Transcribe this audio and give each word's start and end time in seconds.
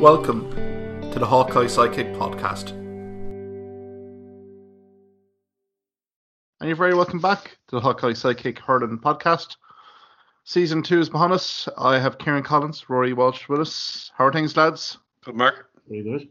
Welcome 0.00 0.50
to 1.12 1.18
the 1.18 1.26
Hawkeye 1.26 1.66
Sidekick 1.66 2.16
podcast. 2.16 2.70
And 6.60 6.68
you're 6.68 6.76
very 6.76 6.94
welcome 6.94 7.20
back 7.20 7.58
to 7.68 7.76
the 7.76 7.80
Hawkeye 7.80 8.12
Sidekick 8.12 8.58
Hurling 8.58 8.98
podcast. 8.98 9.56
Season 10.44 10.82
two 10.82 11.00
is 11.00 11.08
behind 11.08 11.32
us. 11.32 11.68
I 11.78 11.98
have 11.98 12.18
Kieran 12.18 12.42
Collins, 12.42 12.84
Ruairi 12.88 13.14
Walsh 13.14 13.48
with 13.48 13.60
us. 13.60 14.10
How 14.16 14.26
are 14.26 14.32
things, 14.32 14.56
lads? 14.56 14.98
Good, 15.24 15.36
Mark. 15.36 15.70
Very 15.88 16.02
good. 16.02 16.28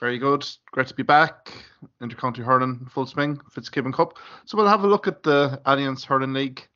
Very 0.00 0.18
good. 0.18 0.46
Great 0.70 0.86
to 0.86 0.94
be 0.94 1.02
back. 1.02 1.52
Intercounty 2.00 2.44
hurling 2.44 2.86
full 2.90 3.06
swing, 3.06 3.40
Fitzgibbon 3.50 3.92
Cup. 3.92 4.16
So 4.44 4.56
we'll 4.56 4.68
have 4.68 4.84
a 4.84 4.88
look 4.88 5.08
at 5.08 5.22
the 5.22 5.60
Allianz 5.66 6.04
Hurling 6.04 6.32
League 6.32 6.68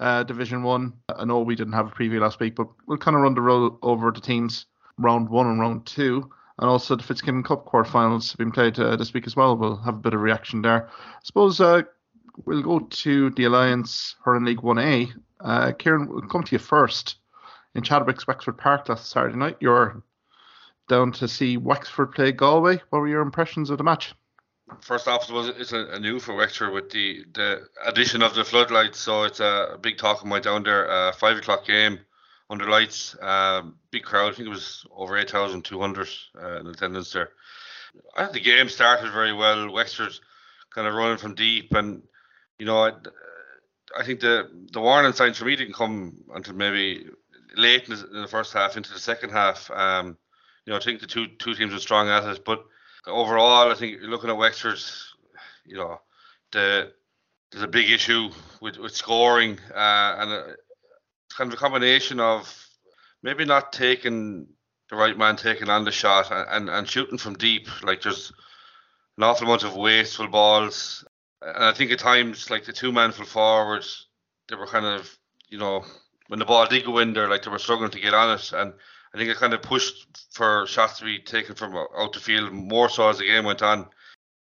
uh, 0.00 0.24
Division 0.24 0.62
One. 0.62 0.94
I 1.14 1.24
know 1.24 1.40
we 1.40 1.54
didn't 1.54 1.74
have 1.74 1.86
a 1.86 1.90
preview 1.90 2.20
last 2.20 2.40
week, 2.40 2.56
but 2.56 2.68
we'll 2.86 2.98
kind 2.98 3.16
of 3.16 3.22
run 3.22 3.34
the 3.34 3.40
roll 3.40 3.78
over 3.82 4.10
the 4.10 4.20
teams 4.20 4.66
round 4.98 5.28
one 5.28 5.46
and 5.46 5.60
round 5.60 5.86
two, 5.86 6.30
and 6.58 6.68
also 6.68 6.96
the 6.96 7.02
Fitzgibbon 7.02 7.42
Cup 7.42 7.66
quarterfinals 7.66 8.30
have 8.30 8.38
been 8.38 8.52
played 8.52 8.78
uh, 8.78 8.96
this 8.96 9.12
week 9.12 9.26
as 9.26 9.36
well. 9.36 9.56
We'll 9.56 9.76
have 9.76 9.94
a 9.94 9.98
bit 9.98 10.14
of 10.14 10.20
reaction 10.20 10.62
there. 10.62 10.88
I 10.88 11.20
suppose 11.22 11.60
uh, 11.60 11.82
we'll 12.44 12.62
go 12.62 12.80
to 12.80 13.30
the 13.30 13.44
Allianz 13.44 14.14
Hurling 14.24 14.44
League 14.44 14.62
1A. 14.62 15.12
Uh, 15.40 15.72
Kieran, 15.72 16.08
we'll 16.08 16.22
come 16.22 16.42
to 16.42 16.54
you 16.54 16.58
first. 16.58 17.16
In 17.74 17.82
Chadwick's 17.82 18.26
Wexford 18.26 18.56
Park 18.56 18.88
last 18.88 19.10
Saturday 19.10 19.36
night, 19.36 19.58
you're 19.60 20.02
down 20.88 21.12
to 21.12 21.28
see 21.28 21.58
Wexford 21.58 22.12
play 22.12 22.32
Galway. 22.32 22.80
What 22.88 23.00
were 23.00 23.08
your 23.08 23.20
impressions 23.20 23.68
of 23.68 23.76
the 23.76 23.84
match? 23.84 24.14
First 24.80 25.06
off, 25.06 25.28
it's 25.30 25.72
a, 25.72 25.86
a, 25.92 26.00
new 26.00 26.18
for 26.18 26.34
Wexford 26.34 26.72
with 26.72 26.90
the, 26.90 27.24
the 27.34 27.68
addition 27.84 28.22
of 28.22 28.34
the 28.34 28.44
floodlights, 28.44 28.98
so 28.98 29.22
it's 29.22 29.38
a, 29.38 29.78
big 29.80 29.96
talking 29.96 30.28
point 30.28 30.44
down 30.44 30.64
there. 30.64 30.90
Uh, 30.90 31.12
five 31.12 31.36
o'clock 31.36 31.66
game 31.66 32.00
under 32.48 32.68
lights, 32.68 33.16
um, 33.20 33.76
big 33.90 34.04
crowd. 34.04 34.32
I 34.32 34.36
think 34.36 34.46
it 34.46 34.50
was 34.50 34.86
over 34.90 35.16
eight 35.16 35.30
thousand 35.30 35.64
two 35.64 35.80
hundred 35.80 36.08
uh, 36.40 36.60
in 36.60 36.66
attendance 36.66 37.12
there. 37.12 37.30
I 38.16 38.22
think 38.22 38.34
the 38.34 38.40
game 38.40 38.68
started 38.68 39.12
very 39.12 39.32
well. 39.32 39.72
Wexford 39.72 40.12
kind 40.74 40.86
of 40.86 40.94
running 40.94 41.18
from 41.18 41.34
deep, 41.34 41.72
and 41.74 42.02
you 42.58 42.66
know, 42.66 42.84
I, 42.84 42.92
I 43.98 44.04
think 44.04 44.20
the 44.20 44.48
the 44.72 44.80
warning 44.80 45.12
signs 45.12 45.38
for 45.38 45.44
me 45.44 45.56
didn't 45.56 45.74
come 45.74 46.16
until 46.34 46.54
maybe 46.54 47.06
late 47.56 47.88
in 47.88 47.96
the, 48.12 48.28
first 48.28 48.52
half 48.52 48.76
into 48.76 48.92
the 48.92 48.98
second 48.98 49.30
half. 49.30 49.70
Um, 49.70 50.16
you 50.64 50.72
know, 50.72 50.76
I 50.76 50.82
think 50.82 51.00
the 51.00 51.06
two 51.06 51.26
two 51.38 51.54
teams 51.54 51.72
were 51.72 51.78
strong 51.78 52.08
at 52.08 52.24
it, 52.24 52.44
but 52.44 52.64
overall, 53.06 53.70
I 53.70 53.74
think 53.74 53.98
looking 54.02 54.30
at 54.30 54.36
Wexford, 54.36 54.78
you 55.64 55.76
know, 55.76 56.00
the 56.52 56.92
there's 57.50 57.64
a 57.64 57.68
big 57.68 57.90
issue 57.90 58.30
with, 58.60 58.76
with 58.76 58.94
scoring, 58.94 59.58
uh, 59.74 60.16
and 60.18 60.32
uh, 60.32 60.42
kind 61.36 61.52
of 61.52 61.58
a 61.58 61.60
combination 61.60 62.20
of 62.20 62.68
maybe 63.22 63.44
not 63.44 63.72
taking 63.72 64.46
the 64.88 64.96
right 64.96 65.18
man 65.18 65.36
taking 65.36 65.68
on 65.68 65.84
the 65.84 65.90
shot 65.90 66.30
and, 66.30 66.48
and, 66.48 66.70
and 66.70 66.88
shooting 66.88 67.18
from 67.18 67.34
deep. 67.34 67.68
Like 67.82 68.02
there's 68.02 68.32
an 69.16 69.24
awful 69.24 69.46
amount 69.46 69.64
of 69.64 69.76
wasteful 69.76 70.28
balls, 70.28 71.04
and 71.42 71.64
I 71.64 71.72
think 71.72 71.90
at 71.90 71.98
times 71.98 72.50
like 72.50 72.64
the 72.64 72.72
two 72.72 72.92
man 72.92 73.12
full 73.12 73.26
forward, 73.26 73.84
they 74.48 74.56
were 74.56 74.66
kind 74.66 74.86
of 74.86 75.16
you 75.48 75.58
know 75.58 75.84
when 76.28 76.38
the 76.38 76.44
ball 76.44 76.66
did 76.66 76.84
go 76.84 76.98
in 76.98 77.12
there, 77.12 77.28
like 77.28 77.42
they 77.42 77.50
were 77.50 77.58
struggling 77.58 77.90
to 77.90 78.00
get 78.00 78.14
on 78.14 78.38
it, 78.38 78.52
and 78.52 78.72
I 79.14 79.18
think 79.18 79.30
it 79.30 79.36
kind 79.36 79.54
of 79.54 79.62
pushed 79.62 80.06
for 80.32 80.66
shots 80.66 80.98
to 80.98 81.04
be 81.04 81.18
taken 81.18 81.54
from 81.54 81.74
out 81.74 82.12
the 82.12 82.20
field 82.20 82.52
more 82.52 82.88
so 82.88 83.08
as 83.08 83.18
the 83.18 83.26
game 83.26 83.44
went 83.44 83.62
on. 83.62 83.86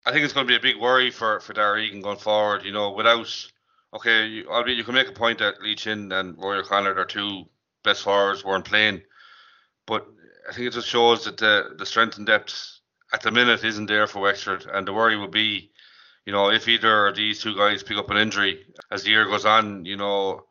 I 0.06 0.12
think 0.12 0.24
it's 0.24 0.34
going 0.34 0.48
to 0.48 0.52
be 0.52 0.56
a 0.56 0.74
big 0.74 0.82
worry 0.82 1.12
for 1.12 1.40
for 1.40 1.54
Darragh 1.54 1.84
Egan 1.86 2.02
going 2.02 2.18
forward. 2.18 2.64
You 2.64 2.72
know, 2.72 2.92
without 2.92 3.28
okay, 3.98 4.28
you, 4.28 4.50
albeit 4.50 4.78
you 4.78 4.84
can 4.84 4.94
make 4.94 5.10
a 5.10 5.14
point 5.14 5.40
that 5.40 5.62
Lee 5.62 5.76
Chin 5.76 6.12
and 6.12 6.38
Rory 6.38 6.60
O'Connor 6.60 6.94
are 6.96 7.06
two 7.06 7.46
best 7.84 8.04
forwards 8.04 8.46
weren't 8.46 8.66
playing, 8.66 9.02
but 9.86 10.08
I 10.48 10.54
think 10.54 10.68
it 10.68 10.74
just 10.74 10.88
shows 10.88 11.26
that 11.26 11.38
the 11.38 11.76
the 11.78 11.86
strength 11.86 12.18
and 12.18 12.26
depth 12.26 12.80
at 13.12 13.22
the 13.22 13.32
minute 13.32 13.64
isn't 13.64 13.88
there 13.88 14.08
for 14.08 14.20
Wexford, 14.20 14.66
and 14.72 14.88
the 14.88 14.94
worry 14.94 15.18
will 15.18 15.28
be, 15.28 15.72
you 16.26 16.32
know, 16.32 16.52
if 16.52 16.68
either 16.68 17.08
of 17.08 17.16
these 17.16 17.42
two 17.42 17.56
guys 17.56 17.84
pick 17.84 17.98
up 17.98 18.10
an 18.12 18.18
injury 18.18 18.66
as 18.92 19.04
the 19.04 19.10
year 19.10 19.26
goes 19.26 19.46
on, 19.46 19.86
you 19.86 19.98
know, 19.98 20.46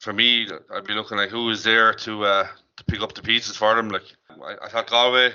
for 0.00 0.12
me, 0.12 0.48
I'd 0.74 0.84
be 0.84 0.94
looking 0.94 1.18
like 1.18 1.30
who 1.30 1.48
is 1.50 1.62
there 1.62 1.94
to 1.94 2.24
uh, 2.24 2.46
to 2.78 2.84
pick 2.84 3.00
up 3.00 3.14
the 3.14 3.22
pieces 3.22 3.56
for 3.56 3.74
them. 3.76 3.90
Like 3.90 4.04
I, 4.30 4.66
I 4.66 4.68
thought 4.68 4.90
Galway, 4.90 5.32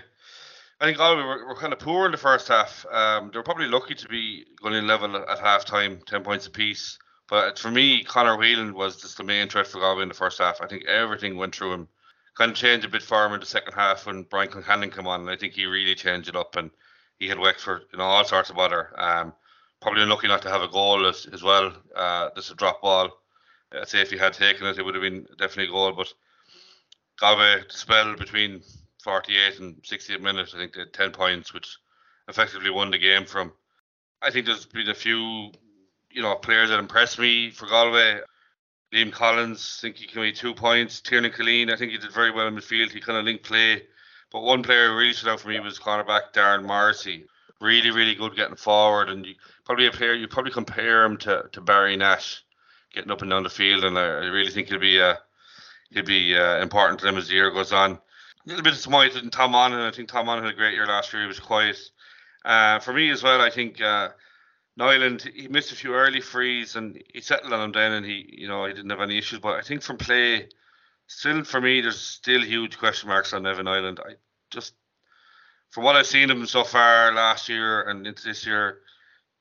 I 0.81 0.85
think 0.85 0.97
Galway 0.97 1.23
were, 1.23 1.47
were 1.47 1.55
kind 1.55 1.71
of 1.71 1.79
poor 1.79 2.05
in 2.07 2.11
the 2.11 2.17
first 2.17 2.49
half. 2.49 2.85
Um, 2.91 3.29
they 3.31 3.39
were 3.39 3.43
probably 3.43 3.67
lucky 3.67 3.95
to 3.95 4.07
be 4.09 4.45
going 4.61 4.75
in 4.75 4.85
level 4.85 5.15
at 5.15 5.39
half 5.39 5.63
time, 5.63 6.01
ten 6.05 6.23
points 6.23 6.47
apiece. 6.47 6.99
But 7.31 7.57
for 7.57 7.71
me, 7.71 8.03
Conor 8.03 8.35
Whelan 8.37 8.73
was 8.73 8.97
just 8.97 9.15
the 9.15 9.23
main 9.23 9.47
threat 9.47 9.65
for 9.65 9.79
Galway 9.79 10.03
in 10.03 10.09
the 10.09 10.13
first 10.13 10.37
half. 10.39 10.59
I 10.59 10.67
think 10.67 10.85
everything 10.85 11.37
went 11.37 11.55
through 11.55 11.73
him. 11.73 11.87
Kind 12.35 12.51
of 12.51 12.57
changed 12.57 12.85
a 12.85 12.89
bit 12.89 13.01
for 13.01 13.25
him 13.25 13.33
in 13.33 13.39
the 13.39 13.45
second 13.45 13.73
half 13.73 14.05
when 14.05 14.23
Brian 14.23 14.49
Concannon 14.49 14.93
came 14.93 15.07
on, 15.07 15.21
and 15.21 15.29
I 15.29 15.37
think 15.37 15.53
he 15.53 15.65
really 15.65 15.95
changed 15.95 16.27
it 16.27 16.35
up 16.35 16.57
and 16.57 16.71
he 17.19 17.29
had 17.29 17.39
Wexford 17.39 17.83
in 17.93 18.01
all 18.01 18.25
sorts 18.25 18.49
of 18.49 18.57
bother. 18.57 18.93
Um, 18.99 19.33
probably 19.81 20.03
unlucky 20.03 20.27
not 20.27 20.41
to 20.41 20.49
have 20.49 20.61
a 20.61 20.67
goal 20.67 21.07
as, 21.07 21.25
as 21.31 21.41
well. 21.41 21.71
Uh, 21.95 22.29
just 22.35 22.51
a 22.51 22.55
drop 22.55 22.81
ball. 22.81 23.09
I'd 23.71 23.87
say 23.87 24.01
if 24.01 24.11
he 24.11 24.17
had 24.17 24.33
taken 24.33 24.67
it, 24.67 24.77
it 24.77 24.83
would 24.83 24.95
have 24.95 25.01
been 25.01 25.25
definitely 25.37 25.69
a 25.69 25.71
goal. 25.71 25.93
But 25.93 26.13
Galway 27.17 27.63
spell 27.69 28.13
between 28.17 28.61
48 29.03 29.59
and 29.59 29.81
68 29.85 30.21
minutes. 30.21 30.53
I 30.53 30.57
think 30.57 30.73
they 30.73 30.81
had 30.81 30.93
10 30.93 31.11
points, 31.11 31.53
which 31.53 31.77
effectively 32.27 32.71
won 32.71 32.91
the 32.91 32.97
game 32.97 33.25
from. 33.25 33.53
I 34.21 34.31
think 34.31 34.45
there's 34.45 34.65
been 34.65 34.89
a 34.89 34.93
few, 34.93 35.51
you 36.13 36.21
know, 36.21 36.35
players 36.35 36.69
that 36.69 36.79
impressed 36.79 37.19
me 37.19 37.51
for 37.51 37.67
Galway. 37.67 38.19
Liam 38.93 39.11
Collins, 39.11 39.79
I 39.79 39.81
think 39.81 39.95
he 39.97 40.07
can 40.07 40.21
be 40.21 40.33
two 40.33 40.53
points. 40.53 40.99
Tiernan 40.99 41.31
Killeen, 41.31 41.71
I 41.71 41.77
think 41.77 41.91
he 41.91 41.97
did 41.97 42.11
very 42.11 42.31
well 42.31 42.47
in 42.47 42.55
midfield. 42.55 42.91
He 42.91 42.99
kind 42.99 43.17
of 43.17 43.25
linked 43.25 43.45
play. 43.45 43.83
But 44.31 44.41
one 44.41 44.63
player 44.63 44.89
who 44.89 44.97
really 44.97 45.13
stood 45.13 45.29
out 45.29 45.39
for 45.39 45.49
me 45.49 45.59
was 45.59 45.79
cornerback 45.79 46.33
Darren 46.33 46.65
Morrissey. 46.65 47.25
Really, 47.59 47.91
really 47.91 48.15
good 48.15 48.35
getting 48.35 48.55
forward, 48.55 49.09
and 49.09 49.25
you, 49.25 49.35
probably 49.65 49.85
a 49.85 49.91
player 49.91 50.13
you 50.13 50.27
probably 50.27 50.51
compare 50.51 51.05
him 51.05 51.15
to, 51.17 51.47
to 51.51 51.61
Barry 51.61 51.95
Nash, 51.95 52.43
getting 52.93 53.11
up 53.11 53.21
and 53.21 53.29
down 53.29 53.43
the 53.43 53.49
field, 53.49 53.83
and 53.83 53.99
I, 53.99 54.01
I 54.01 54.25
really 54.25 54.49
think 54.49 54.69
he'll 54.69 54.79
be 54.79 54.97
a 54.97 55.19
he'll 55.91 56.03
be 56.03 56.35
uh, 56.35 56.61
important 56.61 56.99
to 56.99 57.05
them 57.05 57.17
as 57.17 57.27
the 57.27 57.35
year 57.35 57.51
goes 57.51 57.71
on. 57.71 57.91
A 57.91 57.99
little 58.47 58.63
bit 58.63 58.73
disappointed 58.73 59.23
in 59.23 59.29
Tom 59.29 59.51
Monaghan. 59.51 59.85
I 59.85 59.91
think 59.91 60.09
Tom 60.09 60.25
Monaghan 60.25 60.45
had 60.45 60.55
a 60.55 60.57
great 60.57 60.73
year 60.73 60.87
last 60.87 61.13
year. 61.13 61.21
He 61.21 61.27
was 61.27 61.39
quiet. 61.39 61.77
Uh, 62.43 62.79
for 62.79 62.93
me 62.93 63.11
as 63.11 63.21
well, 63.21 63.39
I 63.39 63.51
think 63.51 63.79
uh, 63.79 64.09
Niland 64.79 65.21
he 65.33 65.47
missed 65.47 65.71
a 65.71 65.75
few 65.75 65.93
early 65.93 66.21
frees 66.21 66.75
and 66.75 67.01
he 67.13 67.21
settled 67.21 67.53
on 67.53 67.59
them 67.59 67.71
then, 67.71 67.91
and 67.93 68.05
he 68.05 68.25
you 68.37 68.47
know 68.47 68.65
he 68.65 68.73
didn't 68.73 68.89
have 68.89 69.01
any 69.01 69.17
issues. 69.17 69.39
But 69.39 69.57
I 69.57 69.61
think 69.61 69.81
from 69.81 69.97
play, 69.97 70.49
still 71.07 71.43
for 71.43 71.61
me, 71.61 71.81
there's 71.81 71.99
still 71.99 72.41
huge 72.41 72.77
question 72.77 73.09
marks 73.09 73.33
on 73.33 73.45
Evan 73.45 73.65
Niland. 73.65 73.99
I 73.99 74.15
just 74.49 74.73
from 75.69 75.83
what 75.83 75.95
I've 75.95 76.07
seen 76.07 76.29
him 76.29 76.45
so 76.45 76.63
far 76.63 77.13
last 77.13 77.49
year 77.49 77.83
and 77.83 78.05
into 78.05 78.23
this 78.23 78.45
year, 78.45 78.79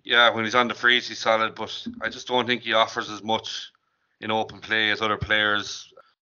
yeah, 0.05 0.31
when 0.31 0.45
he's 0.45 0.55
on 0.55 0.69
the 0.69 0.75
frees, 0.75 1.09
he's 1.09 1.19
solid. 1.19 1.55
But 1.55 1.87
I 2.01 2.09
just 2.09 2.29
don't 2.29 2.47
think 2.47 2.63
he 2.63 2.75
offers 2.75 3.11
as 3.11 3.23
much 3.23 3.73
in 4.21 4.31
open 4.31 4.61
play 4.61 4.91
as 4.91 5.01
other 5.01 5.17
players 5.17 5.91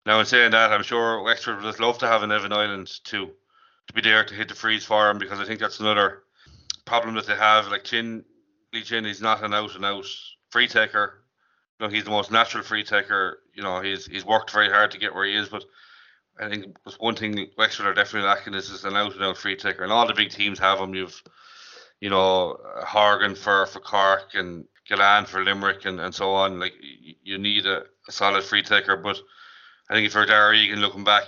now, 0.05 0.19
in 0.19 0.27
saying 0.27 0.51
that, 0.51 0.73
I'm 0.73 0.83
sure 0.83 1.23
Wexford 1.23 1.63
would 1.63 1.81
love 1.81 1.99
to 1.99 2.09
have 2.09 2.23
an 2.23 2.33
Evan 2.33 2.51
Niland 2.51 3.03
to 3.05 3.31
to 3.89 3.95
be 3.95 4.01
there 4.01 4.25
to 4.25 4.35
hit 4.35 4.49
the 4.49 4.55
frees 4.55 4.85
for 4.85 5.11
him 5.11 5.19
because 5.19 5.41
I 5.41 5.45
think 5.45 5.59
that's 5.59 5.81
another 5.81 6.23
problem 6.85 7.17
that 7.17 7.27
they 7.27 7.35
have. 7.35 7.69
Like 7.69 7.85
Chin, 7.85 8.25
Chin, 8.81 9.05
he's 9.05 9.21
not 9.21 9.45
an 9.45 9.53
out 9.55 9.75
and 9.75 9.85
out 9.85 10.07
free 10.51 10.67
taker. 10.67 11.23
You 11.79 11.87
know, 11.87 11.93
he's 11.93 12.05
the 12.05 12.11
most 12.11 12.31
natural 12.31 12.65
free 12.65 12.85
taker. 12.85 13.41
You 13.55 13.63
know, 13.63 13.81
he's 13.81 14.07
he's 14.07 14.25
worked 14.25 14.51
very 14.51 14.71
hard 14.71 14.91
to 14.93 14.99
get 14.99 15.15
where 15.15 15.27
he 15.27 15.37
is, 15.37 15.49
but 15.49 15.65
I 16.41 16.49
think 16.49 16.77
one 16.99 17.15
thing 17.15 17.51
Wexford 17.59 17.87
are 17.87 17.95
definitely 17.95 18.29
lacking 18.29 18.55
is, 18.55 18.71
is 18.71 18.85
an 18.85 18.97
out 18.97 19.15
and 19.15 19.23
out 19.23 19.37
free 19.37 19.57
taker, 19.57 19.83
and 19.83 19.93
all 19.93 20.07
the 20.07 20.15
big 20.15 20.31
teams 20.31 20.59
have 20.59 20.79
him. 20.79 20.95
You've 20.95 21.23
you 22.01 22.09
know 22.09 22.59
Horgan 22.87 23.35
for 23.35 23.67
for 23.67 23.81
Cork 23.81 24.35
and 24.35 24.65
Gillane 24.89 25.27
for 25.27 25.45
Limerick 25.45 25.85
and, 25.85 26.01
and 26.01 26.15
so 26.15 26.33
on. 26.33 26.59
Like 26.59 26.75
you 26.81 27.39
need 27.39 27.67
a, 27.67 27.85
a 28.09 28.13
solid 28.13 28.45
free 28.45 28.63
taker, 28.63 28.97
but 28.97 29.21
I 29.89 29.95
think 29.95 30.11
for 30.11 30.25
Darragh 30.25 30.57
Egan 30.57 30.81
looking 30.81 31.05
back, 31.05 31.25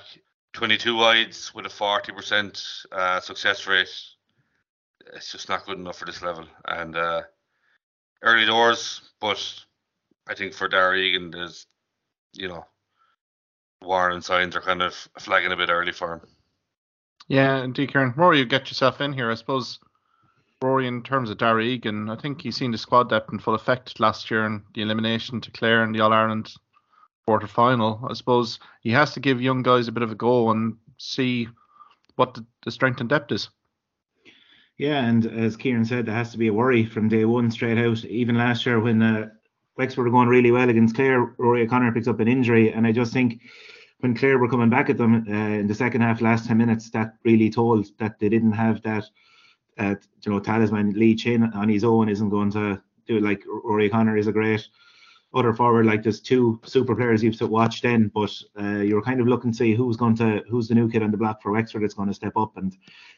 22 0.54 0.96
wides 0.96 1.54
with 1.54 1.66
a 1.66 1.68
40% 1.68 2.86
uh, 2.92 3.20
success 3.20 3.66
rate, 3.66 3.90
it's 5.12 5.32
just 5.32 5.48
not 5.48 5.66
good 5.66 5.78
enough 5.78 5.98
for 5.98 6.06
this 6.06 6.22
level. 6.22 6.46
And 6.66 6.96
uh, 6.96 7.22
early 8.24 8.46
doors, 8.46 9.02
but 9.20 9.38
I 10.26 10.34
think 10.34 10.54
for 10.54 10.66
Darragh 10.66 10.98
Egan, 10.98 11.30
there's, 11.30 11.66
you 12.32 12.48
know, 12.48 12.66
warning 13.82 14.22
signs 14.22 14.56
are 14.56 14.60
kind 14.60 14.82
of 14.82 14.94
flagging 15.20 15.52
a 15.52 15.56
bit 15.56 15.68
early 15.68 15.92
for 15.92 16.14
him. 16.14 16.20
Yeah, 17.28 17.62
indeed, 17.62 17.92
Kieran. 17.92 18.12
Ruairi, 18.14 18.38
you 18.38 18.44
get 18.44 18.68
yourself 18.68 19.00
in 19.00 19.12
here. 19.12 19.30
I 19.30 19.34
suppose 19.34 19.78
Ruairi, 20.62 20.86
in 20.86 21.02
terms 21.02 21.30
of 21.30 21.38
Darragh 21.38 21.66
Egan, 21.66 22.10
I 22.10 22.16
think 22.16 22.40
he's 22.40 22.56
seen 22.56 22.70
the 22.70 22.78
squad 22.78 23.10
depth 23.10 23.32
in 23.32 23.38
full 23.38 23.54
effect 23.54 24.00
last 24.00 24.30
year 24.30 24.44
and 24.44 24.62
the 24.74 24.82
elimination 24.82 25.40
to 25.42 25.50
Clare 25.50 25.84
in 25.84 25.92
the 25.92 26.00
All 26.00 26.12
Ireland 26.12 26.52
quarter 27.26 27.46
final. 27.46 28.06
I 28.08 28.14
suppose 28.14 28.58
he 28.80 28.90
has 28.90 29.12
to 29.14 29.20
give 29.20 29.40
young 29.40 29.62
guys 29.62 29.88
a 29.88 29.92
bit 29.92 30.02
of 30.02 30.10
a 30.10 30.14
go 30.14 30.50
and 30.50 30.76
see 30.98 31.48
what 32.16 32.34
the, 32.34 32.44
the 32.64 32.70
strength 32.70 33.00
and 33.00 33.08
depth 33.08 33.32
is. 33.32 33.48
Yeah, 34.76 35.04
and 35.04 35.24
as 35.26 35.56
Kieran 35.56 35.84
said, 35.84 36.06
there 36.06 36.14
has 36.14 36.32
to 36.32 36.38
be 36.38 36.48
a 36.48 36.52
worry 36.52 36.84
from 36.84 37.08
day 37.08 37.24
one 37.24 37.50
straight 37.50 37.78
out. 37.78 38.04
Even 38.04 38.36
last 38.36 38.66
year 38.66 38.80
when 38.80 39.02
uh, 39.02 39.30
Wexford 39.76 40.04
were 40.04 40.10
going 40.10 40.28
really 40.28 40.50
well 40.50 40.68
against 40.68 40.96
Clare, 40.96 41.34
Rory 41.38 41.62
O'Connor 41.62 41.92
picks 41.92 42.08
up 42.08 42.18
an 42.18 42.28
injury, 42.28 42.72
and 42.72 42.86
I 42.86 42.90
just 42.92 43.12
think 43.12 43.40
when 44.00 44.16
Clare 44.16 44.38
were 44.38 44.48
coming 44.48 44.70
back 44.70 44.90
at 44.90 44.98
them 44.98 45.26
uh, 45.28 45.32
in 45.32 45.68
the 45.68 45.74
second 45.74 46.00
half, 46.00 46.20
last 46.20 46.46
ten 46.46 46.58
minutes, 46.58 46.90
that 46.90 47.14
really 47.24 47.50
told 47.50 47.86
that 47.98 48.18
they 48.18 48.28
didn't 48.28 48.52
have 48.52 48.82
that. 48.82 49.04
Uh, 49.76 49.96
you 50.24 50.30
know, 50.30 50.38
talisman 50.38 50.92
Lee 50.92 51.16
Chin 51.16 51.42
on 51.52 51.68
his 51.68 51.82
own 51.82 52.08
isn't 52.08 52.28
going 52.28 52.50
to 52.52 52.80
do 53.06 53.16
it. 53.16 53.22
Like 53.22 53.42
Rory 53.46 53.86
O'Connor 53.86 54.16
is 54.16 54.28
a 54.28 54.32
great 54.32 54.68
other 55.34 55.52
forward. 55.52 55.86
Like 55.86 56.02
there's 56.02 56.20
two 56.20 56.60
super 56.64 56.94
players 56.94 57.22
you've 57.22 57.36
to 57.38 57.46
watch 57.46 57.82
then, 57.82 58.10
but 58.14 58.32
uh, 58.60 58.80
you're 58.80 59.02
kind 59.02 59.20
of 59.20 59.26
looking 59.26 59.50
to 59.52 59.56
see 59.56 59.74
who's 59.74 59.96
going 59.96 60.16
to 60.16 60.42
who's 60.48 60.68
the 60.68 60.74
new 60.74 60.88
kid 60.90 61.02
on 61.02 61.10
the 61.10 61.16
block 61.16 61.42
for 61.42 61.52
Wexford 61.52 61.82
that's 61.82 61.94
going 61.94 62.08
to 62.08 62.14
step 62.14 62.36
up, 62.36 62.56
and 62.56 62.76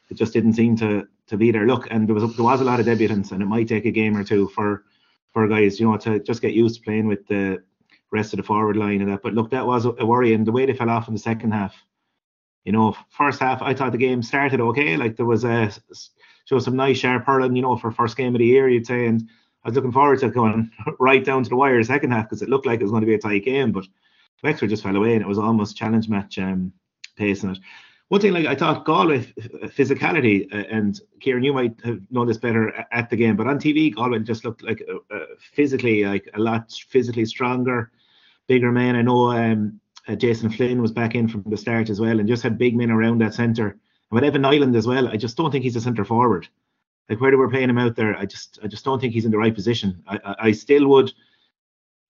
it 0.08 0.14
just 0.14 0.32
didn't 0.32 0.54
seem 0.54 0.76
to 0.76 1.06
to 1.26 1.36
be 1.36 1.50
there. 1.50 1.66
Look, 1.66 1.88
and 1.90 2.08
there 2.08 2.14
was 2.14 2.36
there 2.36 2.44
was 2.44 2.60
a 2.60 2.64
lot 2.64 2.80
of 2.80 2.86
debutants, 2.86 3.32
and 3.32 3.42
it 3.42 3.46
might 3.46 3.68
take 3.68 3.84
a 3.84 3.90
game 3.90 4.16
or 4.16 4.24
two 4.24 4.48
for 4.48 4.84
for 5.32 5.46
guys, 5.48 5.78
you 5.78 5.86
know, 5.90 5.96
to 5.98 6.18
just 6.20 6.40
get 6.42 6.54
used 6.54 6.76
to 6.76 6.82
playing 6.82 7.06
with 7.06 7.26
the 7.26 7.62
rest 8.10 8.32
of 8.32 8.38
the 8.38 8.42
forward 8.42 8.76
line 8.76 9.02
and 9.02 9.10
that. 9.10 9.22
But 9.22 9.34
look, 9.34 9.50
that 9.50 9.66
was 9.66 9.84
a 9.84 9.92
worry, 10.06 10.32
and 10.32 10.46
the 10.46 10.52
way 10.52 10.66
they 10.66 10.72
fell 10.72 10.90
off 10.90 11.08
in 11.08 11.14
the 11.14 11.20
second 11.20 11.52
half. 11.52 11.74
You 12.64 12.72
know, 12.72 12.96
first 13.10 13.38
half 13.38 13.62
I 13.62 13.74
thought 13.74 13.92
the 13.92 13.98
game 13.98 14.22
started 14.22 14.60
okay. 14.60 14.96
Like 14.96 15.16
there 15.16 15.26
was 15.26 15.44
a 15.44 15.70
show 16.46 16.58
some 16.58 16.76
nice 16.76 16.98
sharp 16.98 17.24
hurling, 17.24 17.54
you 17.54 17.62
know, 17.62 17.76
for 17.76 17.90
first 17.90 18.16
game 18.16 18.34
of 18.34 18.38
the 18.38 18.46
year, 18.46 18.68
you'd 18.68 18.86
say, 18.86 19.06
and 19.06 19.28
I 19.66 19.70
was 19.70 19.74
looking 19.74 19.90
forward 19.90 20.20
to 20.20 20.30
going 20.30 20.70
right 21.00 21.24
down 21.24 21.42
to 21.42 21.48
the 21.48 21.56
wire 21.56 21.76
the 21.76 21.84
second 21.84 22.12
half 22.12 22.26
because 22.26 22.40
it 22.40 22.48
looked 22.48 22.66
like 22.66 22.78
it 22.78 22.84
was 22.84 22.92
going 22.92 23.00
to 23.00 23.06
be 23.06 23.14
a 23.14 23.18
tight 23.18 23.44
game, 23.44 23.72
but 23.72 23.84
Wexford 24.44 24.70
just 24.70 24.84
fell 24.84 24.94
away 24.94 25.14
and 25.14 25.22
it 25.22 25.26
was 25.26 25.40
almost 25.40 25.76
challenge 25.76 26.08
match 26.08 26.38
um, 26.38 26.72
pace 27.16 27.42
in 27.42 27.50
it. 27.50 27.58
One 28.06 28.20
thing, 28.20 28.32
like 28.32 28.46
I 28.46 28.54
thought, 28.54 28.84
Galway 28.84 29.24
physicality, 29.76 30.46
uh, 30.54 30.68
and 30.70 31.00
Kieran, 31.18 31.42
you 31.42 31.52
might 31.52 31.80
have 31.82 32.00
known 32.12 32.28
this 32.28 32.36
better 32.36 32.86
at 32.92 33.10
the 33.10 33.16
game, 33.16 33.34
but 33.34 33.48
on 33.48 33.58
TV, 33.58 33.92
Galway 33.92 34.20
just 34.20 34.44
looked 34.44 34.62
like 34.62 34.80
uh, 34.88 34.98
uh, 35.12 35.26
physically, 35.52 36.04
like 36.04 36.30
a 36.34 36.38
lot 36.38 36.70
physically 36.88 37.24
stronger, 37.24 37.90
bigger 38.46 38.70
men. 38.70 38.94
I 38.94 39.02
know 39.02 39.32
um, 39.32 39.80
uh, 40.06 40.14
Jason 40.14 40.48
Flynn 40.48 40.80
was 40.80 40.92
back 40.92 41.16
in 41.16 41.26
from 41.26 41.42
the 41.44 41.56
start 41.56 41.90
as 41.90 42.00
well, 42.00 42.20
and 42.20 42.28
just 42.28 42.44
had 42.44 42.56
big 42.56 42.76
men 42.76 42.92
around 42.92 43.20
that 43.20 43.34
centre. 43.34 43.70
And 43.70 43.80
with 44.12 44.22
Evan 44.22 44.42
Niland 44.42 44.76
as 44.76 44.86
well, 44.86 45.08
I 45.08 45.16
just 45.16 45.36
don't 45.36 45.50
think 45.50 45.64
he's 45.64 45.74
a 45.74 45.80
centre 45.80 46.04
forward. 46.04 46.46
Like 47.08 47.20
where 47.20 47.36
were 47.36 47.50
playing 47.50 47.70
him 47.70 47.78
out 47.78 47.96
there, 47.96 48.16
I 48.16 48.26
just 48.26 48.58
I 48.62 48.66
just 48.66 48.84
don't 48.84 49.00
think 49.00 49.12
he's 49.12 49.24
in 49.24 49.30
the 49.30 49.38
right 49.38 49.54
position. 49.54 50.02
I 50.06 50.18
I, 50.24 50.36
I 50.48 50.52
still 50.52 50.88
would. 50.88 51.12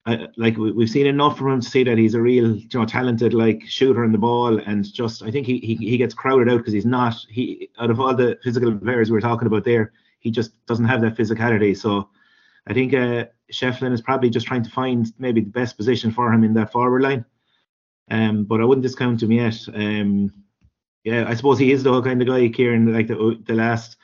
I, 0.07 0.29
like 0.37 0.57
we've 0.57 0.89
seen 0.89 1.07
enough 1.07 1.37
from 1.37 1.55
him 1.55 1.61
to 1.61 1.69
see 1.69 1.83
that 1.83 1.99
he's 1.99 2.15
a 2.15 2.23
real, 2.23 2.57
you 2.57 2.69
know, 2.75 2.87
talented 2.87 3.35
like 3.35 3.65
shooter 3.67 4.05
in 4.05 4.13
the 4.13 4.19
ball, 4.19 4.59
and 4.61 4.91
just 4.93 5.23
I 5.23 5.33
think 5.33 5.47
he 5.47 5.59
he, 5.59 5.75
he 5.75 5.97
gets 5.97 6.15
crowded 6.15 6.49
out 6.49 6.59
because 6.59 6.73
he's 6.73 6.87
not 6.87 7.15
he 7.29 7.71
out 7.81 7.91
of 7.91 8.01
all 8.01 8.15
the 8.15 8.39
physical 8.43 8.73
players 8.77 9.11
we 9.11 9.15
were 9.15 9.21
talking 9.21 9.49
about 9.49 9.65
there, 9.65 9.93
he 10.21 10.31
just 10.31 10.65
doesn't 10.67 10.85
have 10.85 11.01
that 11.01 11.17
physicality. 11.17 11.77
So 11.77 12.09
I 12.69 12.73
think 12.73 12.95
uh, 12.95 13.27
Shefflin 13.53 13.93
is 13.93 14.01
probably 14.01 14.31
just 14.31 14.47
trying 14.47 14.63
to 14.63 14.71
find 14.71 15.13
maybe 15.19 15.41
the 15.41 15.51
best 15.51 15.77
position 15.77 16.13
for 16.13 16.33
him 16.33 16.45
in 16.45 16.55
that 16.55 16.73
forward 16.73 17.03
line. 17.03 17.25
Um, 18.11 18.45
but 18.45 18.61
I 18.61 18.65
wouldn't 18.65 18.85
discount 18.85 19.23
him 19.23 19.33
yet. 19.33 19.59
Um, 19.75 20.33
yeah, 21.05 21.25
I 21.29 21.35
suppose 21.35 21.59
he 21.59 21.73
is 21.73 21.83
the 21.83 21.91
whole 21.91 22.03
kind 22.03 22.21
of 22.23 22.29
guy, 22.29 22.49
Kieran, 22.49 22.93
like 22.93 23.09
the 23.09 23.41
the 23.47 23.55
last 23.55 23.97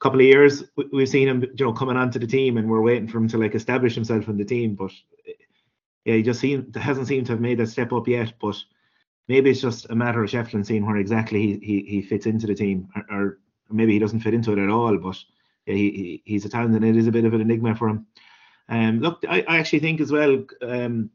couple 0.00 0.20
of 0.20 0.26
years 0.26 0.64
we've 0.92 1.08
seen 1.08 1.28
him, 1.28 1.42
you 1.42 1.64
know, 1.64 1.72
coming 1.72 1.96
onto 1.96 2.18
the 2.18 2.26
team, 2.26 2.56
and 2.56 2.68
we're 2.68 2.80
waiting 2.80 3.08
for 3.08 3.18
him 3.18 3.28
to 3.28 3.38
like 3.38 3.54
establish 3.54 3.94
himself 3.94 4.28
in 4.28 4.36
the 4.36 4.44
team. 4.44 4.74
But 4.74 4.92
yeah, 6.04 6.14
he 6.14 6.22
just 6.22 6.40
seemed 6.40 6.74
hasn't 6.76 7.08
seemed 7.08 7.26
to 7.26 7.32
have 7.32 7.40
made 7.40 7.58
that 7.58 7.68
step 7.68 7.92
up 7.92 8.06
yet. 8.06 8.32
But 8.40 8.56
maybe 9.26 9.50
it's 9.50 9.60
just 9.60 9.90
a 9.90 9.94
matter 9.94 10.22
of 10.22 10.30
Shefflin 10.30 10.64
seeing 10.64 10.86
where 10.86 10.96
exactly 10.96 11.40
he, 11.40 11.58
he, 11.62 11.90
he 11.90 12.02
fits 12.02 12.26
into 12.26 12.46
the 12.46 12.54
team, 12.54 12.88
or, 12.94 13.04
or, 13.10 13.38
maybe 13.70 13.92
he 13.92 13.98
doesn't 13.98 14.20
fit 14.20 14.34
into 14.34 14.52
it 14.52 14.58
at 14.58 14.70
all. 14.70 14.96
But 14.98 15.16
yeah, 15.66 15.74
he, 15.74 15.90
he 15.90 16.22
he's 16.24 16.44
a 16.44 16.48
talent, 16.48 16.76
and 16.76 16.84
it 16.84 16.96
is 16.96 17.08
a 17.08 17.12
bit 17.12 17.24
of 17.24 17.34
an 17.34 17.40
enigma 17.40 17.74
for 17.74 17.88
him. 17.88 18.06
Um, 18.68 19.00
look, 19.00 19.24
I, 19.28 19.44
I 19.48 19.58
actually 19.58 19.80
think 19.80 20.00
as 20.00 20.12
well. 20.12 20.44
Um, 20.62 21.10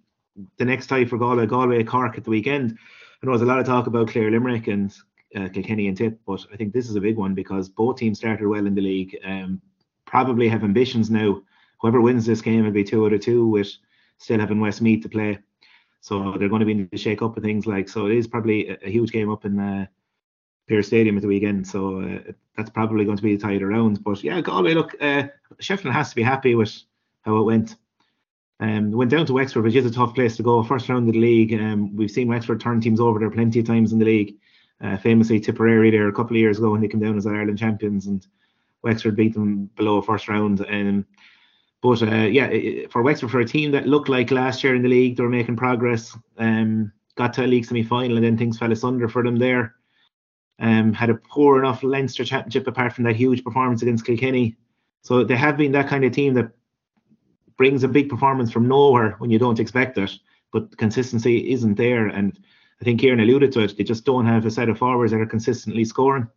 the 0.57 0.65
next 0.65 0.87
tie 0.87 1.05
for 1.05 1.17
Galway, 1.17 1.45
Galway 1.45 1.83
Cork 1.83 2.17
at 2.17 2.23
the 2.23 2.31
weekend. 2.31 2.71
I 2.71 3.25
know 3.25 3.31
there's 3.31 3.43
a 3.43 3.45
lot 3.45 3.59
of 3.59 3.65
talk 3.65 3.87
about 3.87 4.09
Clare 4.09 4.31
Limerick 4.31 4.67
and 4.67 4.93
uh, 5.35 5.49
Kilkenny 5.49 5.87
and 5.87 5.97
Tip, 5.97 6.19
but 6.25 6.45
I 6.51 6.55
think 6.55 6.73
this 6.73 6.89
is 6.89 6.95
a 6.95 7.01
big 7.01 7.17
one 7.17 7.33
because 7.33 7.69
both 7.69 7.97
teams 7.97 8.19
started 8.19 8.47
well 8.47 8.65
in 8.65 8.75
the 8.75 8.81
league. 8.81 9.17
Um, 9.25 9.61
probably 10.05 10.47
have 10.47 10.63
ambitions 10.63 11.09
now. 11.09 11.41
Whoever 11.79 12.01
wins 12.01 12.25
this 12.25 12.41
game 12.41 12.63
will 12.63 12.71
be 12.71 12.83
two 12.83 13.05
out 13.05 13.13
of 13.13 13.21
two 13.21 13.47
with 13.47 13.71
still 14.17 14.39
having 14.39 14.59
Westmeath 14.59 15.03
to 15.03 15.09
play. 15.09 15.39
So 16.01 16.35
they're 16.37 16.49
going 16.49 16.59
to 16.59 16.65
be 16.65 16.73
in 16.73 16.89
the 16.91 16.97
shake 16.97 17.21
up 17.21 17.37
of 17.37 17.43
things 17.43 17.65
like 17.65 17.87
so. 17.87 18.07
It 18.07 18.17
is 18.17 18.27
probably 18.27 18.69
a, 18.69 18.77
a 18.83 18.89
huge 18.89 19.11
game 19.11 19.31
up 19.31 19.45
in 19.45 19.59
uh, 19.59 19.85
Pearse 20.67 20.87
Stadium 20.87 21.15
at 21.15 21.21
the 21.21 21.27
weekend. 21.27 21.67
So 21.67 22.01
uh, 22.01 22.31
that's 22.57 22.69
probably 22.69 23.05
going 23.05 23.17
to 23.17 23.23
be 23.23 23.35
the 23.35 23.41
tied 23.41 23.61
around. 23.61 24.03
But 24.03 24.23
yeah, 24.23 24.41
Galway 24.41 24.73
look, 24.73 24.95
uh, 25.01 25.23
Shefflin 25.61 25.93
has 25.93 26.09
to 26.09 26.15
be 26.15 26.23
happy 26.23 26.55
with 26.55 26.77
how 27.21 27.37
it 27.37 27.43
went. 27.43 27.75
Um, 28.59 28.91
went 28.91 29.11
down 29.11 29.25
to 29.25 29.33
Wexford, 29.33 29.63
which 29.63 29.75
is 29.75 29.85
a 29.85 29.91
tough 29.91 30.15
place 30.15 30.37
to 30.37 30.43
go. 30.43 30.63
First 30.63 30.87
round 30.87 31.07
of 31.07 31.13
the 31.13 31.19
league. 31.19 31.53
Um, 31.53 31.95
we've 31.95 32.11
seen 32.11 32.27
Wexford 32.27 32.61
turn 32.61 32.79
teams 32.79 32.99
over 32.99 33.19
there 33.19 33.31
plenty 33.31 33.59
of 33.59 33.65
times 33.65 33.91
in 33.91 33.99
the 33.99 34.05
league. 34.05 34.35
Uh, 34.81 34.97
famously 34.97 35.39
Tipperary 35.39 35.91
there 35.91 36.09
a 36.09 36.13
couple 36.13 36.35
of 36.35 36.41
years 36.41 36.57
ago 36.57 36.71
when 36.71 36.81
they 36.81 36.87
came 36.87 36.99
down 36.99 37.17
as 37.17 37.25
Ireland 37.25 37.57
champions 37.57 38.07
and 38.07 38.25
Wexford 38.81 39.15
beat 39.15 39.33
them 39.33 39.67
below 39.77 40.01
first 40.01 40.27
round. 40.27 40.59
And 40.61 41.05
but 41.81 42.01
uh, 42.01 42.27
yeah, 42.27 42.87
for 42.89 43.01
Wexford 43.01 43.31
for 43.31 43.39
a 43.39 43.45
team 43.45 43.71
that 43.71 43.87
looked 43.87 44.09
like 44.09 44.31
last 44.31 44.63
year 44.63 44.75
in 44.75 44.81
the 44.81 44.89
league, 44.89 45.15
they 45.15 45.23
were 45.23 45.29
making 45.29 45.55
progress. 45.55 46.17
Um, 46.37 46.91
got 47.15 47.33
to 47.33 47.45
a 47.45 47.47
league 47.47 47.65
semi 47.65 47.83
final 47.83 48.17
and 48.17 48.25
then 48.25 48.37
things 48.37 48.57
fell 48.57 48.71
asunder 48.71 49.07
for 49.07 49.23
them 49.23 49.37
there. 49.37 49.75
Um, 50.59 50.93
had 50.93 51.09
a 51.09 51.15
poor 51.15 51.59
enough 51.59 51.83
Leinster 51.83 52.23
championship 52.23 52.67
apart 52.67 52.93
from 52.93 53.03
that 53.05 53.15
huge 53.15 53.43
performance 53.43 53.81
against 53.81 54.05
Kilkenny. 54.05 54.55
So 55.01 55.23
they 55.23 55.35
have 55.35 55.57
been 55.57 55.73
that 55.73 55.89
kind 55.89 56.05
of 56.05 56.11
team 56.11 56.33
that 56.35 56.51
brings 57.57 57.83
a 57.83 57.87
big 57.87 58.09
performance 58.09 58.51
from 58.51 58.67
nowhere 58.67 59.15
when 59.17 59.29
you 59.29 59.39
don't 59.39 59.59
expect 59.59 59.97
it, 59.97 60.11
but 60.51 60.77
consistency 60.77 61.51
isn't 61.51 61.75
there. 61.75 62.07
And 62.07 62.39
I 62.81 62.83
think 62.83 62.99
Kieran 62.99 63.19
alluded 63.19 63.51
to 63.53 63.61
it. 63.61 63.77
They 63.77 63.83
just 63.83 64.05
don't 64.05 64.25
have 64.25 64.45
a 64.45 64.51
set 64.51 64.69
of 64.69 64.77
forwards 64.77 65.11
that 65.11 65.21
are 65.21 65.25
consistently 65.25 65.85
scoring. 65.85 66.27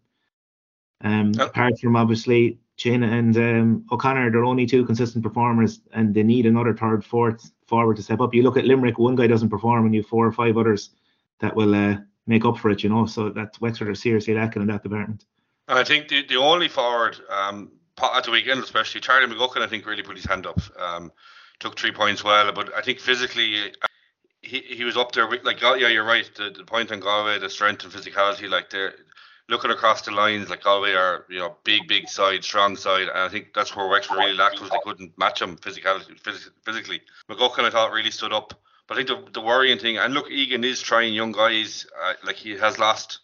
Um, 1.03 1.33
oh. 1.39 1.47
Apart 1.47 1.79
from 1.81 1.97
obviously 1.97 2.59
Chin 2.77 3.03
and 3.03 3.37
um, 3.37 3.87
O'Connor, 3.91 4.31
they're 4.31 4.45
only 4.45 4.67
two 4.67 4.85
consistent 4.85 5.25
performers, 5.25 5.81
and 5.93 6.15
they 6.15 6.23
need 6.23 6.47
another 6.47 6.75
third, 6.75 7.05
fourth 7.05 7.51
forward 7.67 7.97
to 7.97 8.03
step 8.03 8.21
up. 8.21 8.35
You 8.35 8.43
look 8.43 8.57
at 8.57 8.65
Limerick, 8.65 8.99
one 8.99 9.17
guy 9.17 9.27
doesn't 9.27 9.51
perform, 9.51 9.87
and 9.87 9.95
you 9.95 10.03
have 10.03 10.09
four 10.09 10.27
or 10.27 10.33
five 10.33 10.57
others 10.57 10.91
that 11.41 11.57
will 11.57 11.75
uh, 11.75 11.97
make 12.27 12.45
up 12.45 12.59
for 12.59 12.71
it. 12.71 12.83
You 12.83 12.91
know, 12.91 13.07
so 13.07 13.31
that 13.31 13.61
Wexford 13.61 13.89
are 13.89 13.95
seriously 13.95 14.35
lacking 14.35 14.63
in 14.63 14.69
that 14.69 14.83
department. 14.83 15.25
And 15.69 15.79
I 15.79 15.85
think 15.85 16.09
the, 16.09 16.25
the 16.27 16.37
only 16.37 16.69
forward 16.69 17.17
um, 17.31 17.73
at 18.15 18.25
the 18.25 18.31
weekend, 18.31 18.63
especially 18.63 19.01
Charlie 19.01 19.33
McGuckin, 19.33 19.63
I 19.63 19.67
think 19.67 19.87
really 19.87 20.03
put 20.03 20.17
his 20.17 20.27
hand 20.27 20.47
up. 20.47 20.61
Um, 20.79 21.13
took 21.59 21.79
three 21.79 21.93
points 21.93 22.23
well, 22.23 22.53
but 22.53 22.75
I 22.75 22.83
think 22.83 23.01
physically 23.01 23.73
he, 24.47 24.61
he 24.61 24.85
was 24.85 24.97
up 24.97 25.13
there 25.13 25.29
like 25.45 25.61
yeah 25.61 25.89
you're 25.89 26.05
right. 26.05 26.29
The, 26.35 26.51
the 26.51 26.65
point 26.65 26.93
on 26.93 27.01
Galway 27.01 27.39
the 27.39 27.51
strength 27.51 27.85
and 27.85 27.93
physicality 27.93 28.49
like 28.49 28.71
they're 28.71 28.95
looking 29.49 29.71
across 29.71 30.03
the 30.03 30.11
lines 30.13 30.51
like 30.51 30.63
Galway 30.63 30.93
are 30.93 31.25
you 31.29 31.39
know 31.39 31.57
big 31.65 31.89
big 31.89 32.09
side 32.09 32.45
strong 32.45 32.77
side 32.77 33.09
and 33.09 33.19
I 33.19 33.29
think 33.29 33.49
that's 33.55 33.75
where 33.75 33.89
Wexford 33.89 34.19
really 34.19 34.35
lacked 34.35 34.61
was 34.61 34.71
they 34.71 34.79
couldn't 34.85 35.17
match 35.19 35.41
them 35.41 35.57
physicality 35.57 36.21
phys- 36.21 36.51
physically. 36.65 37.03
McGuckin 37.29 37.65
I 37.65 37.71
thought 37.71 37.93
really 37.93 38.11
stood 38.11 38.33
up. 38.33 38.55
But 38.87 38.99
I 38.99 39.03
think 39.03 39.09
the, 39.09 39.33
the 39.33 39.45
worrying 39.45 39.79
thing 39.79 39.99
and 39.99 40.15
look 40.15 40.31
Egan 40.31 40.63
is 40.63 40.81
trying 40.81 41.13
young 41.13 41.33
guys 41.33 41.87
uh, 42.03 42.15
like 42.25 42.37
he 42.37 42.57
has 42.57 42.79
lost 42.79 43.21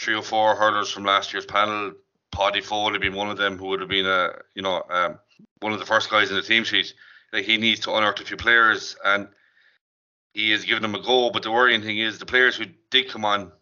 three 0.00 0.14
or 0.14 0.22
four 0.22 0.54
hurlers 0.54 0.90
from 0.90 1.04
last 1.04 1.32
year's 1.32 1.46
panel. 1.46 1.92
Paddy 2.30 2.62
Ford 2.62 2.92
Foley 2.94 2.98
being 2.98 3.14
one 3.14 3.28
of 3.28 3.36
them 3.36 3.58
who 3.58 3.66
would 3.66 3.80
have 3.80 3.90
been 3.90 4.06
a 4.06 4.30
you 4.54 4.62
know 4.62 4.82
um, 4.88 5.18
one 5.60 5.72
of 5.72 5.80
the 5.80 5.86
first 5.86 6.08
guys 6.08 6.30
in 6.30 6.36
the 6.36 6.42
team 6.42 6.64
sheet. 6.64 6.94
Like 7.32 7.44
he 7.44 7.56
needs 7.56 7.80
to 7.80 7.94
unearth 7.94 8.20
a 8.20 8.24
few 8.24 8.36
players 8.36 8.96
and 9.04 9.28
he 10.32 10.50
has 10.50 10.64
given 10.64 10.82
them 10.82 10.94
a 10.94 11.02
go. 11.02 11.30
But 11.30 11.42
the 11.42 11.50
worrying 11.50 11.82
thing 11.82 11.98
is 11.98 12.18
the 12.18 12.26
players 12.26 12.56
who 12.56 12.66
did 12.90 13.10
come 13.10 13.24
on, 13.24 13.52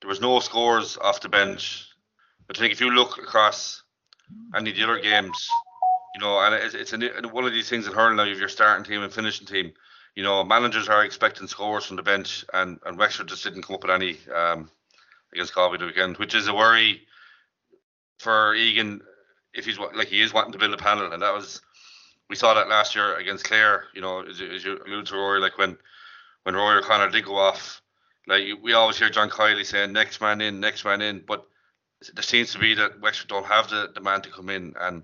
there 0.00 0.08
was 0.08 0.20
no 0.20 0.40
scores 0.40 0.96
off 0.98 1.20
the 1.20 1.28
bench. 1.28 1.86
But 2.46 2.56
I 2.58 2.60
think 2.60 2.72
if 2.72 2.80
you 2.80 2.90
look 2.90 3.18
across 3.18 3.82
any 4.54 4.70
of 4.70 4.76
the 4.76 4.84
other 4.84 5.00
games, 5.00 5.48
you 6.14 6.20
know, 6.20 6.38
and 6.40 6.54
it's, 6.54 6.74
it's 6.74 6.92
a, 6.92 7.28
one 7.28 7.44
of 7.44 7.52
these 7.52 7.68
things 7.68 7.86
in 7.86 7.92
hurling 7.92 8.16
now, 8.16 8.24
if 8.24 8.38
you're 8.38 8.48
starting 8.48 8.84
team 8.84 9.02
and 9.02 9.12
finishing 9.12 9.46
team, 9.46 9.72
you 10.14 10.22
know, 10.22 10.42
managers 10.42 10.88
are 10.88 11.04
expecting 11.04 11.46
scores 11.46 11.84
from 11.84 11.96
the 11.96 12.02
bench, 12.02 12.44
and, 12.52 12.80
and 12.84 12.98
Wexford 12.98 13.28
just 13.28 13.44
didn't 13.44 13.62
come 13.62 13.74
up 13.74 13.82
with 13.82 13.92
any 13.92 14.18
um, 14.34 14.70
against 15.32 15.54
Galway 15.54 15.78
the 15.78 15.86
weekend, 15.86 16.16
which 16.16 16.34
is 16.34 16.48
a 16.48 16.54
worry 16.54 17.02
for 18.18 18.54
Egan 18.54 19.00
if 19.54 19.64
he's 19.64 19.78
like 19.78 20.08
he 20.08 20.20
is 20.20 20.32
wanting 20.32 20.52
to 20.52 20.58
build 20.58 20.74
a 20.74 20.76
panel, 20.76 21.12
and 21.12 21.22
that 21.22 21.32
was 21.32 21.60
we 22.28 22.36
saw 22.36 22.54
that 22.54 22.68
last 22.68 22.94
year 22.94 23.16
against 23.16 23.44
Clare. 23.44 23.84
You 23.94 24.00
know, 24.00 24.22
as, 24.22 24.40
as 24.40 24.64
you 24.64 24.80
alluded 24.86 25.06
to, 25.06 25.14
Ruairi, 25.14 25.40
like 25.40 25.58
when 25.58 25.76
when 26.44 26.54
Rory 26.54 26.78
O'Connor 26.78 27.10
did 27.10 27.24
go 27.24 27.36
off, 27.36 27.82
like 28.26 28.44
we 28.62 28.74
always 28.74 28.98
hear 28.98 29.10
John 29.10 29.30
Kiely 29.30 29.64
saying 29.64 29.92
next 29.92 30.20
man 30.20 30.40
in, 30.40 30.60
next 30.60 30.84
man 30.84 31.00
in, 31.00 31.24
but 31.26 31.46
there 32.14 32.22
seems 32.22 32.52
to 32.52 32.58
be 32.58 32.74
that 32.74 33.00
Wexford 33.00 33.28
don't 33.28 33.46
have 33.46 33.68
the, 33.70 33.90
the 33.94 34.00
man 34.00 34.22
to 34.22 34.30
come 34.30 34.50
in, 34.50 34.74
and 34.78 35.02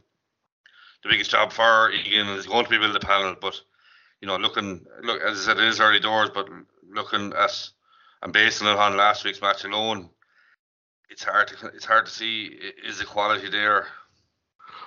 the 1.03 1.09
biggest 1.09 1.31
job 1.31 1.53
for 1.53 1.91
Egan 1.91 2.29
is 2.29 2.47
going 2.47 2.65
to 2.65 2.71
be 2.71 2.79
build 2.79 2.97
a 2.97 3.01
panel. 3.01 3.35
But 3.41 3.61
you 4.21 4.29
know, 4.29 4.37
looking 4.37 4.85
look 5.03 5.21
as 5.23 5.41
I 5.41 5.45
said, 5.45 5.59
it 5.59 5.65
is 5.65 5.81
early 5.81 6.01
doors, 6.01 6.31
but 6.33 6.49
looking 6.93 7.33
at 7.33 7.69
and 8.23 8.33
basing 8.33 8.67
it 8.67 8.77
on 8.77 8.97
last 8.97 9.25
week's 9.25 9.43
match 9.43 9.65
alone, 9.65 10.11
it's 11.11 11.25
hard 11.25 11.49
to 11.49 11.67
it's 11.69 11.85
hard 11.85 12.07
to 12.07 12.13
see 12.13 12.59
is 12.85 12.99
the 12.99 13.05
quality 13.05 13.51
there. 13.51 13.87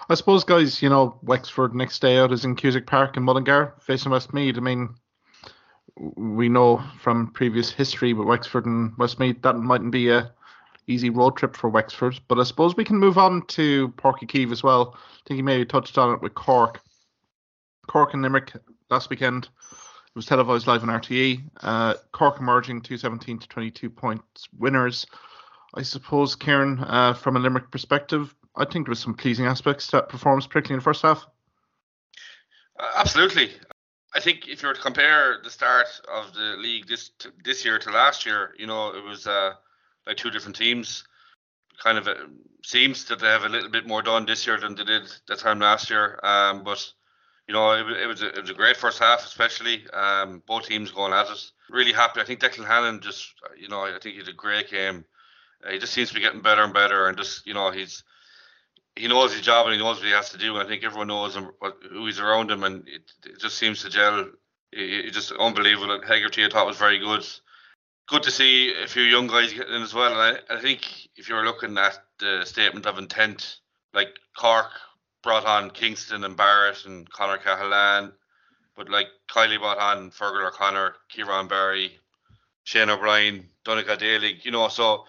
I 0.10 0.16
suppose, 0.16 0.44
guys, 0.44 0.82
you 0.82 0.90
know, 0.90 1.20
Wexford 1.22 1.76
next 1.76 2.00
day 2.02 2.18
out 2.18 2.32
is 2.32 2.46
in 2.46 2.56
Cusack 2.56 2.88
Park 2.88 3.18
in 3.18 3.24
Mullingar 3.24 3.76
facing 3.80 4.12
Westmeath. 4.12 4.58
I 4.58 4.62
mean, 4.62 4.96
we 6.00 6.50
know 6.50 6.84
from 7.00 7.32
previous 7.32 7.72
history 7.72 8.14
with 8.14 8.28
Wexford 8.28 8.66
and 8.66 8.96
Westmeath 8.98 9.42
that 9.42 9.58
mightn't 9.58 9.92
be 9.92 10.10
a 10.10 10.32
easy 10.88 11.10
road 11.10 11.36
trip 11.36 11.56
for 11.56 11.70
Wexford. 11.70 12.20
But 12.28 12.40
I 12.40 12.44
suppose 12.44 12.76
we 12.76 12.86
can 12.86 12.98
move 12.98 13.18
on 13.18 13.46
to 13.48 13.90
Uí 13.90 14.28
Chaoimh 14.28 14.52
as 14.52 14.64
well. 14.64 14.96
I 14.96 15.20
think 15.28 15.38
you 15.38 15.44
maybe 15.44 15.66
touched 15.66 15.98
on 15.98 16.14
it 16.14 16.22
with 16.22 16.34
Cork. 16.34 16.82
Cork 17.88 18.14
and 18.14 18.22
Limerick 18.22 18.54
last 18.90 19.10
weekend. 19.10 19.46
It 19.46 20.16
was 20.16 20.26
televised 20.26 20.68
live 20.68 20.84
on 20.84 20.90
RTE. 20.90 21.44
Uh, 21.62 21.96
Cork 22.12 22.40
emerging 22.40 22.82
217 22.82 23.40
to 23.40 23.48
22 23.48 23.90
points 23.90 24.48
winners. 24.58 25.06
I 25.76 25.84
suppose, 25.84 26.36
Kieran, 26.36 26.80
uh, 26.80 27.14
from 27.14 27.36
a 27.36 27.40
Limerick 27.40 27.70
perspective, 27.72 28.34
I 28.56 28.66
think 28.66 28.88
there 28.88 28.92
was 28.92 29.00
some 29.00 29.14
pleasing 29.14 29.46
aspects 29.46 29.88
to 29.88 29.98
that 29.98 30.10
performance, 30.10 30.48
particularly 30.48 30.76
in 30.76 30.80
the 30.80 30.84
first 30.84 31.02
half. 31.02 31.26
Absolutely. 32.96 33.52
I 34.14 34.20
think 34.20 34.48
if 34.48 34.62
you 34.62 34.68
were 34.68 34.74
to 34.74 34.82
compare 34.82 35.38
the 35.44 35.50
start 35.50 35.88
of 36.12 36.34
the 36.34 36.56
league 36.58 36.88
this 36.88 37.12
this 37.44 37.66
year 37.66 37.78
to 37.80 37.92
last 37.92 38.26
year, 38.26 38.54
you 38.58 38.68
know, 38.68 38.96
it 38.96 39.04
was 39.04 39.28
uh, 39.28 39.54
like 40.06 40.18
two 40.18 40.32
different 40.32 40.56
teams. 40.56 41.04
Kind 41.84 41.98
of 41.98 42.08
uh, 42.08 42.16
seems 42.64 43.06
that 43.06 43.20
they 43.20 43.28
have 43.28 43.44
a 43.44 43.50
little 43.50 43.70
bit 43.70 43.86
more 43.86 44.02
done 44.02 44.26
this 44.26 44.48
year 44.48 44.60
than 44.60 44.76
they 44.76 44.84
did 44.84 45.04
that 45.28 45.40
time 45.40 45.60
last 45.60 45.90
year. 45.90 46.20
Um, 46.24 46.64
but 46.64 46.92
you 47.48 47.54
know, 47.54 47.72
it, 47.74 47.86
it 48.02 48.08
was 48.08 48.22
a, 48.22 48.30
it 48.30 48.42
was 48.42 48.50
a 48.50 48.56
great 48.56 48.78
first 48.78 49.00
half, 49.00 49.24
especially 49.24 49.86
um, 49.92 50.42
both 50.48 50.68
teams 50.68 50.92
going 50.92 51.14
at 51.14 51.30
it. 51.30 51.52
Really 51.70 51.94
happy. 51.94 52.20
I 52.20 52.24
think 52.24 52.40
Declan 52.40 52.66
Hannon 52.66 53.00
just, 53.02 53.34
you 53.58 53.70
know, 53.70 53.82
I 53.82 53.92
think 54.02 54.16
he 54.16 54.20
did 54.22 54.30
a 54.30 54.34
great 54.34 54.70
game. 54.70 55.06
Uh, 55.66 55.72
he 55.72 55.80
just 55.80 55.94
seems 55.94 56.10
to 56.10 56.16
be 56.16 56.22
getting 56.22 56.42
better 56.42 56.64
and 56.64 56.74
better, 56.74 57.08
and 57.08 57.18
just 57.18 57.46
you 57.46 57.54
know, 57.54 57.72
he's 57.72 58.04
he 58.98 59.08
knows 59.08 59.34
his 59.34 59.42
job 59.42 59.68
and 59.68 59.76
he 59.76 59.82
knows 59.82 59.98
what 59.98 60.06
he 60.06 60.12
has 60.12 60.30
to 60.32 60.38
do. 60.38 60.56
And 60.56 60.66
I 60.66 60.68
think 60.68 60.84
everyone 60.84 61.08
knows 61.08 61.36
him, 61.36 61.52
who 61.90 62.06
he's 62.06 62.20
around 62.20 62.52
him, 62.52 62.64
and 62.64 62.88
it, 62.88 63.12
it 63.26 63.40
just 63.40 63.58
seems 63.58 63.82
to 63.84 63.90
gel. 63.90 64.26
It's 64.72 65.16
just 65.16 65.32
unbelievable. 65.32 66.02
Hegarty 66.06 66.46
I 66.46 66.50
thought 66.50 66.68
was 66.68 66.78
very 66.78 67.00
good. 67.00 67.26
Good 68.08 68.24
to 68.24 68.32
see 68.32 68.74
a 68.74 68.88
few 68.88 69.04
young 69.04 69.28
guys 69.28 69.54
getting 69.54 69.76
in 69.76 69.82
as 69.82 69.94
well. 69.94 70.12
And 70.12 70.38
I, 70.50 70.56
I 70.56 70.62
think 70.62 70.82
if 71.16 71.30
you're 71.30 71.46
looking 71.46 71.78
at 71.78 71.98
the 72.20 72.44
statement 72.46 72.86
of 72.86 72.98
intent, 72.98 73.58
like 73.94 74.10
Cork 74.38 74.72
brought 75.24 75.46
on 75.46 75.72
Kingston 75.72 76.24
and 76.24 76.38
Barrett 76.38 76.86
and 76.86 77.10
Conor 77.10 77.38
Cahalane, 77.38 78.12
but 78.76 78.90
like 78.90 79.08
Kiely 79.30 79.60
brought 79.60 79.80
on 79.80 80.12
Fergal 80.12 80.48
O'Connor, 80.48 80.96
Kieran 81.10 81.48
Barry, 81.48 82.00
Shane 82.64 82.90
O'Brien, 82.90 83.50
Donnacha 83.66 83.98
Daly, 83.98 84.40
you 84.44 84.52
know, 84.52 84.68
so 84.68 85.06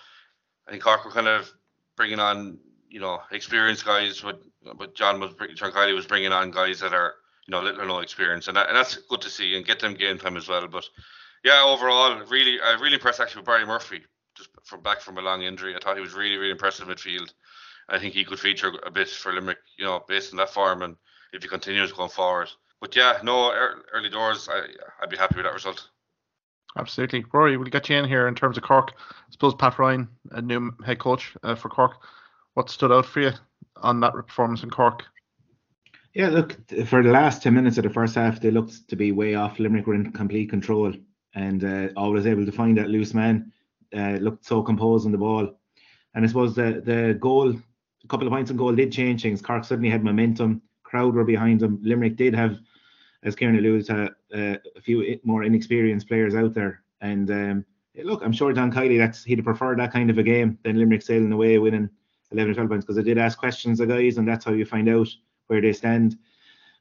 I 0.66 0.72
think 0.72 0.82
Cork 0.82 1.04
were 1.04 1.10
kind 1.10 1.28
of 1.28 1.52
bringing 1.96 2.20
on 2.20 2.58
you 2.88 3.00
know, 3.00 3.20
experienced 3.30 3.84
guys. 3.84 4.20
But 4.20 4.42
but 4.76 4.94
John 4.94 5.20
was 5.20 5.32
Kiely 5.32 5.94
was 5.94 6.06
bringing 6.06 6.32
on 6.32 6.50
guys 6.50 6.80
that 6.80 6.92
are 6.92 7.14
you 7.46 7.52
know 7.52 7.62
little 7.62 7.82
or 7.82 7.86
no 7.86 8.00
experience, 8.00 8.48
and, 8.48 8.56
that, 8.56 8.68
and 8.68 8.76
that's 8.76 8.96
good 9.08 9.20
to 9.22 9.30
see 9.30 9.56
and 9.56 9.66
get 9.66 9.80
them 9.80 9.94
game 9.94 10.18
time 10.18 10.36
as 10.36 10.48
well. 10.48 10.66
But 10.68 10.84
yeah, 11.44 11.62
overall, 11.64 12.18
really, 12.26 12.60
I 12.60 12.74
really 12.74 12.94
impressed 12.94 13.20
actually 13.20 13.40
with 13.40 13.46
Barry 13.46 13.66
Murphy 13.66 14.02
just 14.36 14.50
from 14.64 14.82
back 14.82 15.00
from 15.00 15.18
a 15.18 15.22
long 15.22 15.42
injury. 15.42 15.74
I 15.74 15.78
thought 15.78 15.96
he 15.96 16.02
was 16.02 16.14
really 16.14 16.36
really 16.36 16.52
impressive 16.52 16.88
midfield. 16.88 17.32
I 17.88 17.98
think 17.98 18.14
he 18.14 18.24
could 18.24 18.38
feature 18.38 18.72
a 18.84 18.90
bit 18.90 19.08
for 19.08 19.32
Limerick, 19.32 19.58
you 19.78 19.84
know, 19.84 20.04
based 20.06 20.32
on 20.32 20.36
that 20.38 20.50
form 20.50 20.82
and 20.82 20.96
if 21.32 21.42
he 21.42 21.48
continues 21.48 21.92
going 21.92 22.10
forward. 22.10 22.48
But 22.80 22.94
yeah, 22.94 23.18
no 23.22 23.50
early 23.92 24.10
doors. 24.10 24.48
I 24.50 24.62
I'd 25.02 25.10
be 25.10 25.16
happy 25.16 25.36
with 25.36 25.44
that 25.44 25.54
result. 25.54 25.88
Absolutely, 26.76 27.24
Ruairi. 27.24 27.58
We'll 27.58 27.70
get 27.70 27.88
you 27.88 27.96
in 27.96 28.04
here 28.04 28.28
in 28.28 28.34
terms 28.34 28.56
of 28.56 28.62
Cork. 28.62 28.92
I 29.10 29.30
suppose 29.30 29.54
Pat 29.54 29.78
Ryan, 29.78 30.08
a 30.30 30.42
new 30.42 30.70
head 30.84 30.98
coach 30.98 31.34
uh, 31.42 31.54
for 31.54 31.70
Cork 31.70 31.96
what 32.58 32.68
stood 32.68 32.90
out 32.90 33.06
for 33.06 33.20
you 33.20 33.30
on 33.76 34.00
that 34.00 34.12
performance 34.12 34.64
in 34.64 34.70
Cork? 34.70 35.04
Yeah, 36.12 36.28
look, 36.30 36.56
for 36.86 37.04
the 37.04 37.12
last 37.12 37.40
10 37.40 37.54
minutes 37.54 37.78
of 37.78 37.84
the 37.84 37.90
first 37.90 38.16
half, 38.16 38.40
they 38.40 38.50
looked 38.50 38.88
to 38.88 38.96
be 38.96 39.12
way 39.12 39.36
off. 39.36 39.60
Limerick 39.60 39.86
were 39.86 39.94
in 39.94 40.10
complete 40.10 40.50
control 40.50 40.92
and 41.36 41.62
uh, 41.62 41.88
always 41.96 42.26
able 42.26 42.44
to 42.44 42.50
find 42.50 42.76
that 42.76 42.90
loose 42.90 43.14
man. 43.14 43.52
Uh, 43.96 44.18
looked 44.20 44.44
so 44.44 44.60
composed 44.60 45.06
on 45.06 45.12
the 45.12 45.18
ball. 45.18 45.56
And 46.16 46.24
I 46.24 46.28
suppose 46.28 46.56
the, 46.56 46.82
the 46.84 47.16
goal, 47.20 47.50
a 47.50 48.08
couple 48.08 48.26
of 48.26 48.32
points 48.32 48.50
in 48.50 48.56
goal 48.56 48.74
did 48.74 48.90
change 48.90 49.22
things. 49.22 49.40
Cork 49.40 49.64
suddenly 49.64 49.88
had 49.88 50.02
momentum. 50.02 50.60
Crowd 50.82 51.14
were 51.14 51.22
behind 51.22 51.60
them. 51.60 51.78
Limerick 51.84 52.16
did 52.16 52.34
have, 52.34 52.58
as 53.22 53.36
Kieran 53.36 53.56
alluded 53.56 53.86
to, 53.86 54.06
uh, 54.34 54.58
a 54.74 54.80
few 54.80 55.20
more 55.22 55.44
inexperienced 55.44 56.08
players 56.08 56.34
out 56.34 56.54
there. 56.54 56.82
And 57.02 57.30
um, 57.30 57.64
look, 58.02 58.24
I'm 58.24 58.32
sure 58.32 58.52
Don 58.52 58.72
Kiely, 58.72 58.98
that's 58.98 59.22
he'd 59.22 59.44
prefer 59.44 59.76
that 59.76 59.92
kind 59.92 60.10
of 60.10 60.18
a 60.18 60.24
game 60.24 60.58
than 60.64 60.76
Limerick 60.76 61.02
sailing 61.02 61.30
away 61.30 61.56
winning 61.58 61.88
11 62.32 62.50
or 62.50 62.54
12 62.54 62.68
points 62.68 62.84
because 62.84 62.98
I 62.98 63.02
did 63.02 63.18
ask 63.18 63.38
questions 63.38 63.80
of 63.80 63.88
guys, 63.88 64.18
and 64.18 64.26
that's 64.26 64.44
how 64.44 64.52
you 64.52 64.64
find 64.64 64.88
out 64.88 65.08
where 65.46 65.60
they 65.60 65.72
stand. 65.72 66.16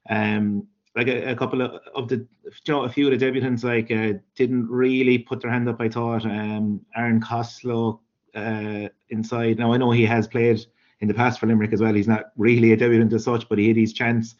Um, 0.09 0.67
like 0.95 1.07
a, 1.07 1.31
a 1.31 1.35
couple 1.35 1.61
of, 1.61 1.79
of 1.95 2.07
the, 2.07 2.15
you 2.43 2.73
know, 2.73 2.83
a 2.83 2.89
few 2.89 3.11
of 3.11 3.17
the 3.17 3.25
debutants 3.25 3.63
like 3.63 3.91
uh, 3.91 4.17
didn't 4.35 4.67
really 4.67 5.17
put 5.17 5.41
their 5.41 5.51
hand 5.51 5.69
up. 5.69 5.79
I 5.79 5.89
thought 5.89 6.25
um, 6.25 6.81
Aaron 6.95 7.21
Costello 7.21 8.01
uh, 8.35 8.87
inside. 9.09 9.59
Now 9.59 9.73
I 9.73 9.77
know 9.77 9.91
he 9.91 10.05
has 10.05 10.27
played 10.27 10.65
in 10.99 11.07
the 11.07 11.13
past 11.13 11.39
for 11.39 11.47
Limerick 11.47 11.73
as 11.73 11.81
well. 11.81 11.93
He's 11.93 12.07
not 12.07 12.31
really 12.35 12.71
a 12.71 12.77
debutant 12.77 13.13
as 13.13 13.23
such, 13.23 13.47
but 13.47 13.59
he 13.59 13.67
had 13.67 13.77
his 13.77 13.93
chance. 13.93 14.35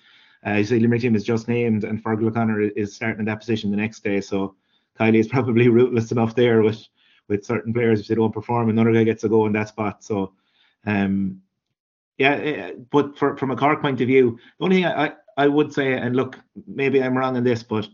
Uh, 0.45 0.53
you 0.53 0.63
see, 0.63 0.79
Limerick 0.79 1.01
team 1.01 1.15
is 1.15 1.23
just 1.23 1.47
named, 1.47 1.83
and 1.83 2.03
Fergal 2.03 2.27
O'Connor 2.27 2.61
is 2.61 2.95
starting 2.95 3.19
in 3.19 3.25
that 3.25 3.39
position 3.39 3.69
the 3.69 3.77
next 3.77 4.03
day. 4.03 4.19
So 4.21 4.55
Kiely 4.99 5.19
is 5.19 5.27
probably 5.29 5.69
ruthless 5.69 6.11
enough 6.11 6.35
there 6.35 6.63
with 6.63 6.87
with 7.27 7.45
certain 7.45 7.73
players 7.73 7.99
if 7.99 8.07
they 8.07 8.15
don't 8.15 8.33
perform, 8.33 8.69
another 8.69 8.93
guy 8.93 9.03
gets 9.03 9.23
a 9.23 9.29
go 9.29 9.45
in 9.45 9.53
that 9.53 9.69
spot. 9.69 10.03
So 10.03 10.33
um, 10.87 11.41
yeah, 12.17 12.33
eh, 12.33 12.71
but 12.89 13.17
for, 13.17 13.37
from 13.37 13.51
a 13.51 13.55
Cork 13.55 13.81
point 13.81 14.01
of 14.01 14.07
view, 14.07 14.39
the 14.57 14.65
only 14.65 14.77
thing 14.77 14.85
I, 14.85 15.13
I 15.35 15.47
would 15.47 15.71
say, 15.71 15.93
and 15.93 16.15
look, 16.15 16.39
maybe 16.65 17.03
I'm 17.03 17.15
wrong 17.15 17.35
in 17.35 17.43
this, 17.43 17.61
but 17.61 17.87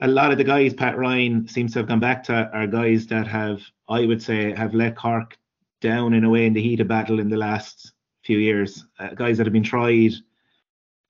a 0.00 0.08
lot 0.08 0.32
of 0.32 0.38
the 0.38 0.44
guys 0.44 0.72
Pat 0.72 0.96
Ryan 0.96 1.46
seems 1.46 1.72
to 1.72 1.80
have 1.80 1.88
gone 1.88 2.00
back 2.00 2.24
to 2.24 2.50
are 2.54 2.66
guys 2.66 3.06
that 3.08 3.26
have, 3.26 3.60
I 3.88 4.06
would 4.06 4.22
say, 4.22 4.54
have 4.54 4.74
let 4.74 4.96
Cork 4.96 5.36
down 5.80 6.14
in 6.14 6.24
a 6.24 6.30
way 6.30 6.46
in 6.46 6.54
the 6.54 6.62
heat 6.62 6.80
of 6.80 6.88
battle 6.88 7.20
in 7.20 7.28
the 7.28 7.36
last 7.36 7.92
few 8.22 8.38
years. 8.38 8.86
Uh, 8.98 9.08
guys 9.08 9.36
that 9.36 9.46
have 9.46 9.52
been 9.52 9.62
tried, 9.62 10.12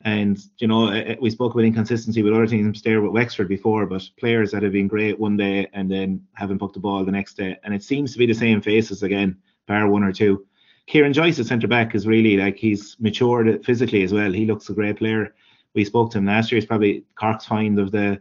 and 0.03 0.39
you 0.59 0.67
know, 0.67 0.89
eh, 0.89 1.01
eh, 1.01 1.17
we 1.21 1.29
spoke 1.29 1.53
about 1.53 1.65
inconsistency 1.65 2.23
with 2.23 2.33
other 2.33 2.47
teams 2.47 2.81
there 2.83 3.03
with 3.03 3.13
Wexford 3.13 3.49
before, 3.49 3.85
but 3.87 4.09
players 4.19 4.51
that 4.51 4.63
have 4.63 4.73
been 4.73 4.89
great 4.89 5.21
one 5.21 5.37
day 5.37 5.69
and 5.75 5.91
then 5.91 6.27
haven't 6.33 6.59
booked 6.59 6.75
the 6.75 6.81
ball 6.81 7.05
the 7.05 7.13
next 7.13 7.35
day, 7.35 7.57
and 7.63 7.75
it 7.75 7.83
seems 7.83 8.13
to 8.13 8.19
be 8.19 8.27
the 8.27 8.35
same 8.35 8.63
faces 8.63 9.03
again, 9.03 9.37
bar 9.69 9.89
one 9.89 10.03
or 10.03 10.13
two. 10.13 10.47
Kieran 10.91 11.13
Joyce 11.13 11.37
the 11.37 11.45
centre 11.45 11.69
back 11.69 11.95
is 11.95 12.05
really 12.05 12.37
like 12.37 12.57
he's 12.57 12.97
matured 12.99 13.65
physically 13.65 14.03
as 14.03 14.13
well. 14.13 14.33
He 14.33 14.45
looks 14.45 14.69
a 14.71 14.75
great 14.75 14.97
player. 14.97 15.37
We 15.73 15.85
spoke 15.85 16.11
to 16.11 16.19
him 16.19 16.27
last 16.27 16.51
year. 16.51 16.61
He's 16.61 16.67
probably 16.67 17.05
Cork's 17.15 17.47
find 17.47 17.79
of 17.79 17.93
the 17.93 18.21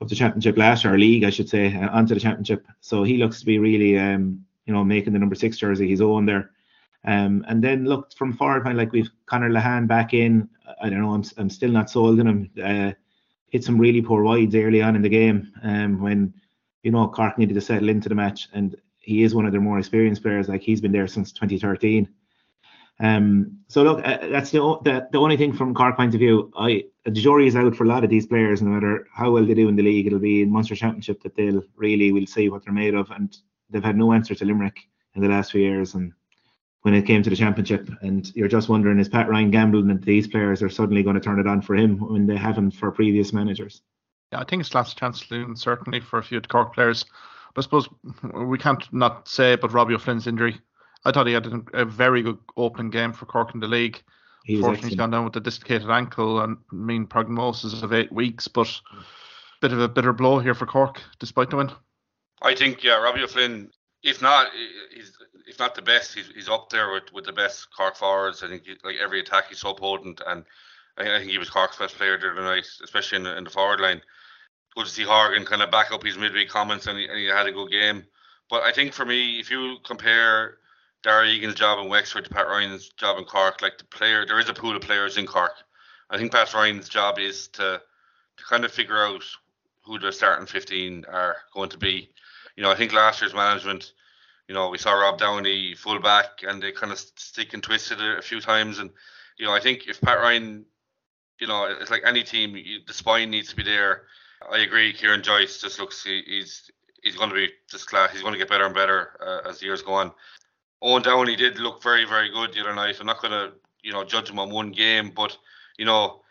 of 0.00 0.08
the 0.08 0.16
championship 0.16 0.58
last 0.58 0.82
year, 0.82 0.94
or 0.94 0.98
league, 0.98 1.22
I 1.22 1.30
should 1.30 1.48
say, 1.48 1.72
uh, 1.76 1.88
onto 1.90 2.14
the 2.14 2.20
championship. 2.20 2.66
So 2.80 3.04
he 3.04 3.18
looks 3.18 3.38
to 3.38 3.46
be 3.46 3.60
really, 3.60 3.96
um, 4.00 4.44
you 4.66 4.74
know, 4.74 4.82
making 4.82 5.12
the 5.12 5.20
number 5.20 5.36
six 5.36 5.56
jersey 5.56 5.88
his 5.88 6.00
own 6.00 6.26
there. 6.26 6.50
Um, 7.04 7.44
and 7.46 7.62
then 7.62 7.84
look 7.84 8.12
from 8.14 8.32
forward 8.32 8.64
line, 8.64 8.76
like 8.76 8.90
we've 8.90 9.10
Conor 9.26 9.50
Lehane 9.50 9.86
back 9.86 10.12
in. 10.12 10.48
I 10.82 10.90
don't 10.90 11.02
know, 11.02 11.14
I'm, 11.14 11.22
I'm 11.38 11.50
still 11.50 11.70
not 11.70 11.88
sold 11.88 12.18
on 12.18 12.26
him. 12.26 12.50
Uh, 12.60 12.92
hit 13.46 13.62
some 13.62 13.78
really 13.78 14.02
poor 14.02 14.24
wides 14.24 14.56
early 14.56 14.82
on 14.82 14.96
in 14.96 15.02
the 15.02 15.08
game 15.08 15.52
um, 15.62 16.00
when, 16.00 16.34
you 16.82 16.90
know, 16.90 17.06
Cork 17.06 17.38
needed 17.38 17.54
to 17.54 17.60
settle 17.60 17.90
into 17.90 18.08
the 18.08 18.16
match. 18.16 18.48
And 18.52 18.74
he 19.02 19.22
is 19.22 19.34
one 19.34 19.46
of 19.46 19.52
their 19.52 19.60
more 19.60 19.78
experienced 19.78 20.22
players. 20.22 20.48
Like 20.48 20.62
he's 20.62 20.80
been 20.80 20.92
there 20.92 21.06
since 21.06 21.32
2013. 21.32 22.08
Um, 23.00 23.58
so 23.68 23.82
look, 23.82 24.06
uh, 24.06 24.18
that's 24.28 24.50
the, 24.50 24.58
the 24.84 25.08
the 25.10 25.18
only 25.18 25.36
thing 25.36 25.52
from 25.52 25.74
Cork 25.74 25.96
point 25.96 26.14
of 26.14 26.20
view. 26.20 26.52
I 26.56 26.84
the 27.04 27.10
jury 27.10 27.48
is 27.48 27.56
out 27.56 27.74
for 27.74 27.84
a 27.84 27.88
lot 27.88 28.04
of 28.04 28.10
these 28.10 28.26
players. 28.26 28.62
No 28.62 28.70
matter 28.70 29.06
how 29.12 29.32
well 29.32 29.44
they 29.44 29.54
do 29.54 29.68
in 29.68 29.76
the 29.76 29.82
league, 29.82 30.06
it'll 30.06 30.18
be 30.18 30.42
in 30.42 30.50
Munster 30.50 30.76
Championship 30.76 31.22
that 31.22 31.34
they'll 31.34 31.62
really 31.76 32.12
will 32.12 32.26
see 32.26 32.48
what 32.48 32.64
they're 32.64 32.72
made 32.72 32.94
of. 32.94 33.10
And 33.10 33.36
they've 33.70 33.82
had 33.82 33.96
no 33.96 34.12
answer 34.12 34.34
to 34.34 34.44
Limerick 34.44 34.78
in 35.14 35.22
the 35.22 35.28
last 35.28 35.50
few 35.52 35.62
years. 35.62 35.94
And 35.94 36.12
when 36.82 36.94
it 36.94 37.06
came 37.06 37.22
to 37.22 37.30
the 37.30 37.36
championship, 37.36 37.88
and 38.02 38.34
you're 38.36 38.48
just 38.48 38.68
wondering, 38.68 38.98
is 38.98 39.08
Pat 39.08 39.28
Ryan 39.28 39.50
gambling 39.50 39.88
that 39.88 40.02
these 40.02 40.28
players 40.28 40.62
are 40.62 40.68
suddenly 40.68 41.02
going 41.02 41.14
to 41.14 41.20
turn 41.20 41.40
it 41.40 41.46
on 41.46 41.62
for 41.62 41.74
him 41.74 41.98
when 41.98 42.26
they 42.26 42.36
haven't 42.36 42.72
for 42.72 42.90
previous 42.90 43.32
managers? 43.32 43.82
Yeah, 44.32 44.40
I 44.40 44.44
think 44.44 44.60
it's 44.60 44.74
last 44.74 44.98
chance 44.98 45.26
saloon 45.26 45.56
certainly 45.56 46.00
for 46.00 46.18
a 46.18 46.22
few 46.22 46.40
Cork 46.40 46.74
players. 46.74 47.04
But 47.54 47.62
I 47.62 47.64
suppose 47.64 47.88
we 48.34 48.58
can't 48.58 48.82
not 48.92 49.28
say 49.28 49.56
but 49.56 49.72
Robbie 49.72 49.94
O'Flynn's 49.94 50.26
injury. 50.26 50.60
I 51.04 51.12
thought 51.12 51.26
he 51.26 51.32
had 51.32 51.46
a, 51.74 51.84
very 51.84 52.22
good 52.22 52.38
opening 52.56 52.90
game 52.90 53.12
for 53.12 53.26
Cork 53.26 53.54
in 53.54 53.60
the 53.60 53.66
league. 53.66 54.00
He 54.44 54.60
Fortunately, 54.60 54.90
he's 54.90 54.98
gone 54.98 55.10
down 55.10 55.24
with 55.24 55.36
a 55.36 55.40
dislocated 55.40 55.90
ankle 55.90 56.40
and 56.40 56.56
mean 56.70 57.06
prognosis 57.06 57.82
of 57.82 57.92
eight 57.92 58.12
weeks, 58.12 58.48
but 58.48 58.68
bit 59.60 59.72
of 59.72 59.80
a 59.80 59.88
bitter 59.88 60.12
blow 60.12 60.38
here 60.38 60.54
for 60.54 60.66
Cork, 60.66 61.00
despite 61.18 61.50
the 61.50 61.56
win. 61.56 61.70
I 62.40 62.54
think 62.54 62.82
yeah, 62.82 63.00
Robbie 63.00 63.22
O'Flynn, 63.22 63.70
if 64.02 64.22
not, 64.22 64.48
he's 64.92 65.16
if 65.46 65.58
not 65.58 65.74
the 65.74 65.82
best, 65.82 66.14
he's, 66.14 66.28
he's 66.28 66.48
up 66.48 66.70
there 66.70 66.92
with, 66.92 67.12
with 67.12 67.24
the 67.24 67.32
best 67.32 67.68
Cork 67.76 67.96
forwards. 67.96 68.42
I 68.42 68.48
think 68.48 68.64
he, 68.64 68.74
like 68.84 68.96
every 69.02 69.20
attack 69.20 69.48
he's 69.48 69.58
so 69.58 69.74
potent, 69.74 70.20
and 70.26 70.44
I, 70.98 71.16
I 71.16 71.18
think 71.18 71.30
he 71.30 71.38
was 71.38 71.50
Cork's 71.50 71.78
best 71.78 71.96
player 71.96 72.18
the 72.18 72.30
other 72.30 72.42
night, 72.42 72.66
especially 72.82 73.18
in, 73.18 73.26
in 73.26 73.44
the 73.44 73.50
forward 73.50 73.80
line 73.80 74.02
good 74.74 74.86
to 74.86 74.90
see 74.90 75.04
Horgan 75.04 75.44
kind 75.44 75.62
of 75.62 75.70
back 75.70 75.92
up 75.92 76.04
his 76.04 76.18
midweek 76.18 76.48
comments 76.48 76.86
and 76.86 76.98
he, 76.98 77.06
and 77.06 77.18
he 77.18 77.26
had 77.26 77.46
a 77.46 77.52
good 77.52 77.70
game. 77.70 78.04
But 78.50 78.62
I 78.62 78.72
think 78.72 78.92
for 78.92 79.04
me, 79.04 79.38
if 79.40 79.50
you 79.50 79.76
compare 79.84 80.58
Darragh 81.02 81.28
Egan's 81.28 81.54
job 81.54 81.78
in 81.78 81.88
Wexford 81.88 82.24
to 82.24 82.30
Pat 82.30 82.46
Ryan's 82.46 82.88
job 82.90 83.18
in 83.18 83.24
Cork, 83.24 83.62
like 83.62 83.78
the 83.78 83.84
player, 83.84 84.26
there 84.26 84.38
is 84.38 84.48
a 84.48 84.54
pool 84.54 84.76
of 84.76 84.82
players 84.82 85.16
in 85.16 85.26
Cork. 85.26 85.54
I 86.10 86.18
think 86.18 86.32
Pat 86.32 86.52
Ryan's 86.52 86.88
job 86.88 87.18
is 87.18 87.48
to 87.48 87.82
to 88.36 88.44
kind 88.44 88.64
of 88.64 88.72
figure 88.72 89.04
out 89.04 89.24
who 89.84 89.98
the 89.98 90.12
starting 90.12 90.46
15 90.46 91.04
are 91.08 91.36
going 91.54 91.70
to 91.70 91.78
be. 91.78 92.10
You 92.56 92.62
know, 92.62 92.70
I 92.70 92.76
think 92.76 92.92
last 92.92 93.20
year's 93.20 93.34
management, 93.34 93.92
you 94.48 94.54
know, 94.54 94.68
we 94.68 94.78
saw 94.78 94.92
Rob 94.92 95.18
Downey 95.18 95.74
full 95.74 95.98
back 96.00 96.42
and 96.46 96.62
they 96.62 96.72
kind 96.72 96.92
of 96.92 96.98
stick 96.98 97.54
and 97.54 97.62
twisted 97.62 98.00
it 98.00 98.18
a 98.18 98.22
few 98.22 98.40
times. 98.40 98.78
And, 98.78 98.90
you 99.38 99.46
know, 99.46 99.52
I 99.52 99.60
think 99.60 99.88
if 99.88 100.00
Pat 100.00 100.18
Ryan, 100.18 100.64
you 101.40 101.46
know, 101.46 101.74
it's 101.80 101.90
like 101.90 102.02
any 102.04 102.22
team, 102.22 102.56
the 102.86 102.92
spine 102.92 103.30
needs 103.30 103.48
to 103.50 103.56
be 103.56 103.62
there. 103.62 104.02
I 104.50 104.58
agree. 104.58 104.92
Kieran 104.92 105.22
Joyce 105.22 105.60
just 105.60 105.78
looks, 105.78 106.04
he's 106.04 106.70
he's 107.02 107.16
going 107.16 107.28
to 107.28 107.34
be 107.34 107.50
just 107.70 107.88
class. 107.88 108.12
He's 108.12 108.22
going 108.22 108.32
to 108.32 108.38
get 108.38 108.48
better 108.48 108.64
and 108.64 108.74
better 108.74 109.16
uh, 109.20 109.48
as 109.48 109.58
the 109.58 109.66
years 109.66 109.82
go 109.82 109.94
on. 109.94 110.12
Owen 110.80 111.02
Downey 111.02 111.36
did 111.36 111.58
look 111.58 111.82
very, 111.82 112.04
very 112.04 112.30
good 112.30 112.52
the 112.52 112.60
other 112.60 112.74
night. 112.74 112.96
I'm 113.00 113.06
not 113.06 113.20
going 113.20 113.32
to, 113.32 113.52
you 113.82 113.92
know, 113.92 114.04
judge 114.04 114.30
him 114.30 114.38
on 114.38 114.50
one 114.50 114.72
game, 114.72 115.12
but, 115.14 115.36
you 115.76 115.84
know, 115.84 116.22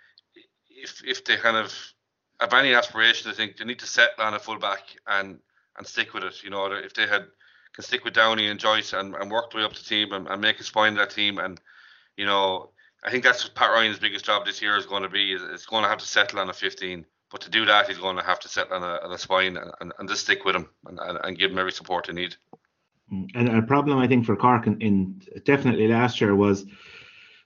if 0.70 1.01
if 1.06 1.24
they 1.24 1.38
kind 1.38 1.58
of 1.58 1.74
have 2.39 2.53
any 2.53 2.74
aspiration, 2.74 3.30
I 3.30 3.34
think 3.34 3.58
they 3.58 3.65
need 3.65 3.80
to 3.80 3.86
settle 3.86 4.24
on 4.24 4.34
a 4.34 4.39
fullback 4.39 4.96
and 5.08 5.39
and 5.77 5.88
stick 5.88 6.13
with 6.13 6.24
it. 6.24 6.44
You 6.44 6.50
know, 6.50 6.72
if 6.72 6.94
they 6.94 7.08
had 7.08 7.27
can 7.74 7.84
stick 7.84 8.03
with 8.03 8.13
Downey 8.13 8.48
and 8.48 8.60
Joyce 8.60 8.91
and, 8.94 9.15
and 9.15 9.32
work 9.32 9.51
the 9.51 9.58
way 9.58 9.63
up 9.63 9.74
the 9.74 9.84
team 9.84 10.12
and, 10.12 10.27
and 10.27 10.41
make 10.41 10.60
a 10.60 10.63
spine 10.63 10.96
that 10.96 11.12
team, 11.12 11.38
and 11.38 11.62
you 12.18 12.25
know, 12.25 12.72
I 13.03 13.12
think 13.12 13.24
that's 13.24 13.48
Pat 13.50 13.70
Ryan's 13.70 14.00
biggest 14.00 14.25
job 14.25 14.46
this 14.46 14.62
year 14.62 14.75
is 14.75 14.86
going 14.86 15.03
to 15.03 15.10
be. 15.10 15.34
Is 15.34 15.65
going 15.65 15.84
to 15.84 15.89
have 15.89 16.00
to 16.00 16.08
settle 16.08 16.39
on 16.39 16.50
a 16.50 16.53
15. 16.53 17.06
But 17.32 17.42
to 17.42 17.50
do 17.50 17.66
that, 17.66 17.88
he's 17.88 17.98
going 17.98 18.18
to 18.18 18.24
have 18.24 18.40
to 18.42 18.50
settle 18.50 18.76
on 18.76 18.84
a, 18.84 19.00
on 19.06 19.12
a 19.12 19.18
spine 19.18 19.58
and, 19.58 19.72
and, 19.80 19.94
and 19.98 20.10
just 20.10 20.24
stick 20.24 20.44
with 20.44 20.56
him 20.56 20.68
and, 20.86 21.00
and, 21.00 21.20
and 21.24 21.38
give 21.38 21.52
him 21.52 21.60
every 21.60 21.72
support 21.72 22.08
he 22.08 22.14
need. 22.14 22.36
Mm, 23.12 23.30
and 23.36 23.50
a 23.50 23.62
problem 23.62 23.98
I 24.00 24.08
think 24.08 24.26
for 24.26 24.36
Cork 24.36 24.68
in, 24.68 24.80
in 24.82 25.22
definitely 25.46 25.88
last 25.88 26.20
year 26.20 26.36
was 26.36 26.66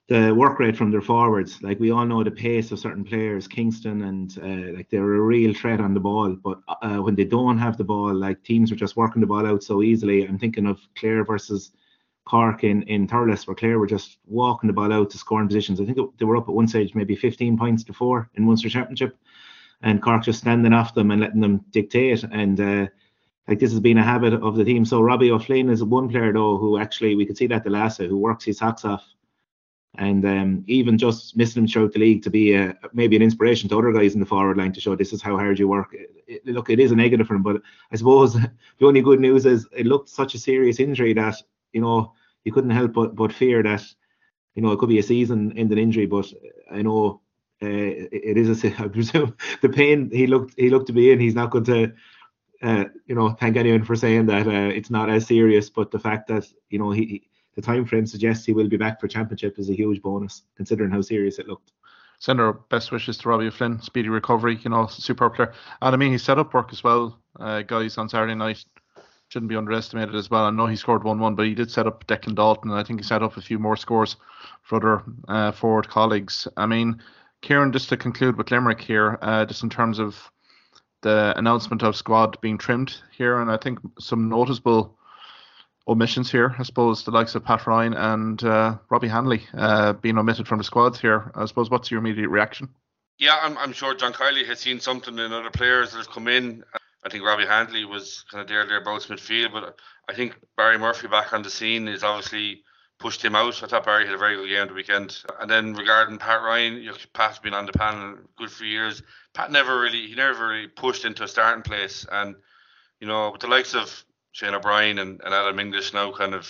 the 0.07 0.33
work 0.33 0.59
rate 0.59 0.77
from 0.77 0.91
their 0.91 1.01
forwards. 1.01 1.61
Like 1.61 1.79
we 1.79 1.91
all 1.91 2.05
know 2.05 2.23
the 2.23 2.31
pace 2.31 2.71
of 2.71 2.79
certain 2.79 3.03
players, 3.03 3.47
Kingston, 3.47 4.03
and 4.03 4.37
uh, 4.41 4.77
like 4.77 4.89
they're 4.89 5.15
a 5.15 5.21
real 5.21 5.53
threat 5.53 5.79
on 5.79 5.93
the 5.93 5.99
ball. 5.99 6.35
But 6.35 6.59
uh, 6.81 6.97
when 6.97 7.15
they 7.15 7.23
don't 7.23 7.57
have 7.57 7.77
the 7.77 7.83
ball, 7.83 8.13
like 8.13 8.43
teams 8.43 8.71
are 8.71 8.75
just 8.75 8.97
working 8.97 9.21
the 9.21 9.27
ball 9.27 9.47
out 9.47 9.63
so 9.63 9.81
easily. 9.81 10.27
I'm 10.27 10.37
thinking 10.37 10.67
of 10.67 10.79
Clare 10.95 11.23
versus 11.23 11.71
Cork 12.25 12.63
in 12.63 12.83
in 12.83 13.07
Thurles, 13.07 13.47
where 13.47 13.55
Clare 13.55 13.79
were 13.79 13.87
just 13.87 14.17
walking 14.25 14.67
the 14.67 14.73
ball 14.73 14.93
out 14.93 15.09
to 15.11 15.17
scoring 15.17 15.47
positions. 15.47 15.81
I 15.81 15.85
think 15.85 15.97
they 16.17 16.25
were 16.25 16.37
up 16.37 16.49
at 16.49 16.55
one 16.55 16.67
stage 16.67 16.93
maybe 16.93 17.15
15 17.15 17.57
points 17.57 17.83
to 17.85 17.93
four 17.93 18.29
in 18.35 18.45
Munster 18.45 18.69
Championship, 18.69 19.17
and 19.81 20.01
Cork 20.01 20.23
just 20.23 20.39
standing 20.39 20.73
off 20.73 20.93
them 20.93 21.11
and 21.11 21.21
letting 21.21 21.41
them 21.41 21.63
dictate. 21.71 22.23
And 22.23 22.59
uh, 22.59 22.87
like 23.47 23.59
this 23.59 23.71
has 23.71 23.79
been 23.79 23.97
a 23.97 24.03
habit 24.03 24.33
of 24.33 24.55
the 24.55 24.65
team. 24.65 24.85
So 24.85 25.01
Robbie 25.01 25.31
O'Flynn 25.31 25.69
is 25.69 25.83
one 25.83 26.09
player 26.09 26.33
though 26.33 26.57
who 26.57 26.77
actually 26.77 27.15
we 27.15 27.25
could 27.25 27.37
see 27.37 27.47
that 27.47 27.63
the 27.63 27.69
last 27.69 27.97
who 27.97 28.17
works 28.17 28.45
his 28.45 28.57
socks 28.57 28.85
off 28.85 29.05
and 29.97 30.25
um, 30.25 30.63
even 30.67 30.97
just 30.97 31.37
missing 31.37 31.63
him 31.63 31.67
throughout 31.67 31.93
the 31.93 31.99
league 31.99 32.23
to 32.23 32.29
be 32.29 32.53
a, 32.53 32.75
maybe 32.93 33.15
an 33.15 33.21
inspiration 33.21 33.69
to 33.69 33.77
other 33.77 33.93
guys 33.93 34.13
in 34.13 34.19
the 34.19 34.25
forward 34.25 34.57
line 34.57 34.73
to 34.73 34.81
show 34.81 34.95
this 34.95 35.13
is 35.13 35.21
how 35.21 35.37
hard 35.37 35.57
you 35.57 35.67
work. 35.67 35.93
It, 35.93 36.11
it, 36.27 36.45
look, 36.45 36.69
it 36.69 36.79
is 36.79 36.91
a 36.91 36.95
negative 36.95 37.27
for 37.27 37.35
him, 37.35 37.43
but 37.43 37.61
I 37.91 37.95
suppose 37.95 38.33
the 38.79 38.85
only 38.85 39.01
good 39.01 39.19
news 39.19 39.45
is 39.45 39.67
it 39.71 39.85
looked 39.85 40.09
such 40.09 40.33
a 40.33 40.39
serious 40.39 40.79
injury 40.79 41.13
that 41.13 41.35
you 41.71 41.81
know 41.81 42.13
you 42.43 42.51
couldn't 42.51 42.71
help 42.71 42.93
but 42.93 43.15
but 43.15 43.33
fear 43.33 43.63
that 43.63 43.83
you 44.55 44.61
know 44.61 44.71
it 44.71 44.79
could 44.79 44.89
be 44.89 44.99
a 44.99 45.03
season-ending 45.03 45.77
injury. 45.77 46.05
But 46.05 46.31
I 46.71 46.81
know 46.81 47.07
uh, 47.07 47.24
it, 47.61 48.09
it 48.11 48.37
is 48.37 48.63
a 48.63 48.67
I 48.81 48.87
presume 48.87 49.35
the 49.61 49.69
pain 49.69 50.09
he 50.11 50.27
looked 50.27 50.53
he 50.57 50.69
looked 50.69 50.87
to 50.87 50.93
be 50.93 51.11
in. 51.11 51.19
He's 51.19 51.35
not 51.35 51.51
going 51.51 51.65
to. 51.65 51.93
Uh, 52.61 52.85
you 53.05 53.13
know, 53.13 53.29
thank 53.29 53.57
anyone 53.57 53.83
for 53.83 53.95
saying 53.95 54.25
that 54.25 54.47
uh, 54.47 54.73
it's 54.73 54.89
not 54.89 55.09
as 55.09 55.27
serious, 55.27 55.69
but 55.69 55.91
the 55.91 55.99
fact 55.99 56.27
that 56.29 56.47
you 56.69 56.79
know 56.79 56.89
he 56.89 57.27
the 57.55 57.61
time 57.61 57.85
frame 57.85 58.05
suggests 58.05 58.45
he 58.45 58.53
will 58.53 58.67
be 58.67 58.77
back 58.77 58.99
for 58.99 59.07
championship 59.07 59.57
is 59.57 59.69
a 59.69 59.73
huge 59.73 60.01
bonus 60.01 60.43
considering 60.55 60.91
how 60.91 61.01
serious 61.01 61.39
it 61.39 61.47
looked. 61.47 61.71
Send 62.19 62.39
our 62.39 62.53
best 62.53 62.91
wishes 62.91 63.17
to 63.17 63.29
Robbie 63.29 63.49
Flynn, 63.49 63.81
speedy 63.81 64.09
recovery, 64.09 64.59
you 64.63 64.69
know, 64.69 64.87
super 64.87 65.29
player. 65.29 65.53
And 65.81 65.93
I 65.93 65.97
mean, 65.97 66.11
he 66.11 66.17
set 66.17 66.39
up 66.39 66.53
work 66.53 66.71
as 66.71 66.83
well, 66.83 67.19
uh, 67.39 67.61
guys, 67.61 67.97
on 67.97 68.09
Saturday 68.09 68.35
night. 68.35 68.63
Shouldn't 69.29 69.49
be 69.49 69.55
underestimated 69.55 70.15
as 70.15 70.29
well. 70.29 70.45
I 70.45 70.51
know 70.51 70.67
he 70.67 70.75
scored 70.75 71.03
1 71.03 71.19
1, 71.19 71.35
but 71.35 71.45
he 71.45 71.55
did 71.55 71.71
set 71.71 71.87
up 71.87 72.05
Declan 72.07 72.35
Dalton, 72.35 72.71
and 72.71 72.79
I 72.79 72.83
think 72.83 72.99
he 72.99 73.03
set 73.03 73.23
up 73.23 73.37
a 73.37 73.41
few 73.41 73.57
more 73.57 73.75
scores 73.75 74.17
for 74.61 74.75
other 74.77 75.03
uh, 75.27 75.51
forward 75.51 75.89
colleagues. 75.89 76.47
I 76.55 76.67
mean, 76.67 77.01
Kieran, 77.45 77.71
just 77.71 77.89
to 77.89 77.97
conclude 77.97 78.37
with 78.37 78.49
Limerick 78.49 78.81
here, 78.81 79.19
uh, 79.21 79.45
just 79.45 79.61
in 79.61 79.69
terms 79.69 79.99
of 79.99 80.31
the 81.01 81.33
announcement 81.37 81.83
of 81.83 81.95
squad 81.95 82.41
being 82.41 82.57
trimmed 82.57 82.97
here, 83.15 83.39
and 83.39 83.51
I 83.51 83.57
think 83.57 83.77
some 83.99 84.27
noticeable 84.27 84.97
omissions 85.87 86.31
here. 86.31 86.55
I 86.57 86.63
suppose 86.63 87.03
the 87.03 87.11
likes 87.11 87.35
of 87.35 87.45
Pat 87.45 87.67
Ryan 87.67 87.93
and 87.93 88.43
uh, 88.43 88.77
Robbie 88.89 89.07
Hanley 89.07 89.43
uh, 89.53 89.93
being 89.93 90.17
omitted 90.17 90.47
from 90.47 90.57
the 90.57 90.63
squads 90.63 90.99
here. 90.99 91.31
I 91.35 91.45
suppose 91.45 91.69
what's 91.69 91.91
your 91.91 91.99
immediate 91.99 92.29
reaction? 92.29 92.67
Yeah, 93.19 93.37
I'm, 93.39 93.55
I'm 93.59 93.73
sure 93.73 93.93
John 93.93 94.11
Kiely 94.11 94.45
has 94.47 94.59
seen 94.59 94.79
something 94.79 95.17
in 95.19 95.31
other 95.31 95.51
players 95.51 95.91
that 95.91 95.99
have 95.99 96.09
come 96.09 96.27
in. 96.27 96.63
I 97.05 97.09
think 97.09 97.23
Robbie 97.23 97.45
Hanley 97.45 97.85
was 97.85 98.25
kind 98.31 98.41
of 98.41 98.47
there 98.47 98.65
thereabouts 98.65 99.05
midfield, 99.05 99.53
but 99.53 99.77
I 100.09 100.15
think 100.15 100.35
Barry 100.57 100.79
Murphy 100.79 101.07
back 101.07 101.31
on 101.31 101.43
the 101.43 101.51
scene 101.51 101.87
is 101.87 102.03
obviously 102.03 102.63
pushed 102.99 103.23
him 103.23 103.35
out. 103.35 103.61
I 103.61 103.67
thought 103.67 103.85
Barry 103.85 104.05
had 104.05 104.15
a 104.15 104.19
very 104.19 104.35
good 104.35 104.49
game 104.49 104.67
the 104.67 104.73
weekend. 104.73 105.21
And 105.39 105.49
then 105.49 105.73
regarding 105.73 106.17
Pat 106.17 106.41
Ryan, 106.41 106.75
you 106.75 106.91
know, 106.91 106.97
Pat's 107.13 107.39
been 107.39 107.53
on 107.53 107.65
the 107.65 107.73
panel 107.73 108.17
good 108.37 108.51
for 108.51 108.63
years. 108.63 109.03
Pat 109.33 109.51
never 109.51 109.79
really 109.79 110.07
he 110.07 110.15
never 110.15 110.47
really 110.47 110.67
pushed 110.67 111.05
into 111.05 111.23
a 111.23 111.27
starting 111.27 111.63
place, 111.63 112.05
and 112.09 112.35
you 112.99 113.07
know 113.07 113.31
with 113.31 113.41
the 113.41 113.47
likes 113.47 113.75
of 113.75 114.05
Shane 114.31 114.53
O'Brien 114.53 114.99
and, 114.99 115.21
and 115.23 115.33
Adam 115.33 115.59
English 115.59 115.93
now 115.93 116.11
kind 116.11 116.33
of 116.33 116.49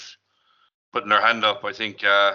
putting 0.94 1.10
their 1.10 1.22
hand 1.22 1.44
up. 1.44 1.66
I 1.66 1.74
think 1.74 2.04
uh, 2.04 2.34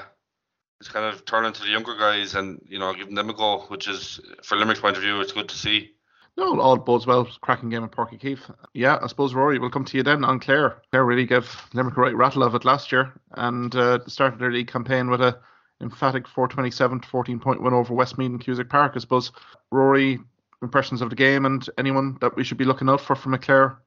it's 0.80 0.88
kind 0.88 1.06
of 1.06 1.24
turning 1.24 1.52
to 1.52 1.62
the 1.62 1.68
younger 1.68 1.96
guys 1.96 2.34
and 2.34 2.60
you 2.66 2.78
know 2.78 2.94
giving 2.94 3.14
them 3.14 3.30
a 3.30 3.34
go, 3.34 3.60
which 3.68 3.86
is 3.88 4.20
for 4.42 4.56
Limerick's 4.56 4.80
point 4.80 4.96
of 4.96 5.02
view, 5.02 5.20
it's 5.20 5.32
good 5.32 5.48
to 5.48 5.56
see. 5.56 5.92
No, 6.36 6.58
all 6.60 6.76
bodes 6.76 7.06
well. 7.06 7.28
Cracking 7.40 7.68
game 7.68 7.84
at 7.84 7.90
Uí 7.90 8.18
Chaoimh. 8.18 8.54
Yeah, 8.72 8.98
I 9.02 9.06
suppose 9.08 9.34
Ruairi 9.34 9.60
we'll 9.60 9.70
come 9.70 9.84
to 9.84 9.96
you 9.96 10.02
then 10.02 10.24
on 10.24 10.40
Clare. 10.40 10.80
Clare 10.90 11.04
really 11.04 11.26
gave 11.26 11.68
Limerick 11.74 11.96
a 11.96 12.00
right 12.00 12.16
rattle 12.16 12.42
of 12.42 12.54
it 12.54 12.64
last 12.64 12.92
year 12.92 13.12
and 13.32 13.74
uh, 13.74 13.98
started 14.06 14.38
their 14.38 14.52
league 14.52 14.70
campaign 14.70 15.10
with 15.10 15.20
a 15.20 15.38
emphatic 15.82 16.28
427 16.28 17.00
to 17.00 17.08
14 17.08 17.40
point 17.40 17.62
win 17.62 17.74
over 17.74 17.94
Westmeath 17.94 18.30
and 18.30 18.40
Cusack 18.40 18.68
Park. 18.68 18.92
I 18.94 19.00
suppose 19.00 19.32
Ruairi 19.72 20.22
impressions 20.62 21.00
of 21.00 21.10
the 21.10 21.16
game 21.16 21.46
and 21.46 21.68
anyone 21.78 22.16
that 22.20 22.36
we 22.36 22.44
should 22.44 22.58
be 22.58 22.64
looking 22.64 22.88
out 22.88 23.00
for 23.00 23.16
from 23.16 23.34
a 23.34 23.38
Clare 23.38 23.78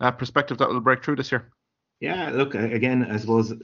uh, 0.00 0.10
perspective 0.10 0.58
that 0.58 0.68
will 0.68 0.80
break 0.80 1.04
through 1.04 1.16
this 1.16 1.30
year. 1.30 1.50
Yeah, 2.00 2.30
look 2.30 2.54
again. 2.54 3.10
I 3.10 3.16
suppose 3.16 3.54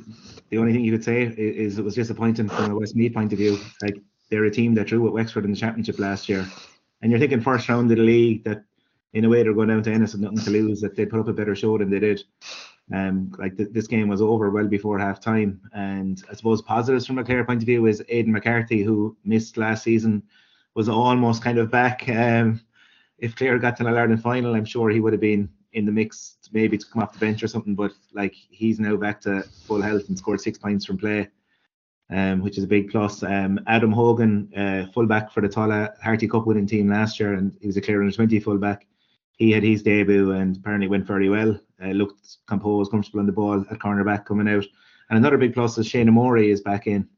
the 0.48 0.58
only 0.58 0.72
thing 0.72 0.84
you 0.84 0.92
could 0.92 1.04
say 1.04 1.24
is, 1.24 1.78
it 1.78 1.84
was 1.84 1.94
disappointing 1.94 2.48
from 2.48 2.70
a 2.70 2.74
Westmeath 2.74 3.12
point 3.12 3.32
of 3.32 3.38
view. 3.38 3.58
Like 3.82 3.96
they're 4.30 4.44
a 4.44 4.50
team 4.50 4.74
that 4.76 4.86
drew 4.86 5.06
at 5.06 5.12
Wexford 5.12 5.44
in 5.44 5.50
the 5.50 5.56
championship 5.56 5.98
last 5.98 6.30
year, 6.30 6.46
and 7.02 7.10
you're 7.10 7.20
thinking 7.20 7.40
first 7.40 7.68
round 7.68 7.90
of 7.90 7.96
the 7.96 8.02
league 8.02 8.44
that 8.44 8.64
in 9.12 9.24
a 9.24 9.28
way 9.28 9.42
they're 9.42 9.52
going 9.52 9.68
down 9.68 9.82
to 9.82 9.92
Ennis 9.92 10.12
with 10.12 10.22
nothing 10.22 10.38
to 10.38 10.50
lose. 10.50 10.80
That 10.80 10.96
they 10.96 11.04
put 11.04 11.20
up 11.20 11.28
a 11.28 11.32
better 11.32 11.54
show 11.54 11.76
than 11.76 11.90
they 11.90 11.98
did. 11.98 12.22
Um, 12.92 13.32
like 13.38 13.56
th- 13.56 13.70
this 13.72 13.86
game 13.86 14.08
was 14.08 14.20
over 14.22 14.50
well 14.50 14.66
before 14.66 14.98
half 14.98 15.20
time, 15.20 15.60
and 15.72 16.22
I 16.30 16.34
suppose 16.34 16.62
positives 16.62 17.06
from 17.06 17.18
a 17.18 17.24
Clare 17.24 17.44
point 17.44 17.62
of 17.62 17.66
view 17.66 17.86
is 17.86 18.02
Aidan 18.08 18.32
McCarthy, 18.32 18.82
who 18.82 19.16
missed 19.24 19.56
last 19.56 19.84
season, 19.84 20.22
was 20.74 20.88
almost 20.88 21.42
kind 21.42 21.58
of 21.58 21.70
back. 21.70 22.08
Um, 22.08 22.60
if 23.18 23.36
Clare 23.36 23.58
got 23.58 23.76
to 23.76 23.84
the 23.84 23.90
Ireland 23.90 24.22
final, 24.22 24.54
I'm 24.54 24.64
sure 24.64 24.90
he 24.90 25.00
would 25.00 25.12
have 25.12 25.20
been 25.20 25.48
in 25.72 25.86
the 25.86 25.92
mix 25.92 26.36
maybe 26.52 26.76
to 26.76 26.86
come 26.86 27.02
off 27.02 27.12
the 27.12 27.18
bench 27.18 27.42
or 27.42 27.48
something. 27.48 27.74
But 27.74 27.92
like 28.12 28.34
he's 28.34 28.80
now 28.80 28.96
back 28.96 29.20
to 29.22 29.42
full 29.66 29.80
health 29.80 30.08
and 30.08 30.18
scored 30.18 30.40
six 30.40 30.58
points 30.58 30.84
from 30.84 30.98
play, 30.98 31.28
um, 32.12 32.42
which 32.42 32.58
is 32.58 32.64
a 32.64 32.68
big 32.68 32.90
plus. 32.90 33.22
Um, 33.22 33.58
Adam 33.66 33.90
Hogan, 33.90 34.52
uh, 34.56 34.92
fullback 34.92 35.32
for 35.32 35.40
the 35.40 35.48
Tulla 35.48 35.90
Harty 36.02 36.28
Cup 36.28 36.46
winning 36.46 36.66
team 36.66 36.88
last 36.88 37.18
year, 37.18 37.34
and 37.34 37.56
he 37.60 37.66
was 37.66 37.76
a 37.76 37.80
Clare 37.80 38.00
under 38.00 38.12
20 38.12 38.38
fullback. 38.40 38.86
He 39.36 39.50
had 39.50 39.62
his 39.62 39.82
debut 39.82 40.32
and 40.32 40.56
apparently 40.56 40.88
went 40.88 41.06
very 41.06 41.28
well. 41.28 41.58
Uh, 41.82 41.88
looked 41.88 42.36
composed, 42.46 42.90
comfortable 42.90 43.20
on 43.20 43.26
the 43.26 43.32
ball 43.32 43.64
at 43.70 43.78
cornerback 43.78 44.26
coming 44.26 44.48
out. 44.48 44.64
And 45.08 45.18
another 45.18 45.38
big 45.38 45.54
plus 45.54 45.76
is 45.78 45.88
Seadna 45.88 46.12
Morey 46.12 46.50
is 46.50 46.60
back 46.60 46.86
in 46.86 47.08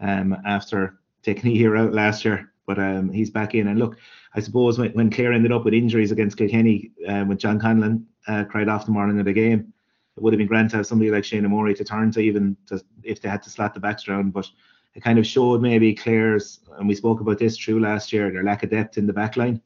um, 0.00 0.36
after 0.46 1.00
taking 1.22 1.50
a 1.50 1.54
year 1.54 1.76
out 1.76 1.92
last 1.92 2.24
year, 2.24 2.52
but 2.66 2.78
um, 2.78 3.10
he's 3.10 3.30
back 3.30 3.54
in. 3.54 3.68
And 3.68 3.78
look, 3.78 3.96
I 4.34 4.40
suppose 4.40 4.78
when, 4.78 4.92
when 4.92 5.10
Clare 5.10 5.32
ended 5.32 5.52
up 5.52 5.64
with 5.64 5.74
injuries 5.74 6.12
against 6.12 6.36
Kilkenny, 6.36 6.92
uh, 7.08 7.24
when 7.24 7.38
John 7.38 7.58
Conlon 7.58 8.04
uh, 8.28 8.44
cried 8.44 8.68
off 8.68 8.86
the 8.86 8.92
morning 8.92 9.18
of 9.18 9.24
the 9.24 9.32
game, 9.32 9.72
it 10.18 10.22
would 10.22 10.32
have 10.32 10.38
been 10.38 10.48
grand 10.48 10.68
to 10.70 10.76
have 10.78 10.86
somebody 10.86 11.12
like 11.12 11.22
Seadna 11.22 11.48
Morey 11.48 11.74
to 11.74 11.84
turn 11.84 12.10
to, 12.10 12.20
even 12.20 12.56
to, 12.66 12.82
if 13.04 13.22
they 13.22 13.28
had 13.28 13.42
to 13.44 13.50
slat 13.50 13.72
the 13.72 13.78
backs 13.78 14.08
around. 14.08 14.32
But 14.32 14.50
it 14.94 15.02
kind 15.04 15.16
of 15.16 15.24
showed 15.26 15.62
maybe 15.62 15.94
Clare's, 15.94 16.58
and 16.76 16.88
we 16.88 16.96
spoke 16.96 17.20
about 17.20 17.38
this 17.38 17.56
through 17.56 17.78
last 17.80 18.12
year, 18.12 18.32
their 18.32 18.42
lack 18.42 18.64
of 18.64 18.70
depth 18.70 18.98
in 18.98 19.06
the 19.06 19.12
back 19.12 19.36
line. 19.36 19.62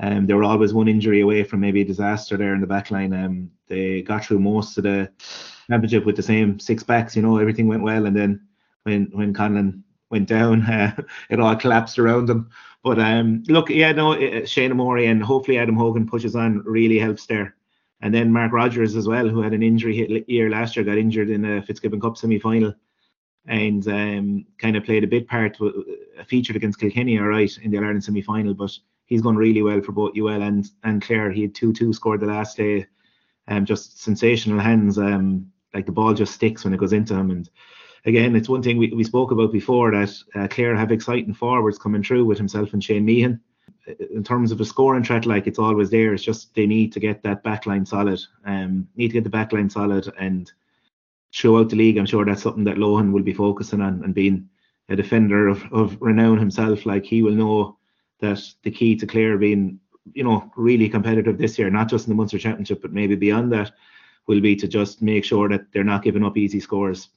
Um, 0.00 0.26
they 0.26 0.34
were 0.34 0.42
always 0.42 0.74
one 0.74 0.88
injury 0.88 1.20
away 1.20 1.44
from 1.44 1.60
maybe 1.60 1.82
a 1.82 1.84
disaster 1.84 2.36
there 2.36 2.54
in 2.54 2.60
the 2.60 2.66
back 2.66 2.90
line. 2.90 3.12
Um, 3.12 3.52
they 3.68 4.02
got 4.02 4.24
through 4.24 4.40
most 4.40 4.78
of 4.78 4.84
the 4.84 5.12
championship 5.68 6.04
with 6.04 6.16
the 6.16 6.22
same 6.22 6.58
six 6.58 6.82
backs. 6.82 7.14
You 7.14 7.22
know, 7.22 7.38
everything 7.38 7.68
went 7.68 7.84
well, 7.84 8.06
and 8.06 8.16
then 8.16 8.40
when 8.82 9.10
when 9.12 9.32
Conlon 9.32 9.82
went 10.10 10.28
down, 10.28 10.62
uh, 10.70 10.96
it 11.30 11.38
all 11.38 11.54
collapsed 11.54 11.98
around 11.98 12.26
them. 12.26 12.50
But 12.82 12.98
um, 12.98 13.42
look, 13.48 13.70
yeah, 13.70 13.92
no, 13.92 14.14
uh, 14.14 14.42
Seadna 14.42 14.74
Morey 14.74 15.06
and 15.06 15.22
hopefully 15.22 15.58
Adam 15.58 15.76
Hogan 15.76 16.08
pushes 16.08 16.34
on 16.34 16.62
really 16.64 16.98
helps 16.98 17.26
there. 17.26 17.54
And 18.00 18.14
then 18.14 18.32
Mark 18.32 18.52
Rogers 18.52 18.94
as 18.94 19.08
well, 19.08 19.28
who 19.28 19.42
had 19.42 19.52
an 19.52 19.62
injury 19.62 19.96
hit 19.96 20.28
year 20.28 20.50
last 20.50 20.76
year, 20.76 20.84
got 20.84 20.98
injured 20.98 21.30
in 21.30 21.44
a 21.44 21.62
Fitzgibbon 21.62 22.00
Cup 22.00 22.16
semi 22.16 22.38
final 22.38 22.72
and 23.46 23.86
um, 23.88 24.46
kind 24.58 24.76
of 24.76 24.84
played 24.84 25.04
a 25.04 25.08
big 25.08 25.26
part, 25.26 25.56
featured 26.26 26.54
against 26.54 26.78
Kilkenny, 26.78 27.18
all 27.18 27.26
right, 27.26 27.56
in 27.62 27.70
the 27.70 27.78
Ireland 27.78 28.04
semi 28.04 28.22
final. 28.22 28.54
But 28.54 28.70
he's 29.06 29.22
gone 29.22 29.36
really 29.36 29.62
well 29.62 29.80
for 29.80 29.92
both 29.92 30.16
UL 30.16 30.42
and 30.42 30.70
and 30.84 31.02
Clare. 31.02 31.32
He 31.32 31.42
had 31.42 31.54
two 31.54 31.72
two 31.72 31.92
scored 31.92 32.20
the 32.20 32.26
last 32.26 32.56
day, 32.56 32.86
um, 33.48 33.64
just 33.64 34.00
sensational 34.00 34.60
hands. 34.60 34.98
Um, 34.98 35.50
like 35.74 35.86
the 35.86 35.92
ball 35.92 36.14
just 36.14 36.34
sticks 36.34 36.64
when 36.64 36.74
it 36.74 36.80
goes 36.80 36.92
into 36.92 37.14
him. 37.14 37.30
And 37.30 37.48
again, 38.04 38.34
it's 38.36 38.48
one 38.48 38.62
thing 38.62 38.78
we, 38.78 38.92
we 38.92 39.04
spoke 39.04 39.30
about 39.30 39.52
before 39.52 39.90
that 39.92 40.14
uh, 40.34 40.48
Clare 40.48 40.76
have 40.76 40.92
exciting 40.92 41.34
forwards 41.34 41.78
coming 41.78 42.02
through 42.02 42.24
with 42.24 42.38
himself 42.38 42.72
and 42.72 42.82
Shane 42.82 43.04
Meehan. 43.04 43.40
In 44.10 44.22
terms 44.22 44.52
of 44.52 44.60
a 44.60 44.64
scoring 44.64 45.04
threat, 45.04 45.26
like 45.26 45.46
it's 45.46 45.58
always 45.58 45.90
there. 45.90 46.12
It's 46.12 46.22
just 46.22 46.54
they 46.54 46.66
need 46.66 46.92
to 46.92 47.00
get 47.00 47.22
that 47.22 47.42
backline 47.42 47.86
solid. 47.86 48.20
Um, 48.44 48.88
need 48.96 49.08
to 49.08 49.14
get 49.14 49.24
the 49.24 49.30
backline 49.30 49.70
solid 49.70 50.12
and 50.18 50.50
show 51.30 51.58
out 51.58 51.70
the 51.70 51.76
league, 51.76 51.96
I'm 51.96 52.06
sure 52.06 52.24
that's 52.24 52.42
something 52.42 52.64
that 52.64 52.76
Lohan 52.76 53.12
will 53.12 53.22
be 53.22 53.34
focusing 53.34 53.80
on 53.80 54.02
and 54.04 54.14
being 54.14 54.48
a 54.88 54.96
defender 54.96 55.48
of, 55.48 55.62
of 55.72 55.96
renown 56.00 56.38
himself. 56.38 56.86
Like 56.86 57.04
he 57.04 57.22
will 57.22 57.32
know 57.32 57.78
that 58.20 58.42
the 58.62 58.70
key 58.70 58.96
to 58.96 59.06
Clare 59.06 59.38
being, 59.38 59.78
you 60.14 60.24
know, 60.24 60.50
really 60.56 60.88
competitive 60.88 61.38
this 61.38 61.58
year, 61.58 61.70
not 61.70 61.88
just 61.88 62.06
in 62.06 62.10
the 62.10 62.16
Munster 62.16 62.38
Championship, 62.38 62.82
but 62.82 62.92
maybe 62.92 63.14
beyond 63.14 63.52
that, 63.52 63.72
will 64.26 64.40
be 64.40 64.56
to 64.56 64.68
just 64.68 65.02
make 65.02 65.24
sure 65.24 65.48
that 65.48 65.72
they're 65.72 65.84
not 65.84 66.02
giving 66.02 66.24
up 66.24 66.36
easy 66.36 66.60
scores. 66.60 67.10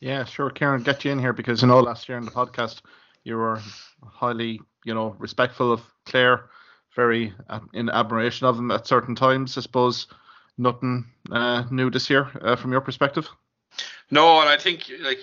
Yeah, 0.00 0.24
sure, 0.24 0.50
Karen, 0.50 0.82
get 0.82 1.04
you 1.04 1.12
in 1.12 1.18
here 1.18 1.32
because 1.32 1.62
you 1.62 1.68
know 1.68 1.80
last 1.80 2.08
year 2.08 2.18
in 2.18 2.24
the 2.24 2.30
podcast 2.30 2.82
you 3.22 3.36
were 3.36 3.60
highly, 4.06 4.60
you 4.84 4.94
know, 4.94 5.16
respectful 5.18 5.72
of 5.72 5.82
Clare, 6.06 6.50
very 6.94 7.34
uh, 7.48 7.60
in 7.72 7.90
admiration 7.90 8.46
of 8.46 8.56
them 8.56 8.70
at 8.70 8.86
certain 8.86 9.14
times. 9.14 9.58
I 9.58 9.62
suppose 9.62 10.06
nothing 10.56 11.06
uh, 11.30 11.64
new 11.70 11.90
this 11.90 12.08
year 12.08 12.30
uh, 12.42 12.56
from 12.56 12.72
your 12.72 12.80
perspective. 12.80 13.28
No, 14.10 14.40
and 14.40 14.48
I 14.48 14.56
think 14.56 14.90
like 15.00 15.18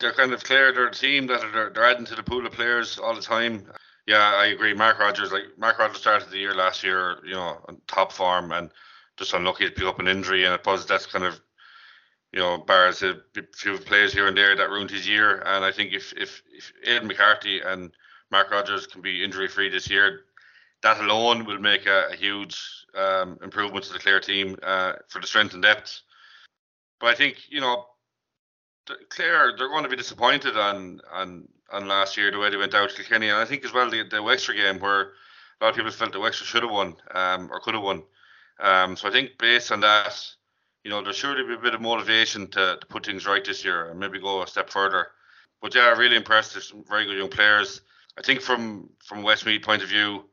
they're 0.00 0.12
kind 0.12 0.32
of 0.32 0.44
Clare. 0.44 0.72
They're 0.72 0.88
a 0.88 0.92
team 0.92 1.26
that 1.28 1.42
are 1.42 1.70
they're 1.70 1.84
adding 1.84 2.04
to 2.06 2.14
the 2.14 2.22
pool 2.22 2.46
of 2.46 2.52
players 2.52 2.98
all 2.98 3.14
the 3.14 3.22
time. 3.22 3.64
Yeah, 4.06 4.34
I 4.36 4.46
agree. 4.46 4.74
Mark 4.74 4.98
Rogers, 4.98 5.32
like 5.32 5.44
Mark 5.58 5.78
Rogers 5.78 6.00
started 6.00 6.30
the 6.30 6.38
year 6.38 6.54
last 6.54 6.82
year, 6.82 7.18
you 7.24 7.34
know, 7.34 7.58
on 7.68 7.80
top 7.86 8.12
form 8.12 8.52
and 8.52 8.70
just 9.16 9.34
unlucky 9.34 9.66
to 9.66 9.70
pick 9.70 9.84
up 9.84 9.98
an 9.98 10.08
injury, 10.08 10.44
and 10.44 10.54
I 10.54 10.56
suppose 10.56 10.86
that's 10.86 11.06
kind 11.06 11.24
of 11.24 11.40
you 12.32 12.40
know, 12.40 12.58
bars 12.58 13.02
a 13.02 13.16
few 13.54 13.78
players 13.78 14.12
here 14.12 14.26
and 14.26 14.36
there 14.36 14.54
that 14.54 14.70
ruined 14.70 14.90
his 14.90 15.08
year. 15.08 15.42
And 15.46 15.64
I 15.64 15.72
think 15.72 15.92
if 15.92 16.12
if 16.14 16.42
if 16.52 16.72
Aidan 16.84 17.08
McCarthy 17.08 17.60
and 17.60 17.90
Mark 18.30 18.50
Rogers 18.50 18.86
can 18.86 19.00
be 19.00 19.24
injury 19.24 19.48
free 19.48 19.68
this 19.68 19.88
year, 19.88 20.20
that 20.82 21.00
alone 21.00 21.44
will 21.44 21.58
make 21.58 21.86
a, 21.86 22.08
a 22.12 22.16
huge 22.16 22.60
um, 22.96 23.38
improvement 23.42 23.84
to 23.86 23.92
the 23.92 23.98
Clare 23.98 24.20
team 24.20 24.56
uh, 24.62 24.94
for 25.08 25.20
the 25.20 25.26
strength 25.26 25.54
and 25.54 25.62
depth. 25.62 26.00
But 27.00 27.08
I 27.08 27.14
think 27.14 27.38
you 27.48 27.60
know, 27.60 27.86
Clare 29.08 29.54
they're 29.56 29.68
going 29.68 29.84
to 29.84 29.90
be 29.90 29.96
disappointed 29.96 30.56
on 30.56 31.00
on 31.12 31.48
on 31.70 31.88
last 31.88 32.16
year 32.16 32.30
the 32.30 32.38
way 32.38 32.50
they 32.50 32.56
went 32.56 32.74
out 32.74 32.90
to 32.90 32.96
Kilkenny, 32.96 33.28
and 33.28 33.38
I 33.38 33.44
think 33.44 33.64
as 33.64 33.72
well 33.72 33.90
the 33.90 34.04
the 34.04 34.22
Wexford 34.22 34.56
game 34.56 34.78
where 34.78 35.12
a 35.60 35.64
lot 35.64 35.70
of 35.70 35.76
people 35.76 35.90
felt 35.90 36.12
the 36.12 36.20
Wexford 36.20 36.46
should 36.46 36.62
have 36.62 36.72
won 36.72 36.96
um, 37.14 37.50
or 37.50 37.60
could 37.60 37.74
have 37.74 37.82
won. 37.82 38.02
Um, 38.60 38.96
so 38.96 39.08
I 39.08 39.12
think 39.12 39.38
based 39.38 39.72
on 39.72 39.80
that, 39.80 40.20
you 40.84 40.90
know, 40.90 41.02
there's 41.02 41.16
surely 41.16 41.46
be 41.46 41.54
a 41.54 41.58
bit 41.58 41.74
of 41.74 41.80
motivation 41.80 42.46
to, 42.48 42.78
to 42.80 42.86
put 42.86 43.06
things 43.06 43.26
right 43.26 43.44
this 43.44 43.64
year 43.64 43.90
and 43.90 43.98
maybe 43.98 44.20
go 44.20 44.42
a 44.42 44.46
step 44.46 44.70
further. 44.70 45.08
But 45.60 45.74
yeah, 45.74 45.90
really 45.90 46.16
impressed. 46.16 46.54
There's 46.54 46.68
some 46.68 46.84
very 46.88 47.04
good 47.04 47.18
young 47.18 47.28
players. 47.28 47.80
I 48.18 48.22
think 48.22 48.40
from 48.40 48.90
from 49.04 49.22
Westmeath 49.22 49.62
point 49.62 49.82
of 49.82 49.88
view, 49.88 50.24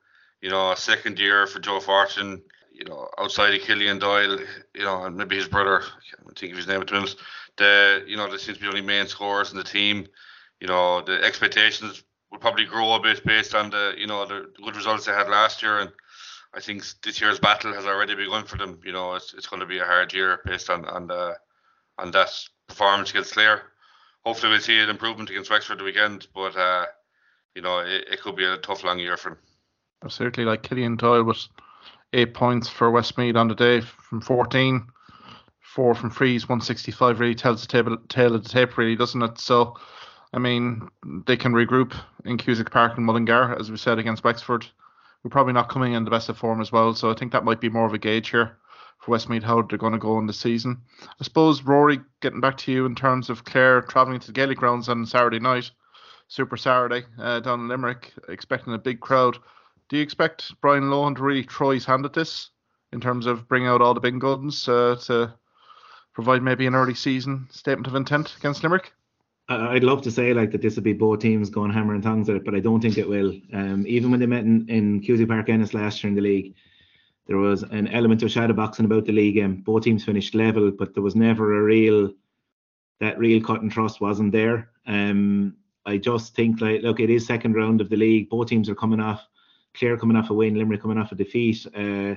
you 0.42 0.50
know, 0.50 0.72
a 0.72 0.78
second 0.78 1.20
year 1.20 1.46
for 1.46 1.60
Joe 1.60 1.80
Fortune, 1.80 2.42
you 2.72 2.84
know, 2.86 3.08
outside 3.18 3.54
of 3.54 3.62
Killian 3.62 4.00
Doyle, 4.00 4.40
you 4.74 4.84
know, 4.84 5.06
and 5.06 5.16
maybe 5.16 5.36
his 5.36 5.48
brother, 5.48 5.82
I 5.82 6.24
can't 6.24 6.38
think 6.38 6.52
of 6.52 6.58
his 6.58 6.68
name 6.68 6.82
at 6.82 6.88
the 6.88 6.94
minute. 6.96 7.16
The 7.58 8.04
you 8.08 8.18
know, 8.18 8.28
there 8.28 8.40
seems 8.40 8.58
to 8.58 8.64
be 8.64 8.68
only 8.68 8.82
main 8.82 9.08
scorers 9.08 9.52
in 9.52 9.58
the 9.58 9.64
team. 9.64 10.08
You 10.60 10.68
know, 10.68 11.02
the 11.02 11.24
expectations 11.24 12.04
would 12.32 12.42
probably 12.42 12.66
grow 12.66 12.94
a 12.94 13.00
bit 13.00 13.24
based 13.24 13.54
on 13.54 13.70
the 13.70 13.94
you 13.98 14.08
know 14.08 14.26
the 14.26 14.52
good 14.64 14.76
results 14.76 15.06
they 15.06 15.14
had 15.14 15.30
last 15.30 15.62
year 15.62 15.80
and 15.80 15.92
I 16.56 16.62
think 16.62 16.86
this 17.04 17.20
year's 17.20 17.40
battle 17.40 17.74
has 17.74 17.86
already 17.86 18.16
begun 18.16 18.46
for 18.46 18.58
them. 18.58 18.80
You 18.86 18.94
know, 18.94 19.16
it's, 19.16 19.34
it's 19.34 19.48
going 19.48 19.60
to 19.60 19.66
be 19.66 19.80
a 19.80 19.86
hard 19.86 20.14
year 20.14 20.40
based 20.46 20.70
on 20.70 20.86
on 20.86 21.08
the 21.08 21.36
on 21.98 22.12
that 22.12 22.32
performance 22.68 23.10
against 23.12 23.34
Clare. 23.34 23.64
Hopefully, 24.26 24.54
we'll 24.54 24.62
see 24.62 24.80
an 24.80 24.90
improvement 24.90 25.30
against 25.30 25.52
Wexford 25.52 25.80
the 25.80 25.84
weekend, 25.84 26.28
but 26.34 26.56
uh, 26.56 26.86
you 27.56 27.62
know, 27.62 27.80
it, 27.80 28.06
it 28.12 28.22
could 28.22 28.36
be 28.36 28.46
a 28.46 28.58
tough 28.58 28.84
long 28.84 29.00
year 29.00 29.18
for 29.18 29.30
them. 29.30 29.40
Absolutely, 30.04 30.46
like 30.46 30.64
Killian 30.64 30.98
Doyle 30.98 31.24
was 31.24 31.50
eight 32.14 32.34
points 32.34 32.70
for 32.70 32.92
Westmeath 32.92 33.36
on 33.36 33.48
the 33.48 33.56
day 33.56 33.82
from 33.82 34.22
14, 34.22 34.86
four 35.62 35.96
from 35.96 36.10
frees, 36.10 36.48
165 36.48 37.20
really 37.20 37.36
tells 37.36 37.62
the 37.62 37.68
table, 37.68 37.98
tail 38.10 38.36
of 38.36 38.44
the 38.44 38.50
tape, 38.50 38.78
really, 38.78 38.96
doesn't 38.96 39.22
it? 39.22 39.40
So, 39.40 39.76
I 40.34 40.40
mean, 40.40 40.90
they 41.26 41.38
can 41.38 41.54
regroup 41.54 41.94
in 42.26 42.38
Cusack 42.38 42.72
Park 42.72 42.98
and 42.98 43.06
Mullingar, 43.06 43.58
as 43.60 43.72
we 43.72 43.78
said, 43.78 43.98
against 44.00 44.24
Wexford 44.24 44.68
we're 45.26 45.30
probably 45.30 45.54
not 45.54 45.70
coming 45.70 45.94
in 45.94 46.06
the 46.06 46.12
best 46.12 46.30
of 46.30 46.38
form 46.38 46.62
as 46.62 46.72
well. 46.72 46.94
So 46.94 47.10
I 47.10 47.16
think 47.16 47.32
that 47.32 47.44
might 47.44 47.60
be 47.60 47.68
more 47.68 47.88
of 47.88 47.94
a 47.96 47.98
gauge 47.98 48.30
here 48.30 48.58
for 49.00 49.10
Westmeath 49.10 49.42
how 49.42 49.64
they're 49.64 49.80
going 49.80 49.94
to 49.94 50.00
go 50.00 50.20
in 50.20 50.28
the 50.28 50.34
season. 50.34 50.80
I 51.20 51.24
suppose 51.24 51.62
Ruairi, 51.62 52.06
getting 52.22 52.42
back 52.42 52.58
to 52.60 52.72
you 52.72 52.86
in 52.86 52.94
terms 52.94 53.32
of 53.32 53.44
Clare 53.44 53.82
travelling 53.82 54.20
to 54.20 54.28
the 54.28 54.34
Gaelic 54.34 54.60
grounds 54.60 54.88
on 54.88 55.04
Saturday 55.08 55.40
night, 55.40 55.72
Super 56.28 56.58
Saturday 56.58 57.04
uh, 57.20 57.40
down 57.40 57.62
in 57.62 57.68
Limerick, 57.68 58.14
expecting 58.30 58.74
a 58.74 58.80
big 58.80 59.00
crowd. 59.00 59.38
Do 59.90 59.98
you 59.98 60.04
expect 60.04 60.60
Brian 60.62 60.86
Lohan 60.86 61.16
to 61.16 61.24
really 61.24 61.44
throw 61.44 61.70
his 61.70 61.86
hand 61.86 62.06
at 62.06 62.14
this 62.14 62.50
in 62.92 63.00
terms 63.00 63.26
of 63.26 63.48
bringing 63.48 63.68
out 63.68 63.82
all 63.82 63.94
the 63.94 64.00
big 64.00 64.20
guns 64.20 64.68
uh, 64.68 64.96
to 65.06 65.34
provide 66.14 66.42
maybe 66.42 66.66
an 66.66 66.76
early 66.76 66.96
season 66.96 67.48
statement 67.52 67.88
of 67.88 67.96
intent 67.96 68.36
against 68.38 68.64
Limerick? 68.64 68.94
I'd 69.48 69.84
love 69.84 70.02
to 70.04 70.12
say 70.12 70.34
like 70.34 70.52
that 70.52 70.62
this 70.62 70.76
would 70.76 70.84
be 70.84 70.94
both 70.94 71.20
teams 71.20 71.52
going 71.52 71.72
hammer 71.72 71.94
and 71.94 72.02
tongs 72.02 72.30
at 72.30 72.36
it, 72.36 72.46
but 72.46 72.56
I 72.56 72.60
don't 72.60 72.82
think 72.82 72.98
it 72.98 73.08
will. 73.08 73.40
Um, 73.54 73.86
even 73.88 74.10
when 74.10 74.20
they 74.20 74.26
met 74.26 74.44
in, 74.44 74.68
in 74.68 75.02
Cusack 75.02 75.28
Park 75.28 75.50
Ennis 75.50 75.76
last 75.76 76.04
year 76.04 76.10
in 76.10 76.16
the 76.16 76.22
league, 76.22 76.56
there 77.28 77.38
was 77.38 77.62
an 77.62 77.88
element 77.90 78.24
of 78.24 78.32
shadow 78.32 78.54
boxing 78.54 78.86
about 78.86 79.06
the 79.06 79.12
league 79.12 79.36
game. 79.36 79.58
Both 79.58 79.84
teams 79.84 80.04
finished 80.04 80.34
level, 80.34 80.72
but 80.72 80.96
there 80.96 81.04
was 81.04 81.16
never 81.16 81.60
a 81.60 81.64
real 81.64 82.12
that 83.00 83.20
real 83.20 83.44
cut 83.44 83.62
and 83.62 83.72
trust 83.72 84.02
wasn't 84.02 84.32
there. 84.32 84.70
Um, 84.88 85.58
I 85.86 85.98
just 85.98 86.36
think 86.36 86.62
like 86.62 86.82
look, 86.82 87.00
it 87.00 87.10
is 87.10 87.26
second 87.26 87.54
round 87.54 87.82
of 87.82 87.90
the 87.90 87.98
league. 87.98 88.30
Both 88.30 88.48
teams 88.48 88.70
are 88.70 88.76
coming 88.76 89.00
off 89.00 89.28
Clare 89.76 89.98
coming 89.98 90.18
off 90.18 90.30
a 90.30 90.34
win, 90.34 90.56
Limerick 90.56 90.82
coming 90.82 90.98
off 90.98 91.12
a 91.12 91.16
defeat. 91.16 91.66
Uh, 91.76 92.16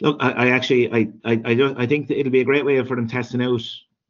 look, 0.00 0.16
I, 0.20 0.32
I 0.32 0.48
actually 0.48 0.92
I 0.92 1.08
I 1.24 1.40
I, 1.44 1.74
I 1.82 1.86
think 1.86 2.10
it'll 2.10 2.32
be 2.32 2.40
a 2.40 2.44
great 2.44 2.64
way 2.64 2.82
for 2.84 2.96
them 2.96 3.08
testing 3.08 3.42
out 3.42 3.62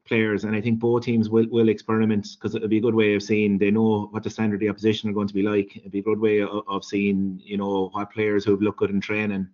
players, 0.05 0.45
and 0.45 0.57
I 0.57 0.61
think 0.61 0.81
both 0.81 1.05
teams 1.05 1.29
will, 1.29 1.47
will 1.51 1.69
experiment 1.69 2.29
because 2.35 2.55
it'll 2.55 2.69
be 2.69 2.79
a 2.79 2.83
good 2.83 2.95
way 2.95 3.15
of 3.15 3.23
seeing 3.23 3.59
they 3.59 3.71
know 3.71 4.09
what 4.11 4.23
the 4.23 4.31
standard 4.31 4.57
of 4.57 4.61
the 4.61 4.69
opposition 4.71 5.11
are 5.11 5.13
going 5.13 5.29
to 5.29 5.35
be 5.35 5.43
like. 5.43 5.77
It'll 5.77 5.91
be 5.91 6.01
a 6.01 6.03
good 6.03 6.19
way 6.19 6.41
of, 6.41 6.63
of 6.67 6.85
seeing 6.85 7.41
you 7.45 7.59
know 7.59 7.91
what 7.93 8.13
players 8.13 8.45
who've 8.45 8.63
looked 8.63 8.79
good 8.79 8.91
in 8.91 9.01
training 9.01 9.49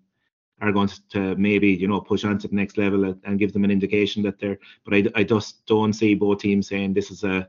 are 0.61 0.73
going 0.73 0.89
to 1.11 1.35
maybe 1.35 1.69
you 1.69 1.89
know 1.89 2.01
push 2.01 2.25
on 2.25 2.39
to 2.39 2.49
the 2.49 2.57
next 2.57 2.79
level 2.79 3.15
and 3.25 3.39
give 3.39 3.53
them 3.53 3.65
an 3.65 3.71
indication 3.71 4.23
that 4.23 4.39
they're. 4.39 4.59
But 4.85 4.95
I, 4.95 5.05
I 5.17 5.25
just 5.25 5.67
don't 5.67 5.93
see 5.93 6.15
both 6.15 6.39
teams 6.39 6.69
saying 6.69 6.95
this 6.95 7.11
is 7.11 7.25
a 7.25 7.49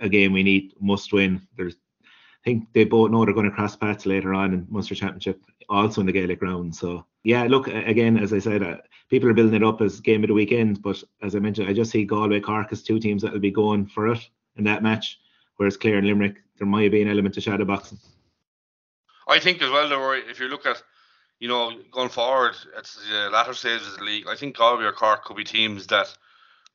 a 0.00 0.08
game 0.08 0.32
we 0.32 0.42
need 0.42 0.74
must 0.80 1.12
win. 1.12 1.46
There's 1.56 1.76
I 2.02 2.44
think 2.44 2.72
they 2.72 2.84
both 2.84 3.10
know 3.10 3.24
they're 3.24 3.34
going 3.34 3.50
to 3.50 3.54
cross 3.54 3.76
paths 3.76 4.06
later 4.06 4.32
on 4.32 4.54
in 4.54 4.66
Munster 4.70 4.94
Championship, 4.94 5.42
also 5.68 6.00
in 6.00 6.06
the 6.06 6.12
Gaelic 6.12 6.38
ground. 6.38 6.74
So 6.74 7.04
yeah, 7.24 7.44
look 7.44 7.66
again, 7.68 8.16
as 8.16 8.32
I 8.32 8.38
said, 8.38 8.62
uh, 8.62 8.76
people 9.10 9.28
are 9.28 9.34
building 9.34 9.54
it 9.54 9.64
up 9.64 9.80
as 9.80 10.00
game 10.00 10.22
of 10.22 10.28
the 10.28 10.34
weekend, 10.34 10.80
but 10.82 11.02
as 11.22 11.34
I 11.34 11.40
mentioned, 11.40 11.68
I 11.68 11.72
just 11.72 11.90
see 11.90 12.04
Galway 12.04 12.40
Cork 12.40 12.68
as 12.72 12.82
two 12.82 13.00
teams 13.00 13.22
that 13.22 13.32
will 13.32 13.40
be 13.40 13.50
going 13.50 13.86
for 13.86 14.08
it 14.08 14.20
in 14.56 14.64
that 14.64 14.82
match, 14.82 15.18
whereas 15.56 15.76
Clare 15.76 15.98
and 15.98 16.06
Limerick, 16.06 16.36
there 16.58 16.66
might 16.66 16.92
be 16.92 17.02
an 17.02 17.08
element 17.08 17.36
of 17.36 17.42
shadow 17.42 17.64
boxing. 17.64 17.98
I 19.28 19.38
think 19.40 19.60
as 19.60 19.70
well, 19.70 19.88
though, 19.88 20.12
if 20.12 20.40
you 20.40 20.48
look 20.48 20.64
at 20.64 20.82
you 21.40 21.48
know 21.48 21.72
going 21.90 22.08
forward 22.08 22.54
at 22.76 22.90
the 23.10 23.30
latter 23.30 23.52
stages 23.52 23.88
of 23.88 23.98
the 23.98 24.04
league, 24.04 24.26
I 24.28 24.36
think 24.36 24.56
Galway 24.56 24.84
or 24.84 24.92
Cork 24.92 25.24
could 25.24 25.36
be 25.36 25.44
teams 25.44 25.86
that 25.88 26.16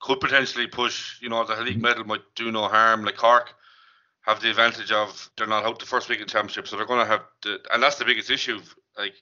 could 0.03 0.19
potentially 0.19 0.67
push. 0.67 1.21
You 1.21 1.29
know, 1.29 1.45
the 1.45 1.55
league 1.61 1.81
medal 1.81 2.03
might 2.03 2.35
do 2.35 2.51
no 2.51 2.67
harm. 2.67 3.05
Like 3.05 3.15
Cork 3.15 3.53
have 4.21 4.41
the 4.41 4.49
advantage 4.49 4.91
of 4.91 5.29
they're 5.37 5.47
not 5.47 5.65
out 5.65 5.79
the 5.79 5.85
first 5.85 6.09
week 6.09 6.19
in 6.19 6.27
championship, 6.27 6.67
so 6.67 6.75
they're 6.75 6.85
going 6.85 6.99
to 6.99 7.11
have 7.11 7.21
the, 7.41 7.59
and 7.73 7.81
that's 7.81 7.97
the 7.97 8.05
biggest 8.05 8.29
issue. 8.29 8.59
Like 8.97 9.13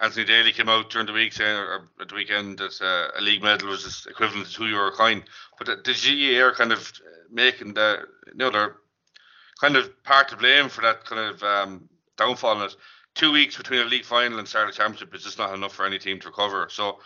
Anthony 0.00 0.26
Daly 0.26 0.52
came 0.52 0.68
out 0.68 0.90
during 0.90 1.08
the 1.08 1.12
week 1.12 1.32
saying, 1.32 1.56
or 1.56 1.88
at 2.00 2.08
the 2.08 2.14
weekend, 2.14 2.58
that 2.58 2.80
uh, 2.80 3.18
a 3.18 3.20
league 3.20 3.42
medal 3.42 3.68
was 3.68 4.06
equivalent 4.08 4.46
to 4.46 4.52
two 4.52 4.66
euro 4.66 4.92
coin. 4.92 5.24
But 5.58 5.66
the, 5.66 5.76
the 5.76 5.92
GAA 5.92 6.44
are 6.44 6.54
kind 6.54 6.72
of 6.72 6.92
making 7.30 7.74
the, 7.74 8.00
you 8.28 8.34
know, 8.34 8.50
they're 8.50 8.76
kind 9.60 9.76
of 9.76 10.02
part 10.04 10.28
to 10.28 10.36
blame 10.36 10.68
for 10.68 10.82
that 10.82 11.04
kind 11.04 11.34
of 11.34 11.42
um, 11.42 11.88
downfall. 12.16 12.62
And 12.62 12.76
two 13.14 13.32
weeks 13.32 13.56
between 13.56 13.80
a 13.80 13.84
league 13.84 14.04
final 14.04 14.38
and 14.38 14.46
start 14.46 14.68
of 14.68 14.74
championship 14.76 15.12
is 15.14 15.24
just 15.24 15.38
not 15.38 15.54
enough 15.54 15.72
for 15.72 15.84
any 15.84 15.98
team 15.98 16.20
to 16.20 16.28
recover. 16.28 16.68
So 16.70 16.98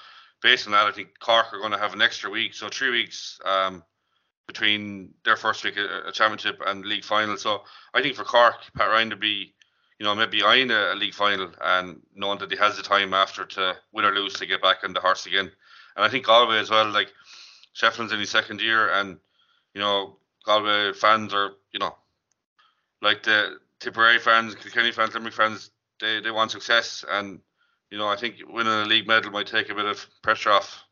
based 0.42 0.66
on 0.66 0.72
that, 0.72 0.86
I 0.86 0.92
think 0.92 1.18
Cork 1.18 1.52
are 1.52 1.58
going 1.58 1.72
to 1.72 1.78
have 1.78 1.94
an 1.94 2.02
extra 2.02 2.30
week, 2.30 2.54
so 2.54 2.68
three 2.68 2.90
weeks. 2.90 3.38
Um, 3.44 3.82
between 4.48 5.12
their 5.24 5.36
first 5.36 5.62
week 5.62 5.76
a, 5.76 6.10
championship 6.10 6.60
and 6.66 6.84
league 6.84 7.04
final. 7.04 7.36
So 7.36 7.62
I 7.94 8.02
think 8.02 8.16
for 8.16 8.24
Cork, 8.24 8.56
Pat 8.74 8.88
Ryan 8.88 9.10
to 9.10 9.16
be, 9.16 9.54
you 10.00 10.04
know, 10.04 10.14
maybe 10.14 10.42
eyeing 10.42 10.70
a, 10.70 10.92
a, 10.92 10.96
league 10.96 11.14
final 11.14 11.52
and 11.60 12.00
knowing 12.14 12.38
that 12.38 12.50
he 12.50 12.56
has 12.56 12.76
the 12.76 12.82
time 12.82 13.12
after 13.12 13.44
to 13.44 13.76
win 13.92 14.06
or 14.06 14.12
lose 14.12 14.32
to 14.34 14.46
get 14.46 14.62
back 14.62 14.78
on 14.82 14.94
the 14.94 15.00
horse 15.00 15.26
again. 15.26 15.52
And 15.96 16.04
I 16.04 16.08
think 16.08 16.24
Galway 16.24 16.58
as 16.58 16.70
well, 16.70 16.90
like 16.90 17.12
Shefflin's 17.74 18.12
in 18.12 18.20
his 18.20 18.30
second 18.30 18.60
year, 18.60 18.90
and 18.90 19.18
you 19.74 19.80
know 19.80 20.16
Galway 20.44 20.92
fans 20.94 21.34
are, 21.34 21.50
you 21.72 21.78
know, 21.78 21.94
like 23.02 23.22
the 23.22 23.58
Tipperary 23.80 24.18
fans, 24.18 24.54
Kilkenny 24.54 24.92
fans, 24.92 25.14
Limerick 25.14 25.34
fans, 25.34 25.70
they 26.00 26.20
they 26.20 26.30
want 26.30 26.52
success, 26.52 27.04
and 27.08 27.40
you 27.90 27.98
know 27.98 28.08
I 28.08 28.16
think 28.16 28.36
winning 28.48 28.72
a 28.72 28.84
league 28.84 29.06
medal 29.06 29.30
might 29.30 29.46
take 29.46 29.70
a 29.70 29.74
bit 29.74 29.86
of 29.86 30.06
pressure 30.22 30.50
off. 30.50 30.84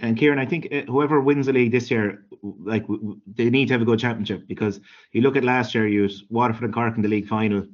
And 0.00 0.16
Kieran, 0.16 0.38
I 0.38 0.46
think 0.46 0.68
uh, 0.72 0.82
whoever 0.82 1.20
wins 1.20 1.46
the 1.46 1.52
league 1.52 1.72
this 1.72 1.90
year, 1.90 2.24
like 2.42 2.86
they 3.26 3.50
need 3.50 3.68
to 3.68 3.74
have 3.74 3.82
a 3.82 3.86
good 3.86 3.98
championship 3.98 4.46
because 4.46 4.80
you 5.12 5.22
look 5.22 5.36
at 5.36 5.44
last 5.44 5.74
year, 5.74 5.88
you 5.88 6.08
Waterford 6.30 6.64
and 6.64 6.74
Cork 6.74 6.96
in 6.96 7.02
the 7.02 7.08
league 7.08 7.26
final, 7.26 7.66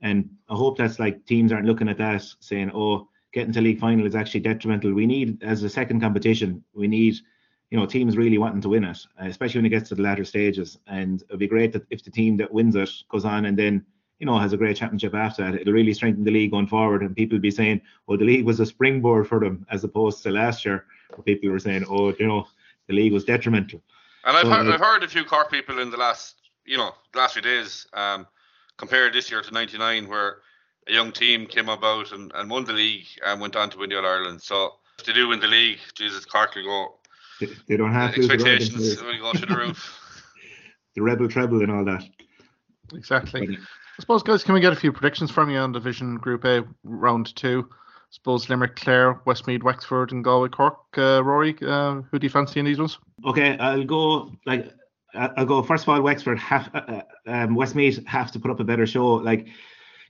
and 0.00 0.28
I 0.48 0.54
hope 0.54 0.78
that's 0.78 0.98
like 0.98 1.24
teams 1.26 1.52
aren't 1.52 1.66
looking 1.66 1.88
at 1.88 1.98
that 1.98 2.24
saying, 2.40 2.70
"Oh, 2.74 3.08
getting 3.32 3.52
to 3.52 3.60
league 3.60 3.80
final 3.80 4.06
is 4.06 4.14
actually 4.14 4.40
detrimental." 4.40 4.92
We 4.92 5.06
need 5.06 5.42
as 5.42 5.62
a 5.62 5.70
second 5.70 6.00
competition, 6.00 6.62
we 6.74 6.86
need 6.86 7.16
you 7.70 7.78
know 7.78 7.86
teams 7.86 8.16
really 8.16 8.38
wanting 8.38 8.60
to 8.62 8.68
win 8.68 8.84
it, 8.84 8.98
especially 9.18 9.58
when 9.58 9.66
it 9.66 9.70
gets 9.70 9.88
to 9.88 9.94
the 9.94 10.02
latter 10.02 10.24
stages. 10.24 10.78
And 10.86 11.22
it'd 11.28 11.40
be 11.40 11.48
great 11.48 11.72
that 11.72 11.86
if 11.90 12.04
the 12.04 12.10
team 12.10 12.36
that 12.36 12.52
wins 12.52 12.76
it 12.76 12.90
goes 13.08 13.24
on 13.24 13.46
and 13.46 13.58
then 13.58 13.84
you 14.18 14.26
know 14.26 14.38
has 14.38 14.52
a 14.52 14.56
great 14.56 14.76
championship 14.76 15.14
after 15.14 15.44
that, 15.44 15.60
it'll 15.60 15.72
really 15.72 15.94
strengthen 15.94 16.24
the 16.24 16.30
league 16.30 16.50
going 16.50 16.66
forward. 16.66 17.02
And 17.02 17.14
people 17.14 17.36
will 17.36 17.42
be 17.42 17.50
saying, 17.50 17.80
"Oh, 18.08 18.16
the 18.16 18.24
league 18.24 18.44
was 18.44 18.60
a 18.60 18.66
springboard 18.66 19.28
for 19.28 19.40
them," 19.40 19.66
as 19.70 19.84
opposed 19.84 20.22
to 20.22 20.30
last 20.30 20.64
year, 20.64 20.86
where 21.14 21.24
people 21.24 21.50
were 21.50 21.58
saying, 21.58 21.84
"Oh, 21.88 22.14
you 22.18 22.26
know, 22.26 22.46
the 22.86 22.94
league 22.94 23.12
was 23.12 23.24
detrimental." 23.24 23.82
And 24.24 24.36
I've, 24.36 24.44
so, 24.44 24.50
heard, 24.50 24.66
I've 24.68 24.80
heard 24.80 25.02
a 25.02 25.08
few 25.08 25.24
Cork 25.24 25.50
people 25.50 25.78
in 25.78 25.90
the 25.90 25.96
last, 25.96 26.36
you 26.64 26.76
know, 26.76 26.92
last 27.14 27.34
few 27.34 27.42
days 27.42 27.86
um, 27.92 28.26
compare 28.76 29.10
this 29.10 29.30
year 29.30 29.42
to 29.42 29.52
'99, 29.52 30.08
where 30.08 30.38
a 30.88 30.92
young 30.92 31.12
team 31.12 31.46
came 31.46 31.68
about 31.68 32.12
and, 32.12 32.32
and 32.34 32.50
won 32.50 32.64
the 32.64 32.72
league 32.72 33.06
and 33.24 33.40
went 33.40 33.56
on 33.56 33.70
to 33.70 33.78
win 33.78 33.90
the 33.90 33.98
All 33.98 34.06
Ireland. 34.06 34.42
So 34.42 34.74
if 34.98 35.04
they 35.04 35.12
do 35.12 35.28
win 35.28 35.40
the 35.40 35.48
league, 35.48 35.78
Jesus, 35.94 36.24
Cork 36.24 36.54
will 36.54 36.64
go 36.64 36.94
they, 37.40 37.76
don't 37.76 37.92
have 37.92 38.14
to. 38.14 38.20
Expectations 38.20 39.02
will 39.02 39.18
go 39.18 39.32
to 39.32 39.46
the 39.46 39.54
roof. 39.54 40.32
the 40.94 41.02
rebel 41.02 41.28
treble 41.28 41.62
and 41.62 41.70
all 41.70 41.84
that. 41.84 42.04
Exactly. 42.94 43.58
I 43.98 44.02
suppose, 44.02 44.22
guys, 44.22 44.44
can 44.44 44.54
we 44.54 44.60
get 44.60 44.74
a 44.74 44.76
few 44.76 44.92
predictions 44.92 45.30
from 45.30 45.48
you 45.48 45.58
on 45.58 45.72
Division 45.72 46.16
Group 46.16 46.44
A, 46.44 46.64
round 46.84 47.34
two? 47.34 47.66
I 47.70 47.74
suppose 48.10 48.48
Limerick, 48.48 48.76
Clare, 48.76 49.20
Westmeath, 49.24 49.62
Wexford, 49.62 50.12
and 50.12 50.22
Galway, 50.22 50.50
Cork. 50.50 50.78
Uh, 50.96 51.22
Ruairi, 51.22 51.62
uh, 51.62 52.02
who 52.10 52.18
do 52.18 52.26
you 52.26 52.30
fancy 52.30 52.60
in 52.60 52.66
these 52.66 52.78
ones? 52.78 52.98
Okay, 53.24 53.56
I'll 53.58 53.84
go 53.84 54.32
like 54.44 54.70
I'll 55.14 55.46
go 55.46 55.62
first 55.62 55.84
of 55.84 55.88
all. 55.88 56.00
Wexford 56.02 56.38
have 56.38 56.70
uh, 56.74 56.78
uh, 56.78 57.02
um, 57.26 57.54
Westmeath 57.54 58.06
have 58.06 58.30
to 58.32 58.38
put 58.38 58.50
up 58.50 58.60
a 58.60 58.64
better 58.64 58.86
show. 58.86 59.14
Like 59.14 59.48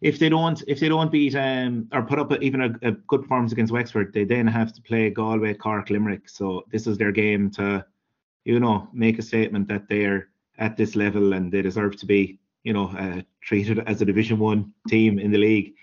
if 0.01 0.19
they 0.19 0.29
don't 0.29 0.63
if 0.67 0.81
they 0.81 0.89
don't 0.89 1.11
beat 1.11 1.35
um 1.35 1.89
or 1.93 2.03
put 2.03 2.19
up 2.19 2.33
a, 2.33 2.41
even 2.41 2.63
a, 2.63 2.89
a, 2.89 2.93
good 2.93 3.23
performance 3.23 3.53
against 3.53 3.73
Wexford, 3.73 4.13
they 4.13 4.25
then 4.25 4.47
have 4.47 4.73
to 4.75 4.83
play 4.83 5.11
Galway, 5.11 5.55
Cork, 5.55 5.91
Limerick. 5.91 6.29
So 6.29 6.65
this 6.71 6.87
is 6.87 6.99
their 6.99 7.13
game 7.13 7.51
to, 7.53 7.85
you 8.45 8.61
know, 8.61 8.89
make 8.93 9.19
a 9.19 9.23
statement 9.23 9.69
that 9.69 9.89
they're 9.89 10.29
at 10.59 10.77
this 10.77 10.97
level 10.97 11.33
and 11.33 11.53
they 11.53 11.63
deserve 11.63 11.97
to 11.97 12.07
be, 12.07 12.39
you 12.67 12.73
know, 12.73 12.89
uh, 12.89 13.23
treated 13.41 13.79
as 13.87 14.03
a 14.03 14.05
Division 14.05 14.39
One 14.39 14.73
team 14.89 15.19
in 15.19 15.31
the 15.31 15.39
league. 15.39 15.75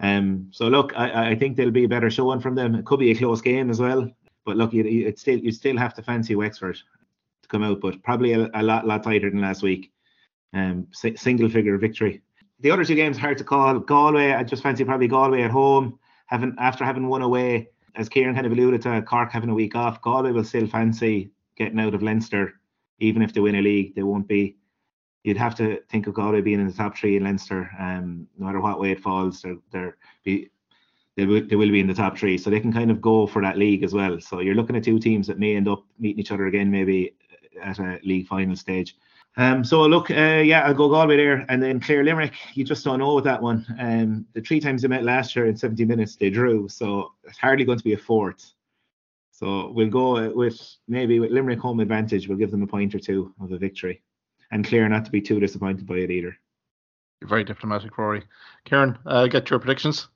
Um, 0.00 0.48
so 0.50 0.66
look, 0.68 0.92
I, 0.96 1.30
I 1.30 1.34
think 1.36 1.56
there'll 1.56 1.70
be 1.70 1.84
a 1.84 1.88
better 1.88 2.10
showing 2.10 2.40
from 2.40 2.54
them. 2.54 2.74
It 2.74 2.86
could 2.86 2.98
be 2.98 3.10
a 3.10 3.14
close 3.14 3.40
game 3.40 3.70
as 3.70 3.80
well, 3.80 4.10
but 4.44 4.56
look, 4.56 4.72
you, 4.72 5.12
still 5.16 5.38
you 5.38 5.52
still 5.52 5.76
have 5.76 5.94
to 5.94 6.02
fancy 6.02 6.34
Wexford 6.34 6.76
to 7.42 7.48
come 7.48 7.62
out, 7.62 7.80
but 7.80 8.02
probably 8.02 8.32
a, 8.32 8.50
a 8.54 8.62
lot 8.62 8.86
lot 8.86 9.04
tighter 9.04 9.30
than 9.30 9.40
last 9.40 9.62
week. 9.62 9.92
Um, 10.54 10.88
single 10.92 11.48
figure 11.48 11.78
victory 11.78 12.22
the 12.62 12.70
other 12.70 12.84
two 12.84 12.94
games 12.94 13.18
hard 13.18 13.38
to 13.38 13.44
call. 13.44 13.80
Galway, 13.80 14.32
I 14.32 14.44
just 14.44 14.62
fancy 14.62 14.84
probably 14.84 15.08
Galway 15.08 15.42
at 15.42 15.50
home, 15.50 15.98
having 16.26 16.54
after 16.58 16.84
having 16.84 17.08
won 17.08 17.22
away, 17.22 17.68
as 17.96 18.08
Kieran 18.08 18.34
kind 18.34 18.46
of 18.46 18.52
alluded 18.52 18.82
to, 18.82 19.02
Cork 19.02 19.32
having 19.32 19.50
a 19.50 19.54
week 19.54 19.74
off. 19.74 20.00
Galway 20.00 20.30
will 20.30 20.44
still 20.44 20.66
fancy 20.66 21.30
getting 21.56 21.80
out 21.80 21.94
of 21.94 22.02
Leinster, 22.02 22.54
even 23.00 23.20
if 23.20 23.34
they 23.34 23.40
win 23.40 23.56
a 23.56 23.60
league. 23.60 23.94
They 23.94 24.04
won't 24.04 24.28
be. 24.28 24.56
You'd 25.24 25.36
have 25.36 25.54
to 25.56 25.80
think 25.88 26.06
of 26.06 26.14
Galway 26.14 26.40
being 26.40 26.60
in 26.60 26.66
the 26.66 26.72
top 26.72 26.96
three 26.96 27.16
in 27.16 27.24
Leinster. 27.24 27.70
Um, 27.78 28.26
no 28.36 28.46
matter 28.46 28.60
what 28.60 28.80
way 28.80 28.90
it 28.90 29.00
falls, 29.00 29.42
they're 29.42 29.58
they're 29.70 29.96
be 30.24 30.50
they 31.16 31.26
will, 31.26 31.46
they 31.46 31.56
will 31.56 31.70
be 31.70 31.80
in 31.80 31.86
the 31.86 31.94
top 31.94 32.16
three, 32.16 32.38
so 32.38 32.48
they 32.48 32.60
can 32.60 32.72
kind 32.72 32.90
of 32.90 33.00
go 33.00 33.26
for 33.26 33.42
that 33.42 33.58
league 33.58 33.82
as 33.82 33.92
well. 33.92 34.18
So 34.20 34.40
you're 34.40 34.54
looking 34.54 34.76
at 34.76 34.84
two 34.84 34.98
teams 34.98 35.26
that 35.26 35.38
may 35.38 35.56
end 35.56 35.68
up 35.68 35.84
meeting 35.98 36.20
each 36.20 36.32
other 36.32 36.46
again, 36.46 36.70
maybe 36.70 37.14
at 37.62 37.78
a 37.78 38.00
league 38.02 38.26
final 38.26 38.56
stage. 38.56 38.96
Um, 39.36 39.64
so 39.64 39.82
look, 39.82 40.10
uh, 40.10 40.42
yeah, 40.44 40.62
I'll 40.62 40.74
go 40.74 40.88
Galway 40.88 41.16
there, 41.16 41.46
and 41.48 41.62
then 41.62 41.80
Clare 41.80 42.04
Limerick. 42.04 42.34
You 42.54 42.64
just 42.64 42.84
don't 42.84 42.98
know 42.98 43.14
with 43.14 43.24
that 43.24 43.42
one. 43.42 43.66
Um, 43.78 44.26
the 44.34 44.40
three 44.40 44.60
times 44.60 44.82
they 44.82 44.88
met 44.88 45.04
last 45.04 45.34
year 45.34 45.46
in 45.46 45.56
70 45.56 45.84
minutes, 45.84 46.16
they 46.16 46.30
drew, 46.30 46.68
so 46.68 47.12
it's 47.24 47.38
hardly 47.38 47.64
going 47.64 47.78
to 47.78 47.84
be 47.84 47.94
a 47.94 47.98
fourth. 47.98 48.52
So 49.30 49.70
we'll 49.72 49.88
go 49.88 50.30
with 50.32 50.76
maybe 50.86 51.18
with 51.18 51.30
Limerick 51.30 51.58
home 51.58 51.80
advantage. 51.80 52.28
We'll 52.28 52.38
give 52.38 52.50
them 52.50 52.62
a 52.62 52.66
point 52.66 52.94
or 52.94 52.98
two 52.98 53.34
of 53.40 53.52
a 53.52 53.58
victory, 53.58 54.02
and 54.52 54.64
Clare 54.64 54.88
not 54.88 55.04
to 55.06 55.10
be 55.10 55.20
too 55.20 55.40
disappointed 55.40 55.86
by 55.86 55.96
it 55.96 56.10
either. 56.10 56.36
You're 57.20 57.28
very 57.28 57.44
diplomatic, 57.44 57.92
Ruairi. 57.92 58.22
Karen, 58.64 58.98
uh, 59.06 59.26
get 59.26 59.50
your 59.50 59.58
predictions. 59.58 60.08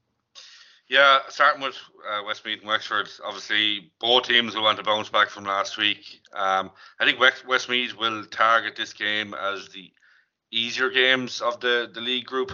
Yeah, 0.88 1.20
starting 1.28 1.62
with 1.62 1.76
uh, 2.08 2.22
Westmeath 2.24 2.60
and 2.60 2.68
Wexford, 2.68 3.08
obviously 3.24 3.90
both 4.00 4.24
teams 4.24 4.54
will 4.54 4.62
want 4.62 4.78
to 4.78 4.84
bounce 4.84 5.08
back 5.08 5.30
from 5.30 5.44
last 5.44 5.78
week. 5.78 6.20
Um, 6.32 6.70
I 7.00 7.04
think 7.04 7.18
West, 7.18 7.44
Westmeath 7.46 7.96
will 7.96 8.24
target 8.26 8.76
this 8.76 8.92
game 8.92 9.34
as 9.34 9.68
the 9.68 9.90
easier 10.52 10.90
games 10.90 11.40
of 11.40 11.58
the, 11.58 11.90
the 11.92 12.00
league 12.00 12.26
group. 12.26 12.52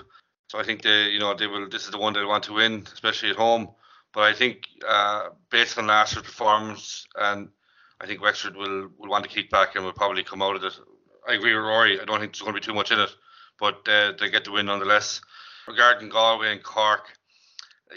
So 0.49 0.59
I 0.59 0.63
think 0.63 0.83
they, 0.83 1.09
you 1.09 1.19
know, 1.19 1.35
they 1.35 1.47
will. 1.47 1.69
This 1.69 1.85
is 1.85 1.91
the 1.91 1.99
one 1.99 2.13
they 2.13 2.25
want 2.25 2.45
to 2.45 2.55
win, 2.55 2.87
especially 2.93 3.31
at 3.31 3.37
home. 3.37 3.69
But 4.15 4.23
I 4.25 4.35
think 4.35 4.67
uh, 4.87 5.31
based 5.51 5.79
on 5.79 5.87
last 5.87 6.15
year's 6.15 6.27
performance, 6.27 7.07
and 7.17 7.49
I 8.01 8.07
think 8.07 8.21
Wexford 8.21 8.57
will 8.57 8.91
will 8.99 9.09
want 9.09 9.25
to 9.25 9.31
kick 9.31 9.51
back 9.51 9.77
and 9.77 9.85
will 9.85 9.93
probably 9.93 10.25
come 10.25 10.43
out 10.43 10.57
of 10.57 10.65
it. 10.65 10.75
I 11.29 11.35
agree 11.35 11.55
with 11.55 11.65
Ruairi. 11.65 12.01
I 12.01 12.05
don't 12.05 12.21
think 12.21 12.33
there's 12.33 12.43
going 12.43 12.55
to 12.55 12.61
be 12.61 12.65
too 12.65 12.75
much 12.75 12.91
in 12.91 12.99
it, 12.99 13.11
but 13.59 13.87
uh, 13.89 14.13
they 14.19 14.31
get 14.31 14.45
the 14.45 14.53
win 14.53 14.67
nonetheless. 14.67 15.21
Regarding 15.69 16.09
Galway 16.09 16.53
and 16.53 16.63
Cork 16.63 17.17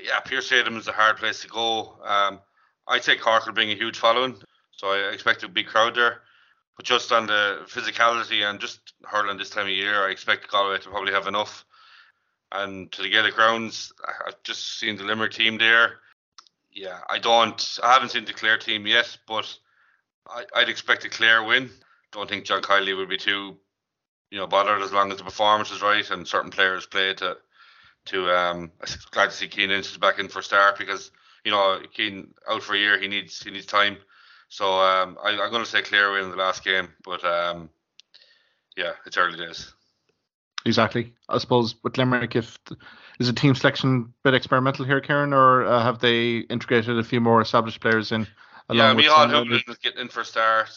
yeah, 0.03 0.19
Pearse 0.19 0.47
Stadium 0.47 0.77
is 0.77 0.87
a 0.87 0.91
hard 0.91 1.17
place 1.17 1.41
to 1.41 1.47
go. 1.47 1.97
Um, 2.03 2.39
I'd 2.87 3.03
say 3.03 3.15
Cork 3.15 3.45
will 3.45 3.53
bring 3.53 3.71
a 3.71 3.75
huge 3.75 3.97
following, 3.97 4.35
so 4.71 4.89
I 4.89 5.11
expect 5.13 5.43
a 5.43 5.47
big 5.47 5.67
crowd 5.67 5.95
there. 5.95 6.21
But 6.75 6.85
just 6.85 7.11
on 7.11 7.25
the 7.25 7.61
physicality 7.67 8.47
and 8.47 8.59
just 8.59 8.93
hurling 9.03 9.37
this 9.37 9.49
time 9.49 9.65
of 9.65 9.71
year, 9.71 10.05
I 10.05 10.11
expect 10.11 10.51
Galway 10.51 10.79
to 10.79 10.89
probably 10.89 11.13
have 11.13 11.27
enough. 11.27 11.65
And 12.51 12.91
to 12.91 13.01
the 13.01 13.09
Gaelic 13.09 13.35
grounds, 13.35 13.93
I've 14.27 14.41
just 14.43 14.79
seen 14.79 14.97
the 14.97 15.03
Limerick 15.03 15.31
team 15.31 15.57
there. 15.57 15.99
Yeah, 16.71 16.99
I 17.09 17.19
don't, 17.19 17.79
I 17.81 17.93
haven't 17.93 18.09
seen 18.09 18.25
the 18.25 18.33
Clare 18.33 18.57
team 18.57 18.85
yet, 18.85 19.17
but 19.27 19.57
I, 20.27 20.43
would 20.55 20.69
expect 20.69 21.05
a 21.05 21.09
Clare 21.09 21.43
win. 21.43 21.69
I 22.15 22.19
don't 22.19 22.29
think 22.29 22.45
John 22.45 22.61
Kiely 22.61 22.95
would 22.95 23.09
be 23.09 23.17
too, 23.17 23.57
you 24.31 24.37
know, 24.37 24.47
bothered 24.47 24.81
as 24.81 24.93
long 24.93 25.11
as 25.11 25.17
the 25.17 25.23
performance 25.23 25.71
is 25.71 25.81
right 25.81 26.09
and 26.09 26.27
certain 26.27 26.51
players 26.51 26.85
play 26.85 27.13
to 27.15 27.37
to 28.05 28.29
um 28.29 28.71
I'm 28.81 28.87
glad 29.11 29.31
to 29.31 29.35
see 29.35 29.49
Cian 29.49 29.69
Lynch 29.69 29.99
back 29.99 30.19
in 30.19 30.29
for 30.29 30.41
start 30.41 30.77
because 30.77 31.11
you 31.43 31.51
know 31.51 31.79
Cian 31.93 32.33
out 32.49 32.63
for 32.63 32.75
a 32.75 32.77
year 32.77 32.99
he 32.99 33.07
needs 33.07 33.41
he 33.43 33.51
needs 33.51 33.65
time. 33.65 33.97
So 34.47 34.79
um 34.79 35.17
I, 35.23 35.31
am 35.31 35.51
gonna 35.51 35.65
say 35.65 35.81
Clare 35.81 36.11
win 36.11 36.25
in 36.25 36.29
the 36.29 36.37
last 36.37 36.63
game, 36.63 36.89
but 37.03 37.23
um 37.25 37.69
yeah, 38.77 38.93
it's 39.05 39.17
early 39.17 39.37
days. 39.37 39.73
Exactly. 40.65 41.13
I 41.29 41.37
suppose 41.37 41.75
with 41.83 41.97
Limerick, 41.97 42.35
if 42.35 42.57
is 43.19 43.29
a 43.29 43.33
team 43.33 43.55
selection 43.55 44.13
a 44.19 44.23
bit 44.23 44.33
experimental 44.33 44.85
here, 44.85 44.99
Karen, 44.99 45.31
or 45.31 45.65
uh, 45.65 45.83
have 45.83 45.99
they 45.99 46.37
integrated 46.37 46.97
a 46.97 47.03
few 47.03 47.21
more 47.21 47.41
established 47.41 47.79
players 47.79 48.11
in? 48.11 48.27
Yeah, 48.71 48.93
Micheál 48.95 49.29
Hublin 49.29 49.69
is 49.69 49.77
getting 49.77 50.01
in 50.01 50.07
for 50.09 50.23
start. 50.23 50.69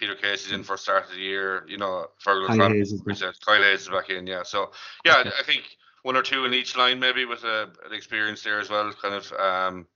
Peter 0.00 0.14
Casey's 0.14 0.52
in 0.52 0.64
for 0.64 0.78
start 0.78 1.04
of 1.04 1.10
the 1.10 1.18
year. 1.18 1.64
You 1.68 1.76
know, 1.76 2.06
Fergal 2.26 2.46
Kyle 2.46 2.70
Hayes 2.70 2.90
is 2.90 3.02
back. 3.02 3.18
Kyle 3.44 3.62
Hayes 3.62 3.82
is 3.82 3.88
back 3.90 4.08
in. 4.08 4.26
Yeah, 4.26 4.42
so 4.42 4.72
yeah, 5.04 5.18
okay. 5.20 5.30
I 5.38 5.42
think 5.42 5.64
one 6.02 6.16
or 6.16 6.22
two 6.22 6.46
in 6.46 6.54
each 6.54 6.74
line, 6.74 6.98
maybe 6.98 7.26
with 7.26 7.44
a, 7.44 7.70
an 7.84 7.92
experience 7.92 8.42
there 8.42 8.58
as 8.58 8.70
well. 8.70 8.90
Kind 8.94 9.14
of, 9.14 9.32
um, 9.34 9.86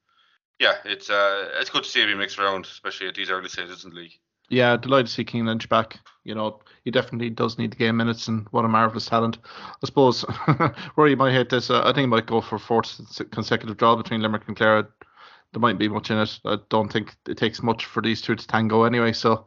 yeah, 0.60 0.74
it's 0.84 1.08
uh, 1.08 1.48
it's 1.54 1.70
good 1.70 1.84
to 1.84 1.88
see 1.88 2.02
him 2.02 2.18
mixed 2.18 2.38
around, 2.38 2.66
especially 2.66 3.08
at 3.08 3.14
these 3.14 3.30
early 3.30 3.48
stages 3.48 3.84
in 3.84 3.90
the 3.90 3.96
league. 3.96 4.12
Yeah, 4.50 4.76
delighted 4.76 5.06
to 5.06 5.12
see 5.12 5.24
Cian 5.24 5.46
Lynch 5.46 5.70
back. 5.70 5.98
You 6.22 6.34
know, 6.34 6.60
he 6.84 6.90
definitely 6.90 7.30
does 7.30 7.56
need 7.56 7.72
the 7.72 7.76
game 7.76 7.96
minutes, 7.96 8.28
and 8.28 8.46
what 8.50 8.66
a 8.66 8.68
marvelous 8.68 9.06
talent. 9.06 9.38
I 9.46 9.86
suppose, 9.86 10.22
Ruairi, 10.98 11.10
you 11.10 11.16
might 11.16 11.32
hate 11.32 11.48
this. 11.48 11.70
Uh, 11.70 11.80
I 11.80 11.86
think 11.86 12.00
he 12.00 12.06
might 12.06 12.26
go 12.26 12.42
for 12.42 12.58
fourth 12.58 13.00
consecutive 13.30 13.78
draw 13.78 13.96
between 13.96 14.20
Limerick 14.20 14.46
and 14.48 14.56
Clare. 14.56 14.86
There 15.52 15.60
might 15.60 15.78
be 15.78 15.88
much 15.88 16.10
in 16.10 16.18
it. 16.18 16.38
I 16.44 16.58
don't 16.68 16.92
think 16.92 17.14
it 17.26 17.38
takes 17.38 17.62
much 17.62 17.86
for 17.86 18.02
these 18.02 18.20
two 18.20 18.34
to 18.34 18.46
tango 18.46 18.82
anyway. 18.82 19.12
So 19.12 19.46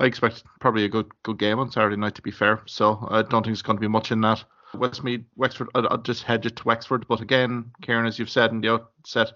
I 0.00 0.06
expect 0.06 0.44
probably 0.60 0.84
a 0.84 0.88
good 0.88 1.10
good 1.22 1.38
game 1.38 1.58
on 1.58 1.70
Saturday 1.70 1.96
night. 1.96 2.14
To 2.16 2.22
be 2.22 2.30
fair, 2.30 2.62
so 2.66 3.06
I 3.10 3.22
don't 3.22 3.42
think 3.42 3.52
it's 3.52 3.62
going 3.62 3.76
to 3.76 3.80
be 3.80 3.88
much 3.88 4.12
in 4.12 4.20
that. 4.22 4.44
Westmeath, 4.74 5.24
Wexford, 5.36 5.68
I'll, 5.74 5.98
just 5.98 6.22
hedge 6.22 6.46
it 6.46 6.56
to 6.56 6.64
Wexford. 6.64 7.06
But 7.06 7.20
again, 7.20 7.70
Kieran, 7.82 8.06
as 8.06 8.18
you've 8.18 8.30
said 8.30 8.52
in 8.52 8.62
the 8.62 8.72
outset, 8.72 9.32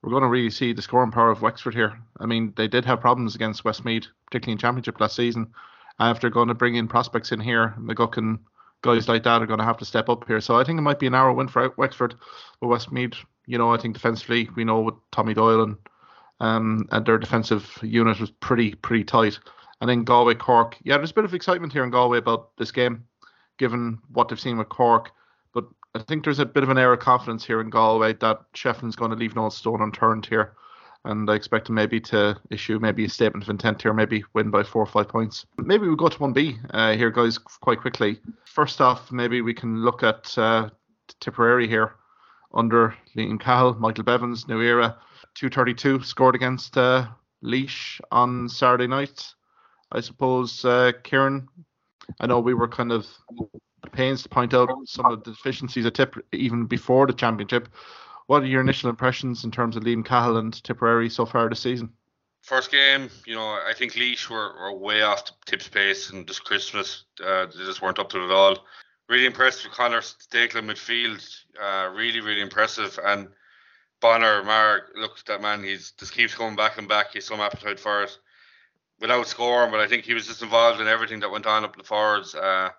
we're 0.00 0.10
going 0.10 0.22
to 0.22 0.28
really 0.28 0.50
see 0.50 0.72
the 0.72 0.82
scoring 0.82 1.10
power 1.10 1.30
of 1.30 1.42
Wexford 1.42 1.74
here. 1.74 1.98
I 2.20 2.26
mean, 2.26 2.52
they 2.56 2.68
did 2.68 2.84
have 2.84 3.00
problems 3.00 3.34
against 3.34 3.64
Westmeath, 3.64 4.06
particularly 4.26 4.52
in 4.52 4.58
Championship 4.58 5.00
last 5.00 5.16
season. 5.16 5.48
After 5.98 6.30
going 6.30 6.48
to 6.48 6.54
bring 6.54 6.76
in 6.76 6.86
prospects 6.86 7.32
in 7.32 7.40
here, 7.40 7.74
McGuck 7.80 8.16
and 8.16 8.38
guys 8.82 9.08
like 9.08 9.24
that 9.24 9.42
are 9.42 9.46
going 9.46 9.58
to 9.58 9.64
have 9.64 9.78
to 9.78 9.84
step 9.84 10.08
up 10.08 10.26
here. 10.26 10.40
So 10.40 10.56
I 10.56 10.64
think 10.64 10.78
it 10.78 10.82
might 10.82 10.98
be 10.98 11.06
an 11.06 11.12
narrow 11.12 11.34
win 11.34 11.48
for 11.48 11.72
Wexford. 11.76 12.14
But 12.60 12.68
Westmeath, 12.68 13.16
you 13.46 13.58
know, 13.58 13.72
I 13.72 13.78
think 13.78 13.94
defensively, 13.94 14.48
we 14.54 14.64
know 14.64 14.80
with 14.80 14.94
Tommy 15.10 15.34
Doyle 15.34 15.62
and 15.62 15.76
um, 16.38 16.86
and 16.92 17.06
their 17.06 17.16
defensive 17.16 17.78
unit 17.82 18.20
was 18.20 18.30
pretty 18.30 18.74
pretty 18.74 19.04
tight. 19.04 19.38
And 19.80 19.90
then 19.90 20.04
Galway 20.04 20.34
Cork, 20.34 20.76
yeah, 20.82 20.96
there's 20.96 21.10
a 21.10 21.14
bit 21.14 21.24
of 21.24 21.34
excitement 21.34 21.72
here 21.72 21.84
in 21.84 21.90
Galway 21.90 22.18
about 22.18 22.56
this 22.56 22.72
game 22.72 23.04
given 23.58 23.98
what 24.12 24.28
they've 24.28 24.40
seen 24.40 24.58
with 24.58 24.68
Cork. 24.68 25.10
But 25.52 25.64
I 25.94 26.00
think 26.00 26.24
there's 26.24 26.38
a 26.38 26.46
bit 26.46 26.62
of 26.62 26.68
an 26.68 26.78
air 26.78 26.92
of 26.92 27.00
confidence 27.00 27.44
here 27.44 27.60
in 27.60 27.70
Galway 27.70 28.14
that 28.14 28.40
Shefflin's 28.54 28.96
going 28.96 29.10
to 29.10 29.16
leave 29.16 29.36
no 29.36 29.48
stone 29.48 29.82
unturned 29.82 30.26
here. 30.26 30.54
And 31.04 31.30
I 31.30 31.34
expect 31.34 31.68
him 31.68 31.76
maybe 31.76 32.00
to 32.00 32.36
issue 32.50 32.80
maybe 32.80 33.04
a 33.04 33.08
statement 33.08 33.44
of 33.44 33.50
intent 33.50 33.80
here, 33.80 33.92
maybe 33.92 34.24
win 34.34 34.50
by 34.50 34.64
four 34.64 34.82
or 34.82 34.86
five 34.86 35.08
points. 35.08 35.46
Maybe 35.58 35.86
we'll 35.86 35.94
go 35.94 36.08
to 36.08 36.18
1B 36.18 36.58
uh, 36.70 36.94
here, 36.94 37.10
guys, 37.10 37.38
quite 37.38 37.80
quickly. 37.80 38.18
First 38.44 38.80
off, 38.80 39.12
maybe 39.12 39.40
we 39.40 39.54
can 39.54 39.82
look 39.82 40.02
at 40.02 40.36
uh, 40.36 40.70
Tipperary 41.20 41.68
here 41.68 41.94
under 42.54 42.96
Liam 43.16 43.38
Cahill, 43.38 43.74
Michael 43.74 44.04
Bevans, 44.04 44.48
New 44.48 44.60
Era, 44.62 44.96
232 45.34 46.02
scored 46.02 46.34
against 46.34 46.76
uh, 46.76 47.06
Laois 47.42 48.00
on 48.10 48.48
Saturday 48.48 48.88
night. 48.88 49.34
I 49.92 50.00
suppose, 50.00 50.64
uh, 50.64 50.92
Kieran, 51.04 51.48
I 52.20 52.26
know 52.26 52.40
we 52.40 52.54
were 52.54 52.68
kind 52.68 52.92
of 52.92 53.06
pains 53.92 54.22
to 54.22 54.28
point 54.28 54.54
out 54.54 54.70
some 54.84 55.06
of 55.06 55.22
the 55.22 55.30
deficiencies 55.30 55.86
at 55.86 55.94
Tip 55.94 56.16
even 56.32 56.66
before 56.66 57.06
the 57.06 57.12
championship. 57.12 57.68
What 58.26 58.42
are 58.42 58.46
your 58.46 58.60
initial 58.60 58.90
impressions 58.90 59.44
in 59.44 59.50
terms 59.50 59.76
of 59.76 59.84
Liam 59.84 60.04
Cahill 60.04 60.38
and 60.38 60.52
Tipperary 60.64 61.08
so 61.08 61.24
far 61.24 61.48
this 61.48 61.60
season? 61.60 61.92
First 62.42 62.70
game, 62.70 63.08
you 63.26 63.34
know, 63.34 63.46
I 63.46 63.72
think 63.76 63.96
Laois 63.96 64.28
were, 64.30 64.54
were 64.60 64.78
way 64.78 65.02
off 65.02 65.24
Tip's 65.46 65.68
pace 65.68 66.10
and 66.10 66.26
just 66.26 66.44
Christmas, 66.44 67.04
uh, 67.24 67.46
they 67.46 67.64
just 67.64 67.82
weren't 67.82 67.98
up 67.98 68.08
to 68.10 68.20
it 68.20 68.24
at 68.24 68.30
all. 68.30 68.58
Really 69.08 69.26
impressed 69.26 69.64
with 69.64 69.72
Conor 69.72 70.00
Stakelum 70.00 70.68
midfield, 70.68 71.24
uh, 71.60 71.90
really, 71.92 72.20
really 72.20 72.40
impressive. 72.40 72.98
And 73.04 73.28
Bonner, 74.00 74.42
Mark, 74.42 74.92
look, 74.96 75.18
at 75.18 75.26
that 75.26 75.42
man, 75.42 75.62
he's 75.62 75.92
just 75.92 76.12
keeps 76.12 76.34
coming 76.34 76.56
back 76.56 76.78
and 76.78 76.88
back. 76.88 77.12
He's 77.12 77.24
some 77.24 77.40
appetite 77.40 77.78
for 77.78 78.02
it 78.02 78.18
without 79.00 79.26
scoring, 79.26 79.70
but 79.70 79.80
I 79.80 79.86
think 79.86 80.04
he 80.04 80.14
was 80.14 80.26
just 80.26 80.42
involved 80.42 80.80
in 80.80 80.88
everything 80.88 81.20
that 81.20 81.30
went 81.30 81.46
on 81.46 81.64
up 81.64 81.74
in 81.74 81.78
the 81.78 81.84
forwards. 81.84 82.34
Uh, 82.34 82.70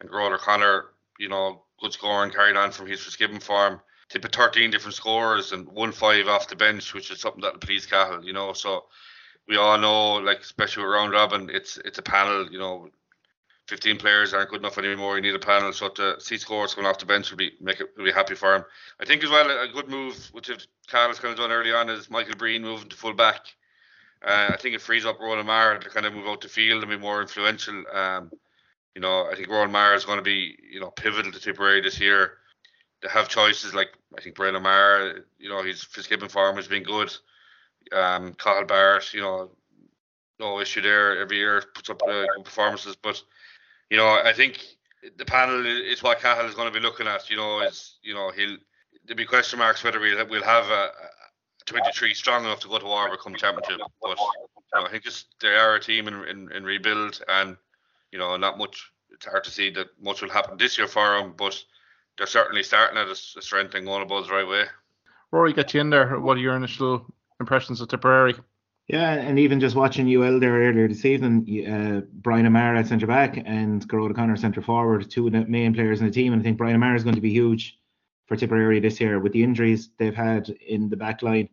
and 0.00 0.10
Gearóid 0.10 0.34
O'Connor, 0.34 0.86
you 1.18 1.28
know, 1.28 1.62
good 1.80 1.92
scoring 1.92 2.30
carried 2.30 2.56
on 2.56 2.70
from 2.70 2.86
his 2.86 3.02
Fitzgibbon 3.02 3.40
form. 3.40 3.80
Tip 4.08 4.24
of 4.24 4.32
13 4.32 4.70
different 4.70 4.94
scores 4.94 5.52
and 5.52 5.66
one 5.66 5.90
five 5.90 6.28
off 6.28 6.48
the 6.48 6.54
bench, 6.54 6.94
which 6.94 7.10
is 7.10 7.20
something 7.20 7.40
that'll 7.40 7.58
please 7.58 7.86
Cahill, 7.86 8.24
you 8.24 8.32
know. 8.32 8.52
So 8.52 8.84
we 9.48 9.56
all 9.56 9.78
know, 9.78 10.14
like 10.14 10.40
especially 10.40 10.84
with 10.84 10.92
round 10.92 11.12
robin, 11.12 11.50
it's 11.52 11.76
it's 11.78 11.98
a 11.98 12.02
panel, 12.02 12.50
you 12.50 12.58
know. 12.58 12.90
15 13.66 13.96
players 13.96 14.32
aren't 14.32 14.50
good 14.50 14.60
enough 14.60 14.78
anymore. 14.78 15.16
You 15.16 15.22
need 15.22 15.34
a 15.34 15.40
panel, 15.40 15.72
so 15.72 15.88
to 15.88 16.20
see 16.20 16.38
scores 16.38 16.72
coming 16.72 16.88
off 16.88 17.00
the 17.00 17.04
bench 17.06 17.32
will 17.32 17.36
be 17.36 17.50
make 17.60 17.80
it 17.80 17.88
will 17.96 18.04
be 18.04 18.12
happy 18.12 18.36
for 18.36 18.54
him. 18.54 18.64
I 19.00 19.04
think 19.04 19.24
as 19.24 19.30
well 19.30 19.50
a 19.50 19.66
good 19.66 19.88
move, 19.88 20.14
which 20.30 20.48
Cahill's 20.86 21.18
kind 21.18 21.32
of 21.32 21.38
done 21.38 21.50
early 21.50 21.72
on, 21.72 21.90
is 21.90 22.08
Michael 22.08 22.36
Breen 22.36 22.62
moving 22.62 22.88
to 22.88 22.96
full 22.96 23.12
back. 23.12 23.55
Uh, 24.26 24.50
I 24.52 24.56
think 24.56 24.74
it 24.74 24.80
frees 24.80 25.06
up 25.06 25.20
Ronan 25.20 25.46
Maher 25.46 25.78
to 25.78 25.88
kind 25.88 26.04
of 26.04 26.12
move 26.12 26.26
out 26.26 26.40
the 26.40 26.48
field 26.48 26.82
and 26.82 26.90
be 26.90 26.98
more 26.98 27.22
influential. 27.22 27.84
Um, 27.92 28.32
you 28.94 29.00
know, 29.00 29.28
I 29.30 29.36
think 29.36 29.48
Ronan 29.48 29.70
Maher 29.70 29.94
is 29.94 30.04
going 30.04 30.18
to 30.18 30.22
be, 30.22 30.56
you 30.68 30.80
know, 30.80 30.90
pivotal 30.90 31.30
to 31.30 31.40
Tipperary 31.40 31.80
this 31.80 32.00
year. 32.00 32.38
They 33.02 33.08
have 33.08 33.28
choices 33.28 33.74
like 33.74 33.90
I 34.18 34.20
think 34.20 34.34
Brian 34.34 34.56
O'Meara, 34.56 35.20
you 35.38 35.48
know, 35.48 35.62
his 35.62 35.84
Fitzgibbon 35.84 36.28
farm 36.28 36.56
has 36.56 36.66
been 36.66 36.82
good. 36.82 37.12
Um, 37.92 38.34
Cathal 38.34 38.64
Barrett, 38.64 39.14
you 39.14 39.20
know, 39.20 39.50
no 40.40 40.60
issue 40.60 40.80
there. 40.80 41.20
Every 41.20 41.36
year 41.36 41.62
puts 41.74 41.88
up 41.88 42.02
uh, 42.02 42.26
good 42.34 42.44
performances, 42.44 42.96
but 42.96 43.22
you 43.90 43.96
know, 43.96 44.08
I 44.24 44.32
think 44.32 44.58
the 45.16 45.24
panel 45.24 45.64
is 45.66 46.02
what 46.02 46.20
Cahill 46.20 46.46
is 46.46 46.54
going 46.54 46.72
to 46.72 46.76
be 46.76 46.84
looking 46.84 47.06
at. 47.06 47.30
You 47.30 47.36
know, 47.36 47.60
is 47.60 47.98
you 48.02 48.14
know 48.14 48.32
he'll 48.32 48.56
there'll 49.04 49.16
be 49.16 49.24
question 49.24 49.60
marks 49.60 49.84
whether 49.84 50.00
we'll 50.00 50.42
have 50.42 50.66
a 50.66 50.90
23 51.66 52.14
strong 52.14 52.44
enough 52.44 52.60
to 52.60 52.68
go 52.68 52.78
to 52.78 52.84
war 52.84 53.16
come 53.16 53.34
championship. 53.34 53.80
But 54.00 54.18
you 54.18 54.80
know, 54.80 54.86
I 54.86 54.90
think 54.90 55.04
just 55.04 55.26
they 55.40 55.48
are 55.48 55.74
a 55.74 55.80
team 55.80 56.08
in, 56.08 56.24
in, 56.24 56.52
in 56.52 56.64
rebuild 56.64 57.20
and 57.28 57.56
you 58.12 58.18
know, 58.18 58.36
not 58.36 58.58
much. 58.58 58.92
It's 59.10 59.26
hard 59.26 59.44
to 59.44 59.50
see 59.50 59.70
that 59.70 59.88
much 60.00 60.22
will 60.22 60.30
happen 60.30 60.58
this 60.58 60.78
year 60.78 60.88
for 60.88 61.18
them, 61.18 61.34
but 61.36 61.62
they're 62.16 62.26
certainly 62.26 62.62
starting 62.62 62.98
at 62.98 63.06
a, 63.06 63.12
a 63.12 63.42
strength 63.42 63.74
and 63.74 63.86
going 63.86 64.02
above 64.02 64.26
the 64.26 64.32
right 64.32 64.46
way. 64.46 64.64
Ruairi, 65.32 65.54
get 65.54 65.74
you 65.74 65.80
in 65.80 65.90
there. 65.90 66.18
What 66.18 66.36
are 66.36 66.40
your 66.40 66.56
initial 66.56 67.06
impressions 67.40 67.80
of 67.80 67.88
Tipperary? 67.88 68.34
Yeah, 68.88 69.14
and 69.14 69.38
even 69.38 69.58
just 69.58 69.74
watching 69.74 70.06
UL 70.06 70.38
there 70.38 70.52
earlier 70.52 70.86
this 70.86 71.04
evening, 71.04 71.66
uh, 71.66 72.02
Brian 72.12 72.46
O'Meara 72.46 72.78
at 72.78 72.86
centre 72.86 73.06
back 73.06 73.36
and 73.44 73.86
Gearóid 73.88 74.12
O'Connor 74.12 74.36
centre 74.36 74.62
forward, 74.62 75.10
two 75.10 75.26
of 75.26 75.32
the 75.32 75.44
main 75.44 75.74
players 75.74 76.00
in 76.00 76.06
the 76.06 76.12
team. 76.12 76.32
And 76.32 76.40
I 76.40 76.44
think 76.44 76.56
Brian 76.56 76.76
O'Meara 76.76 76.96
is 76.96 77.02
going 77.02 77.16
to 77.16 77.20
be 77.20 77.32
huge 77.32 77.78
for 78.26 78.36
Tipperary 78.36 78.78
this 78.78 79.00
year 79.00 79.18
with 79.18 79.32
the 79.32 79.42
injuries 79.42 79.90
they've 79.98 80.14
had 80.14 80.48
in 80.48 80.88
the 80.88 80.96
back 80.96 81.22
line. 81.22 81.48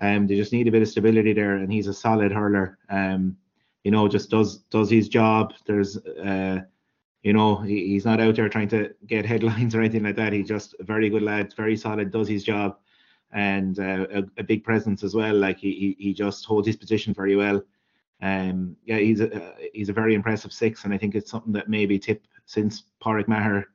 Um, 0.00 0.26
they 0.26 0.36
just 0.36 0.52
need 0.52 0.68
a 0.68 0.72
bit 0.72 0.82
of 0.82 0.88
stability 0.88 1.32
there, 1.32 1.56
and 1.56 1.72
he's 1.72 1.86
a 1.86 1.94
solid 1.94 2.32
hurler. 2.32 2.78
Um, 2.90 3.36
you 3.84 3.90
know, 3.90 4.08
just 4.08 4.30
does 4.30 4.58
does 4.70 4.90
his 4.90 5.08
job. 5.08 5.54
There's, 5.66 5.96
uh, 5.96 6.60
you 7.22 7.32
know, 7.32 7.56
he, 7.56 7.88
he's 7.88 8.04
not 8.04 8.20
out 8.20 8.36
there 8.36 8.48
trying 8.48 8.68
to 8.68 8.94
get 9.06 9.24
headlines 9.32 9.74
or 9.74 9.80
anything 9.80 10.02
like 10.02 10.16
that. 10.16 10.32
He's 10.32 10.48
just 10.48 10.74
a 10.80 10.84
very 10.84 11.08
good 11.08 11.22
lad, 11.22 11.54
very 11.56 11.76
solid, 11.76 12.10
does 12.10 12.28
his 12.28 12.44
job, 12.44 12.76
and 13.32 13.78
uh, 13.78 14.06
a, 14.12 14.22
a, 14.38 14.44
big 14.44 14.64
presence 14.64 15.02
as 15.02 15.14
well. 15.14 15.34
Like 15.34 15.58
he, 15.58 15.96
he 15.98 16.12
just 16.12 16.44
holds 16.44 16.66
his 16.66 16.76
position 16.76 17.14
very 17.14 17.36
well. 17.36 17.62
Um, 18.22 18.76
yeah, 18.84 18.98
he's 18.98 19.20
a 19.20 19.54
he's 19.72 19.88
a 19.88 19.94
very 19.94 20.14
impressive 20.14 20.52
six, 20.52 20.84
and 20.84 20.92
I 20.92 20.98
think 20.98 21.14
it's 21.14 21.30
something 21.30 21.52
that 21.52 21.68
maybe 21.68 21.98
tip 21.98 22.26
since 22.44 22.84
Pádraig 23.02 23.28
Maher 23.28 23.66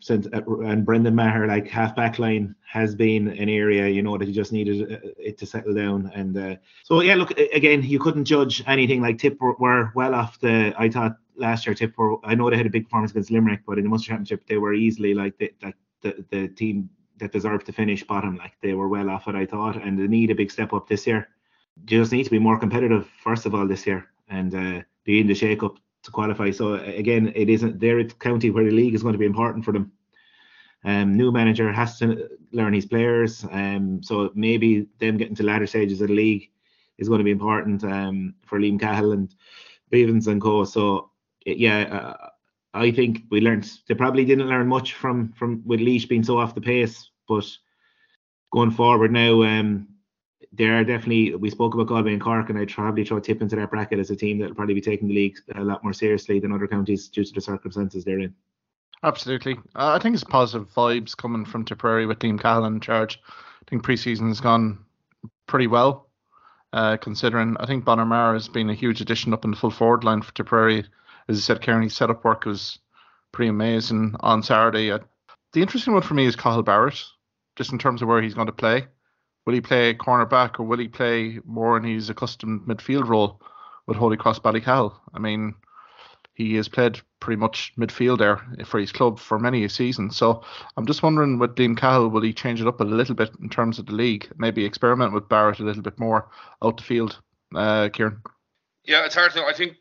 since 0.00 0.26
uh, 0.32 0.42
and 0.60 0.84
Brendan 0.84 1.14
Maher, 1.14 1.46
like 1.46 1.68
half 1.68 1.96
back 1.96 2.18
line, 2.18 2.54
has 2.66 2.94
been 2.94 3.28
an 3.28 3.48
area 3.48 3.88
you 3.88 4.02
know 4.02 4.16
that 4.18 4.26
he 4.26 4.32
just 4.32 4.52
needed 4.52 4.92
uh, 4.92 5.08
it 5.18 5.38
to 5.38 5.46
settle 5.46 5.74
down. 5.74 6.10
And 6.14 6.36
uh, 6.36 6.56
so 6.84 7.00
yeah, 7.00 7.14
look 7.14 7.30
again, 7.38 7.82
you 7.82 7.98
couldn't 7.98 8.24
judge 8.24 8.62
anything. 8.66 9.00
Like 9.02 9.18
Tip 9.18 9.40
were, 9.40 9.54
were, 9.58 9.92
well 9.94 10.14
off 10.14 10.40
the. 10.40 10.74
I 10.78 10.88
thought 10.88 11.16
last 11.36 11.66
year 11.66 11.74
Tip 11.74 11.96
were. 11.96 12.16
I 12.24 12.34
know 12.34 12.50
they 12.50 12.56
had 12.56 12.66
a 12.66 12.70
big 12.70 12.84
performance 12.84 13.10
against 13.12 13.30
Limerick, 13.30 13.62
but 13.66 13.78
in 13.78 13.84
the 13.84 13.90
Munster 13.90 14.08
Championship 14.08 14.46
they 14.46 14.58
were 14.58 14.74
easily 14.74 15.14
like 15.14 15.38
the 15.38 15.52
the, 16.02 16.24
the 16.30 16.48
team 16.48 16.90
that 17.18 17.32
deserved 17.32 17.66
to 17.66 17.72
finish 17.72 18.04
bottom. 18.04 18.36
Like 18.36 18.52
they 18.62 18.74
were 18.74 18.88
well 18.88 19.10
off 19.10 19.28
it, 19.28 19.34
I 19.34 19.46
thought, 19.46 19.76
and 19.82 19.98
they 19.98 20.06
need 20.06 20.30
a 20.30 20.34
big 20.34 20.50
step 20.50 20.72
up 20.72 20.88
this 20.88 21.06
year. 21.06 21.28
You 21.88 21.98
just 22.00 22.12
need 22.12 22.24
to 22.24 22.30
be 22.30 22.38
more 22.38 22.58
competitive 22.58 23.08
first 23.22 23.46
of 23.46 23.54
all 23.54 23.66
this 23.66 23.86
year 23.86 24.08
and 24.28 24.54
uh, 24.54 24.82
be 25.04 25.20
in 25.20 25.26
the 25.26 25.34
shake 25.34 25.62
up 25.62 25.76
to 26.06 26.10
qualify. 26.10 26.50
So 26.50 26.74
again, 26.74 27.32
it 27.36 27.48
isn't 27.50 27.78
their 27.78 28.02
county 28.04 28.50
where 28.50 28.64
the 28.64 28.70
league 28.70 28.94
is 28.94 29.02
going 29.02 29.12
to 29.12 29.18
be 29.18 29.26
important 29.26 29.64
for 29.64 29.72
them. 29.72 29.92
Um, 30.84 31.16
new 31.16 31.32
manager 31.32 31.72
has 31.72 31.98
to 31.98 32.28
learn 32.52 32.72
his 32.72 32.86
players. 32.86 33.44
Um, 33.50 34.02
so 34.02 34.30
maybe 34.34 34.86
them 34.98 35.16
getting 35.16 35.34
to 35.36 35.42
latter 35.42 35.66
stages 35.66 36.00
of 36.00 36.08
the 36.08 36.14
league 36.14 36.50
is 36.98 37.08
going 37.08 37.18
to 37.18 37.24
be 37.24 37.30
important 37.30 37.84
um, 37.84 38.34
for 38.46 38.58
Liam 38.58 38.80
Cahill 38.80 39.12
and 39.12 39.34
Bevans 39.92 40.28
and 40.28 40.40
co. 40.40 40.64
So 40.64 41.10
yeah, 41.44 41.80
uh, 41.82 42.28
I 42.72 42.90
think 42.90 43.24
we 43.30 43.40
learned 43.40 43.70
they 43.88 43.94
probably 43.94 44.24
didn't 44.24 44.48
learn 44.48 44.66
much 44.66 44.94
from 44.94 45.32
from 45.32 45.62
with 45.66 45.80
Laois 45.80 46.08
being 46.08 46.24
so 46.24 46.38
off 46.38 46.54
the 46.54 46.60
pace, 46.60 47.10
but 47.28 47.46
going 48.52 48.70
forward 48.70 49.12
now, 49.12 49.42
um, 49.42 49.88
they 50.56 50.66
are 50.66 50.84
definitely. 50.84 51.34
We 51.34 51.50
spoke 51.50 51.74
about 51.74 51.88
Galway 51.88 52.12
and 52.12 52.20
Cork, 52.20 52.50
and 52.50 52.58
I'd 52.58 52.70
probably 52.70 53.04
throw 53.04 53.20
Tip 53.20 53.42
into 53.42 53.56
that 53.56 53.70
bracket 53.70 53.98
as 53.98 54.10
a 54.10 54.16
team 54.16 54.38
that'll 54.38 54.54
probably 54.54 54.74
be 54.74 54.80
taking 54.80 55.08
the 55.08 55.14
league 55.14 55.38
a 55.54 55.62
lot 55.62 55.82
more 55.82 55.92
seriously 55.92 56.40
than 56.40 56.52
other 56.52 56.66
counties 56.66 57.08
due 57.08 57.24
to 57.24 57.32
the 57.32 57.40
circumstances 57.40 58.04
they're 58.04 58.20
in. 58.20 58.34
Absolutely. 59.02 59.54
Uh, 59.74 59.94
I 59.94 59.98
think 59.98 60.14
it's 60.14 60.24
positive 60.24 60.72
vibes 60.72 61.16
coming 61.16 61.44
from 61.44 61.64
Tipperary 61.64 62.06
with 62.06 62.18
Liam 62.20 62.40
Cahill 62.40 62.64
in 62.64 62.80
charge. 62.80 63.20
I 63.28 63.68
think 63.68 63.84
preseason 63.84 64.28
has 64.28 64.40
gone 64.40 64.78
pretty 65.46 65.66
well, 65.66 66.08
uh, 66.72 66.96
considering 66.96 67.56
I 67.60 67.66
think 67.66 67.86
Maher 67.86 68.34
has 68.34 68.48
been 68.48 68.70
a 68.70 68.74
huge 68.74 69.00
addition 69.00 69.32
up 69.32 69.44
in 69.44 69.50
the 69.50 69.56
full 69.56 69.70
forward 69.70 70.04
line 70.04 70.22
for 70.22 70.32
Tipperary. 70.32 70.84
As 71.28 71.38
I 71.38 71.40
said, 71.40 71.62
Kearney's 71.62 71.96
setup 71.96 72.24
work 72.24 72.46
was 72.46 72.78
pretty 73.32 73.48
amazing 73.48 74.14
on 74.20 74.42
Saturday. 74.42 74.90
Uh, 74.90 75.00
the 75.52 75.62
interesting 75.62 75.92
one 75.92 76.02
for 76.02 76.14
me 76.14 76.26
is 76.26 76.36
Cathal 76.36 76.62
Barrett, 76.62 77.02
just 77.56 77.72
in 77.72 77.78
terms 77.78 78.02
of 78.02 78.08
where 78.08 78.22
he's 78.22 78.34
going 78.34 78.46
to 78.46 78.52
play. 78.52 78.86
Will 79.46 79.54
he 79.54 79.60
play 79.60 79.94
cornerback 79.94 80.58
or 80.58 80.64
will 80.64 80.78
he 80.78 80.88
play 80.88 81.38
more 81.44 81.76
in 81.76 81.84
his 81.84 82.10
accustomed 82.10 82.62
midfield 82.62 83.08
role 83.08 83.40
with 83.86 83.96
Holycross-Ballycahill? 83.96 84.92
I 85.14 85.18
mean, 85.20 85.54
he 86.34 86.56
has 86.56 86.68
played 86.68 87.00
pretty 87.20 87.38
much 87.38 87.72
midfield 87.78 88.18
there 88.18 88.44
for 88.66 88.78
his 88.78 88.92
club 88.92 89.18
for 89.18 89.38
many 89.38 89.64
a 89.64 89.68
season. 89.68 90.10
So 90.10 90.42
I'm 90.76 90.84
just 90.84 91.02
wondering 91.02 91.38
with 91.38 91.54
Liam 91.54 91.78
Cahill, 91.78 92.08
will 92.08 92.22
he 92.22 92.32
change 92.32 92.60
it 92.60 92.66
up 92.66 92.80
a 92.80 92.84
little 92.84 93.14
bit 93.14 93.30
in 93.40 93.48
terms 93.48 93.78
of 93.78 93.86
the 93.86 93.94
league? 93.94 94.28
Maybe 94.36 94.64
experiment 94.64 95.12
with 95.12 95.28
Barrett 95.28 95.60
a 95.60 95.64
little 95.64 95.82
bit 95.82 95.98
more 95.98 96.28
out 96.62 96.76
the 96.76 96.82
field, 96.82 97.20
uh, 97.54 97.88
Kieran? 97.92 98.20
Yeah, 98.84 99.04
it's 99.06 99.14
hard 99.14 99.32
to 99.32 99.38
know. 99.38 99.48
I 99.48 99.54
think 99.54 99.76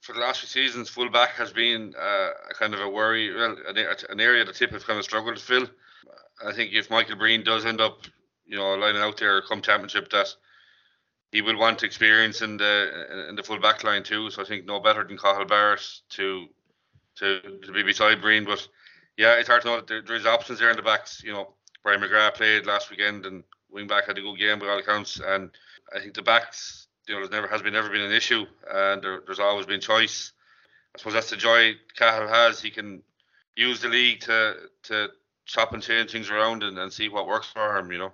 for 0.00 0.12
the 0.12 0.20
last 0.20 0.40
few 0.40 0.48
seasons, 0.48 0.90
fullback 0.90 1.30
has 1.30 1.52
been 1.52 1.94
uh, 1.98 2.30
a 2.50 2.54
kind 2.54 2.74
of 2.74 2.80
a 2.80 2.88
worry, 2.88 3.34
well, 3.34 3.56
an, 3.68 3.78
an 4.10 4.20
area 4.20 4.44
the 4.44 4.52
tip 4.52 4.70
has 4.72 4.84
kind 4.84 4.98
of 4.98 5.04
struggled 5.04 5.36
to 5.36 5.42
fill. 5.42 5.66
I 6.44 6.52
think 6.52 6.72
if 6.74 6.90
Michael 6.90 7.16
Breen 7.16 7.42
does 7.42 7.64
end 7.64 7.80
up, 7.80 8.02
you 8.46 8.56
know, 8.56 8.74
lining 8.74 9.02
out 9.02 9.16
there 9.18 9.42
come 9.42 9.62
championship, 9.62 10.10
that 10.10 10.34
he 11.32 11.42
will 11.42 11.58
want 11.58 11.82
experience 11.82 12.42
in 12.42 12.56
the 12.56 13.26
in 13.28 13.34
the 13.34 13.42
full 13.42 13.58
back 13.58 13.82
line 13.82 14.04
too. 14.04 14.30
So 14.30 14.42
I 14.42 14.44
think 14.44 14.66
no 14.66 14.80
better 14.80 15.04
than 15.04 15.18
Cathal 15.18 15.44
Barrett 15.46 15.84
to 16.10 16.46
to 17.16 17.40
to 17.64 17.72
be 17.72 17.82
beside 17.82 18.20
Breen. 18.20 18.44
But 18.44 18.66
yeah, 19.16 19.34
it's 19.34 19.48
hard 19.48 19.62
to 19.62 19.68
know. 19.68 19.80
There, 19.80 20.02
there's 20.02 20.26
options 20.26 20.58
there 20.60 20.70
in 20.70 20.76
the 20.76 20.82
backs. 20.82 21.22
You 21.24 21.32
know, 21.32 21.54
Brian 21.82 22.00
McGrath 22.00 22.34
played 22.34 22.66
last 22.66 22.90
weekend 22.90 23.26
and 23.26 23.42
wing 23.70 23.86
back 23.88 24.06
had 24.06 24.16
a 24.16 24.20
good 24.20 24.38
game 24.38 24.58
by 24.60 24.68
all 24.68 24.78
accounts. 24.78 25.20
And 25.24 25.50
I 25.94 25.98
think 26.00 26.14
the 26.14 26.22
backs, 26.22 26.86
you 27.08 27.14
know, 27.14 27.20
there's 27.20 27.32
never 27.32 27.48
has 27.48 27.62
been 27.62 27.72
never 27.72 27.90
been 27.90 28.00
an 28.00 28.12
issue, 28.12 28.46
and 28.72 29.02
there, 29.02 29.20
there's 29.26 29.40
always 29.40 29.66
been 29.66 29.80
choice. 29.80 30.32
I 30.94 30.98
suppose 30.98 31.14
that's 31.14 31.30
the 31.30 31.36
joy 31.36 31.74
Cahill 31.96 32.28
has. 32.28 32.62
He 32.62 32.70
can 32.70 33.02
use 33.56 33.80
the 33.80 33.88
league 33.88 34.20
to 34.20 34.54
to 34.84 35.08
chop 35.46 35.72
and 35.72 35.82
change 35.82 36.12
things 36.12 36.30
around 36.30 36.62
and, 36.62 36.78
and 36.78 36.92
see 36.92 37.08
what 37.08 37.26
works 37.26 37.48
for 37.48 37.76
him. 37.76 37.90
You 37.90 37.98
know. 37.98 38.12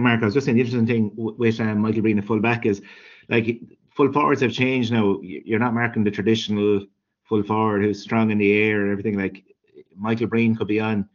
Mark, 0.00 0.22
I 0.22 0.24
was 0.24 0.34
just 0.34 0.46
saying 0.46 0.56
the 0.56 0.62
interesting 0.62 0.86
thing 0.86 1.12
with 1.16 1.60
um, 1.60 1.80
Michael 1.80 2.02
Breen 2.02 2.18
at 2.18 2.24
full 2.24 2.40
back 2.40 2.66
is 2.66 2.80
like 3.28 3.60
full 3.90 4.12
forwards 4.12 4.40
have 4.40 4.52
changed 4.52 4.92
now. 4.92 5.18
You're 5.22 5.58
not 5.58 5.74
marking 5.74 6.04
the 6.04 6.10
traditional 6.10 6.86
full 7.24 7.42
forward 7.42 7.82
who's 7.82 8.02
strong 8.02 8.30
in 8.30 8.38
the 8.38 8.52
air 8.52 8.82
and 8.82 8.90
everything. 8.90 9.18
Like 9.18 9.44
Michael 9.96 10.28
Breen 10.28 10.56
could 10.56 10.68
be 10.68 10.80
on, 10.80 11.08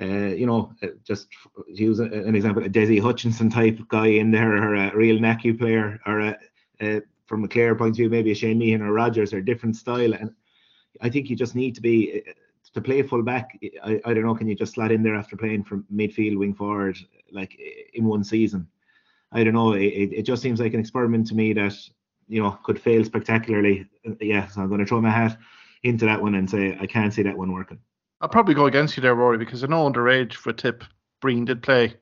uh, 0.00 0.06
you 0.06 0.46
know, 0.46 0.72
uh, 0.82 0.88
just 1.04 1.28
use 1.68 2.00
an 2.00 2.34
example, 2.34 2.64
a 2.64 2.68
Dessie 2.68 3.00
Hutchinson 3.00 3.50
type 3.50 3.78
guy 3.88 4.06
in 4.06 4.30
there, 4.30 4.52
or 4.52 4.74
a 4.74 4.96
real 4.96 5.20
Naku 5.20 5.56
player, 5.56 6.00
or 6.06 6.20
a, 6.20 6.38
a 6.80 7.02
from 7.26 7.44
a 7.44 7.48
Clare 7.48 7.74
point 7.74 7.90
of 7.90 7.96
view, 7.96 8.10
maybe 8.10 8.32
a 8.32 8.34
Shane 8.34 8.58
Meehan 8.58 8.82
or 8.82 8.92
Rogers, 8.92 9.32
or 9.32 9.38
a 9.38 9.44
different 9.44 9.76
style. 9.76 10.12
And 10.12 10.32
I 11.00 11.08
think 11.08 11.30
you 11.30 11.36
just 11.36 11.54
need 11.54 11.74
to 11.76 11.80
be 11.80 12.22
to 12.74 12.80
play 12.80 13.02
full 13.02 13.22
back. 13.22 13.58
I, 13.84 14.00
I 14.04 14.14
don't 14.14 14.24
know, 14.24 14.34
can 14.34 14.48
you 14.48 14.54
just 14.54 14.74
slot 14.74 14.92
in 14.92 15.02
there 15.02 15.14
after 15.14 15.36
playing 15.36 15.64
from 15.64 15.84
midfield, 15.92 16.38
wing 16.38 16.54
forward, 16.54 16.98
like 17.32 17.58
in 17.94 18.04
one 18.04 18.24
season? 18.24 18.68
I 19.32 19.44
don't 19.44 19.54
know. 19.54 19.72
It, 19.72 20.12
it 20.12 20.22
just 20.22 20.42
seems 20.42 20.60
like 20.60 20.74
an 20.74 20.80
experiment 20.80 21.26
to 21.28 21.34
me 21.34 21.52
that 21.54 21.74
you 22.28 22.42
know 22.42 22.58
could 22.64 22.80
fail 22.80 23.04
spectacularly. 23.04 23.86
Yeah, 24.20 24.46
so 24.48 24.62
I'm 24.62 24.68
going 24.68 24.80
to 24.80 24.86
throw 24.86 25.00
my 25.00 25.10
hat 25.10 25.36
into 25.82 26.04
that 26.06 26.22
one 26.22 26.34
and 26.34 26.48
say 26.48 26.76
I 26.80 26.86
can't 26.86 27.12
see 27.12 27.22
that 27.22 27.36
one 27.36 27.52
working. 27.52 27.78
I'll 28.20 28.28
probably 28.28 28.54
go 28.54 28.66
against 28.66 28.96
you 28.96 29.00
there, 29.00 29.16
Ruairi, 29.16 29.38
because 29.38 29.64
I 29.64 29.66
know 29.66 29.90
underage 29.90 30.34
for 30.34 30.52
tip 30.52 30.84
Breen 31.20 31.44
did 31.44 31.62
play 31.62 31.94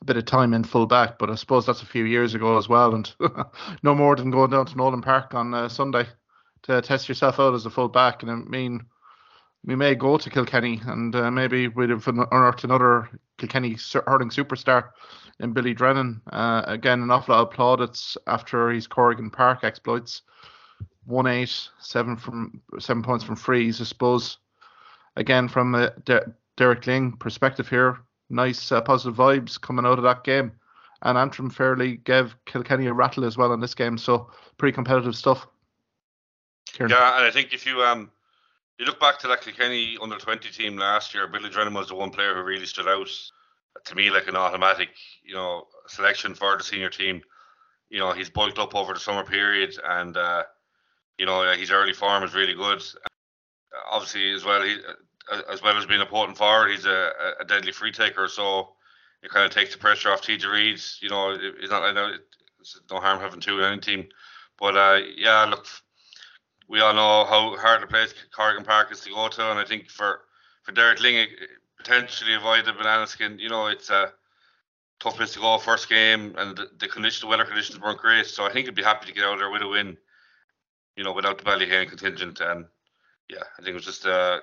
a 0.00 0.04
bit 0.04 0.16
of 0.16 0.24
time 0.24 0.54
in 0.54 0.64
full 0.64 0.86
back, 0.86 1.18
but 1.18 1.30
I 1.30 1.34
suppose 1.34 1.66
that's 1.66 1.82
a 1.82 1.86
few 1.86 2.04
years 2.04 2.34
ago 2.34 2.58
as 2.58 2.68
well, 2.68 2.94
and 2.94 3.12
no 3.82 3.94
more 3.94 4.14
than 4.14 4.30
going 4.30 4.50
down 4.50 4.66
to 4.66 4.76
Nowlan 4.76 5.02
Park 5.02 5.34
on 5.34 5.54
uh, 5.54 5.68
Sunday 5.68 6.06
to 6.62 6.80
test 6.80 7.08
yourself 7.08 7.40
out 7.40 7.54
as 7.54 7.66
a 7.66 7.70
full 7.70 7.88
back. 7.88 8.22
And 8.22 8.30
I 8.30 8.34
mean, 8.36 8.84
we 9.64 9.74
may 9.74 9.94
go 9.94 10.16
to 10.18 10.30
Kilkenny 10.30 10.80
and 10.86 11.14
uh, 11.16 11.30
maybe 11.30 11.68
we'd 11.68 11.90
have 11.90 12.06
unearthed 12.06 12.64
another 12.64 13.08
Kilkenny 13.38 13.76
hurling 14.06 14.30
superstar 14.30 14.90
in 15.40 15.52
Billy 15.52 15.74
Drennan. 15.74 16.20
Uh, 16.30 16.62
again, 16.66 17.02
an 17.02 17.10
awful 17.10 17.34
lot 17.34 17.48
of 17.48 17.50
plaudits 17.50 18.16
after 18.26 18.70
his 18.70 18.86
Corrigan 18.86 19.30
Park 19.30 19.64
exploits. 19.64 20.22
One 21.06 21.26
eight, 21.26 21.68
seven 21.80 22.16
from 22.16 22.60
seven 22.78 23.02
points 23.02 23.24
from 23.24 23.36
frees. 23.36 23.80
I 23.80 23.84
suppose. 23.84 24.38
Again, 25.16 25.48
from 25.48 25.74
a 25.74 25.90
De- 26.04 26.32
Derek 26.56 26.82
Lyng 26.82 27.18
perspective 27.18 27.68
here, 27.68 27.98
nice 28.30 28.72
uh, 28.72 28.80
positive 28.80 29.16
vibes 29.16 29.60
coming 29.60 29.86
out 29.86 29.98
of 29.98 30.04
that 30.04 30.24
game. 30.24 30.52
And 31.02 31.18
Antrim 31.18 31.50
fairly 31.50 31.98
gave 31.98 32.34
Kilkenny 32.46 32.86
a 32.86 32.94
rattle 32.94 33.24
as 33.24 33.36
well 33.36 33.52
in 33.52 33.60
this 33.60 33.74
game, 33.74 33.98
so 33.98 34.30
pretty 34.56 34.74
competitive 34.74 35.14
stuff. 35.14 35.46
Kieran. 36.72 36.90
Yeah, 36.90 37.16
and 37.16 37.26
I 37.26 37.30
think 37.30 37.52
if 37.52 37.66
you 37.66 37.82
um 37.82 38.10
you 38.78 38.86
look 38.86 39.00
back 39.00 39.18
to 39.20 39.28
that 39.28 39.42
Kilkenny 39.42 39.96
under 40.00 40.16
twenty 40.18 40.50
team 40.50 40.76
last 40.76 41.14
year, 41.14 41.28
Billy 41.28 41.50
Drennan 41.50 41.74
was 41.74 41.88
the 41.88 41.94
one 41.94 42.10
player 42.10 42.34
who 42.34 42.42
really 42.42 42.66
stood 42.66 42.88
out 42.88 43.08
to 43.84 43.94
me 43.94 44.10
like 44.10 44.28
an 44.28 44.36
automatic, 44.36 44.90
you 45.22 45.34
know, 45.34 45.66
selection 45.86 46.34
for 46.34 46.56
the 46.56 46.64
senior 46.64 46.90
team. 46.90 47.22
You 47.88 48.00
know, 48.00 48.12
he's 48.12 48.30
bulked 48.30 48.58
up 48.58 48.74
over 48.74 48.94
the 48.94 49.00
summer 49.00 49.24
period, 49.24 49.76
and 49.84 50.16
uh, 50.16 50.42
you 51.18 51.26
know 51.26 51.52
his 51.52 51.70
early 51.70 51.92
form 51.92 52.22
is 52.24 52.34
really 52.34 52.54
good. 52.54 52.82
Obviously, 53.90 54.32
as 54.32 54.44
well, 54.44 54.62
he 54.62 54.76
uh, 55.30 55.42
as 55.50 55.62
well 55.62 55.76
as 55.76 55.86
being 55.86 56.00
a 56.00 56.06
potent 56.06 56.38
forward, 56.38 56.70
he's 56.70 56.86
a, 56.86 57.10
a 57.40 57.44
deadly 57.44 57.72
free 57.72 57.92
taker. 57.92 58.28
So 58.28 58.70
it 59.22 59.30
kind 59.30 59.46
of 59.46 59.52
takes 59.52 59.72
the 59.72 59.78
pressure 59.78 60.10
off 60.10 60.22
TJ 60.22 60.50
Reid. 60.50 60.80
You 61.00 61.10
know, 61.10 61.36
it's 61.40 61.70
not 61.70 61.82
I 61.82 61.92
know 61.92 62.12
it's 62.60 62.80
no 62.90 62.98
harm 62.98 63.20
having 63.20 63.40
two 63.40 63.58
in 63.58 63.64
any 63.64 63.80
team, 63.80 64.08
but 64.58 64.76
uh, 64.76 65.00
yeah, 65.16 65.44
look, 65.44 65.66
we 66.68 66.80
all 66.80 66.94
know 66.94 67.24
how 67.24 67.56
hard 67.56 67.82
the 67.82 67.86
place 67.86 68.14
Corrigan 68.34 68.64
Park 68.64 68.90
is 68.92 69.00
to 69.00 69.10
go 69.10 69.28
to, 69.28 69.50
and 69.50 69.58
I 69.58 69.64
think 69.64 69.90
for 69.90 70.20
for 70.62 70.72
Derek 70.72 70.98
Lyng, 70.98 71.26
potentially 71.76 72.34
avoid 72.34 72.64
the 72.64 72.72
banana 72.72 73.06
skin. 73.06 73.38
You 73.38 73.50
know, 73.50 73.66
it's 73.66 73.90
a 73.90 74.12
tough 75.00 75.16
place 75.16 75.32
to 75.34 75.40
go 75.40 75.58
first 75.58 75.88
game, 75.88 76.34
and 76.38 76.56
the, 76.56 76.70
the 76.78 76.88
conditions, 76.88 77.20
the 77.20 77.26
weather 77.26 77.44
conditions 77.44 77.80
weren't 77.80 77.98
great. 77.98 78.26
So 78.26 78.44
I 78.44 78.52
think 78.52 78.66
he'd 78.66 78.74
be 78.74 78.82
happy 78.82 79.06
to 79.06 79.12
get 79.12 79.24
out 79.24 79.38
there 79.38 79.50
with 79.50 79.62
a 79.62 79.68
win. 79.68 79.96
You 80.96 81.04
know, 81.04 81.12
without 81.12 81.38
the 81.38 81.44
Ballyhale 81.44 81.88
contingent, 81.88 82.40
and 82.40 82.66
yeah, 83.28 83.42
I 83.58 83.62
think 83.62 83.70
it 83.70 83.74
was 83.74 83.84
just 83.84 84.06
uh, 84.06 84.38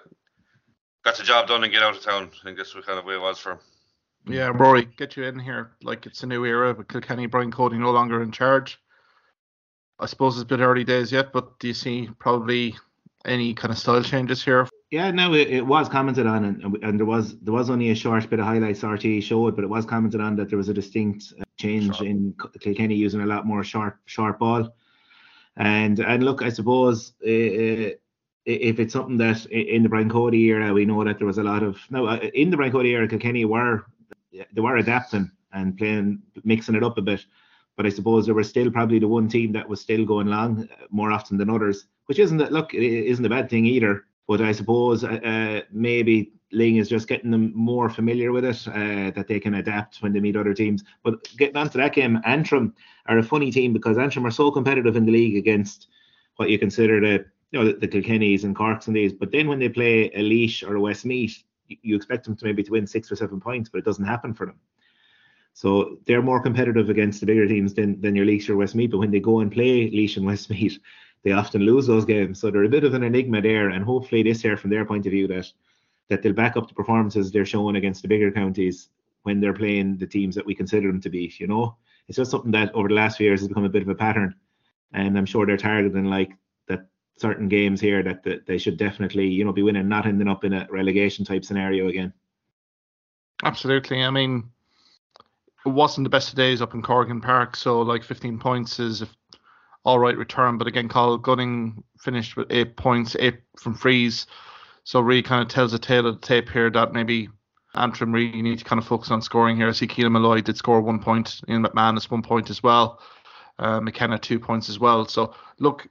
got 1.04 1.18
the 1.18 1.24
job 1.24 1.48
done 1.48 1.64
and 1.64 1.72
get 1.72 1.82
out 1.82 1.96
of 1.96 2.04
town. 2.04 2.30
I 2.42 2.44
think 2.44 2.58
that's 2.58 2.76
what 2.76 2.86
kind 2.86 3.00
of 3.00 3.06
way 3.06 3.16
it 3.16 3.22
was 3.22 3.40
for 3.40 3.54
him. 3.54 3.60
Yeah, 4.28 4.52
Ruairi, 4.52 4.96
get 4.98 5.16
you 5.16 5.24
in 5.24 5.40
here. 5.40 5.72
Like 5.82 6.06
it's 6.06 6.24
a 6.24 6.28
new 6.28 6.46
era, 6.46 6.74
but 6.74 6.90
Kilkenny, 6.90 7.26
Brian 7.26 7.52
Cody 7.52 7.78
no 7.78 7.92
longer 7.92 8.22
in 8.22 8.32
charge. 8.32 8.80
I 10.02 10.08
suppose 10.08 10.36
it's 10.36 10.44
a 10.44 10.46
bit 10.46 10.60
early 10.60 10.84
days 10.84 11.12
yet, 11.12 11.32
but 11.32 11.60
do 11.60 11.68
you 11.68 11.76
see 11.76 12.10
probably 12.18 12.76
any 13.26 13.54
kind 13.54 13.72
of 13.72 13.78
style 13.78 14.02
changes 14.02 14.44
here? 14.44 14.68
Yeah, 14.90 15.12
no, 15.12 15.34
it, 15.36 15.48
it 15.50 15.66
was 15.66 15.88
commented 15.88 16.26
on, 16.26 16.44
and, 16.44 16.84
and 16.84 17.00
there 17.00 17.06
was 17.06 17.40
there 17.40 17.54
was 17.54 17.70
only 17.70 17.92
a 17.92 17.96
short 17.96 18.28
bit 18.30 18.40
of 18.40 18.46
highlights 18.46 18.84
RT 18.84 19.24
showed, 19.24 19.56
but 19.56 19.64
it 19.64 19.70
was 19.70 19.86
commented 19.86 20.20
on 20.20 20.36
that 20.36 20.50
there 20.50 20.58
was 20.58 20.70
a 20.70 20.74
distinct 20.74 21.34
uh, 21.40 21.44
change 21.58 21.96
sure. 21.96 22.08
in 22.08 22.36
Kilkenny 22.60 22.96
using 22.96 23.22
a 23.22 23.26
lot 23.26 23.46
more 23.46 23.64
sharp 23.64 23.98
sharp 24.06 24.40
ball, 24.40 24.74
and 25.56 26.00
and 26.00 26.24
look, 26.24 26.42
I 26.42 26.50
suppose. 26.50 27.14
Uh, 27.26 27.96
if 28.44 28.80
it's 28.80 28.94
something 28.94 29.18
that 29.18 29.46
in 29.46 29.84
the 29.84 29.90
Brian 29.90 30.10
Cody 30.10 30.46
era, 30.46 30.74
we 30.74 30.84
know 30.84 31.04
that 31.04 31.20
there 31.20 31.28
was 31.28 31.38
a 31.38 31.44
lot 31.44 31.62
of 31.62 31.78
no 31.92 32.08
uh, 32.08 32.16
in 32.34 32.50
the 32.50 32.58
Brian 32.58 32.72
Cody 32.72 32.90
era, 32.90 33.08
Kilkenny 33.08 33.46
were 33.46 33.86
they 34.32 34.62
were 34.62 34.78
adapting 34.78 35.30
and 35.54 35.78
playing 35.78 36.24
mixing 36.44 36.74
it 36.74 36.84
up 36.84 36.98
a 36.98 37.04
bit. 37.04 37.24
But 37.78 37.86
I 37.86 37.90
suppose 37.90 38.26
there 38.26 38.36
was 38.36 38.50
still 38.50 38.70
probably 38.70 39.00
the 39.00 39.08
one 39.08 39.28
team 39.28 39.52
that 39.54 39.68
was 39.68 39.82
still 39.82 40.06
going 40.06 40.28
long 40.28 40.64
uh, 40.64 40.86
more 40.90 41.12
often 41.12 41.38
than 41.38 41.50
others, 41.50 41.86
which 42.06 42.20
isn't 42.20 42.38
that 42.38 42.52
look 42.52 42.74
isn't 42.74 43.26
a 43.26 43.30
bad 43.30 43.50
thing 43.50 43.66
either. 43.66 44.06
But 44.28 44.42
I 44.42 44.52
suppose 44.52 45.04
uh, 45.04 45.08
uh, 45.08 45.62
maybe 45.72 46.34
Lyng 46.54 46.80
is 46.80 46.90
just 46.90 47.08
getting 47.08 47.32
them 47.32 47.52
more 47.56 47.90
familiar 47.90 48.32
with 48.32 48.46
it, 48.46 48.68
uh, 48.68 49.12
that 49.12 49.28
they 49.28 49.40
can 49.40 49.56
adapt 49.56 50.02
when 50.02 50.14
they 50.14 50.20
meet 50.20 50.36
other 50.36 50.54
teams. 50.54 50.84
But 51.04 51.24
getting 51.38 51.58
on 51.58 51.70
to 51.70 51.78
that 51.78 51.94
game, 51.94 52.20
Antrim 52.26 52.74
are 53.08 53.18
a 53.18 53.24
funny 53.24 53.52
team 53.52 53.74
because 53.74 53.98
Antrim 53.98 54.26
are 54.26 54.32
so 54.32 54.52
competitive 54.52 54.96
in 54.96 55.06
the 55.06 55.12
league 55.12 55.38
against 55.38 55.88
what 56.36 56.50
you 56.50 56.60
consider 56.60 57.00
the 57.00 57.26
you 57.52 57.60
know 57.60 57.66
the, 57.66 57.74
the 57.74 57.88
Kilkennys 57.88 58.44
and 58.44 58.56
Corks 58.56 58.88
and 58.88 58.96
these. 58.96 59.14
But 59.14 59.32
then 59.32 59.48
when 59.48 59.60
they 59.60 59.70
play 59.70 60.12
a 60.14 60.22
Laois 60.22 60.64
or 60.68 60.76
a 60.76 60.82
Westmeath, 60.82 61.44
you, 61.68 61.78
you 61.82 61.96
expect 61.96 62.26
them 62.26 62.36
to 62.36 62.46
maybe 62.46 62.64
to 62.64 62.72
win 62.72 62.88
six 62.88 63.12
or 63.12 63.16
seven 63.16 63.40
points, 63.40 63.70
but 63.70 63.80
it 63.80 63.86
doesn't 63.86 64.06
happen 64.06 64.34
for 64.34 64.46
them. 64.46 64.60
So 65.54 65.98
they're 66.06 66.22
more 66.22 66.42
competitive 66.42 66.90
against 66.90 67.20
the 67.20 67.26
bigger 67.26 67.48
teams 67.48 67.74
than, 67.74 68.00
than 68.02 68.16
your 68.16 68.26
Laois 68.26 68.50
or 68.50 68.56
Westmeath. 68.56 68.92
But 68.92 69.00
when 69.00 69.12
they 69.12 69.20
go 69.20 69.42
and 69.42 69.52
play 69.52 69.90
Laois 69.92 70.18
and 70.18 70.26
Westmeath, 70.26 70.80
they 71.24 71.32
often 71.32 71.62
lose 71.62 71.88
those 71.88 72.06
games. 72.06 72.40
So 72.40 72.50
they're 72.50 72.64
a 72.64 72.70
bit 72.70 72.84
of 72.84 72.94
an 72.94 73.04
enigma 73.04 73.42
there. 73.42 73.70
And 73.70 73.84
hopefully 73.84 74.24
this 74.24 74.44
year, 74.44 74.58
from 74.58 74.70
their 74.70 74.86
point 74.86 75.06
of 75.06 75.12
view, 75.12 75.28
that 75.28 75.52
that 76.10 76.22
they'll 76.22 76.34
back 76.34 76.58
up 76.58 76.68
the 76.68 76.74
performances 76.74 77.32
they're 77.32 77.46
showing 77.46 77.78
against 77.78 78.02
the 78.02 78.08
bigger 78.08 78.32
counties 78.32 78.90
when 79.24 79.40
they're 79.40 79.54
playing 79.54 79.98
the 79.98 80.06
teams 80.06 80.36
that 80.36 80.46
we 80.46 80.54
consider 80.54 80.88
them 80.88 81.00
to 81.00 81.10
be. 81.10 81.34
You 81.38 81.48
know, 81.48 81.78
it's 82.10 82.18
just 82.18 82.32
something 82.32 82.52
that 82.52 82.74
over 82.76 82.90
the 82.90 82.96
last 82.96 83.18
few 83.18 83.28
years 83.28 83.40
has 83.40 83.48
become 83.48 83.64
a 83.64 83.70
bit 83.70 83.84
of 83.84 83.88
a 83.88 83.96
pattern. 83.96 84.36
And 84.94 85.18
I'm 85.18 85.26
sure 85.26 85.46
they're 85.46 85.56
targeting 85.56 86.06
like 86.06 86.32
that 86.68 86.88
certain 87.18 87.48
games 87.48 87.80
here 87.80 88.04
that, 88.04 88.24
that 88.24 88.46
they 88.46 88.58
should 88.58 88.76
definitely, 88.76 89.28
you 89.28 89.46
know, 89.46 89.54
be 89.54 89.64
winning, 89.64 89.88
not 89.88 90.06
ending 90.06 90.28
up 90.28 90.44
in 90.44 90.52
a 90.52 90.68
relegation 90.70 91.24
type 91.24 91.46
scenario 91.46 91.88
again. 91.88 92.12
Absolutely. 93.46 94.04
I 94.04 94.10
mean, 94.10 94.50
it 95.66 95.70
wasn't 95.70 96.06
the 96.06 96.10
best 96.10 96.30
of 96.30 96.36
days 96.36 96.62
up 96.62 96.74
in 96.74 96.82
Corrigan 96.82 97.22
Park, 97.22 97.56
so 97.56 97.82
like 97.82 98.04
15 98.04 98.40
points 98.40 98.80
is 98.80 99.04
all 99.84 100.00
right 100.00 100.18
return. 100.18 100.58
But 100.58 100.68
again, 100.68 100.88
Conal 100.88 101.20
Cunning 101.20 101.84
finished 102.00 102.36
with 102.36 102.48
eight 102.52 102.76
points, 102.76 103.16
eight 103.20 103.42
from 103.58 103.74
frees. 103.74 104.28
So 104.84 105.00
really 105.00 105.22
kind 105.22 105.42
of 105.42 105.48
tells 105.48 105.74
a 105.74 105.80
tale 105.80 106.08
of 106.08 106.20
the 106.20 106.28
tape 106.28 106.50
here 106.50 106.70
that 106.72 106.94
maybe 106.94 107.30
Antrim 107.76 108.12
really 108.12 108.42
need 108.42 108.60
to 108.60 108.66
kind 108.66 108.82
of 108.82 108.88
focus 108.88 109.12
on 109.12 109.22
scoring 109.22 109.56
here. 109.56 109.70
I 109.70 109.72
see 109.72 109.88
Keelan 109.88 110.12
Molloy 110.12 110.42
did 110.42 110.58
score 110.58 110.82
one 110.82 111.00
point, 111.00 111.42
Ian 111.48 111.64
McManus 111.64 112.10
one 112.10 112.24
point 112.24 112.50
as 112.50 112.64
well, 112.64 113.00
uh, 113.60 113.80
McKenna 113.80 114.18
two 114.18 114.40
points 114.40 114.70
as 114.70 114.80
well. 114.80 115.06
So 115.08 115.34
look, 115.60 115.88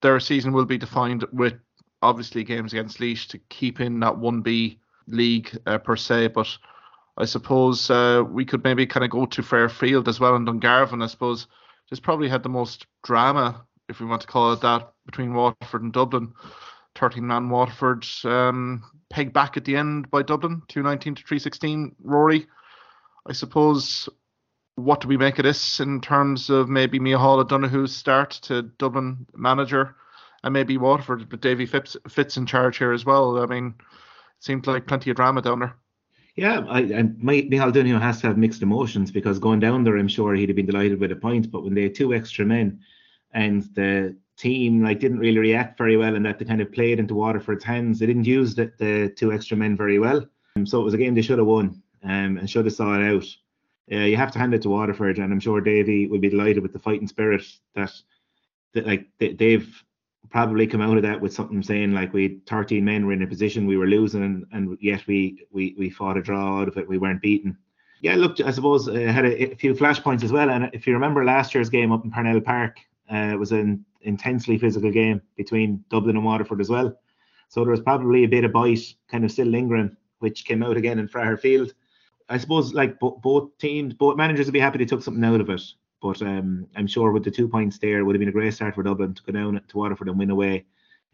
their 0.00 0.20
season 0.20 0.52
will 0.52 0.64
be 0.64 0.78
defined 0.78 1.24
with 1.32 1.54
obviously 2.00 2.44
games 2.44 2.72
against 2.72 3.00
Laois 3.00 3.26
to 3.28 3.38
keep 3.48 3.80
in 3.80 4.00
that 4.00 4.14
1B 4.14 4.78
league 5.06 5.56
uh, 5.66 5.78
per 5.78 5.96
se, 5.96 6.28
but 6.28 6.48
I 7.16 7.26
suppose 7.26 7.90
uh, 7.90 8.22
we 8.26 8.44
could 8.44 8.64
maybe 8.64 8.86
kind 8.86 9.04
of 9.04 9.10
go 9.10 9.26
to 9.26 9.42
Fraher 9.42 9.70
Field 9.70 10.08
as 10.08 10.18
well 10.18 10.34
in 10.34 10.46
Dungarvan. 10.46 11.02
I 11.02 11.06
suppose 11.06 11.46
just 11.88 12.02
probably 12.02 12.28
had 12.28 12.42
the 12.42 12.48
most 12.48 12.86
drama, 13.04 13.66
if 13.88 14.00
we 14.00 14.06
want 14.06 14.22
to 14.22 14.26
call 14.26 14.52
it 14.52 14.62
that, 14.62 14.92
between 15.04 15.34
Waterford 15.34 15.82
and 15.82 15.92
Dublin. 15.92 16.32
13 16.94 17.26
man 17.26 17.48
Waterford 17.48 18.06
um, 18.24 18.82
pegged 19.10 19.32
back 19.32 19.56
at 19.56 19.64
the 19.64 19.76
end 19.76 20.10
by 20.10 20.22
Dublin, 20.22 20.62
219 20.68 21.16
to 21.16 21.22
316. 21.22 21.96
Ruairi, 22.04 22.46
I 23.26 23.32
suppose, 23.32 24.08
what 24.76 25.00
do 25.00 25.08
we 25.08 25.16
make 25.16 25.38
of 25.38 25.44
this 25.44 25.80
in 25.80 26.00
terms 26.00 26.50
of 26.50 26.68
maybe 26.68 26.98
Mícheál 26.98 27.44
O'Donoghue's 27.44 27.94
start 27.94 28.30
to 28.42 28.62
Dublin 28.62 29.26
manager 29.34 29.96
and 30.44 30.52
maybe 30.52 30.76
Waterford, 30.76 31.28
but 31.28 31.40
Davy 31.40 31.66
Fitz, 31.66 31.96
Fitz 32.08 32.36
in 32.36 32.46
charge 32.46 32.78
here 32.78 32.92
as 32.92 33.04
well? 33.04 33.38
I 33.42 33.46
mean, 33.46 33.74
it 33.78 34.44
seemed 34.44 34.66
like 34.66 34.86
plenty 34.86 35.10
of 35.10 35.16
drama 35.16 35.42
down 35.42 35.60
there. 35.60 35.76
Yeah, 36.34 36.64
I, 36.66 36.80
and 36.80 37.16
Mícheál 37.16 37.72
Donoghue 37.72 37.98
has 37.98 38.20
to 38.22 38.28
have 38.28 38.38
mixed 38.38 38.62
emotions 38.62 39.10
because 39.10 39.38
going 39.38 39.60
down 39.60 39.84
there, 39.84 39.98
I'm 39.98 40.08
sure 40.08 40.34
he'd 40.34 40.48
have 40.48 40.56
been 40.56 40.66
delighted 40.66 40.98
with 40.98 41.12
a 41.12 41.16
point. 41.16 41.50
But 41.50 41.62
when 41.62 41.74
they 41.74 41.82
had 41.82 41.94
two 41.94 42.14
extra 42.14 42.44
men 42.46 42.80
and 43.32 43.62
the 43.74 44.16
team 44.38 44.82
like 44.82 44.98
didn't 44.98 45.18
really 45.18 45.38
react 45.38 45.76
very 45.76 45.96
well 45.96 46.16
and 46.16 46.24
that 46.24 46.38
they 46.38 46.46
kind 46.46 46.62
of 46.62 46.72
played 46.72 46.98
into 46.98 47.14
Waterford's 47.14 47.64
hands, 47.64 47.98
they 47.98 48.06
didn't 48.06 48.24
use 48.24 48.54
the, 48.54 48.72
the 48.78 49.12
two 49.14 49.30
extra 49.30 49.56
men 49.56 49.76
very 49.76 49.98
well. 49.98 50.26
Um, 50.56 50.66
so 50.66 50.80
it 50.80 50.84
was 50.84 50.94
a 50.94 50.98
game 50.98 51.14
they 51.14 51.22
should 51.22 51.38
have 51.38 51.46
won 51.46 51.82
um, 52.02 52.38
and 52.38 52.48
should 52.48 52.64
have 52.64 52.74
saw 52.74 52.98
it 52.98 53.14
out. 53.14 53.26
Uh, 53.92 54.04
you 54.04 54.16
have 54.16 54.32
to 54.32 54.38
hand 54.38 54.54
it 54.54 54.62
to 54.62 54.70
Waterford, 54.70 55.18
and 55.18 55.32
I'm 55.32 55.40
sure 55.40 55.60
Davy 55.60 56.06
will 56.06 56.18
be 56.18 56.30
delighted 56.30 56.62
with 56.62 56.72
the 56.72 56.78
fighting 56.78 57.08
spirit 57.08 57.42
that, 57.74 57.92
that 58.72 58.86
like 58.86 59.06
they, 59.18 59.34
they've 59.34 59.84
probably 60.30 60.66
come 60.66 60.80
out 60.80 60.96
of 60.96 61.02
that 61.02 61.20
with 61.20 61.34
something 61.34 61.62
saying 61.62 61.92
like 61.92 62.12
we 62.12 62.40
13 62.46 62.84
men 62.84 63.06
were 63.06 63.12
in 63.12 63.22
a 63.22 63.26
position 63.26 63.66
we 63.66 63.76
were 63.76 63.86
losing 63.86 64.22
and, 64.22 64.46
and 64.52 64.78
yet 64.80 65.06
we, 65.06 65.46
we 65.50 65.74
we 65.78 65.90
fought 65.90 66.16
a 66.16 66.22
draw 66.22 66.60
out 66.60 66.68
of 66.68 66.76
it 66.76 66.88
we 66.88 66.98
weren't 66.98 67.20
beaten 67.20 67.56
yeah 68.00 68.14
look 68.14 68.40
i 68.40 68.50
suppose 68.50 68.88
uh, 68.88 68.92
had 68.92 69.26
a, 69.26 69.52
a, 69.52 69.56
few 69.56 69.74
flashpoints 69.74 70.22
as 70.24 70.32
well 70.32 70.50
and 70.50 70.70
if 70.72 70.86
you 70.86 70.94
remember 70.94 71.24
last 71.24 71.54
year's 71.54 71.68
game 71.68 71.92
up 71.92 72.04
in 72.04 72.10
parnell 72.10 72.40
park 72.40 72.78
uh, 73.12 73.30
it 73.32 73.38
was 73.38 73.52
an 73.52 73.84
intensely 74.02 74.56
physical 74.56 74.90
game 74.90 75.20
between 75.36 75.84
dublin 75.90 76.16
and 76.16 76.24
waterford 76.24 76.60
as 76.60 76.70
well 76.70 76.96
so 77.48 77.62
there 77.62 77.72
was 77.72 77.80
probably 77.80 78.24
a 78.24 78.28
bit 78.28 78.44
of 78.44 78.52
bite 78.52 78.94
kind 79.10 79.24
of 79.24 79.30
still 79.30 79.46
lingering 79.46 79.94
which 80.22 80.44
came 80.44 80.62
out 80.62 80.76
again 80.76 81.00
in 81.00 81.08
Fraher 81.08 81.38
Field. 81.38 81.74
I 82.28 82.38
suppose 82.38 82.72
like 82.72 82.98
bo- 83.00 83.20
both 83.22 83.58
teams, 83.58 83.92
both 83.92 84.16
managers 84.16 84.46
would 84.46 84.52
be 84.52 84.60
happy 84.60 84.78
they 84.78 84.84
took 84.84 85.02
something 85.02 85.24
out 85.24 85.40
of 85.40 85.50
it. 85.50 85.62
But 86.02 86.20
um, 86.20 86.66
I'm 86.76 86.88
sure 86.88 87.12
with 87.12 87.22
the 87.22 87.30
two 87.30 87.48
points 87.48 87.78
there, 87.78 88.00
it 88.00 88.02
would 88.02 88.16
have 88.16 88.20
been 88.20 88.28
a 88.28 88.32
great 88.32 88.52
start 88.52 88.74
for 88.74 88.82
Dublin 88.82 89.14
to 89.14 89.22
go 89.22 89.32
down 89.32 89.62
to 89.68 89.76
Waterford 89.78 90.08
and 90.08 90.18
win 90.18 90.30
away 90.30 90.64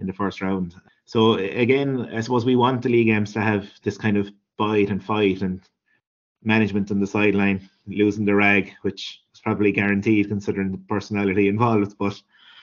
in 0.01 0.07
the 0.07 0.13
first 0.15 0.41
round. 0.41 0.75
So 1.05 1.35
again, 1.35 2.09
I 2.15 2.21
suppose 2.21 2.47
we 2.47 2.57
want 2.57 2.83
the 2.83 2.89
league 2.89 3.09
games 3.09 3.33
to 3.35 3.41
have 3.41 3.69
this 3.83 3.99
kind 3.99 4.17
of 4.17 4.31
bite 4.57 4.91
and 4.91 5.05
fight 5.05 5.43
and 5.43 5.61
management 6.43 6.91
on 6.91 7.01
the 7.01 7.07
sideline, 7.07 7.69
losing 7.87 8.25
the 8.25 8.35
rag, 8.35 8.73
which 8.83 9.21
is 9.35 9.41
probably 9.41 9.73
guaranteed 9.73 10.29
considering 10.29 10.73
the 10.73 10.79
personality 10.89 11.49
involved. 11.49 11.97
But 11.99 12.21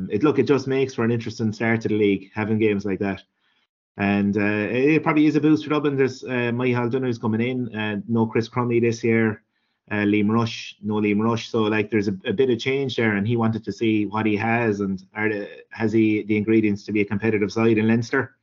it 0.10 0.24
look, 0.24 0.40
it 0.40 0.48
just 0.48 0.68
makes 0.68 0.96
for 0.96 1.04
an 1.04 1.12
interesting 1.12 1.54
start 1.54 1.82
to 1.82 1.90
the 1.90 1.98
league 1.98 2.32
having 2.34 2.58
games 2.58 2.86
like 2.86 3.00
that. 3.00 3.22
And 3.98 4.36
uh, 4.36 4.68
it 4.72 5.04
probably 5.04 5.26
is 5.28 5.36
a 5.36 5.42
boost 5.42 5.64
for 5.64 5.70
Dublin. 5.70 5.96
There's 5.96 6.24
uh, 6.24 6.52
Michael 6.52 6.90
who's 6.90 7.18
coming 7.18 7.42
in, 7.42 7.74
uh, 7.76 8.02
no 8.08 8.26
Chris 8.26 8.50
Crummey 8.50 8.82
this 8.82 9.04
year, 9.04 9.42
uh, 9.92 10.06
Liam 10.06 10.30
Rush, 10.30 10.78
no 10.82 10.96
Liam 10.96 11.22
Rush. 11.22 11.50
So 11.50 11.64
like 11.64 11.92
there's 11.92 12.08
a, 12.08 12.18
a, 12.26 12.34
bit 12.34 12.50
of 12.50 12.60
change 12.60 12.96
there, 12.96 13.16
and 13.16 13.28
he 13.28 13.36
wanted 13.36 13.64
to 13.66 13.72
see 13.72 14.06
what 14.06 14.26
he 14.26 14.36
has 14.36 14.80
and 14.80 15.00
the, 15.14 15.48
has 15.70 15.92
he 15.92 16.24
the 16.24 16.38
ingredients 16.38 16.84
to 16.86 16.92
be 16.92 17.02
a 17.02 17.06
competitive 17.06 17.52
side 17.52 17.78
in 17.78 17.88
Leinster. 17.88 18.36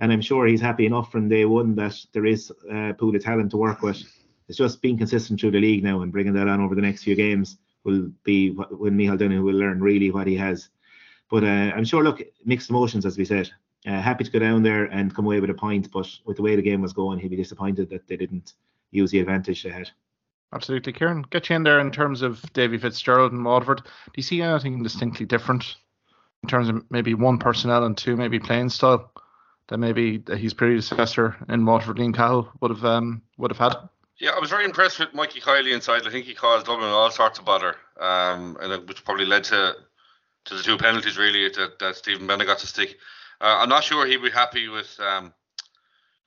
And 0.00 0.10
I'm 0.12 0.22
sure 0.22 0.46
he's 0.46 0.62
happy 0.62 0.86
enough 0.86 1.12
from 1.12 1.28
day 1.28 1.44
one 1.44 1.74
that 1.74 1.94
there 2.12 2.24
is 2.24 2.50
a 2.70 2.94
pool 2.94 3.14
of 3.14 3.22
talent 3.22 3.50
to 3.50 3.58
work 3.58 3.82
with. 3.82 4.02
It's 4.48 4.56
just 4.56 4.80
being 4.80 4.96
consistent 4.96 5.38
through 5.38 5.50
the 5.50 5.60
league 5.60 5.84
now 5.84 6.00
and 6.00 6.10
bringing 6.10 6.32
that 6.32 6.48
on 6.48 6.60
over 6.60 6.74
the 6.74 6.80
next 6.80 7.04
few 7.04 7.14
games 7.14 7.58
will 7.84 8.10
be 8.24 8.50
when 8.50 8.96
Michael 8.96 9.18
Donoghue 9.18 9.42
will 9.42 9.54
learn 9.54 9.80
really 9.80 10.10
what 10.10 10.26
he 10.26 10.36
has. 10.36 10.70
But 11.30 11.44
uh, 11.44 11.72
I'm 11.76 11.84
sure, 11.84 12.02
look, 12.02 12.22
mixed 12.44 12.70
emotions 12.70 13.04
as 13.04 13.18
we 13.18 13.24
said. 13.24 13.50
Uh, 13.86 14.00
happy 14.00 14.24
to 14.24 14.30
go 14.30 14.38
down 14.38 14.62
there 14.62 14.84
and 14.86 15.14
come 15.14 15.24
away 15.24 15.40
with 15.40 15.50
a 15.50 15.54
point, 15.54 15.90
but 15.90 16.06
with 16.26 16.36
the 16.36 16.42
way 16.42 16.56
the 16.56 16.62
game 16.62 16.82
was 16.82 16.92
going, 16.92 17.18
he'd 17.18 17.28
be 17.28 17.36
disappointed 17.36 17.88
that 17.88 18.06
they 18.08 18.16
didn't 18.16 18.54
use 18.90 19.10
the 19.10 19.20
advantage 19.20 19.62
they 19.62 19.70
had. 19.70 19.90
Absolutely, 20.52 20.92
Kieran. 20.92 21.22
Get 21.30 21.48
you 21.48 21.56
in 21.56 21.62
there 21.62 21.78
in 21.78 21.92
terms 21.92 22.22
of 22.22 22.42
Davy 22.52 22.78
Fitzgerald 22.78 23.32
and 23.32 23.44
Waterford. 23.44 23.82
Do 23.84 24.12
you 24.16 24.22
see 24.22 24.42
anything 24.42 24.82
distinctly 24.82 25.26
different 25.26 25.76
in 26.42 26.48
terms 26.48 26.68
of 26.68 26.84
maybe 26.90 27.14
one 27.14 27.38
personnel 27.38 27.84
and 27.84 27.96
two 27.96 28.16
maybe 28.16 28.40
playing 28.40 28.70
style 28.70 29.12
that 29.68 29.78
maybe 29.78 30.22
his 30.28 30.52
predecessor 30.52 31.36
in 31.48 31.64
Waterford, 31.64 31.98
Dean 31.98 32.12
Cahill, 32.12 32.50
would 32.60 32.72
have 32.72 32.84
um, 32.84 33.22
would 33.38 33.52
have 33.52 33.58
had? 33.58 33.76
Yeah, 34.18 34.30
I 34.30 34.40
was 34.40 34.50
very 34.50 34.64
impressed 34.64 34.98
with 34.98 35.14
Mikey 35.14 35.40
Kiley 35.40 35.72
inside. 35.72 36.06
I 36.06 36.10
think 36.10 36.26
he 36.26 36.34
caused 36.34 36.66
Dublin 36.66 36.90
all 36.90 37.10
sorts 37.10 37.38
of 37.38 37.44
bother, 37.44 37.76
um, 37.98 38.56
and 38.60 38.86
which 38.88 39.04
probably 39.04 39.26
led 39.26 39.44
to 39.44 39.76
to 40.46 40.54
the 40.54 40.62
two 40.62 40.76
penalties 40.76 41.16
really 41.16 41.48
that, 41.48 41.78
that 41.78 41.96
Stephen 41.96 42.26
Bennett 42.26 42.46
got 42.46 42.58
to 42.58 42.66
stick. 42.66 42.96
Uh, 43.40 43.58
I'm 43.60 43.68
not 43.68 43.84
sure 43.84 44.06
he'd 44.06 44.22
be 44.22 44.30
happy 44.30 44.68
with. 44.68 44.98
Um, 44.98 45.32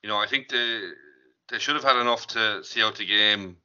you 0.02 0.08
know, 0.08 0.16
I 0.16 0.26
think 0.26 0.48
they 0.48 0.80
they 1.50 1.58
should 1.58 1.74
have 1.74 1.84
had 1.84 2.00
enough 2.00 2.26
to 2.28 2.64
see 2.64 2.82
out 2.82 2.96
the 2.96 3.06
game. 3.06 3.58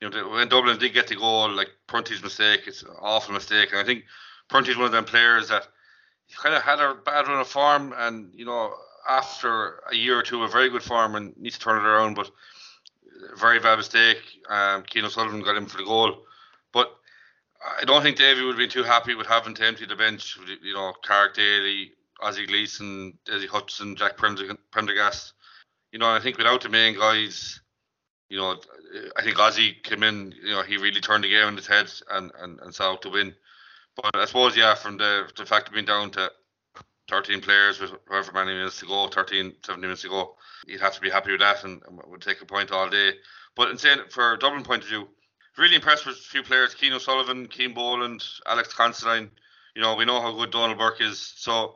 You 0.00 0.08
know, 0.08 0.28
when 0.30 0.48
Dublin 0.48 0.78
did 0.78 0.94
get 0.94 1.08
the 1.08 1.16
goal, 1.16 1.50
like 1.50 1.68
Prunty's 1.86 2.22
mistake, 2.22 2.62
it's 2.66 2.82
an 2.82 2.90
awful 3.00 3.34
mistake, 3.34 3.70
and 3.72 3.80
I 3.80 3.84
think 3.84 4.04
Prunty's 4.48 4.76
one 4.76 4.86
of 4.86 4.92
them 4.92 5.04
players 5.04 5.48
that 5.48 5.68
he 6.26 6.34
kind 6.36 6.54
of 6.54 6.62
had 6.62 6.80
a 6.80 6.94
bad 6.94 7.28
run 7.28 7.40
of 7.40 7.48
form, 7.48 7.94
and 7.96 8.32
you 8.34 8.44
know, 8.44 8.72
after 9.08 9.80
a 9.90 9.94
year 9.94 10.18
or 10.18 10.22
two 10.22 10.42
of 10.42 10.52
very 10.52 10.70
good 10.70 10.82
form, 10.82 11.14
and 11.16 11.36
needs 11.36 11.58
to 11.58 11.64
turn 11.64 11.78
it 11.78 11.86
around, 11.86 12.14
but 12.14 12.30
very 13.38 13.58
bad 13.58 13.76
mistake. 13.76 14.22
Um, 14.48 14.84
O'Sullivan 14.96 15.42
got 15.42 15.56
him 15.56 15.66
for 15.66 15.78
the 15.78 15.84
goal, 15.84 16.24
but 16.72 16.96
I 17.78 17.84
don't 17.84 18.02
think 18.02 18.16
Davy 18.16 18.44
would 18.44 18.56
be 18.56 18.68
too 18.68 18.82
happy 18.82 19.14
with 19.14 19.26
having 19.26 19.54
to 19.54 19.66
empty 19.66 19.86
the 19.86 19.96
bench. 19.96 20.38
You 20.62 20.74
know, 20.74 20.94
Carrick 21.02 21.34
Daly, 21.34 21.92
Ozzy 22.22 22.46
Gleeson, 22.46 23.18
Dessie 23.26 23.48
Hutchinson, 23.48 23.96
Jack 23.96 24.16
Prendergast. 24.16 25.34
You 25.92 25.98
know, 25.98 26.10
I 26.10 26.20
think 26.20 26.38
without 26.38 26.62
the 26.62 26.68
main 26.68 26.96
guys, 26.96 27.60
you 28.30 28.38
know, 28.38 28.56
I 29.16 29.22
think 29.22 29.36
Ozzy 29.36 29.82
came 29.82 30.02
in, 30.02 30.32
you 30.42 30.52
know, 30.52 30.62
he 30.62 30.76
really 30.76 31.00
turned 31.00 31.24
the 31.24 31.28
game 31.28 31.46
on 31.46 31.56
his 31.56 31.66
head 31.66 31.90
and, 32.10 32.30
and, 32.40 32.60
and 32.60 32.74
saw 32.74 32.92
out 32.92 33.02
to 33.02 33.10
win. 33.10 33.34
But 33.96 34.16
I 34.16 34.24
suppose, 34.24 34.56
yeah, 34.56 34.74
from 34.74 34.96
the, 34.96 35.28
the 35.36 35.44
fact 35.44 35.68
of 35.68 35.74
being 35.74 35.84
down 35.84 36.12
to 36.12 36.30
13 37.08 37.40
players 37.40 37.80
with 37.80 37.90
however 38.08 38.32
many 38.32 38.54
minutes 38.54 38.78
to 38.80 38.86
go, 38.86 39.08
13, 39.08 39.52
17 39.64 39.80
minutes 39.80 40.02
to 40.02 40.08
go, 40.08 40.36
you'd 40.66 40.80
have 40.80 40.94
to 40.94 41.00
be 41.00 41.10
happy 41.10 41.32
with 41.32 41.40
that 41.40 41.64
and, 41.64 41.82
and 41.88 42.00
would 42.06 42.22
take 42.22 42.40
a 42.40 42.46
point 42.46 42.70
all 42.70 42.88
day. 42.88 43.12
But 43.56 43.70
in 43.70 43.78
saying, 43.78 43.98
for 44.10 44.36
Dublin 44.36 44.62
point 44.62 44.84
of 44.84 44.88
view, 44.88 45.08
really 45.58 45.74
impressed 45.74 46.06
with 46.06 46.16
a 46.16 46.20
few 46.20 46.44
players, 46.44 46.74
Cian 46.74 46.92
O'Sullivan, 46.92 47.48
Cian 47.50 47.74
Boland, 47.74 48.24
Alex 48.46 48.72
Considine. 48.72 49.30
You 49.74 49.82
know, 49.82 49.96
we 49.96 50.04
know 50.04 50.20
how 50.20 50.32
good 50.32 50.52
Donal 50.52 50.76
Burke 50.76 51.00
is. 51.00 51.18
So 51.36 51.74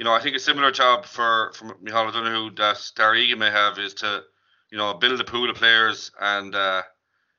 you 0.00 0.04
know, 0.04 0.14
I 0.14 0.20
think 0.20 0.34
a 0.34 0.40
similar 0.40 0.70
job 0.70 1.04
for 1.04 1.52
for 1.52 1.74
Micheál 1.74 2.08
O'Donoghue 2.08 2.54
that 2.56 2.90
Darragh 2.96 3.18
Egan 3.18 3.38
may 3.38 3.50
have 3.50 3.78
is 3.78 3.92
to, 3.94 4.22
you 4.70 4.78
know, 4.78 4.94
build 4.94 5.20
a 5.20 5.24
pool 5.24 5.50
of 5.50 5.56
players 5.56 6.10
and 6.20 6.54
uh, 6.54 6.82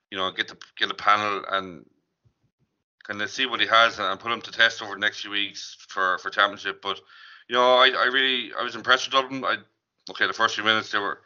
you 0.10 0.18
know 0.18 0.32
get 0.32 0.48
the 0.48 0.58
get 0.78 0.92
a 0.92 0.94
panel 0.94 1.44
and 1.50 1.86
kind 3.08 3.22
of 3.22 3.30
see 3.30 3.46
what 3.46 3.60
he 3.60 3.68
has 3.68 4.00
and 4.00 4.20
put 4.20 4.32
him 4.32 4.42
to 4.42 4.52
test 4.52 4.82
over 4.82 4.94
the 4.94 5.00
next 5.00 5.22
few 5.22 5.32
weeks 5.32 5.78
for 5.88 6.18
for 6.20 6.30
championship. 6.30 6.82
But 6.82 7.00
you 7.48 7.56
know, 7.56 7.76
I, 7.76 7.90
I 7.98 8.06
really 8.06 8.52
I 8.58 8.64
was 8.64 8.76
impressed 8.76 9.08
with 9.08 9.14
Dublin. 9.14 9.44
I 9.44 9.58
okay, 10.10 10.28
the 10.28 10.34
first 10.34 10.56
few 10.56 10.64
minutes 10.64 10.92
they 10.92 11.00
were 11.00 11.22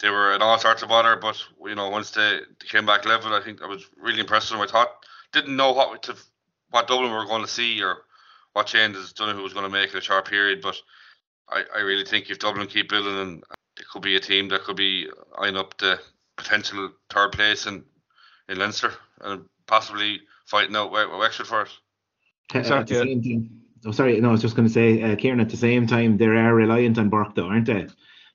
they 0.00 0.10
were 0.10 0.34
in 0.34 0.42
all 0.42 0.58
sorts 0.58 0.82
of 0.82 0.88
bother, 0.88 1.16
but 1.16 1.36
you 1.64 1.74
know 1.74 1.88
once 1.88 2.10
they, 2.10 2.40
they 2.60 2.66
came 2.66 2.86
back 2.86 3.04
level, 3.04 3.34
I 3.34 3.42
think 3.42 3.62
I 3.62 3.66
was 3.66 3.86
really 3.96 4.20
impressed 4.20 4.50
with 4.50 4.58
them. 4.58 4.68
I 4.68 4.70
thought 4.70 5.04
didn't 5.32 5.56
know 5.56 5.72
what 5.72 6.02
to 6.04 6.16
what 6.70 6.88
Dublin 6.88 7.12
were 7.12 7.26
going 7.26 7.42
to 7.42 7.48
see 7.48 7.82
or 7.82 7.98
what 8.52 8.66
changes 8.66 9.12
Donoghue 9.12 9.42
was 9.42 9.54
going 9.54 9.64
to 9.64 9.72
make 9.72 9.92
in 9.92 9.98
a 9.98 10.02
short 10.02 10.28
period. 10.28 10.60
But 10.62 10.76
I, 11.48 11.64
I 11.76 11.80
really 11.80 12.04
think 12.04 12.30
if 12.30 12.38
Dublin 12.38 12.66
keep 12.66 12.88
building, 12.88 13.18
and 13.18 13.44
it 13.82 13.88
could 13.88 14.02
be 14.02 14.14
a 14.14 14.20
team 14.20 14.48
that 14.48 14.62
could 14.62 14.76
be 14.76 15.08
eyeing 15.38 15.56
up 15.56 15.76
the 15.78 15.98
potential 16.36 16.90
third 17.10 17.32
place 17.32 17.66
in, 17.66 17.84
in 18.48 18.58
Leinster 18.58 18.92
and 19.20 19.44
possibly 19.66 20.20
fighting 20.46 20.76
out 20.76 20.92
Wexford 20.92 21.48
for 21.48 21.62
it. 21.62 21.68
Exactly. 22.54 22.96
At 22.96 23.02
the 23.04 23.10
same 23.10 23.22
time, 23.22 23.50
oh, 23.86 23.90
sorry, 23.90 24.20
no, 24.20 24.28
I 24.28 24.32
was 24.32 24.40
just 24.40 24.54
going 24.54 24.68
to 24.68 24.72
say, 24.72 25.02
uh, 25.02 25.16
Kieran, 25.16 25.40
at 25.40 25.50
the 25.50 25.56
same 25.56 25.88
time, 25.88 26.16
they 26.16 26.26
are 26.26 26.54
reliant 26.54 26.96
on 26.98 27.10
Burke, 27.10 27.34
though, 27.34 27.48
aren't 27.48 27.66
they? 27.66 27.88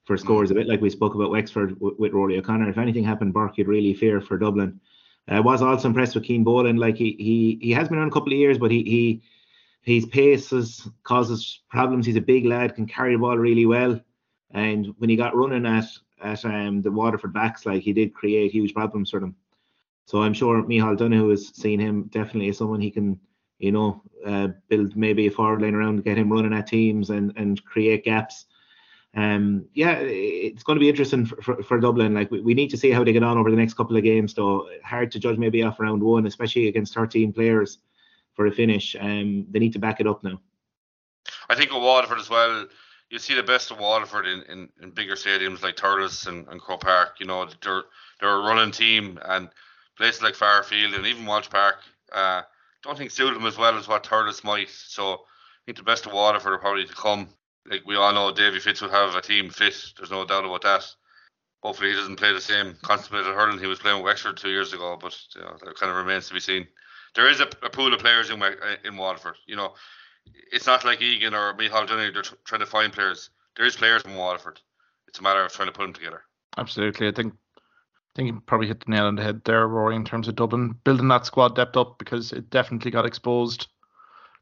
For 0.03 0.17
mm. 0.17 0.19
scores, 0.19 0.51
a 0.51 0.53
bit 0.53 0.67
like 0.67 0.81
we 0.81 0.89
spoke 0.89 1.15
about 1.15 1.31
Wexford 1.31 1.79
with, 1.79 1.97
with 1.97 2.11
Rory 2.11 2.37
O'Connor. 2.37 2.69
If 2.69 2.77
anything 2.77 3.05
happened, 3.05 3.33
Burke, 3.33 3.57
you'd 3.57 3.69
really 3.69 3.93
fear 3.93 4.19
for 4.19 4.37
Dublin. 4.37 4.81
I 5.29 5.37
uh, 5.37 5.43
was 5.43 5.61
also 5.61 5.87
impressed 5.87 6.15
with 6.15 6.25
Cian 6.25 6.43
Boland. 6.43 6.79
Like 6.79 6.95
he 6.95 7.15
he 7.19 7.59
he 7.61 7.71
has 7.71 7.89
been 7.89 7.99
on 7.99 8.07
a 8.07 8.11
couple 8.11 8.31
of 8.31 8.39
years, 8.39 8.57
but 8.57 8.71
he 8.71 8.83
he 8.83 9.21
his 9.81 10.05
pace 10.05 10.87
causes 11.03 11.61
problems. 11.69 12.05
He's 12.05 12.15
a 12.15 12.21
big 12.21 12.45
lad, 12.45 12.75
can 12.75 12.87
carry 12.87 13.13
the 13.13 13.19
ball 13.19 13.37
really 13.37 13.65
well. 13.65 13.99
And 14.51 14.93
when 14.97 15.09
he 15.09 15.15
got 15.15 15.35
running 15.35 15.65
at 15.65 15.85
at 16.21 16.43
um, 16.45 16.81
the 16.81 16.91
Waterford 16.91 17.33
backs, 17.33 17.65
like 17.65 17.83
he 17.83 17.93
did 17.93 18.13
create 18.13 18.51
huge 18.51 18.73
problems 18.73 19.11
for 19.11 19.19
them. 19.19 19.35
So 20.05 20.23
I'm 20.23 20.33
sure 20.33 20.63
Micheál 20.63 20.97
Donoghue 20.97 21.29
has 21.29 21.49
seen 21.49 21.79
him 21.79 22.03
definitely 22.11 22.49
as 22.49 22.57
someone 22.57 22.79
he 22.79 22.89
can, 22.89 23.19
you 23.59 23.71
know, 23.71 24.01
uh, 24.25 24.49
build 24.69 24.95
maybe 24.95 25.27
a 25.27 25.31
forward 25.31 25.61
line 25.61 25.75
around, 25.75 26.03
get 26.03 26.17
him 26.17 26.31
running 26.31 26.53
at 26.53 26.67
teams 26.67 27.09
and 27.09 27.33
and 27.35 27.63
create 27.65 28.05
gaps. 28.05 28.45
Um, 29.15 29.65
yeah, 29.73 29.97
it's 29.99 30.63
going 30.63 30.75
to 30.75 30.79
be 30.79 30.89
interesting 30.89 31.25
for, 31.25 31.41
for, 31.41 31.63
for 31.63 31.79
Dublin. 31.79 32.13
Like 32.13 32.29
we, 32.29 32.39
we 32.41 32.53
need 32.53 32.69
to 32.69 32.77
see 32.77 32.91
how 32.91 33.03
they 33.03 33.13
get 33.13 33.23
on 33.23 33.37
over 33.37 33.49
the 33.49 33.57
next 33.57 33.73
couple 33.73 33.97
of 33.97 34.03
games. 34.03 34.33
Though 34.33 34.69
hard 34.83 35.11
to 35.11 35.19
judge 35.19 35.37
maybe 35.37 35.63
off 35.63 35.79
round 35.79 36.03
one, 36.03 36.25
especially 36.27 36.67
against 36.67 36.93
13 36.93 37.33
players 37.33 37.79
for 38.33 38.45
a 38.45 38.51
finish. 38.51 38.95
Um, 38.99 39.47
they 39.49 39.59
need 39.59 39.73
to 39.73 39.79
back 39.79 39.99
it 39.99 40.07
up 40.07 40.23
now. 40.23 40.39
I 41.49 41.55
think 41.55 41.71
with 41.71 41.81
Waterford 41.81 42.19
as 42.19 42.29
well, 42.29 42.67
you 43.09 43.19
see 43.19 43.35
the 43.35 43.43
best 43.43 43.71
of 43.71 43.79
Waterford 43.79 44.27
in, 44.27 44.41
in, 44.43 44.69
in 44.81 44.91
bigger 44.91 45.15
stadiums 45.15 45.63
like 45.63 45.75
Thurles 45.75 46.27
and, 46.27 46.47
and 46.47 46.61
Croke 46.61 46.81
Park. 46.81 47.15
You 47.19 47.25
know, 47.25 47.47
they're 47.63 47.83
they're 48.19 48.35
a 48.35 48.39
running 48.39 48.71
team, 48.71 49.19
and 49.25 49.49
places 49.97 50.21
like 50.21 50.33
Fraher 50.33 50.63
Field 50.63 50.93
and 50.93 51.05
even 51.05 51.25
Walsh 51.25 51.49
Park 51.49 51.77
uh, 52.13 52.41
don't 52.83 52.97
think 52.97 53.11
suit 53.11 53.33
them 53.33 53.45
as 53.45 53.57
well 53.57 53.77
as 53.77 53.87
what 53.87 54.03
Thurles 54.03 54.43
might. 54.43 54.69
So 54.69 55.13
I 55.13 55.17
think 55.65 55.77
the 55.77 55.83
best 55.83 56.05
of 56.05 56.13
Waterford 56.13 56.53
are 56.53 56.59
probably 56.59 56.85
to 56.85 56.93
come. 56.93 57.29
Like 57.69 57.85
we 57.85 57.95
all 57.95 58.13
know, 58.13 58.33
Davy 58.33 58.59
Fitz 58.59 58.81
will 58.81 58.89
have 58.89 59.15
a 59.15 59.21
team 59.21 59.49
fit. 59.49 59.75
There's 59.97 60.11
no 60.11 60.25
doubt 60.25 60.45
about 60.45 60.61
that. 60.63 60.85
Hopefully, 61.63 61.89
he 61.89 61.95
doesn't 61.95 62.17
play 62.17 62.33
the 62.33 62.41
same 62.41 62.75
constipated 62.81 63.33
hurling 63.33 63.59
he 63.59 63.67
was 63.67 63.79
playing 63.79 63.97
with 63.97 64.05
Wexford 64.05 64.37
two 64.37 64.49
years 64.49 64.73
ago, 64.73 64.97
but 64.99 65.17
you 65.35 65.41
know, 65.41 65.57
that 65.63 65.75
kind 65.75 65.89
of 65.89 65.97
remains 65.97 66.27
to 66.27 66.33
be 66.33 66.39
seen 66.39 66.67
there 67.17 67.29
is 67.29 67.39
a, 67.39 67.47
a 67.63 67.69
pool 67.69 67.93
of 67.93 67.99
players 67.99 68.29
in 68.29 68.41
in 68.85 68.95
Waterford. 68.95 69.35
You 69.47 69.55
know, 69.55 69.73
it's 70.51 70.67
not 70.67 70.85
like 70.85 71.01
Egan 71.01 71.33
or 71.33 71.53
Micheál 71.53 71.87
Donoghue. 71.87 72.11
They're 72.11 72.21
t- 72.21 72.35
trying 72.45 72.61
to 72.61 72.65
find 72.65 72.93
players. 72.93 73.29
There 73.55 73.65
is 73.65 73.75
players 73.75 74.03
in 74.03 74.15
Waterford. 74.15 74.59
It's 75.07 75.19
a 75.19 75.23
matter 75.23 75.43
of 75.43 75.51
trying 75.51 75.67
to 75.67 75.71
put 75.71 75.83
them 75.83 75.93
together. 75.93 76.23
Absolutely. 76.57 77.07
I 77.07 77.11
think 77.11 77.33
I 77.55 77.61
think 78.15 78.27
you 78.27 78.41
probably 78.45 78.67
hit 78.67 78.83
the 78.85 78.91
nail 78.91 79.05
on 79.05 79.15
the 79.15 79.23
head 79.23 79.41
there, 79.45 79.67
Ruairi, 79.67 79.95
in 79.95 80.05
terms 80.05 80.27
of 80.27 80.35
Dublin 80.35 80.75
building 80.83 81.07
that 81.09 81.25
squad 81.25 81.55
depth 81.55 81.77
up 81.77 81.99
because 81.99 82.33
it 82.33 82.49
definitely 82.49 82.91
got 82.91 83.05
exposed, 83.05 83.67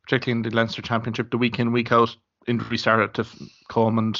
particularly 0.03 0.37
in 0.37 0.43
the 0.43 0.55
Leinster 0.55 0.81
Championship, 0.81 1.31
the 1.31 1.37
week 1.37 1.59
in, 1.59 1.71
week 1.71 1.91
out. 1.91 2.15
Injury 2.47 2.77
started 2.77 3.13
to 3.15 3.25
come, 3.69 3.97
and 3.97 4.15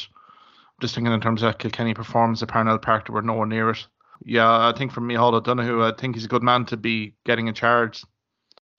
just 0.82 0.96
thinking 0.96 1.14
in 1.14 1.22
terms 1.22 1.44
of 1.44 1.58
Kilkenny 1.58 1.94
performance 1.94 2.42
at 2.42 2.50
Parnell 2.50 2.80
Park, 2.80 3.08
they 3.08 3.14
were 3.14 3.22
nowhere 3.22 3.46
near 3.46 3.70
it. 3.70 3.86
Yeah, 4.24 4.50
I 4.50 4.74
think 4.76 4.92
for 4.92 5.02
Micheál 5.02 5.34
O'Donoghue, 5.34 5.84
I 5.84 5.94
think 5.98 6.16
he's 6.16 6.26
a 6.26 6.30
good 6.30 6.44
man 6.44 6.66
to 6.66 6.78
be 6.78 7.14
getting 7.26 7.48
in 7.48 7.54
charge, 7.54 8.04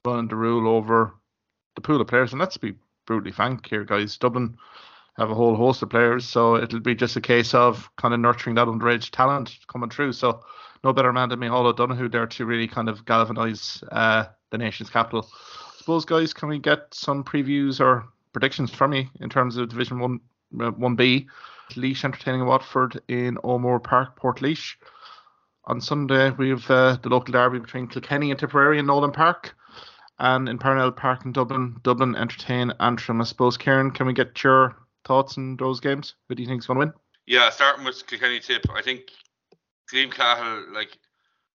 running 0.04 0.28
the 0.28 0.36
rule 0.36 0.68
over 0.68 1.14
the 1.76 1.80
pool 1.80 2.00
of 2.00 2.08
players. 2.08 2.32
And 2.32 2.40
let's 2.40 2.56
be 2.56 2.74
brutally 3.06 3.30
frank 3.30 3.68
here, 3.68 3.84
guys. 3.84 4.16
Dublin 4.16 4.58
have 5.16 5.30
a 5.30 5.34
whole 5.34 5.54
host 5.54 5.82
of 5.82 5.90
players, 5.90 6.26
so 6.26 6.56
it'll 6.56 6.80
be 6.80 6.94
just 6.94 7.16
a 7.16 7.20
case 7.20 7.54
of 7.54 7.88
kind 7.96 8.12
of 8.12 8.20
nurturing 8.20 8.56
that 8.56 8.66
underage 8.66 9.10
talent 9.10 9.56
coming 9.68 9.88
through. 9.88 10.12
So 10.12 10.42
no 10.84 10.92
better 10.92 11.12
man 11.12 11.28
than 11.28 11.40
Micheál 11.40 11.64
O'Donoghue 11.64 12.08
there 12.08 12.26
to 12.26 12.44
really 12.44 12.68
kind 12.68 12.88
of 12.88 13.04
galvanise 13.04 13.82
uh, 13.92 14.24
the 14.50 14.58
nation's 14.58 14.90
capital. 14.90 15.26
I 15.32 15.78
suppose, 15.78 16.04
guys, 16.04 16.34
can 16.34 16.48
we 16.48 16.58
get 16.58 16.92
some 16.92 17.24
previews 17.24 17.80
or 17.80 18.04
predictions 18.32 18.70
from 18.70 18.92
you 18.92 19.06
in 19.20 19.30
terms 19.30 19.56
of 19.56 19.68
Division 19.68 20.00
One, 20.00 20.20
uh, 20.60 20.72
One 20.72 20.96
B? 20.96 21.28
Laois 21.74 22.04
entertaining 22.04 22.46
Waterford 22.46 23.00
in 23.08 23.38
O'Moore 23.42 23.80
Park, 23.80 24.20
Portlaoise. 24.20 24.76
On 25.64 25.80
Sunday, 25.80 26.30
we 26.30 26.50
have 26.50 26.70
uh, 26.70 26.96
the 27.02 27.08
local 27.08 27.32
derby 27.32 27.58
between 27.58 27.88
Kilkenny 27.88 28.30
and 28.30 28.38
Tipperary 28.38 28.78
in 28.78 28.86
Nowlan 28.86 29.10
Park. 29.10 29.56
And 30.18 30.48
in 30.48 30.58
Parnell 30.58 30.92
Park 30.92 31.24
in 31.24 31.32
Dublin, 31.32 31.76
Dublin 31.82 32.16
entertain 32.16 32.72
Antrim. 32.80 33.20
I 33.20 33.24
suppose, 33.24 33.56
Kieran, 33.56 33.90
can 33.90 34.06
we 34.06 34.12
get 34.12 34.42
your 34.42 34.76
thoughts 35.04 35.36
on 35.36 35.56
those 35.56 35.80
games? 35.80 36.14
Who 36.28 36.34
do 36.34 36.42
you 36.42 36.48
think 36.48 36.62
is 36.62 36.66
going 36.66 36.80
to 36.80 36.86
win? 36.86 36.94
Yeah, 37.26 37.50
starting 37.50 37.84
with 37.84 38.06
Kilkenny 38.06 38.40
Tip, 38.40 38.66
I 38.74 38.82
think 38.82 39.10
Liam 39.92 40.10
Cahill, 40.10 40.72
like, 40.72 40.96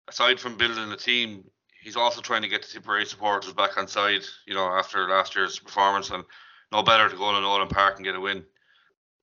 aside 0.09 0.40
from 0.40 0.57
building 0.57 0.90
a 0.90 0.96
team, 0.96 1.44
he's 1.82 1.96
also 1.96 2.20
trying 2.20 2.42
to 2.42 2.48
get 2.48 2.62
the 2.62 2.68
Tipperary 2.68 3.04
supporters 3.04 3.52
back 3.52 3.76
on 3.76 3.86
side, 3.86 4.22
you 4.46 4.54
know, 4.54 4.66
after 4.66 5.09
last 5.09 5.36
year's 5.36 5.59
performance. 5.59 6.11
And 6.11 6.24
no 6.72 6.82
better 6.82 7.09
to 7.09 7.16
go 7.16 7.32
to 7.32 7.40
Nowlan 7.40 7.68
Park 7.68 7.96
and 7.96 8.04
get 8.04 8.16
a 8.16 8.20
win. 8.20 8.44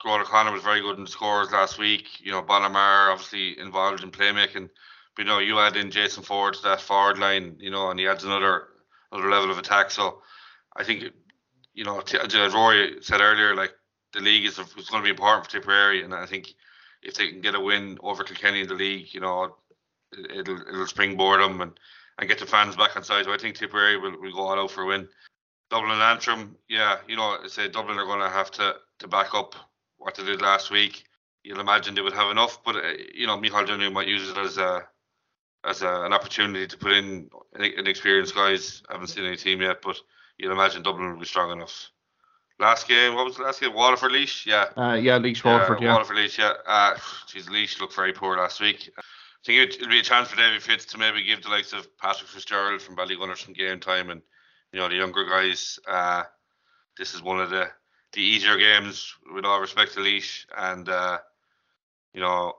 Gerard 0.02 0.22
O'Connor 0.22 0.52
was 0.52 0.64
very 0.64 0.82
good 0.82 1.00
in 1.00 1.08
scores 1.08 1.52
last 1.52 1.78
week. 1.78 2.20
You 2.20 2.32
know, 2.32 2.42
Bonner 2.42 2.70
Maher 2.70 3.12
obviously 3.12 3.58
involved 3.58 4.04
in 4.04 4.12
playmaking. 4.12 4.70
But, 5.16 5.24
you 5.24 5.26
know, 5.26 5.40
you 5.40 5.60
add 5.60 5.78
in 5.78 5.92
Jason 5.92 6.24
Forde 6.24 6.56
to 6.56 6.64
that 6.64 6.82
forward 6.82 7.20
line, 7.20 7.56
you 7.60 7.72
know, 7.72 7.90
and 7.90 8.00
he 8.00 8.08
adds 8.08 8.24
another 8.24 8.68
another 9.14 9.30
level 9.30 9.52
of 9.52 9.58
attack. 9.58 9.92
So 9.92 10.22
I 10.76 10.84
think, 10.84 11.04
you 11.74 11.86
know, 11.86 12.00
as 12.00 12.12
Ruairi 12.12 13.04
said 13.04 13.22
earlier, 13.22 13.56
like 13.56 13.72
the 14.14 14.22
league 14.22 14.46
is, 14.46 14.60
is 14.60 14.90
going 14.90 15.02
to 15.02 15.06
be 15.06 15.10
important 15.10 15.46
for 15.46 15.52
Tipperary, 15.52 16.04
and 16.04 16.14
I 16.14 16.26
think 16.26 16.54
if 17.02 17.16
they 17.16 17.30
can 17.30 17.42
get 17.42 17.56
a 17.56 17.60
win 17.60 17.98
over 18.02 18.24
Kilkenny 18.24 18.62
in 18.62 18.68
the 18.68 18.76
league, 18.76 19.14
you 19.14 19.20
know, 19.20 19.56
it, 20.12 20.48
will 20.48 20.62
it'll 20.62 20.88
springboard 20.88 21.42
them 21.42 21.62
and, 21.62 21.72
and 22.20 22.30
get 22.30 22.40
the 22.40 22.46
fans 22.46 22.76
back 22.76 22.96
on 22.96 23.04
side. 23.04 23.26
So 23.26 23.34
I 23.34 23.38
think 23.38 23.56
Tipperary 23.56 23.98
will, 23.98 24.20
will 24.20 24.34
go 24.34 24.42
all 24.42 24.60
out 24.60 24.72
for 24.72 24.84
a 24.84 24.88
win. 24.88 25.08
Dublin 25.70 26.00
Antrim, 26.00 26.56
yeah, 26.70 26.98
you 27.08 27.16
know, 27.16 27.38
I 27.44 27.48
say 27.48 27.68
Dublin 27.68 27.98
are 27.98 28.06
going 28.06 28.20
to 28.20 28.30
have 28.30 28.52
to 28.52 28.76
to 29.00 29.08
back 29.08 29.34
up 29.34 29.56
what 29.98 30.16
they 30.16 30.24
did 30.24 30.42
last 30.42 30.70
week. 30.70 31.04
You'll 31.44 31.60
imagine 31.60 31.96
they 31.96 32.02
would 32.02 32.14
have 32.14 32.32
enough, 32.32 32.64
but 32.64 32.76
uh, 32.76 32.94
you 33.14 33.26
know, 33.26 33.38
Micheál 33.38 33.66
Donoghue 33.66 33.90
might 33.90 34.08
use 34.08 34.30
it 34.30 34.38
as 34.38 34.58
a 34.58 34.88
as 35.64 35.82
a, 35.82 36.04
an 36.04 36.14
opportunity 36.14 36.68
to 36.68 36.78
put 36.78 36.92
in 36.92 37.30
an 37.56 37.64
inexperienced 37.78 38.36
guys. 38.36 38.84
I 38.90 38.94
haven't 38.94 39.08
seen 39.08 39.26
any 39.26 39.38
team 39.38 39.62
yet, 39.62 39.82
but 39.82 39.98
you'll 40.38 40.52
imagine 40.52 40.84
Dublin 40.84 41.12
will 41.12 41.20
be 41.20 41.26
strong 41.26 41.52
enough. 41.52 41.90
Last 42.60 42.88
game, 42.88 43.16
what 43.16 43.26
was 43.26 43.38
the 43.38 43.44
last 43.44 43.62
game? 43.62 43.74
Waterford 43.74 44.12
Laois, 44.12 44.46
yeah. 44.46 44.70
Uh, 44.78 44.94
yeah, 44.94 45.18
Laois 45.18 45.44
Waterford, 45.44 45.82
yeah. 45.82 45.94
Waterford 45.94 46.18
Laois, 46.18 46.38
yeah. 46.38 46.54
Uh, 46.66 46.98
geez, 47.28 47.50
Laois 47.50 47.80
looked 47.80 47.96
very 47.96 48.14
poor 48.14 48.38
last 48.38 48.62
week. 48.62 48.92
I 48.98 49.02
think 49.46 49.60
it, 49.60 49.76
it'll 49.76 49.90
be 49.90 50.00
a 50.00 50.04
chance 50.04 50.30
for 50.30 50.38
David 50.38 50.62
Fitz 50.62 50.86
to 50.86 50.98
maybe 50.98 51.24
give 51.24 51.42
the 51.42 51.50
likes 51.50 51.74
of 51.74 51.96
Patrick 51.98 52.30
Fitzgerald 52.30 52.82
from 52.82 52.96
Ballygunner 52.96 53.38
some 53.38 53.54
game 53.54 53.80
time 53.80 54.10
and 54.10 54.22
you 54.72 54.80
know 54.80 54.88
the 54.88 54.96
younger 54.96 55.26
guys. 55.26 55.80
Uh, 55.88 56.24
this 56.98 57.14
is 57.14 57.22
one 57.22 57.40
of 57.40 57.50
the 57.50 57.68
the 58.14 58.22
easier 58.22 58.58
games 58.58 59.14
with 59.34 59.44
all 59.44 59.60
respect 59.60 59.94
to 59.94 60.00
Laois. 60.00 60.46
and 60.58 60.88
uh, 60.88 61.18
you 62.14 62.22
know 62.22 62.54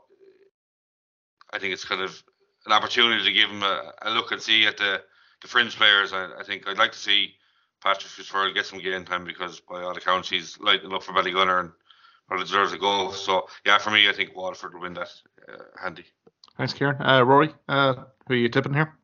I 1.52 1.58
think 1.58 1.72
it's 1.72 1.84
kind 1.84 2.02
of 2.02 2.22
an 2.66 2.72
opportunity 2.72 3.24
to 3.24 3.32
give 3.32 3.50
him 3.50 3.62
a, 3.62 3.92
a 4.02 4.10
look 4.10 4.32
and 4.32 4.40
see 4.40 4.66
at 4.66 4.76
the 4.76 5.02
the 5.42 5.48
fringe 5.48 5.76
players. 5.76 6.12
I, 6.12 6.30
I 6.38 6.42
think 6.42 6.66
I'd 6.66 6.78
like 6.78 6.92
to 6.92 6.98
see 6.98 7.34
Patrick 7.82 8.10
Fitzgerald 8.10 8.54
get 8.54 8.66
some 8.66 8.80
game 8.80 9.04
time 9.04 9.24
because 9.24 9.60
by 9.60 9.82
all 9.82 9.96
accounts 9.96 10.30
he's 10.30 10.58
lighting 10.58 10.92
up 10.92 11.02
for 11.02 11.12
Ballygunner 11.12 11.60
and 11.60 11.70
probably 12.26 12.46
deserves 12.46 12.72
a 12.72 12.78
goal. 12.78 13.12
So 13.12 13.46
yeah, 13.66 13.78
for 13.78 13.90
me, 13.90 14.08
I 14.08 14.12
think 14.12 14.34
Waterford 14.34 14.74
will 14.74 14.80
win 14.80 14.94
that 14.94 15.10
uh, 15.46 15.62
handy. 15.80 16.04
Thanks, 16.56 16.72
Kieran. 16.72 16.96
Uh, 17.00 17.20
Ruairi, 17.20 17.52
uh, 17.68 17.94
who 18.26 18.34
are 18.34 18.36
you 18.36 18.48
tipping 18.48 18.74
here? 18.74 18.96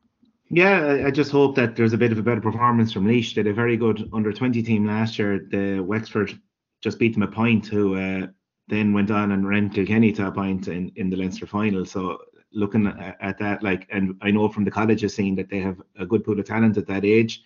Yeah, 0.49 1.03
I 1.05 1.11
just 1.11 1.31
hope 1.31 1.55
that 1.55 1.75
there's 1.75 1.93
a 1.93 1.97
bit 1.97 2.11
of 2.11 2.17
a 2.17 2.23
better 2.23 2.41
performance 2.41 2.91
from 2.91 3.05
Laois. 3.05 3.33
They 3.33 3.39
had 3.39 3.47
a 3.47 3.53
very 3.53 3.77
good 3.77 4.09
under 4.11 4.33
20 4.33 4.61
team 4.63 4.85
last 4.85 5.17
year. 5.17 5.47
The 5.49 5.79
Wexford 5.79 6.37
just 6.81 6.99
beat 6.99 7.13
them 7.13 7.23
a 7.23 7.27
point, 7.27 7.67
who 7.67 7.95
uh, 7.95 8.27
then 8.67 8.91
went 8.91 9.11
on 9.11 9.31
and 9.31 9.47
ran 9.47 9.69
Kilkenny 9.69 10.11
to 10.13 10.27
a 10.27 10.31
point 10.31 10.67
in, 10.67 10.91
in 10.95 11.09
the 11.09 11.15
Leinster 11.15 11.45
final. 11.45 11.85
So 11.85 12.17
looking 12.53 12.87
at, 12.87 13.17
at 13.21 13.37
that, 13.39 13.63
like, 13.63 13.87
and 13.91 14.15
I 14.21 14.31
know 14.31 14.49
from 14.49 14.63
the 14.63 14.71
colleges 14.71 15.13
scene 15.13 15.35
that 15.35 15.49
they 15.49 15.59
have 15.59 15.81
a 15.97 16.05
good 16.05 16.23
pool 16.23 16.39
of 16.39 16.45
talent 16.45 16.77
at 16.77 16.87
that 16.87 17.05
age. 17.05 17.43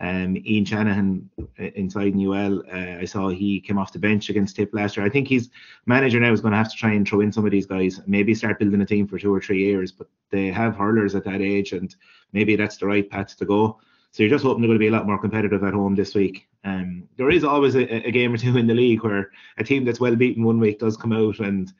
Um, 0.00 0.36
Ian 0.46 0.64
Shanahan 0.64 1.28
uh, 1.40 1.64
inside 1.74 2.14
UL, 2.14 2.62
uh, 2.72 3.00
I 3.00 3.04
saw 3.04 3.28
he 3.28 3.60
came 3.60 3.78
off 3.78 3.92
the 3.92 3.98
bench 3.98 4.30
against 4.30 4.54
Tip 4.54 4.70
last 4.72 4.96
year. 4.96 5.04
I 5.04 5.08
think 5.08 5.26
he's 5.26 5.50
manager 5.86 6.20
now 6.20 6.32
is 6.32 6.40
going 6.40 6.52
to 6.52 6.58
have 6.58 6.70
to 6.70 6.76
try 6.76 6.92
and 6.92 7.06
throw 7.06 7.20
in 7.20 7.32
some 7.32 7.44
of 7.44 7.50
these 7.50 7.66
guys, 7.66 8.00
maybe 8.06 8.34
start 8.34 8.60
building 8.60 8.80
a 8.80 8.86
team 8.86 9.08
for 9.08 9.18
two 9.18 9.34
or 9.34 9.40
three 9.40 9.58
years. 9.58 9.90
But 9.90 10.08
they 10.30 10.48
have 10.48 10.76
hurlers 10.76 11.16
at 11.16 11.24
that 11.24 11.40
age, 11.40 11.72
and 11.72 11.94
maybe 12.32 12.54
that's 12.54 12.76
the 12.76 12.86
right 12.86 13.08
path 13.10 13.36
to 13.38 13.44
go. 13.44 13.80
So 14.12 14.22
you're 14.22 14.30
just 14.30 14.44
hoping 14.44 14.62
they're 14.62 14.68
going 14.68 14.78
to 14.78 14.84
be 14.84 14.88
a 14.88 14.92
lot 14.92 15.06
more 15.06 15.18
competitive 15.18 15.64
at 15.64 15.74
home 15.74 15.94
this 15.94 16.14
week. 16.14 16.48
Um, 16.64 17.08
there 17.16 17.30
is 17.30 17.44
always 17.44 17.74
a, 17.74 18.06
a 18.06 18.10
game 18.10 18.32
or 18.32 18.38
two 18.38 18.56
in 18.56 18.66
the 18.66 18.74
league 18.74 19.02
where 19.02 19.30
a 19.58 19.64
team 19.64 19.84
that's 19.84 20.00
well 20.00 20.16
beaten 20.16 20.44
one 20.44 20.60
week 20.60 20.78
does 20.78 20.96
come 20.96 21.12
out 21.12 21.40
and 21.40 21.72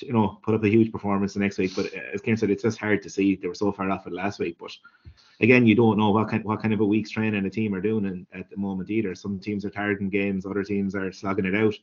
you 0.00 0.12
know, 0.12 0.38
put 0.42 0.54
up 0.54 0.64
a 0.64 0.68
huge 0.68 0.90
performance 0.90 1.34
the 1.34 1.40
next 1.40 1.58
week. 1.58 1.72
But 1.76 1.86
uh, 1.86 2.00
as 2.14 2.20
Ken 2.20 2.36
said, 2.36 2.50
it's 2.50 2.62
just 2.62 2.78
hard 2.78 3.02
to 3.02 3.10
see. 3.10 3.36
They 3.36 3.48
were 3.48 3.54
so 3.54 3.72
far 3.72 3.90
off 3.90 4.06
it 4.06 4.12
last 4.12 4.38
week. 4.38 4.56
But 4.58 4.70
again, 5.40 5.66
you 5.66 5.74
don't 5.74 5.98
know 5.98 6.10
what 6.10 6.28
kind 6.28 6.44
what 6.44 6.60
kind 6.62 6.72
of 6.72 6.80
a 6.80 6.84
week's 6.84 7.10
training 7.10 7.44
a 7.44 7.50
team 7.50 7.74
are 7.74 7.80
doing 7.80 8.06
in, 8.06 8.26
at 8.32 8.48
the 8.48 8.56
moment 8.56 8.90
either. 8.90 9.14
Some 9.14 9.38
teams 9.38 9.64
are 9.64 9.70
tired 9.70 10.00
in 10.00 10.08
games, 10.08 10.46
other 10.46 10.64
teams 10.64 10.94
are 10.94 11.12
slogging 11.12 11.44
it 11.44 11.54
out. 11.54 11.74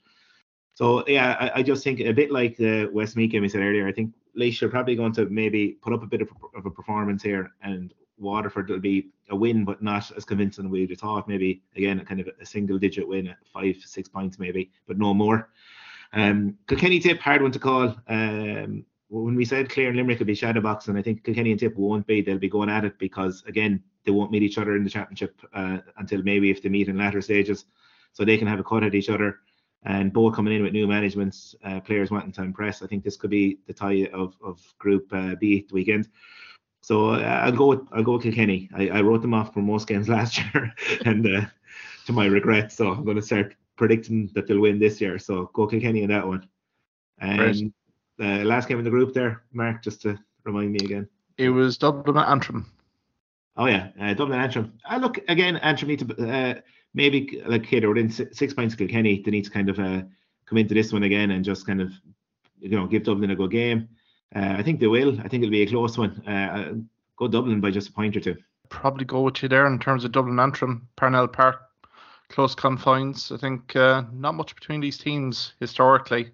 So 0.74 1.04
yeah, 1.08 1.36
I, 1.40 1.60
I 1.60 1.64
just 1.64 1.84
think 1.84 2.00
a 2.00 2.12
bit 2.12 2.32
like 2.32 2.58
the 2.58 2.90
Westmeath 2.92 3.32
game 3.32 3.42
we 3.42 3.50
said 3.50 3.62
earlier. 3.62 3.88
I 3.88 3.92
think 3.92 4.14
Laois 4.36 4.62
are 4.62 4.70
probably 4.70 4.96
going 4.96 5.14
to 5.14 5.26
maybe 5.26 5.78
put 5.82 5.94
up 5.94 6.04
a 6.04 6.08
bit 6.08 6.22
of, 6.22 6.30
of 6.56 6.66
a 6.66 6.72
performance 6.72 7.22
here, 7.22 7.52
and 7.62 7.94
Waterford 8.18 8.70
will 8.70 8.80
be 8.80 9.10
a 9.30 9.36
win, 9.36 9.66
but 9.66 9.82
not 9.82 10.12
as 10.16 10.26
convincing 10.26 10.74
have 10.74 10.98
thought. 10.98 11.28
Maybe 11.28 11.62
again, 11.76 12.00
a 12.00 12.06
kind 12.06 12.22
of 12.22 12.30
a 12.42 12.46
single 12.46 12.78
digit 12.78 13.08
win 13.08 13.28
at 13.28 13.38
five, 13.54 13.78
six 13.84 14.10
points 14.10 14.40
maybe, 14.40 14.72
but 14.88 14.98
no 14.98 15.14
more. 15.14 15.50
Um, 16.14 16.58
Kilkenny 16.68 17.00
Tip, 17.00 17.20
hard 17.20 17.42
one 17.42 17.52
to 17.52 17.60
call. 17.60 17.96
Um, 18.08 18.86
when 19.10 19.36
we 19.36 19.46
said 19.46 19.70
Clare 19.70 19.88
and 19.88 19.98
Limerick 19.98 20.20
would 20.20 20.28
be 20.28 20.36
shadowboxing, 20.36 20.98
I 20.98 21.02
think 21.02 21.24
Kilkenny 21.24 21.52
and 21.52 21.60
Tip 21.60 21.76
won't 21.76 22.06
be. 22.06 22.22
They'll 22.22 22.38
be 22.38 22.50
going 22.50 22.70
at 22.70 22.86
it 22.86 22.98
because, 23.00 23.44
again, 23.48 23.84
they 24.06 24.12
won't 24.12 24.32
meet 24.32 24.44
each 24.44 24.58
other 24.58 24.76
in 24.76 24.84
the 24.84 24.90
championship 24.90 25.40
uh, 25.54 25.80
until 25.98 26.22
maybe 26.24 26.50
if 26.50 26.62
they 26.62 26.70
meet 26.70 26.88
in 26.88 26.98
latter 26.98 27.22
stages. 27.22 27.66
So 28.14 28.24
they 28.24 28.38
can 28.38 28.48
have 28.48 28.60
a 28.60 28.64
cut 28.64 28.84
at 28.84 28.96
each 28.96 29.10
other. 29.10 29.40
And 29.84 30.12
both 30.12 30.36
coming 30.36 30.54
in 30.54 30.64
with 30.64 30.74
new 30.74 30.88
management, 30.88 31.56
uh, 31.64 31.80
players 31.80 32.12
wanting 32.12 32.34
to 32.34 32.44
impress. 32.44 32.82
I 32.82 32.88
think 32.88 33.04
this 33.04 33.16
could 33.16 33.30
be 33.30 33.60
the 33.66 33.74
tie 33.74 34.10
of, 34.14 34.36
of 34.44 34.62
Group 34.78 35.08
uh, 35.12 35.36
B 35.36 35.66
the 35.68 35.74
weekend. 35.74 36.10
So 36.82 37.12
uh, 37.12 37.42
I'll 37.44 37.52
go 37.52 37.68
with 37.68 37.82
I'll 37.92 38.04
go 38.04 38.14
with 38.14 38.24
Kilkenny. 38.24 38.70
I, 38.76 38.90
I 38.90 39.02
wrote 39.02 39.22
them 39.22 39.34
off 39.34 39.54
for 39.54 39.62
most 39.62 39.88
games 39.88 40.10
last 40.18 40.38
year, 40.38 40.74
and 41.06 41.26
uh, 41.26 41.42
to 42.06 42.14
my 42.14 42.26
regret, 42.26 42.72
so 42.72 42.92
I'm 42.92 43.04
going 43.04 43.18
to 43.18 43.22
start 43.22 43.56
predicting 43.80 44.30
that 44.36 44.46
they'll 44.46 44.60
win 44.60 44.78
this 44.78 45.02
year. 45.02 45.18
So 45.18 45.50
go 45.54 45.66
Kilkenny 45.66 46.04
in 46.04 46.10
that 46.10 46.28
one. 46.28 46.48
And 47.20 47.74
uh, 48.22 48.44
last 48.44 48.68
game 48.68 48.78
in 48.78 48.84
the 48.84 48.92
group 48.92 49.14
there, 49.14 49.44
Mark, 49.54 49.82
just 49.82 50.02
to 50.04 50.20
remind 50.44 50.74
me 50.74 50.80
again. 50.84 51.08
It 51.38 51.50
was 51.50 51.78
Dublin 51.78 52.18
at 52.18 52.28
Antrim. 52.28 52.72
Oh 53.58 53.66
yeah, 53.66 53.90
uh, 54.00 54.14
Dublin 54.14 54.40
Antrim. 54.40 54.74
I 54.86 54.98
uh, 54.98 55.00
look 55.00 55.20
again. 55.28 55.58
Antrim 55.58 55.90
need 55.90 56.08
to 56.08 56.30
uh, 56.30 56.62
maybe 56.94 57.42
like 57.46 57.64
okay, 57.64 57.80
they're 57.80 57.90
within 57.90 58.10
six 58.10 58.54
points 58.54 58.74
of 58.74 58.78
Kilkenny. 58.78 59.22
They 59.22 59.32
need 59.32 59.46
to 59.46 59.50
kind 59.50 59.70
of 59.70 59.80
uh, 59.80 60.02
come 60.46 60.58
into 60.58 60.74
this 60.74 60.94
one 60.94 61.04
again 61.04 61.32
and 61.32 61.44
just 61.44 61.66
kind 61.66 61.82
of 61.82 61.92
you 62.60 62.70
know 62.70 62.86
give 62.86 63.04
Dublin 63.04 63.32
a 63.32 63.36
good 63.36 63.52
game. 63.52 63.90
Uh, 64.36 64.56
I 64.58 64.64
think 64.64 64.80
they 64.80 64.88
will. 64.88 65.20
I 65.22 65.28
think 65.28 65.44
it'll 65.44 65.52
be 65.52 65.64
a 65.64 65.68
close 65.68 65.98
one. 65.98 66.12
Uh, 66.28 66.74
go 67.18 67.28
Dublin 67.28 67.62
by 67.62 67.72
just 67.72 67.90
a 67.90 67.94
point 67.94 68.16
or 68.16 68.20
two. 68.20 68.38
Probably 68.70 69.06
go 69.06 69.22
with 69.22 69.42
you 69.42 69.50
there 69.50 69.66
in 69.66 69.80
terms 69.80 70.04
of 70.06 70.12
Dublin 70.12 70.40
Antrim, 70.40 70.88
Parnell 70.96 71.28
Park 71.28 71.69
close 72.30 72.56
confines. 72.56 73.32
I 73.32 73.38
think 73.38 73.76
uh, 73.76 74.04
not 74.14 74.36
much 74.36 74.56
between 74.56 74.82
these 74.82 74.98
teams 74.98 75.54
historically, 75.60 76.32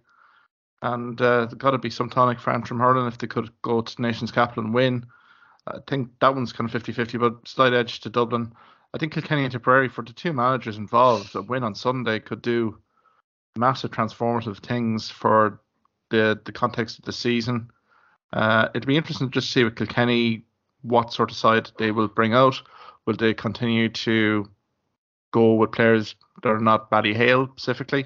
and 0.82 1.20
uh, 1.22 1.46
got 1.46 1.72
to 1.72 1.78
be 1.78 1.90
some 1.90 2.10
tonic 2.10 2.40
for 2.40 2.52
Antrim 2.52 2.80
hurling 2.80 3.08
if 3.08 3.18
they 3.18 3.28
could 3.28 3.50
go 3.62 3.82
to 3.82 4.02
nation's 4.02 4.32
capital 4.32 4.64
and 4.64 4.74
win. 4.74 5.06
I 5.68 5.80
think 5.88 6.12
that 6.20 6.36
one's 6.36 6.54
kind 6.54 6.74
of 6.74 6.84
50-50, 6.84 7.20
but 7.20 7.48
slight 7.48 7.74
edge 7.74 8.02
to 8.02 8.10
Dublin. 8.10 8.54
I 8.94 8.98
think 8.98 9.14
Kilkenny 9.14 9.44
and 9.44 9.52
Tipperary, 9.52 9.90
for 9.90 10.04
the 10.04 10.14
two 10.14 10.32
managers 10.32 10.78
involved, 10.78 11.36
a 11.36 11.42
win 11.42 11.64
on 11.64 11.76
Sunday 11.76 12.20
could 12.20 12.42
do 12.42 12.78
massive 13.58 13.92
transformative 13.92 14.60
things 14.60 15.10
for 15.10 15.60
the 16.10 16.40
the 16.46 16.52
context 16.52 17.00
of 17.00 17.06
the 17.06 17.14
season. 17.14 17.72
Uh, 18.32 18.68
it'd 18.74 18.88
be 18.88 18.98
interesting 18.98 19.30
to 19.30 19.34
just 19.34 19.52
see 19.52 19.64
with 19.64 19.76
Kilkenny 19.76 20.44
what 20.82 21.14
sort 21.14 21.32
of 21.32 21.38
side 21.38 21.72
they 21.78 21.92
will 21.92 22.08
bring 22.08 22.34
out. 22.34 22.62
Will 23.06 23.16
they 23.16 23.34
continue 23.34 23.90
to 23.90 24.50
go 25.36 25.54
with 25.56 25.72
players 25.72 26.16
that 26.42 26.50
are 26.50 26.60
not 26.60 26.90
Ballyhale 26.90 27.50
specifically? 27.52 28.06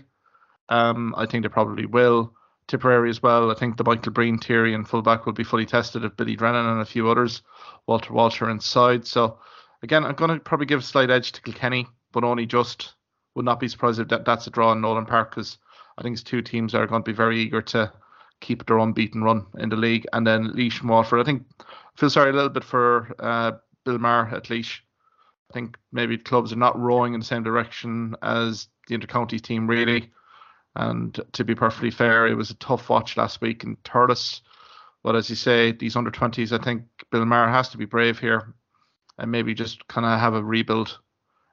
Um, 0.69 1.13
I 1.17 1.25
think 1.25 1.43
they 1.43 1.49
probably 1.49 1.85
will. 1.85 2.33
Tipperary 2.67 3.09
as 3.09 3.21
well. 3.23 3.51
I 3.51 3.55
think 3.55 3.77
the 3.77 3.83
Michael 3.83 4.11
Breen, 4.11 4.37
Thierry, 4.37 4.73
and 4.73 4.87
fullback 4.87 5.25
will 5.25 5.33
be 5.33 5.43
fully 5.43 5.65
tested 5.65 6.03
if 6.03 6.17
Billy 6.17 6.35
Drennan 6.35 6.65
and 6.65 6.81
a 6.81 6.85
few 6.85 7.09
others. 7.09 7.41
Walter 7.87 8.13
Walter 8.13 8.49
inside. 8.49 9.07
So 9.07 9.39
again, 9.81 10.03
I'm 10.05 10.15
going 10.15 10.31
to 10.31 10.39
probably 10.39 10.67
give 10.67 10.79
a 10.79 10.83
slight 10.83 11.09
edge 11.09 11.31
to 11.31 11.41
Kilkenny, 11.41 11.87
but 12.11 12.23
only 12.23 12.45
just. 12.45 12.93
Would 13.35 13.45
not 13.45 13.59
be 13.59 13.67
surprised 13.67 13.99
if 13.99 14.07
that, 14.07 14.25
that's 14.25 14.47
a 14.47 14.49
draw 14.49 14.71
in 14.71 14.81
Nowlan 14.81 15.05
Park 15.05 15.29
because 15.29 15.59
I 15.97 16.01
think 16.01 16.13
it's 16.13 16.23
two 16.23 16.41
teams 16.41 16.71
that 16.71 16.81
are 16.81 16.87
going 16.87 17.03
to 17.03 17.11
be 17.11 17.15
very 17.15 17.39
eager 17.39 17.61
to 17.61 17.91
keep 18.41 18.65
their 18.65 18.79
unbeaten 18.79 19.23
run 19.23 19.45
in 19.59 19.69
the 19.69 19.75
league. 19.75 20.05
And 20.13 20.25
then 20.25 20.51
Laois 20.55 20.79
and 20.81 20.89
Waterford. 20.89 21.21
I 21.21 21.23
think 21.23 21.43
I 21.59 21.95
feel 21.95 22.09
sorry 22.09 22.31
a 22.31 22.33
little 22.33 22.49
bit 22.49 22.63
for 22.63 23.15
uh, 23.19 23.51
Bill 23.85 23.99
Maher 23.99 24.29
at 24.35 24.49
Laois. 24.49 24.81
I 25.49 25.53
think 25.53 25.77
maybe 25.91 26.17
clubs 26.17 26.53
are 26.53 26.57
not 26.57 26.79
rowing 26.79 27.13
in 27.13 27.19
the 27.19 27.25
same 27.25 27.43
direction 27.43 28.15
as 28.21 28.67
the 28.87 28.97
intercounty 28.97 29.41
team 29.41 29.67
really. 29.67 30.11
And 30.75 31.19
to 31.33 31.43
be 31.43 31.55
perfectly 31.55 31.91
fair, 31.91 32.27
it 32.27 32.35
was 32.35 32.51
a 32.51 32.55
tough 32.55 32.89
watch 32.89 33.17
last 33.17 33.41
week 33.41 33.63
in 33.63 33.75
Thurles. 33.77 34.41
But 35.03 35.15
as 35.15 35.29
you 35.29 35.35
say, 35.35 35.71
these 35.71 35.95
under 35.95 36.11
20s, 36.11 36.57
I 36.57 36.63
think 36.63 36.83
Bill 37.11 37.25
Maher 37.25 37.49
has 37.49 37.69
to 37.69 37.77
be 37.77 37.85
brave 37.85 38.19
here 38.19 38.53
and 39.17 39.31
maybe 39.31 39.53
just 39.53 39.87
kind 39.87 40.05
of 40.05 40.19
have 40.19 40.33
a 40.33 40.43
rebuild 40.43 40.99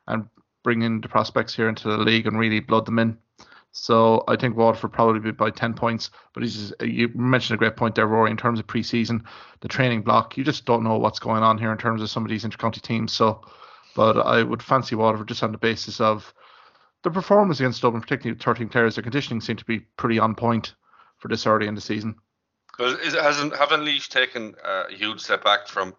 and 0.06 0.28
bring 0.62 0.82
in 0.82 1.00
the 1.00 1.08
prospects 1.08 1.54
here 1.54 1.68
into 1.68 1.88
the 1.88 1.96
league 1.96 2.26
and 2.26 2.38
really 2.38 2.60
blood 2.60 2.86
them 2.86 2.98
in. 2.98 3.16
So 3.72 4.24
I 4.26 4.36
think 4.36 4.56
Waterford 4.56 4.92
probably 4.92 5.20
be 5.20 5.30
by 5.32 5.50
10 5.50 5.74
points. 5.74 6.10
But 6.32 6.42
he's, 6.42 6.72
you 6.80 7.08
mentioned 7.14 7.56
a 7.56 7.58
great 7.58 7.76
point 7.76 7.94
there, 7.94 8.06
Ruairi, 8.06 8.30
in 8.30 8.36
terms 8.36 8.58
of 8.58 8.66
pre-season, 8.66 9.24
the 9.60 9.68
training 9.68 10.02
block. 10.02 10.36
You 10.36 10.44
just 10.44 10.64
don't 10.64 10.82
know 10.82 10.98
what's 10.98 11.18
going 11.18 11.42
on 11.42 11.58
here 11.58 11.72
in 11.72 11.78
terms 11.78 12.02
of 12.02 12.10
some 12.10 12.24
of 12.24 12.30
these 12.30 12.44
intercounty 12.44 12.80
teams. 12.80 13.12
So, 13.12 13.42
but 13.96 14.18
I 14.18 14.42
would 14.42 14.62
fancy 14.62 14.94
Waterford 14.94 15.28
just 15.28 15.42
on 15.42 15.52
the 15.52 15.58
basis 15.58 16.00
of 16.00 16.32
the 17.02 17.10
performance 17.10 17.58
against 17.58 17.80
Dublin, 17.80 18.02
particularly 18.02 18.38
13 18.38 18.68
players. 18.68 18.94
Their 18.94 19.02
conditioning 19.02 19.40
seemed 19.40 19.58
to 19.60 19.64
be 19.64 19.80
pretty 19.80 20.18
on 20.18 20.34
point 20.34 20.74
for 21.18 21.28
this 21.28 21.46
early 21.46 21.66
in 21.66 21.74
the 21.74 21.80
season. 21.80 22.14
But 22.78 23.00
is, 23.00 23.14
hasn't 23.14 23.56
haven't 23.56 23.86
Laois 23.86 24.06
taken 24.06 24.54
a 24.62 24.92
huge 24.92 25.20
step 25.20 25.42
back 25.42 25.66
from 25.66 25.94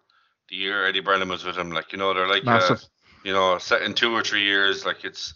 the 0.48 0.56
year 0.56 0.86
Eddie 0.86 1.00
Brennan 1.00 1.28
was 1.28 1.44
with 1.44 1.56
him? 1.56 1.72
Like 1.72 1.92
you 1.92 1.98
know, 1.98 2.14
they're 2.14 2.28
like 2.28 2.46
uh, 2.46 2.76
you 3.24 3.32
know, 3.32 3.58
set 3.58 3.82
in 3.82 3.94
two 3.94 4.14
or 4.14 4.22
three 4.22 4.44
years. 4.44 4.86
Like 4.86 5.04
it's 5.04 5.34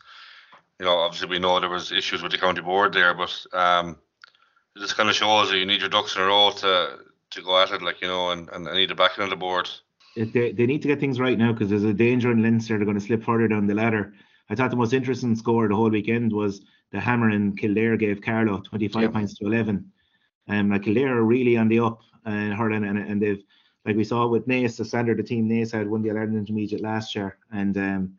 you 0.79 0.87
know, 0.87 0.99
obviously 0.99 1.29
we 1.29 1.41
know 1.41 1.59
there 1.59 1.69
was 1.69 1.91
issues 1.91 2.23
with 2.23 2.31
the 2.31 2.39
county 2.39 2.61
board 2.61 2.93
there, 2.93 3.13
but 3.13 3.45
um, 3.53 3.99
it 4.77 4.81
just 4.81 4.97
kind 4.97 5.09
of 5.09 5.17
shows 5.17 5.51
that 5.51 5.59
you 5.59 5.67
need 5.67 5.81
your 5.81 5.91
ducks 5.91 6.15
in 6.15 6.23
a 6.23 6.27
row 6.27 6.53
to 6.59 6.99
to 7.31 7.43
go 7.43 7.61
at 7.61 7.73
it, 7.73 7.83
like 7.83 8.01
you 8.01 8.07
know, 8.07 8.31
and, 8.31 8.49
and 8.51 8.65
need 8.67 8.91
the 8.91 8.95
backing 8.95 9.25
of 9.25 9.31
the 9.31 9.37
board. 9.37 9.69
They, 10.17 10.53
they 10.53 10.67
need 10.67 10.83
to 10.83 10.89
get 10.89 11.01
things 11.01 11.19
right 11.19 11.39
now 11.39 11.53
because 11.53 11.71
there's 11.71 11.85
a 11.85 11.95
danger 11.95 12.31
in 12.31 12.43
Leinster 12.43 12.77
they're 12.77 12.85
going 12.85 12.99
to 12.99 13.05
slip 13.05 13.25
further 13.25 13.49
down 13.49 13.67
the 13.67 13.75
ladder. 13.75 14.15
I 14.51 14.55
thought 14.55 14.71
the 14.71 14.77
most 14.77 14.93
interesting 14.93 15.35
score 15.35 15.69
the 15.69 15.75
whole 15.75 15.91
weekend 15.91 16.33
was 16.33 16.63
the 16.91 17.01
hammer 17.01 17.31
in 17.31 17.57
Kildare 17.57 17.97
gave 17.97 18.21
Carlow 18.21 18.61
25 18.61 19.13
points 19.13 19.35
to 19.39 19.47
11. 19.47 19.91
Um, 20.49 20.71
like 20.71 20.83
Kildare 20.83 21.17
are 21.17 21.23
really 21.23 21.57
on 21.57 21.69
the 21.69 21.81
up 21.81 22.01
and 22.25 22.53
uh, 22.53 22.57
hurling, 22.57 22.85
and, 22.85 22.99
and 22.99 23.23
they've 23.23 23.43
like 23.85 23.97
we 23.97 24.05
saw 24.05 24.27
with 24.27 24.47
Naas, 24.47 24.77
the 24.77 24.85
standard 24.85 25.19
the 25.19 25.23
team 25.23 25.49
Naas 25.49 25.73
had 25.73 25.89
won 25.89 26.03
the 26.03 26.11
Ireland 26.11 26.37
Intermediate 26.37 26.83
last 26.83 27.15
year, 27.15 27.37
and 27.51 27.77
um, 27.79 28.15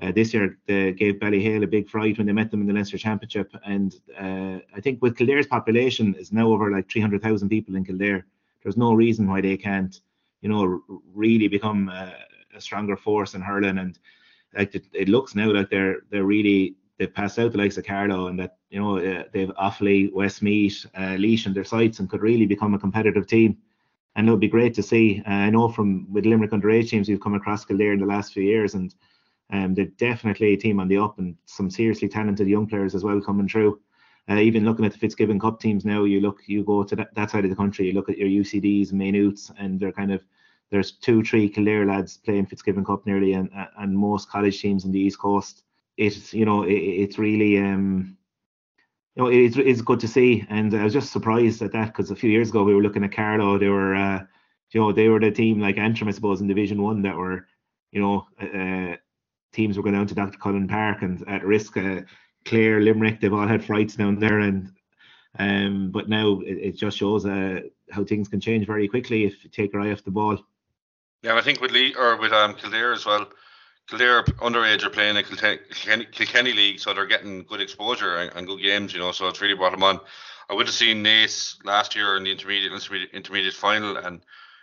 uh, 0.00 0.12
this 0.12 0.34
year 0.34 0.58
they 0.66 0.92
gave 0.92 1.14
Ballyhale 1.20 1.64
a 1.64 1.66
big 1.66 1.88
fright 1.88 2.18
when 2.18 2.26
they 2.26 2.32
met 2.32 2.50
them 2.50 2.60
in 2.60 2.66
the 2.66 2.72
Leinster 2.72 2.98
Championship. 2.98 3.54
And 3.64 3.94
uh, 4.18 4.58
I 4.74 4.80
think 4.80 5.00
with 5.02 5.16
Kildare's 5.16 5.46
population 5.46 6.14
is 6.14 6.32
now 6.32 6.48
over 6.48 6.70
like 6.70 6.90
300,000 6.90 7.48
people 7.48 7.76
in 7.76 7.84
Kildare, 7.84 8.26
there's 8.62 8.76
no 8.76 8.94
reason 8.94 9.28
why 9.28 9.40
they 9.40 9.56
can't, 9.56 10.00
you 10.42 10.48
know, 10.48 10.82
really 11.14 11.48
become 11.48 11.88
a, 11.88 12.12
a 12.54 12.60
stronger 12.60 12.96
force 12.96 13.34
in 13.34 13.40
hurling. 13.40 13.78
And 13.78 13.98
like 14.54 14.74
it, 14.74 14.86
it, 14.92 15.08
looks 15.08 15.34
now 15.34 15.50
like 15.50 15.70
they're 15.70 16.00
they're 16.10 16.24
really 16.24 16.76
they've 16.98 17.14
passed 17.14 17.38
out 17.38 17.52
the 17.52 17.58
likes 17.58 17.78
of 17.78 17.86
Carlow 17.86 18.26
and 18.26 18.38
that 18.38 18.58
you 18.68 18.80
know 18.80 18.98
uh, 18.98 19.24
they've 19.32 19.52
Offaly, 19.60 20.12
Westmeath, 20.12 20.84
uh, 20.94 21.16
Laois 21.16 21.46
in 21.46 21.54
their 21.54 21.64
sights 21.64 22.00
and 22.00 22.10
could 22.10 22.20
really 22.20 22.46
become 22.46 22.74
a 22.74 22.78
competitive 22.78 23.26
team. 23.26 23.56
And 24.14 24.28
it 24.28 24.30
would 24.30 24.40
be 24.40 24.48
great 24.48 24.74
to 24.74 24.82
see. 24.82 25.22
Uh, 25.26 25.30
I 25.30 25.50
know 25.50 25.70
from 25.70 26.12
with 26.12 26.26
Limerick 26.26 26.50
underage 26.50 26.90
teams 26.90 27.08
we've 27.08 27.20
come 27.20 27.34
across 27.34 27.64
Kildare 27.64 27.94
in 27.94 28.00
the 28.00 28.06
last 28.06 28.34
few 28.34 28.42
years 28.42 28.74
and 28.74 28.94
um, 29.52 29.74
they're 29.74 29.86
definitely 29.86 30.54
a 30.54 30.56
team 30.56 30.80
on 30.80 30.88
the 30.88 30.98
up 30.98 31.18
and 31.18 31.36
some 31.46 31.70
seriously 31.70 32.08
talented 32.08 32.48
young 32.48 32.66
players 32.66 32.94
as 32.94 33.04
well 33.04 33.20
coming 33.20 33.48
through. 33.48 33.80
Uh, 34.30 34.36
even 34.36 34.64
looking 34.64 34.84
at 34.84 34.92
the 34.92 34.98
Fitzgibbon 34.98 35.40
Cup 35.40 35.60
teams 35.60 35.84
now, 35.84 36.04
you 36.04 36.20
look, 36.20 36.40
you 36.46 36.62
go 36.62 36.84
to 36.84 36.94
that, 36.94 37.14
that 37.14 37.30
side 37.30 37.44
of 37.44 37.50
the 37.50 37.56
country, 37.56 37.86
you 37.86 37.92
look 37.92 38.08
at 38.08 38.18
your 38.18 38.28
UCDs, 38.28 38.92
Maynooths, 38.92 39.50
and 39.58 39.80
they're 39.80 39.92
kind 39.92 40.12
of 40.12 40.24
there's 40.72 40.92
two, 40.92 41.22
three 41.22 41.50
Kildare 41.50 41.84
lads 41.84 42.16
playing 42.16 42.46
Fitzgibbon 42.46 42.84
Cup 42.84 43.04
nearly, 43.06 43.34
and 43.34 43.50
and 43.78 43.96
most 43.96 44.30
college 44.30 44.60
teams 44.60 44.84
in 44.84 44.90
the 44.90 44.98
East 44.98 45.18
Coast. 45.18 45.64
It's 45.98 46.32
you 46.32 46.46
know 46.46 46.62
it, 46.62 46.72
it's 46.72 47.18
really 47.18 47.58
um 47.58 48.16
you 49.14 49.22
know 49.22 49.28
it's 49.28 49.56
it's 49.58 49.82
good 49.82 50.00
to 50.00 50.08
see, 50.08 50.46
and 50.48 50.74
I 50.74 50.84
was 50.84 50.94
just 50.94 51.12
surprised 51.12 51.60
at 51.60 51.72
that 51.72 51.88
because 51.88 52.10
a 52.10 52.16
few 52.16 52.30
years 52.30 52.48
ago 52.48 52.64
we 52.64 52.74
were 52.74 52.82
looking 52.82 53.04
at 53.04 53.12
Carlow, 53.12 53.58
they 53.58 53.68
were 53.68 53.94
uh, 53.94 54.24
you 54.70 54.80
know 54.80 54.92
they 54.92 55.08
were 55.08 55.20
the 55.20 55.30
team 55.30 55.60
like 55.60 55.76
Antrim 55.76 56.08
I 56.08 56.12
suppose 56.12 56.40
in 56.40 56.48
Division 56.48 56.80
One 56.80 57.02
that 57.02 57.16
were 57.16 57.46
you 57.90 58.00
know 58.00 58.26
uh, 58.40 58.96
teams 59.52 59.76
were 59.76 59.82
going 59.82 59.94
down 59.94 60.06
to 60.06 60.14
Dr. 60.14 60.38
Cullen 60.38 60.68
Park 60.68 61.02
and 61.02 61.22
at 61.28 61.44
risk. 61.44 61.76
Uh, 61.76 62.00
Clare, 62.44 62.80
Limerick, 62.80 63.20
they've 63.20 63.32
all 63.32 63.46
had 63.46 63.64
frights 63.64 63.96
down 63.96 64.18
there, 64.18 64.40
and 64.40 64.72
um, 65.38 65.90
but 65.90 66.08
now 66.08 66.40
it, 66.40 66.58
it 66.58 66.76
just 66.76 66.98
shows 66.98 67.24
uh, 67.24 67.60
how 67.90 68.04
things 68.04 68.28
can 68.28 68.40
change 68.40 68.66
very 68.66 68.88
quickly 68.88 69.24
if 69.24 69.42
you 69.44 69.50
take 69.50 69.72
your 69.72 69.82
eye 69.82 69.92
off 69.92 70.04
the 70.04 70.10
ball. 70.10 70.38
Yeah, 71.22 71.36
I 71.36 71.40
think 71.42 71.60
with 71.60 71.70
Lee 71.70 71.94
or 71.94 72.16
with 72.16 72.32
um 72.32 72.54
Kildare 72.54 72.92
as 72.92 73.06
well. 73.06 73.28
Kildare 73.88 74.22
underage 74.40 74.84
are 74.84 74.90
playing 74.90 75.16
a 75.16 75.22
Kilkenny, 75.22 76.06
Kilkenny 76.12 76.52
league, 76.52 76.78
so 76.78 76.94
they're 76.94 77.06
getting 77.06 77.44
good 77.44 77.60
exposure 77.60 78.16
and, 78.16 78.32
and, 78.36 78.46
good 78.46 78.62
games, 78.62 78.92
you 78.92 79.00
know. 79.00 79.12
So 79.12 79.28
it's 79.28 79.40
really 79.40 79.54
brought 79.54 79.72
them 79.72 79.82
on. 79.82 80.00
I 80.48 80.54
would 80.54 80.66
have 80.66 80.74
seen 80.74 81.02
Naas 81.02 81.56
last 81.64 81.96
year 81.96 82.16
in 82.16 82.24
the 82.24 82.30
intermediate 82.30 82.72
intermediate 83.12 83.54
final, 83.54 83.96
and 83.96 84.20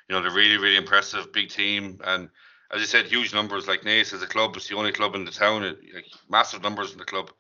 you 0.07 0.15
know 0.15 0.21
they're 0.21 0.31
really 0.31 0.57
really 0.57 0.77
impressive, 0.77 1.31
big 1.31 1.49
team, 1.49 1.99
and 2.03 2.29
as 2.71 2.79
you 2.79 2.87
said, 2.87 3.05
huge 3.05 3.33
numbers. 3.33 3.67
Like 3.67 3.81
Naas 3.81 4.13
as 4.13 4.21
a 4.21 4.27
club, 4.27 4.55
it's 4.55 4.67
the 4.67 4.75
only 4.75 4.91
club 4.91 5.15
in 5.15 5.25
the 5.25 5.31
town. 5.31 5.63
Like 5.63 6.05
massive 6.29 6.61
numbers 6.61 6.91
in 6.91 6.97
the 6.97 7.05
club. 7.05 7.31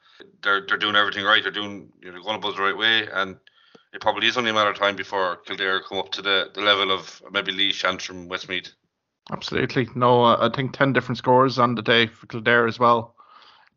They're 0.43 0.65
they're 0.67 0.77
doing 0.77 0.95
everything 0.95 1.23
right. 1.23 1.41
They're 1.41 1.51
doing 1.51 1.89
you 2.01 2.11
know 2.11 2.21
going 2.21 2.37
about 2.37 2.55
the 2.55 2.61
right 2.61 2.77
way, 2.77 3.07
and 3.11 3.37
it 3.93 4.01
probably 4.01 4.27
is 4.27 4.37
only 4.37 4.51
a 4.51 4.53
matter 4.53 4.69
of 4.69 4.77
time 4.77 4.95
before 4.95 5.37
Kildare 5.37 5.81
come 5.81 5.97
up 5.97 6.11
to 6.13 6.21
the, 6.21 6.51
the 6.53 6.61
level 6.61 6.91
of 6.91 7.21
maybe 7.31 7.51
Laois, 7.51 7.83
Antrim, 7.83 8.27
Westmeath. 8.27 8.73
Absolutely. 9.31 9.87
No, 9.95 10.23
uh, 10.23 10.49
I 10.51 10.55
think 10.55 10.73
10 10.73 10.93
different 10.93 11.17
scores 11.17 11.59
on 11.59 11.75
the 11.75 11.81
day 11.81 12.07
for 12.07 12.27
Kildare 12.27 12.67
as 12.67 12.79
well. 12.79 13.15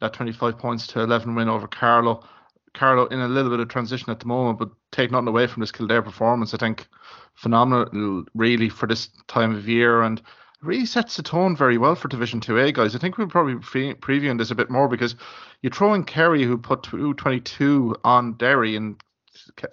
That 0.00 0.12
25 0.14 0.58
points 0.58 0.86
to 0.88 1.00
11 1.00 1.34
win 1.34 1.48
over 1.48 1.66
Carlow. 1.66 2.26
Carlow 2.74 3.06
in 3.06 3.20
a 3.20 3.28
little 3.28 3.50
bit 3.50 3.60
of 3.60 3.68
transition 3.68 4.10
at 4.10 4.20
the 4.20 4.26
moment, 4.26 4.58
but 4.58 4.70
take 4.90 5.10
nothing 5.10 5.28
away 5.28 5.46
from 5.46 5.60
this 5.60 5.72
Kildare 5.72 6.02
performance. 6.02 6.54
I 6.54 6.56
think 6.56 6.86
phenomenal, 7.34 8.24
really, 8.34 8.68
for 8.68 8.86
this 8.86 9.08
time 9.28 9.54
of 9.54 9.68
year. 9.68 10.02
And 10.02 10.20
really 10.62 10.86
sets 10.86 11.16
the 11.16 11.22
tone 11.22 11.56
very 11.56 11.76
well 11.76 11.94
for 11.94 12.08
Division 12.08 12.40
2A, 12.40 12.74
guys. 12.74 12.94
I 12.94 12.98
think 12.98 13.18
we'll 13.18 13.28
probably 13.28 13.54
be 13.54 13.94
previewing 13.94 14.38
this 14.38 14.50
a 14.50 14.54
bit 14.54 14.70
more 14.70 14.88
because 14.88 15.16
you 15.60 15.70
throw 15.70 15.94
in 15.94 16.04
Kerry, 16.04 16.44
who 16.44 16.56
put 16.56 16.84
222 16.84 17.96
on 18.04 18.34
Derry 18.34 18.76
in 18.76 18.96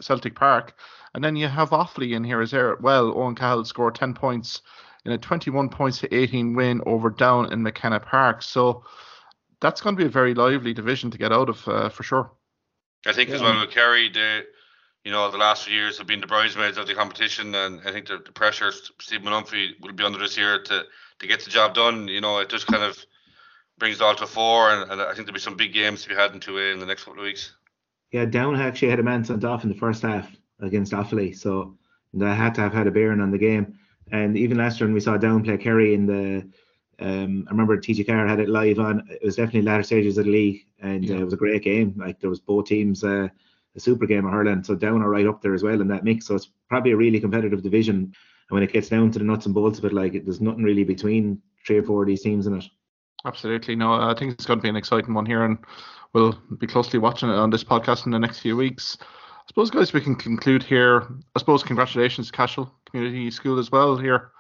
Celtic 0.02 0.36
Park, 0.36 0.74
and 1.14 1.24
then 1.24 1.36
you 1.36 1.48
have 1.48 1.70
Offaly 1.70 2.16
in 2.16 2.24
here 2.24 2.42
as 2.42 2.54
well. 2.54 3.14
Eoghan 3.14 3.38
Cahill 3.38 3.66
scored 3.66 3.96
10 3.96 4.14
points 4.14 4.62
in 5.06 5.12
a 5.12 5.18
21 5.18 5.70
points 5.70 6.00
to 6.00 6.14
18 6.14 6.56
win 6.56 6.82
over 6.86 7.10
Down 7.10 7.52
in 7.54 7.64
McKenna 7.64 8.00
Park. 8.00 8.42
So 8.42 8.84
that's 9.62 9.82
going 9.82 9.96
to 9.96 10.00
be 10.00 10.08
a 10.08 10.12
very 10.12 10.34
lively 10.34 10.74
division 10.74 11.12
to 11.12 11.18
get 11.18 11.32
out 11.32 11.50
of 11.50 11.68
uh, 11.68 11.90
for 11.90 12.04
sure. 12.04 12.32
I 13.06 13.14
think 13.14 13.30
yeah. 13.30 13.36
as 13.36 13.42
well 13.42 13.60
with 13.60 13.72
Kerry, 13.72 14.10
the 14.10 14.46
you 15.10 15.16
know, 15.16 15.32
the 15.32 15.40
last 15.40 15.66
few 15.66 15.74
years 15.74 15.98
have 15.98 16.06
been 16.06 16.22
the 16.22 16.28
bridesmaids 16.28 16.78
of 16.78 16.86
the 16.86 16.94
competition, 16.94 17.56
and 17.56 17.82
I 17.84 17.92
think 17.92 18.08
the, 18.08 18.20
the 18.24 18.32
pressure 18.32 18.72
Steve 19.00 19.22
Molumphy 19.22 19.72
will 19.82 19.92
be 19.92 20.04
under 20.04 20.20
this 20.20 20.38
year 20.38 20.62
to 20.62 20.84
to 21.18 21.28
get 21.28 21.44
the 21.44 21.50
job 21.50 21.74
done. 21.74 22.08
You 22.08 22.22
know, 22.22 22.38
it 22.38 22.48
just 22.48 22.68
kind 22.68 22.84
of 22.84 23.04
brings 23.80 23.96
it 23.96 24.04
all 24.04 24.14
to 24.14 24.28
four, 24.28 24.70
and, 24.70 24.92
and 24.92 25.02
I 25.02 25.06
think 25.06 25.26
there'll 25.26 25.34
be 25.34 25.40
some 25.40 25.58
big 25.58 25.74
games 25.74 26.04
to 26.04 26.10
be 26.10 26.14
had 26.14 26.32
in 26.34 26.40
2A 26.40 26.74
in 26.74 26.80
the 26.80 26.86
next 26.86 27.06
couple 27.06 27.22
of 27.22 27.26
weeks. 27.26 27.56
Yeah, 28.12 28.26
Down 28.26 28.56
actually 28.62 28.92
had 28.92 29.00
a 29.00 29.04
man 29.04 29.26
sent 29.26 29.44
off 29.44 29.64
in 29.64 29.70
the 29.70 29.80
first 29.80 30.04
half 30.04 30.30
against 30.60 30.94
Offaly, 30.94 31.36
so 31.36 31.76
they 32.14 32.28
had 32.28 32.54
to 32.56 32.62
have 32.62 32.74
had 32.74 32.86
a 32.86 32.92
bearing 32.92 33.20
on 33.20 33.32
the 33.32 33.40
game. 33.40 33.80
And 34.12 34.38
even 34.38 34.60
last 34.60 34.80
year 34.80 34.86
when 34.86 34.94
we 34.94 35.00
saw 35.00 35.18
Down 35.18 35.44
play 35.44 35.58
Kerry 35.58 35.96
in 35.96 36.06
the, 36.06 36.48
um, 37.04 37.46
I 37.48 37.52
remember 37.52 37.80
TG 37.80 38.06
Carr 38.06 38.28
had 38.28 38.40
it 38.40 38.50
live 38.50 38.78
on. 38.78 39.08
It 39.10 39.24
was 39.24 39.38
definitely 39.38 39.64
latter 39.64 39.82
stages 39.82 40.20
of 40.20 40.26
the 40.26 40.32
league, 40.32 40.68
and 40.80 41.04
yeah. 41.04 41.16
uh, 41.16 41.22
it 41.22 41.24
was 41.24 41.34
a 41.34 41.38
great 41.38 41.64
game. 41.64 41.96
Like 41.98 42.20
there 42.20 42.30
was 42.30 42.40
both 42.40 42.66
teams. 42.66 43.04
Uh, 43.04 43.30
super 43.80 44.06
game 44.06 44.26
of 44.26 44.32
hurling. 44.32 44.64
So 44.64 44.76
down 44.76 45.02
are 45.02 45.10
right 45.10 45.28
up 45.28 45.42
there 45.42 45.54
as 45.54 45.64
well 45.64 45.82
in 45.82 45.88
that 45.88 46.04
mix. 46.04 46.28
So 46.28 46.36
it's 46.36 46.52
probably 46.70 46.92
a 46.92 46.98
really 46.98 47.20
competitive 47.20 47.64
division. 47.64 47.96
And 47.96 48.14
when 48.50 48.64
it 48.64 48.74
gets 48.74 48.90
down 48.90 49.12
to 49.12 49.20
the 49.20 49.26
nuts 49.26 49.46
and 49.46 49.56
bolts 49.56 49.80
of 49.80 49.86
it, 49.86 49.94
like 49.94 50.14
there's 50.14 50.42
nothing 50.42 50.64
really 50.64 50.84
between 50.84 51.42
three 51.66 51.78
or 51.78 51.84
four 51.84 52.04
of 52.04 52.08
these 52.08 52.22
teams 52.22 52.48
in 52.48 52.58
it. 52.58 52.66
Absolutely. 53.26 53.76
No, 53.76 53.94
I 53.94 54.14
think 54.18 54.34
it's 54.34 54.46
going 54.46 54.60
to 54.60 54.64
be 54.64 54.70
an 54.70 54.76
exciting 54.76 55.14
one 55.14 55.26
here, 55.26 55.44
and 55.44 55.58
we'll 56.14 56.40
be 56.58 56.68
closely 56.68 57.00
watching 57.00 57.30
it 57.30 57.36
on 57.36 57.50
this 57.50 57.64
podcast 57.64 58.06
in 58.06 58.12
the 58.12 58.20
next 58.20 58.40
few 58.40 58.56
weeks. 58.56 58.98
I 59.02 59.48
suppose, 59.48 59.70
guys, 59.70 59.94
we 59.94 60.02
can 60.02 60.16
conclude 60.16 60.64
here. 60.64 61.08
I 61.36 61.40
suppose 61.40 61.64
congratulations 61.64 62.28
to 62.28 62.34
Cashel 62.34 62.72
Community 62.86 63.30
School 63.32 63.60
as 63.60 63.72
well 63.72 63.98
here 63.98 64.32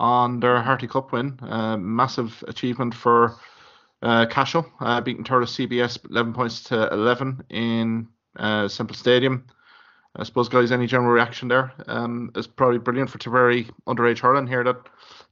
on 0.00 0.40
their 0.40 0.62
Harty 0.62 0.86
Cup 0.86 1.12
win. 1.12 1.38
Uh, 1.42 1.76
massive 1.76 2.42
achievement 2.48 2.94
for 2.94 3.36
uh, 4.02 4.26
Cashel, 4.26 4.66
uh, 4.80 5.00
beating 5.00 5.24
Thurles 5.24 5.54
CBS 5.54 5.98
11 6.10 6.32
points 6.32 6.62
to 6.64 6.88
11 6.92 7.44
in 7.50 8.08
uh, 8.36 8.68
Semple 8.68 8.96
Stadium. 8.96 9.46
I 10.14 10.24
suppose, 10.24 10.48
guys, 10.48 10.72
any 10.72 10.86
general 10.86 11.10
reaction 11.10 11.48
there? 11.48 11.72
Um, 11.86 12.30
it's 12.34 12.46
probably 12.46 12.78
brilliant 12.78 13.08
for 13.08 13.16
Tipperary 13.16 13.68
underage 13.86 14.18
hurling 14.18 14.46
here 14.46 14.62
that 14.62 14.76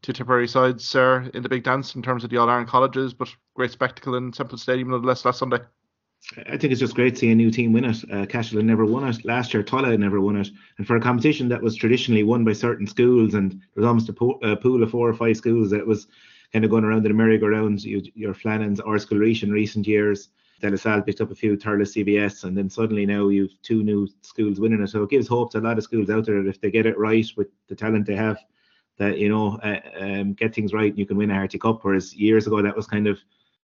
two 0.00 0.14
Tipperary 0.14 0.48
sides 0.48 0.94
are 0.96 1.28
in 1.34 1.42
the 1.42 1.50
big 1.50 1.64
dance 1.64 1.94
in 1.94 2.02
terms 2.02 2.24
of 2.24 2.30
the 2.30 2.38
All 2.38 2.48
Ireland 2.48 2.68
colleges, 2.68 3.12
but 3.12 3.28
great 3.54 3.72
spectacle 3.72 4.14
in 4.14 4.32
Semple 4.32 4.56
Stadium 4.56 4.88
nonetheless 4.88 5.24
last 5.26 5.38
Sunday. 5.38 5.58
I 6.46 6.56
think 6.56 6.72
it's 6.72 6.80
just 6.80 6.94
great 6.94 7.14
to 7.14 7.20
see 7.20 7.30
a 7.30 7.34
new 7.34 7.50
team 7.50 7.72
win 7.72 7.84
it. 7.84 8.04
Uh, 8.10 8.24
Cashel 8.24 8.62
never 8.62 8.86
won 8.86 9.08
it 9.08 9.24
last 9.24 9.52
year. 9.52 9.62
Tulla 9.62 9.96
never 9.98 10.20
won 10.20 10.36
it, 10.36 10.48
and 10.78 10.86
for 10.86 10.96
a 10.96 11.00
competition 11.00 11.48
that 11.48 11.62
was 11.62 11.76
traditionally 11.76 12.22
won 12.22 12.44
by 12.44 12.52
certain 12.52 12.86
schools, 12.86 13.34
and 13.34 13.52
there 13.52 13.82
was 13.82 13.86
almost 13.86 14.08
a, 14.08 14.12
po- 14.12 14.38
a 14.42 14.56
pool 14.56 14.82
of 14.82 14.90
four 14.90 15.08
or 15.08 15.14
five 15.14 15.36
schools 15.36 15.70
that 15.70 15.86
was 15.86 16.06
kind 16.52 16.64
of 16.64 16.70
going 16.70 16.84
around 16.84 17.02
the 17.02 17.10
merry-go-rounds. 17.10 17.84
You, 17.84 18.02
your 18.14 18.34
Flannans, 18.34 18.80
or 18.84 18.98
Reach 19.16 19.42
in 19.42 19.50
recent 19.50 19.86
years. 19.86 20.28
De 20.60 20.70
La 20.70 20.76
Salle 20.76 21.02
picked 21.02 21.20
up 21.20 21.30
a 21.30 21.34
few 21.34 21.56
Thurles 21.56 21.94
CBS, 21.94 22.44
and 22.44 22.56
then 22.56 22.68
suddenly 22.70 23.06
now 23.06 23.28
you've 23.28 23.60
two 23.62 23.82
new 23.82 24.06
schools 24.22 24.60
winning 24.60 24.82
it. 24.82 24.88
So 24.88 25.02
it 25.02 25.10
gives 25.10 25.26
hope 25.26 25.52
to 25.52 25.58
a 25.58 25.60
lot 25.60 25.78
of 25.78 25.84
schools 25.84 26.10
out 26.10 26.26
there 26.26 26.42
that 26.42 26.48
if 26.48 26.60
they 26.60 26.70
get 26.70 26.86
it 26.86 26.98
right 26.98 27.26
with 27.36 27.48
the 27.68 27.74
talent 27.74 28.06
they 28.06 28.16
have, 28.16 28.38
that 28.98 29.18
you 29.18 29.28
know 29.28 29.58
uh, 29.62 29.80
um, 29.98 30.34
get 30.34 30.54
things 30.54 30.72
right, 30.72 30.96
you 30.96 31.06
can 31.06 31.16
win 31.16 31.30
a 31.30 31.34
Harty 31.34 31.58
Cup. 31.58 31.80
Whereas 31.82 32.14
years 32.14 32.46
ago 32.46 32.62
that 32.62 32.76
was 32.76 32.86
kind 32.86 33.06
of 33.06 33.18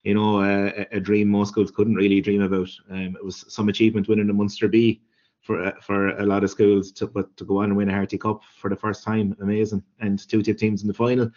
you 0.02 0.14
know, 0.14 0.42
a, 0.42 0.86
a 0.92 1.00
dream 1.00 1.28
most 1.28 1.50
schools 1.50 1.70
couldn't 1.70 1.94
really 1.94 2.20
dream 2.20 2.42
about. 2.42 2.68
Um, 2.90 3.16
it 3.16 3.24
was 3.24 3.44
some 3.48 3.68
achievement 3.68 4.08
winning 4.08 4.26
the 4.26 4.32
Munster 4.32 4.68
B 4.68 5.00
for 5.40 5.64
uh, 5.64 5.72
for 5.80 6.08
a 6.18 6.26
lot 6.26 6.44
of 6.44 6.50
schools 6.50 6.92
to 6.92 7.06
but 7.06 7.36
to 7.36 7.44
go 7.44 7.58
on 7.58 7.66
and 7.66 7.76
win 7.76 7.88
a 7.88 7.94
Harty 7.94 8.18
Cup 8.18 8.42
for 8.58 8.68
the 8.68 8.76
first 8.76 9.04
time, 9.04 9.36
amazing. 9.40 9.82
And 10.00 10.18
two 10.28 10.42
tip 10.42 10.58
teams 10.58 10.82
in 10.82 10.88
the 10.88 10.94
final, 10.94 11.30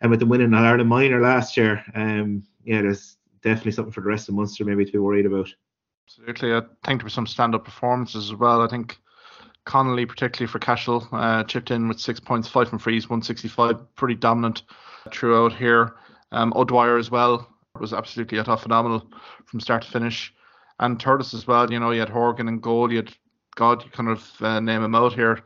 and 0.00 0.10
with 0.10 0.20
them 0.20 0.28
winning 0.30 0.48
an 0.48 0.54
Ireland 0.54 0.88
minor 0.88 1.20
last 1.20 1.56
year, 1.56 1.84
um, 1.94 2.44
yeah, 2.64 2.82
there's 2.82 3.17
definitely 3.42 3.72
something 3.72 3.92
for 3.92 4.00
the 4.00 4.08
rest 4.08 4.28
of 4.28 4.34
Munster 4.34 4.64
maybe 4.64 4.84
to 4.84 4.92
be 4.92 4.98
worried 4.98 5.26
about. 5.26 5.48
Absolutely, 6.06 6.54
I 6.54 6.60
think 6.84 7.00
there 7.00 7.06
were 7.06 7.10
some 7.10 7.26
stand-up 7.26 7.64
performances 7.64 8.30
as 8.30 8.34
well. 8.34 8.62
I 8.62 8.68
think 8.68 8.98
Connolly, 9.66 10.06
particularly 10.06 10.50
for 10.50 10.58
Cashel, 10.58 11.06
uh, 11.12 11.44
chipped 11.44 11.70
in 11.70 11.88
with 11.88 12.00
six 12.00 12.18
points, 12.18 12.48
five 12.48 12.68
from 12.68 12.78
frees, 12.78 13.10
165, 13.10 13.94
pretty 13.96 14.14
dominant 14.14 14.62
throughout 15.12 15.52
here. 15.52 15.96
Um, 16.32 16.52
O'Dwyer 16.56 16.96
as 16.96 17.10
well, 17.10 17.46
was 17.78 17.92
absolutely, 17.92 18.40
I 18.40 18.42
thought, 18.42 18.62
phenomenal 18.62 19.06
from 19.44 19.60
start 19.60 19.82
to 19.82 19.90
finish. 19.90 20.32
And 20.80 20.98
Thurles 20.98 21.34
as 21.34 21.46
well, 21.46 21.70
you 21.70 21.80
know, 21.80 21.90
you 21.90 22.00
had 22.00 22.08
Horgan 22.08 22.48
and 22.48 22.62
goal, 22.62 22.90
you 22.90 22.98
had, 22.98 23.14
God, 23.56 23.84
you 23.84 23.90
kind 23.90 24.08
of 24.08 24.30
uh, 24.40 24.60
name 24.60 24.82
him 24.82 24.94
out 24.94 25.12
here. 25.12 25.40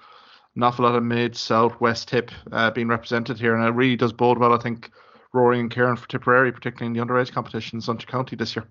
An 0.54 0.62
awful 0.62 0.84
lot 0.84 0.94
of 0.94 1.02
mid, 1.02 1.34
south, 1.36 1.80
west 1.80 2.08
tip 2.08 2.30
uh, 2.52 2.70
being 2.70 2.88
represented 2.88 3.38
here. 3.38 3.54
And 3.54 3.64
it 3.64 3.70
really 3.70 3.96
does 3.96 4.12
bode 4.12 4.38
well, 4.38 4.52
I 4.52 4.58
think, 4.58 4.90
Ruairi 5.34 5.60
and 5.60 5.70
Kieran 5.70 5.96
for 5.96 6.08
Tipperary, 6.08 6.52
particularly 6.52 6.86
in 6.86 6.92
the 6.92 7.04
underage 7.04 7.32
competitions 7.32 7.88
on 7.88 7.98
County 7.98 8.36
this 8.36 8.54
year. 8.54 8.66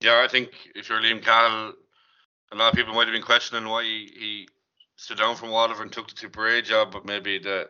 Yeah, 0.00 0.22
I 0.24 0.28
think 0.28 0.50
if 0.74 0.88
you're 0.88 1.00
Liam 1.00 1.22
Cahill, 1.22 1.72
a 2.52 2.56
lot 2.56 2.72
of 2.72 2.76
people 2.76 2.94
might 2.94 3.08
have 3.08 3.14
been 3.14 3.22
questioning 3.22 3.68
why 3.68 3.82
he, 3.82 4.12
he 4.18 4.48
stood 4.96 5.18
down 5.18 5.36
from 5.36 5.50
Waterford 5.50 5.84
and 5.84 5.92
took 5.92 6.08
the 6.08 6.14
Tipperary 6.14 6.62
job, 6.62 6.92
but 6.92 7.04
maybe 7.04 7.38
the 7.38 7.68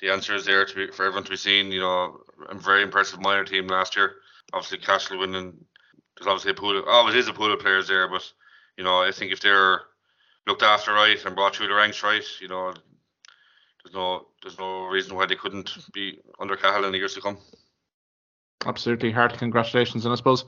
the 0.00 0.10
answer 0.10 0.34
is 0.34 0.44
there 0.44 0.66
be 0.66 0.88
for 0.88 1.04
everyone 1.04 1.24
to 1.24 1.30
be 1.30 1.36
seen. 1.36 1.70
You 1.70 1.80
know, 1.80 2.20
a 2.48 2.54
very 2.54 2.82
impressive 2.82 3.20
minor 3.20 3.44
team 3.44 3.68
last 3.68 3.94
year 3.96 4.16
obviously 4.52 4.78
Cashel 4.78 5.18
winning. 5.18 5.64
There's 6.16 6.26
obviously 6.26 6.52
a 6.52 6.54
pool. 6.54 6.78
Of, 6.78 6.84
oh, 6.86 6.90
always 6.90 7.14
is 7.14 7.28
a 7.28 7.32
pool 7.32 7.52
of 7.52 7.60
players 7.60 7.88
there, 7.88 8.08
but 8.08 8.30
you 8.76 8.84
know 8.84 9.02
I 9.02 9.12
think 9.12 9.32
if 9.32 9.40
they're 9.40 9.82
looked 10.46 10.62
after 10.62 10.92
right 10.92 11.22
and 11.24 11.34
brought 11.34 11.56
through 11.56 11.68
the 11.68 11.74
ranks 11.74 12.02
right, 12.02 12.24
you 12.40 12.48
know 12.48 12.74
there's 13.84 13.94
no 13.94 14.26
there's 14.42 14.58
no 14.58 14.86
reason 14.86 15.16
why 15.16 15.26
they 15.26 15.36
couldn't 15.36 15.70
be 15.92 16.18
under 16.38 16.56
Cahill 16.56 16.84
in 16.84 16.92
the 16.92 16.98
years 16.98 17.14
to 17.14 17.20
come. 17.20 17.38
Absolutely, 18.64 19.10
hearty 19.10 19.36
congratulations, 19.36 20.04
and 20.04 20.12
I 20.12 20.16
suppose 20.16 20.44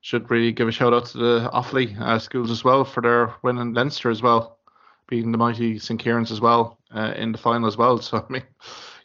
should 0.00 0.30
really 0.30 0.52
give 0.52 0.68
a 0.68 0.72
shout 0.72 0.94
out 0.94 1.06
to 1.06 1.18
the 1.18 1.50
Offaly 1.52 1.98
uh, 2.00 2.18
schools 2.18 2.50
as 2.50 2.62
well 2.62 2.84
for 2.84 3.00
their 3.00 3.34
win 3.42 3.58
in 3.58 3.74
Leinster 3.74 4.10
as 4.10 4.22
well, 4.22 4.58
beating 5.08 5.32
the 5.32 5.38
mighty 5.38 5.78
St 5.78 5.98
Kieran's 5.98 6.30
as 6.30 6.40
well 6.40 6.78
uh, 6.94 7.14
in 7.16 7.32
the 7.32 7.38
final 7.38 7.66
as 7.66 7.76
well. 7.76 7.98
So 7.98 8.18
I 8.18 8.32
mean, 8.32 8.44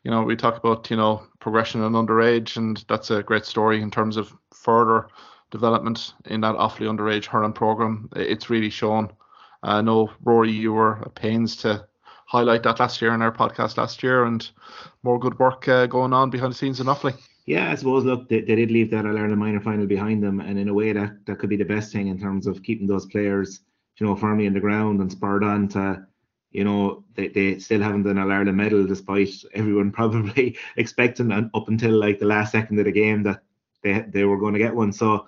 you 0.03 0.11
know, 0.11 0.21
we 0.21 0.35
talk 0.35 0.57
about, 0.57 0.89
you 0.91 0.97
know, 0.97 1.23
progression 1.39 1.81
and 1.83 1.95
underage, 1.95 2.57
and 2.57 2.83
that's 2.87 3.09
a 3.09 3.23
great 3.23 3.45
story 3.45 3.81
in 3.81 3.89
terms 3.89 4.17
of 4.17 4.33
further 4.53 5.07
development 5.49 6.13
in 6.25 6.41
that 6.41 6.55
Offaly 6.55 6.87
underage 6.87 7.25
hurling 7.25 7.53
program. 7.53 8.09
It's 8.15 8.49
really 8.49 8.69
shown. 8.69 9.11
I 9.63 9.81
know, 9.81 10.11
Ruairi, 10.23 10.53
you 10.53 10.73
were 10.73 10.99
at 10.99 11.15
pains 11.15 11.55
to 11.57 11.87
highlight 12.33 12.63
that 12.63 12.79
last 12.79 12.99
year 12.99 13.13
in 13.13 13.21
our 13.21 13.31
podcast 13.31 13.77
last 13.77 14.01
year, 14.01 14.25
and 14.25 14.49
more 15.03 15.19
good 15.19 15.37
work 15.37 15.67
uh, 15.67 15.85
going 15.85 16.13
on 16.13 16.31
behind 16.31 16.51
the 16.51 16.57
scenes 16.57 16.79
in 16.79 16.87
Offaly. 16.87 17.15
Yeah, 17.45 17.71
I 17.71 17.75
suppose, 17.75 18.03
look, 18.05 18.27
they, 18.27 18.41
they 18.41 18.55
did 18.55 18.71
leave 18.71 18.89
that 18.91 19.05
Ireland 19.05 19.37
minor 19.37 19.61
final 19.61 19.85
behind 19.85 20.23
them, 20.23 20.39
and 20.39 20.57
in 20.57 20.67
a 20.67 20.73
way 20.73 20.93
that, 20.93 21.25
that 21.27 21.37
could 21.37 21.49
be 21.49 21.57
the 21.57 21.63
best 21.63 21.93
thing 21.93 22.07
in 22.07 22.19
terms 22.19 22.47
of 22.47 22.63
keeping 22.63 22.87
those 22.87 23.05
players, 23.05 23.61
you 23.99 24.07
know, 24.07 24.15
firmly 24.15 24.47
in 24.47 24.53
the 24.53 24.59
ground 24.59 24.99
and 24.99 25.11
spurred 25.11 25.43
on 25.43 25.67
to 25.69 26.05
you 26.53 26.63
know, 26.63 27.03
they, 27.15 27.27
they 27.27 27.57
still 27.57 27.81
haven't 27.81 28.03
done 28.03 28.19
a 28.19 28.27
Ireland 28.27 28.55
medal 28.55 28.85
despite 28.85 29.33
everyone 29.53 29.91
probably 29.91 30.57
expecting 30.77 31.31
and 31.31 31.49
up 31.53 31.67
until 31.67 31.99
like 31.99 32.19
the 32.19 32.25
last 32.25 32.51
second 32.51 32.79
of 32.79 32.85
the 32.85 32.91
game 32.91 33.23
that 33.23 33.41
they 33.81 34.05
they 34.07 34.23
were 34.23 34.37
going 34.37 34.53
to 34.53 34.59
get 34.59 34.75
one. 34.75 34.93
So 34.93 35.27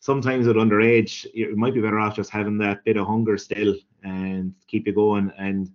sometimes 0.00 0.46
with 0.46 0.56
underage, 0.56 1.26
you 1.34 1.56
might 1.56 1.74
be 1.74 1.80
better 1.80 1.98
off 1.98 2.16
just 2.16 2.30
having 2.30 2.58
that 2.58 2.84
bit 2.84 2.96
of 2.96 3.06
hunger 3.06 3.36
still 3.38 3.74
and 4.04 4.54
keep 4.68 4.86
you 4.86 4.92
going. 4.92 5.32
And 5.38 5.70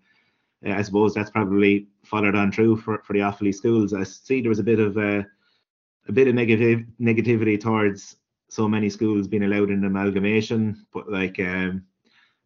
I 0.65 0.81
suppose 0.81 1.13
that's 1.13 1.31
probably 1.31 1.87
followed 2.03 2.35
on 2.35 2.51
through 2.51 2.77
for, 2.77 3.01
for 3.03 3.13
the 3.13 3.19
Offaly 3.19 3.53
schools. 3.53 3.93
I 3.93 4.03
see 4.03 4.41
there 4.41 4.49
was 4.49 4.59
a 4.59 4.63
bit 4.63 4.79
of 4.79 4.97
uh, 4.97 5.23
a 6.07 6.11
bit 6.11 6.27
of 6.27 6.35
negative 6.35 6.83
negativity 6.99 7.59
towards 7.59 8.17
so 8.49 8.67
many 8.67 8.89
schools 8.89 9.27
being 9.27 9.43
allowed 9.43 9.71
in 9.71 9.83
amalgamation, 9.85 10.85
but 10.93 11.09
like 11.09 11.39
um, 11.39 11.83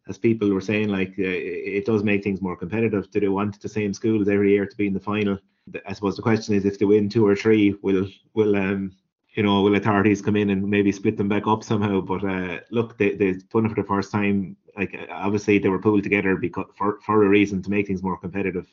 as 0.08 0.18
people 0.18 0.50
were 0.50 0.60
saying, 0.60 0.88
like 0.88 1.10
uh, 1.18 1.24
it 1.24 1.84
does 1.84 2.02
make 2.04 2.22
things 2.22 2.40
more 2.40 2.56
competitive. 2.56 3.10
Do 3.10 3.20
they 3.20 3.28
want 3.28 3.60
the 3.60 3.68
same 3.68 3.92
schools 3.92 4.28
every 4.28 4.52
year 4.52 4.66
to 4.66 4.76
be 4.76 4.86
in 4.86 4.94
the 4.94 5.00
final? 5.00 5.38
I 5.84 5.92
suppose 5.92 6.16
the 6.16 6.22
question 6.22 6.54
is, 6.54 6.64
if 6.64 6.78
they 6.78 6.84
win 6.84 7.08
two 7.08 7.26
or 7.26 7.34
three, 7.34 7.74
will 7.82 8.08
will 8.34 8.56
um 8.56 8.92
you 9.34 9.42
know 9.42 9.62
will 9.62 9.74
authorities 9.74 10.22
come 10.22 10.36
in 10.36 10.50
and 10.50 10.68
maybe 10.68 10.92
split 10.92 11.16
them 11.16 11.28
back 11.28 11.46
up 11.46 11.64
somehow? 11.64 12.00
But 12.00 12.24
uh, 12.24 12.60
look, 12.70 12.96
they 12.98 13.14
they've 13.16 13.48
done 13.48 13.66
it 13.66 13.70
for 13.70 13.82
the 13.82 13.88
first 13.88 14.12
time. 14.12 14.56
Like 14.76 14.96
obviously 15.10 15.58
they 15.58 15.68
were 15.68 15.78
pulled 15.78 16.02
together 16.02 16.36
because 16.36 16.66
for 16.76 16.98
for 17.00 17.24
a 17.24 17.28
reason 17.28 17.62
to 17.62 17.70
make 17.70 17.86
things 17.86 18.02
more 18.02 18.18
competitive. 18.18 18.66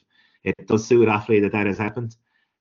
It 0.43 0.67
does 0.67 0.85
suit 0.85 1.07
Offaly 1.07 1.41
that 1.41 1.53
that 1.53 1.67
has 1.67 1.77
happened. 1.77 2.15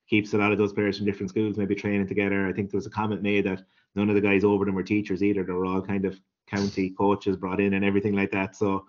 Keeps 0.09 0.35
a 0.35 0.39
lot 0.39 0.53
of 0.53 0.59
those 0.59 0.73
players 0.73 0.99
from 0.99 1.07
different 1.07 1.31
schools 1.31 1.57
maybe 1.57 1.75
training 1.75 2.07
together. 2.07 2.47
I 2.47 2.53
think 2.53 2.71
there 2.71 2.79
was 2.79 2.87
a 2.87 2.91
comment 2.91 3.23
made 3.23 3.45
that 3.47 3.63
none 3.95 4.09
of 4.09 4.15
the 4.15 4.21
guys 4.21 4.45
over 4.45 4.65
them 4.65 4.75
were 4.75 4.83
teachers 4.83 5.23
either. 5.23 5.43
They 5.43 5.53
were 5.53 5.67
all 5.67 5.83
kind 5.83 6.05
of 6.05 6.21
county 6.47 6.91
coaches 6.91 7.37
brought 7.37 7.61
in 7.61 7.75
and 7.75 7.85
everything 7.85 8.15
like 8.15 8.31
that. 8.33 8.55
So 8.55 8.87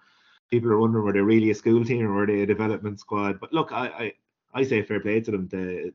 people 0.52 0.72
are 0.72 0.80
wondering 0.80 1.06
were 1.06 1.14
they 1.14 1.22
really 1.22 1.50
a 1.50 1.56
school 1.56 1.84
team 1.84 2.06
or 2.06 2.14
were 2.14 2.28
they 2.28 2.42
a 2.42 2.46
development 2.46 3.00
squad? 3.00 3.40
But 3.40 3.54
look, 3.54 3.72
I 3.72 3.88
I, 3.88 4.14
I 4.54 4.64
say 4.64 4.84
fair 4.84 5.00
play 5.00 5.22
to 5.22 5.32
them. 5.32 5.48
The 5.48 5.94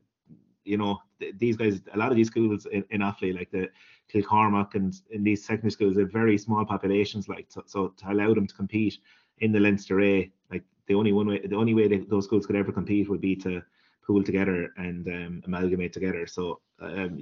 you 0.65 0.77
know 0.77 0.99
these 1.37 1.57
guys, 1.57 1.81
a 1.93 1.97
lot 1.97 2.11
of 2.11 2.17
these 2.17 2.27
schools 2.27 2.65
in, 2.65 2.83
in 2.89 3.01
Offaly, 3.01 3.33
like 3.33 3.51
the 3.51 3.69
Kilcormac 4.13 4.75
and 4.75 4.93
in 5.11 5.23
these 5.23 5.45
secondary 5.45 5.71
schools, 5.71 5.95
they're 5.95 6.05
very 6.05 6.37
small 6.37 6.65
populations. 6.65 7.29
Like 7.29 7.45
so, 7.49 7.63
so 7.65 7.89
to 7.97 8.11
allow 8.11 8.33
them 8.33 8.47
to 8.47 8.55
compete 8.55 8.97
in 9.39 9.51
the 9.51 9.59
Leinster 9.59 10.01
A, 10.01 10.31
like 10.51 10.63
the 10.87 10.95
only 10.95 11.13
one 11.13 11.27
way, 11.27 11.39
the 11.45 11.55
only 11.55 11.73
way 11.73 11.87
those 11.87 12.25
schools 12.25 12.45
could 12.45 12.55
ever 12.55 12.71
compete 12.71 13.09
would 13.09 13.21
be 13.21 13.35
to 13.37 13.61
pool 14.09 14.23
together 14.23 14.73
and 14.77 15.07
um, 15.07 15.41
amalgamate 15.45 15.93
together. 15.93 16.25
So 16.25 16.61
um, 16.81 17.19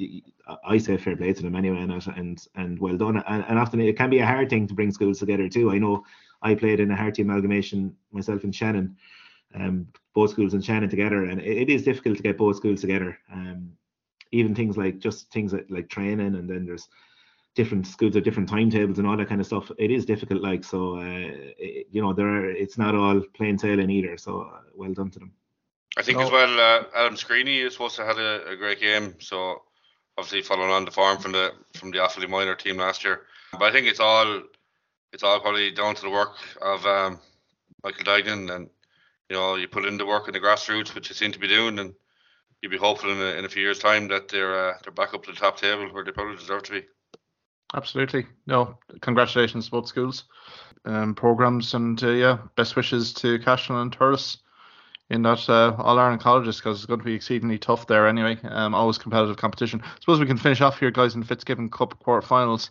I 0.66 0.78
say 0.78 0.96
fair 0.96 1.18
play 1.18 1.34
to 1.34 1.44
them 1.44 1.56
anyway, 1.56 1.80
and 1.82 2.48
and, 2.56 2.80
well 2.80 2.96
done. 2.96 3.18
And, 3.18 3.44
and, 3.50 3.60
often 3.60 3.82
it 3.82 3.98
can 3.98 4.10
be 4.10 4.20
a 4.20 4.26
hard 4.26 4.50
thing 4.50 4.68
to 4.68 4.74
bring 4.74 4.92
schools 4.92 5.20
together 5.20 5.50
too. 5.50 5.72
I 5.72 5.80
know 5.80 6.06
I 6.42 6.56
played 6.56 6.80
in 6.80 6.92
a 6.92 6.96
Harty 6.96 7.24
amalgamation 7.24 7.94
myself 8.12 8.46
in 8.46 8.54
Shannon, 8.54 8.96
um, 9.54 9.88
both 10.14 10.32
schools 10.32 10.54
in 10.54 10.62
Shannon 10.62 10.90
together, 10.90 11.26
and 11.26 11.42
it, 11.42 11.58
it 11.64 11.70
is 11.70 11.84
difficult 11.84 12.16
to 12.18 12.24
get 12.24 12.38
both 12.38 12.56
schools 12.56 12.80
together. 12.80 13.18
Um, 13.34 13.74
even 14.32 14.56
things 14.56 14.78
like 14.78 15.00
just 15.00 15.32
things 15.32 15.54
like, 15.54 15.68
like 15.70 15.90
training, 15.90 16.36
and 16.36 16.50
then 16.50 16.66
there's 16.66 16.88
different 17.56 17.88
schools 17.88 18.14
have 18.14 18.24
different 18.24 18.48
timetables 18.48 19.00
and 19.00 19.08
all 19.08 19.18
that 19.18 19.28
kind 19.28 19.42
of 19.42 19.48
stuff. 19.48 19.72
It 19.80 19.92
is 19.92 20.06
difficult, 20.06 20.42
like 20.42 20.64
so. 20.64 20.98
Uh, 20.98 21.32
it, 21.58 21.88
you 21.92 22.02
know, 22.02 22.14
there 22.14 22.28
are, 22.28 22.50
it's 22.52 22.78
not 22.78 22.96
all 22.96 23.20
plain 23.34 23.58
sailing 23.58 23.90
either. 23.90 24.16
So 24.18 24.42
uh, 24.42 24.62
well 24.76 24.94
done 24.94 25.10
to 25.12 25.20
them. 25.20 25.32
I 25.98 26.04
think 26.04 26.20
as 26.20 26.30
well, 26.30 26.60
uh, 26.60 26.84
Adam 26.96 27.16
Screeney 27.16 27.66
is 27.66 27.74
supposed 27.74 27.96
to 27.96 28.06
have 28.06 28.18
had 28.18 28.26
a, 28.26 28.50
a, 28.50 28.56
great 28.56 28.80
game. 28.80 29.16
So 29.20 29.64
obviously 30.16 30.44
following 30.44 30.72
on 30.72 30.86
the 30.86 30.92
farm 30.92 31.18
from 31.18 31.32
the 31.32 31.54
from 31.74 31.90
the 31.90 31.98
Offaly 31.98 32.30
minor 32.30 32.54
team 32.54 32.78
last 32.78 33.04
year. 33.04 33.22
But 33.54 33.64
I 33.64 33.72
think 33.72 33.88
it's 33.88 34.00
all 34.00 34.44
it's 35.12 35.24
all 35.24 35.40
probably 35.40 35.72
down 35.72 35.96
to 35.96 36.02
the 36.04 36.12
work 36.12 36.36
of 36.62 36.86
um, 36.86 37.20
Michael 37.84 38.06
Duignan 38.06 38.56
and 38.56 38.70
you 39.30 39.36
know 39.36 39.56
you 39.56 39.68
put 39.68 39.86
in 39.86 39.98
the 39.98 40.06
work 40.06 40.28
in 40.28 40.34
the 40.34 40.40
grassroots, 40.40 40.94
which 40.94 41.10
you 41.10 41.16
seem 41.16 41.32
to 41.32 41.40
be 41.40 41.48
doing, 41.48 41.80
and 41.80 41.96
you'd 42.62 42.70
be 42.70 42.78
hopeful 42.78 43.12
in 43.12 43.18
a, 43.20 43.38
in 43.38 43.46
a 43.46 43.50
few 43.50 43.62
years' 43.62 43.80
time 43.80 44.08
that 44.10 44.28
they're 44.30 44.70
uh, 44.70 44.74
they're 44.84 44.94
back 44.94 45.14
up 45.14 45.24
to 45.26 45.32
the 45.32 45.38
top 45.38 45.60
table 45.60 45.88
where 45.94 46.04
they 46.04 46.12
probably 46.12 46.38
deserve 46.38 46.64
to 46.64 46.72
be. 46.72 46.86
Absolutely. 47.76 48.26
No, 48.46 48.78
congratulations 49.02 49.66
to 49.66 49.72
both 49.72 49.88
schools, 49.88 50.24
um, 50.86 51.14
programs, 51.14 51.74
and 51.74 52.02
uh, 52.02 52.10
yeah, 52.10 52.38
best 52.56 52.76
wishes 52.76 53.14
to 53.16 53.40
Cashel 53.40 53.82
and 53.82 53.96
Thurles 53.96 54.38
in 55.10 55.22
that 55.24 55.50
uh, 55.50 55.76
All 55.78 56.00
Ireland 56.00 56.22
colleges 56.22 56.58
because 56.58 56.80
it's 56.80 56.86
going 56.86 57.00
to 57.00 57.06
be 57.06 57.14
exceedingly 57.14 57.58
tough 57.58 57.88
there 57.88 58.08
anyway. 58.08 58.38
Um, 58.44 58.74
always 58.74 58.98
competitive 58.98 59.38
competition. 59.38 59.82
suppose 60.00 60.20
we 60.20 60.26
can 60.26 60.38
finish 60.38 60.62
off 60.62 60.80
here, 60.80 60.92
guys, 60.92 61.14
in 61.14 61.22
the 61.22 61.26
Fitzgibbon 61.26 61.70
Cup 61.70 62.02
quarterfinals. 62.04 62.70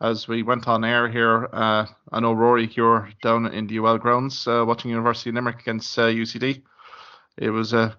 As 0.00 0.26
we 0.26 0.42
went 0.42 0.66
on 0.66 0.84
air 0.84 1.08
here, 1.08 1.48
uh, 1.52 1.86
I 2.10 2.20
know 2.20 2.34
Ruairi, 2.34 2.74
you're 2.74 3.08
down 3.22 3.46
in 3.46 3.68
the 3.68 3.78
UL 3.78 3.98
grounds 3.98 4.48
uh, 4.48 4.64
watching 4.66 4.90
University 4.90 5.30
of 5.30 5.34
Limerick 5.34 5.60
against 5.60 5.96
UCD. 5.96 6.58
Uh, 6.58 6.60
it 7.36 7.50
was 7.50 7.72
a 7.72 7.96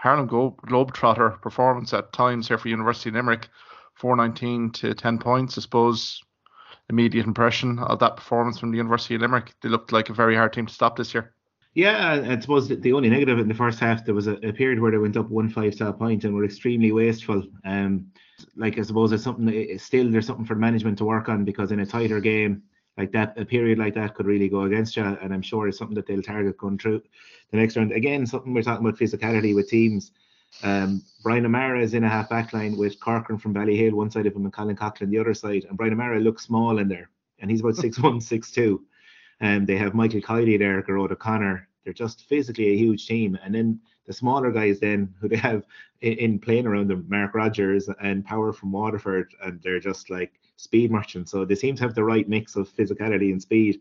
Harlem 0.00 0.28
Globetrotter 0.28 1.40
performance 1.42 1.92
at 1.92 2.12
times 2.12 2.48
here 2.48 2.56
for 2.56 2.68
University 2.68 3.10
of 3.10 3.16
Limerick. 3.16 3.48
419 3.96 4.70
to 4.72 4.94
10 4.94 5.18
points. 5.18 5.58
I 5.58 5.60
suppose 5.60 6.22
immediate 6.88 7.26
impression 7.26 7.78
of 7.78 7.98
that 7.98 8.16
performance 8.16 8.58
from 8.58 8.70
the 8.70 8.78
University 8.78 9.14
of 9.14 9.20
Limerick. 9.20 9.52
They 9.60 9.68
looked 9.68 9.92
like 9.92 10.08
a 10.08 10.14
very 10.14 10.34
hard 10.34 10.54
team 10.54 10.66
to 10.66 10.72
stop 10.72 10.96
this 10.96 11.12
year. 11.12 11.34
Yeah, 11.74 12.24
I 12.28 12.40
suppose 12.40 12.68
the 12.68 12.92
only 12.94 13.10
negative 13.10 13.38
in 13.38 13.46
the 13.46 13.54
first 13.54 13.78
half 13.78 14.04
there 14.04 14.14
was 14.14 14.26
a, 14.26 14.34
a 14.46 14.52
period 14.52 14.80
where 14.80 14.90
they 14.90 14.98
went 14.98 15.16
up 15.18 15.28
one 15.28 15.48
five 15.50 15.74
star 15.74 15.92
point 15.92 16.24
and 16.24 16.34
were 16.34 16.44
extremely 16.44 16.90
wasteful. 16.92 17.44
Um, 17.64 18.06
like 18.56 18.78
I 18.78 18.82
suppose 18.82 19.12
it's 19.12 19.22
something 19.22 19.48
it's 19.48 19.84
still 19.84 20.10
there's 20.10 20.26
something 20.26 20.46
for 20.46 20.56
management 20.56 20.98
to 20.98 21.04
work 21.04 21.28
on 21.28 21.44
because 21.44 21.70
in 21.72 21.80
a 21.80 21.86
tighter 21.86 22.20
game 22.20 22.62
like 22.96 23.12
that, 23.12 23.38
a 23.38 23.44
period 23.44 23.78
like 23.78 23.94
that 23.94 24.14
could 24.14 24.26
really 24.26 24.48
go 24.48 24.62
against 24.62 24.96
you, 24.96 25.04
and 25.04 25.32
I'm 25.32 25.42
sure 25.42 25.68
it's 25.68 25.78
something 25.78 25.94
that 25.94 26.06
they'll 26.06 26.22
target 26.22 26.58
going 26.58 26.78
through 26.78 27.02
the 27.50 27.56
next 27.56 27.76
round. 27.76 27.92
Again, 27.92 28.26
something 28.26 28.52
we're 28.52 28.62
talking 28.62 28.86
about 28.86 28.98
physicality 28.98 29.54
with 29.54 29.68
teams. 29.68 30.12
Um, 30.62 31.02
Brian 31.22 31.46
O'Meara 31.46 31.80
is 31.80 31.94
in 31.94 32.04
a 32.04 32.08
half 32.08 32.28
back 32.28 32.52
line 32.52 32.76
with 32.76 32.98
Corcoran 32.98 33.38
from 33.38 33.54
Ballyhale 33.54 33.92
one 33.92 34.10
side 34.10 34.26
of 34.26 34.34
him 34.34 34.44
and 34.44 34.52
Colin 34.52 34.76
Coughlin 34.76 35.10
the 35.10 35.18
other 35.18 35.34
side. 35.34 35.64
And 35.68 35.76
Brian 35.76 35.92
O'Meara 35.92 36.18
looks 36.18 36.44
small 36.44 36.78
in 36.78 36.88
there, 36.88 37.10
and 37.38 37.50
he's 37.50 37.60
about 37.60 37.76
six 37.84 37.98
one, 37.98 38.20
six 38.20 38.50
two. 38.50 38.84
And 39.40 39.66
they 39.66 39.76
have 39.76 39.94
Michael 39.94 40.20
Kiely 40.20 40.58
there, 40.58 40.82
Gearóid 40.82 41.12
O'Connor. 41.12 41.68
They're 41.84 41.94
just 41.94 42.28
physically 42.28 42.68
a 42.68 42.76
huge 42.76 43.06
team. 43.06 43.38
And 43.42 43.54
then 43.54 43.80
the 44.06 44.12
smaller 44.12 44.50
guys 44.50 44.80
then 44.80 45.14
who 45.20 45.28
they 45.28 45.36
have 45.36 45.64
in, 46.02 46.12
in 46.14 46.38
playing 46.38 46.66
around 46.66 46.88
them, 46.88 47.06
Mark 47.08 47.34
Rodgers 47.34 47.88
and 48.02 48.24
Power 48.24 48.52
from 48.52 48.72
Waterford, 48.72 49.32
and 49.42 49.62
they're 49.62 49.80
just 49.80 50.10
like 50.10 50.39
speed 50.60 50.90
merchants. 50.90 51.30
So 51.30 51.44
they 51.44 51.54
seem 51.54 51.76
to 51.76 51.82
have 51.82 51.94
the 51.94 52.04
right 52.04 52.28
mix 52.28 52.56
of 52.56 52.68
physicality 52.68 53.32
and 53.32 53.40
speed. 53.40 53.80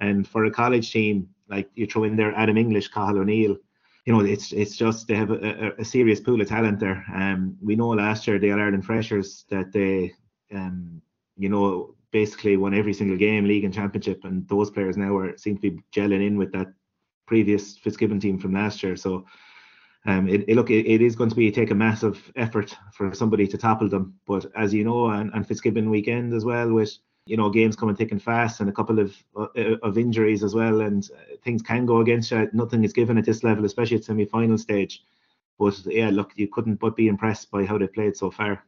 And 0.00 0.26
for 0.26 0.44
a 0.44 0.50
college 0.50 0.90
team, 0.90 1.28
like 1.48 1.70
you 1.74 1.86
throw 1.86 2.04
in 2.04 2.16
there 2.16 2.34
Adam 2.34 2.56
English, 2.56 2.88
Cathal 2.88 3.18
O'Neill, 3.18 3.56
you 4.04 4.12
know, 4.12 4.20
it's 4.20 4.52
it's 4.52 4.76
just 4.76 5.08
they 5.08 5.14
have 5.14 5.30
a, 5.30 5.38
a, 5.78 5.80
a, 5.80 5.84
serious 5.84 6.20
pool 6.20 6.40
of 6.40 6.48
talent 6.48 6.78
there. 6.78 7.04
Um, 7.14 7.56
we 7.62 7.74
know 7.74 7.88
last 7.88 8.26
year 8.26 8.38
the 8.38 8.52
All 8.52 8.60
Ireland 8.60 8.84
freshers 8.84 9.46
that 9.48 9.72
they, 9.72 10.12
um, 10.52 11.00
you 11.38 11.48
know, 11.48 11.94
basically 12.10 12.56
won 12.56 12.74
every 12.74 12.92
single 12.92 13.16
game, 13.16 13.46
league 13.46 13.64
and 13.64 13.72
championship, 13.72 14.24
and 14.24 14.46
those 14.48 14.70
players 14.70 14.96
now 14.96 15.16
are 15.16 15.36
seem 15.38 15.56
to 15.56 15.70
be 15.70 15.82
gelling 15.94 16.26
in 16.26 16.36
with 16.36 16.52
that 16.52 16.68
previous 17.26 17.78
Fitzgibbon 17.78 18.20
team 18.20 18.38
from 18.38 18.52
last 18.52 18.82
year. 18.82 18.94
So, 18.94 19.24
um, 20.06 20.28
it, 20.28 20.44
it 20.48 20.54
look 20.54 20.70
it, 20.70 20.86
it 20.86 21.00
is 21.00 21.16
going 21.16 21.30
to 21.30 21.36
be 21.36 21.50
take 21.50 21.70
a 21.70 21.74
massive 21.74 22.30
effort 22.36 22.76
for 22.92 23.14
somebody 23.14 23.46
to 23.46 23.58
topple 23.58 23.88
them. 23.88 24.14
But 24.26 24.46
as 24.54 24.74
you 24.74 24.84
know, 24.84 25.06
and, 25.06 25.30
and 25.32 25.46
Fitzgibbon 25.46 25.88
weekend 25.90 26.34
as 26.34 26.44
well 26.44 26.72
with 26.72 26.98
you 27.26 27.38
know 27.38 27.48
games 27.48 27.74
coming 27.74 27.96
thick 27.96 28.12
and 28.12 28.22
fast 28.22 28.60
and 28.60 28.68
a 28.68 28.72
couple 28.72 28.98
of 28.98 29.16
uh, 29.36 29.76
of 29.82 29.96
injuries 29.96 30.44
as 30.44 30.54
well 30.54 30.82
and 30.82 31.08
things 31.42 31.62
can 31.62 31.86
go 31.86 32.00
against 32.00 32.30
you. 32.30 32.48
Nothing 32.52 32.84
is 32.84 32.92
given 32.92 33.16
at 33.16 33.24
this 33.24 33.42
level 33.42 33.64
especially 33.64 33.96
at 33.96 34.04
semi-final 34.04 34.58
stage. 34.58 35.02
But 35.58 35.80
yeah 35.86 36.10
look 36.10 36.32
you 36.36 36.48
couldn't 36.48 36.76
but 36.76 36.96
be 36.96 37.08
impressed 37.08 37.50
by 37.50 37.64
how 37.64 37.78
they 37.78 37.86
played 37.86 38.16
so 38.16 38.30
far. 38.30 38.62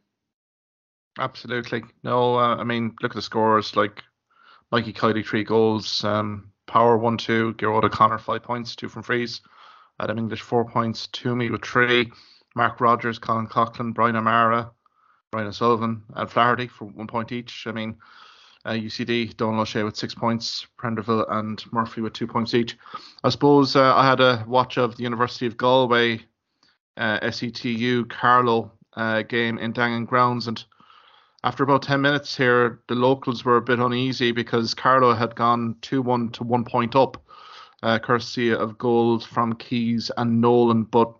Absolutely. 1.19 1.83
No 2.03 2.35
uh, 2.35 2.55
i 2.55 2.63
mean 2.63 2.95
look 3.01 3.11
at 3.11 3.15
the 3.15 3.21
scores 3.21 3.75
like 3.75 4.03
mikey 4.71 4.93
Kiely 4.93 5.23
three 5.23 5.43
goals 5.43 6.03
um 6.03 6.51
power 6.65 6.97
one 6.97 7.17
two 7.17 7.53
Gearóid 7.53 7.83
O'Connor 7.83 8.17
five 8.17 8.41
points 8.41 8.75
two 8.75 8.89
from 8.89 9.03
frees 9.03 9.41
adam 9.99 10.17
english 10.17 10.41
four 10.41 10.65
points 10.65 11.07
Toomey 11.07 11.49
with 11.49 11.63
three. 11.63 12.11
Mark 12.55 12.81
rogers 12.81 13.19
colin 13.19 13.47
coughlin 13.47 13.93
brian 13.93 14.15
o'meara 14.15 14.71
brian 15.31 15.47
o'sullivan 15.47 16.03
and 16.15 16.29
flaherty 16.29 16.67
for 16.67 16.85
one 16.85 17.07
point 17.07 17.31
each. 17.31 17.65
I 17.67 17.71
mean 17.71 17.97
uh, 18.67 18.71
UCD, 18.71 19.37
Donal 19.37 19.61
O'Shea 19.61 19.83
with 19.83 19.95
six 19.95 20.13
points, 20.13 20.67
Prenderville 20.77 21.25
and 21.31 21.63
Murphy 21.71 22.01
with 22.01 22.11
two 22.11 22.27
points 22.27 22.53
each. 22.53 22.77
I 23.23 23.29
suppose 23.29 23.77
uh, 23.77 23.95
I 23.95 24.05
had 24.05 24.19
a 24.19 24.43
watch 24.45 24.77
of 24.77 24.97
the 24.97 25.03
University 25.03 25.45
of 25.45 25.55
Galway 25.55 26.19
uh, 26.97 27.19
SETU 27.31 28.05
Carlow 28.09 28.71
uh, 28.97 29.21
game 29.21 29.57
in 29.57 29.71
Dangan 29.71 30.05
Grounds, 30.05 30.47
and 30.47 30.61
after 31.43 31.63
about 31.63 31.83
10 31.83 32.01
minutes 32.01 32.35
here, 32.35 32.81
the 32.89 32.95
locals 32.95 33.45
were 33.45 33.57
a 33.57 33.61
bit 33.61 33.79
uneasy 33.79 34.33
because 34.33 34.73
Carlow 34.73 35.13
had 35.13 35.35
gone 35.35 35.75
2 35.81 36.01
1 36.01 36.31
to 36.31 36.43
one 36.43 36.65
point 36.65 36.95
up, 36.95 37.23
uh, 37.87 37.99
courtesy 37.99 38.53
of 38.53 38.77
goals 38.77 39.25
from 39.25 39.55
Keys 39.55 40.11
and 40.17 40.41
Nolan, 40.41 40.83
but 40.83 41.13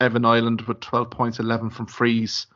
Evan 0.00 0.22
Niland 0.22 0.68
with 0.68 0.80
12 0.80 1.10
points, 1.10 1.38
11 1.38 1.70
from 1.70 1.86
frees. 1.86 2.46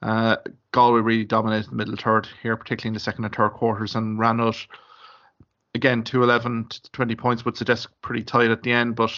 Uh, 0.00 0.36
Galway 0.70 1.00
really 1.00 1.24
dominated 1.24 1.70
the 1.70 1.74
middle 1.74 1.96
third 1.96 2.28
here, 2.40 2.56
particularly 2.56 2.90
in 2.90 2.94
the 2.94 3.00
second 3.00 3.24
and 3.24 3.34
third 3.34 3.50
quarters, 3.50 3.96
and 3.96 4.16
ran 4.16 4.40
out 4.40 4.64
again 5.74 6.04
to 6.04 6.22
11 6.22 6.66
to 6.68 6.90
20 6.92 7.16
points 7.16 7.44
would 7.44 7.56
suggest 7.56 7.88
pretty 8.00 8.22
tight 8.22 8.52
at 8.52 8.62
the 8.62 8.70
end. 8.70 8.94
But 8.94 9.12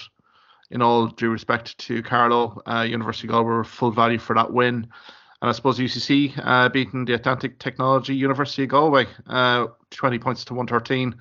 in 0.70 0.80
all 0.80 1.08
due 1.08 1.30
respect 1.30 1.76
to 1.80 2.02
Carlow, 2.02 2.62
uh, 2.66 2.86
University 2.88 3.28
of 3.28 3.32
Galway 3.32 3.56
were 3.56 3.64
full 3.64 3.90
value 3.90 4.18
for 4.18 4.34
that 4.36 4.54
win. 4.54 4.86
And 5.42 5.50
I 5.50 5.52
suppose 5.52 5.78
UCC 5.78 6.32
uh, 6.42 6.70
beating 6.70 7.04
the 7.04 7.12
Atlantic 7.12 7.58
Technology 7.58 8.16
University 8.16 8.62
of 8.62 8.70
Galway, 8.70 9.06
uh, 9.26 9.66
20 9.90 10.18
points 10.18 10.46
to 10.46 10.54
113. 10.54 11.14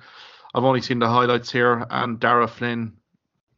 I've 0.56 0.64
only 0.64 0.80
seen 0.80 0.98
the 0.98 1.08
highlights 1.08 1.52
here, 1.52 1.86
and 1.90 2.18
Darragh 2.18 2.48
Flynn 2.48 2.94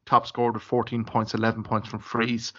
top 0.04 0.26
scored 0.26 0.54
with 0.54 0.64
14 0.64 1.04
points, 1.04 1.32
11 1.32 1.62
points 1.62 1.88
from 1.88 2.00
frees. 2.00 2.52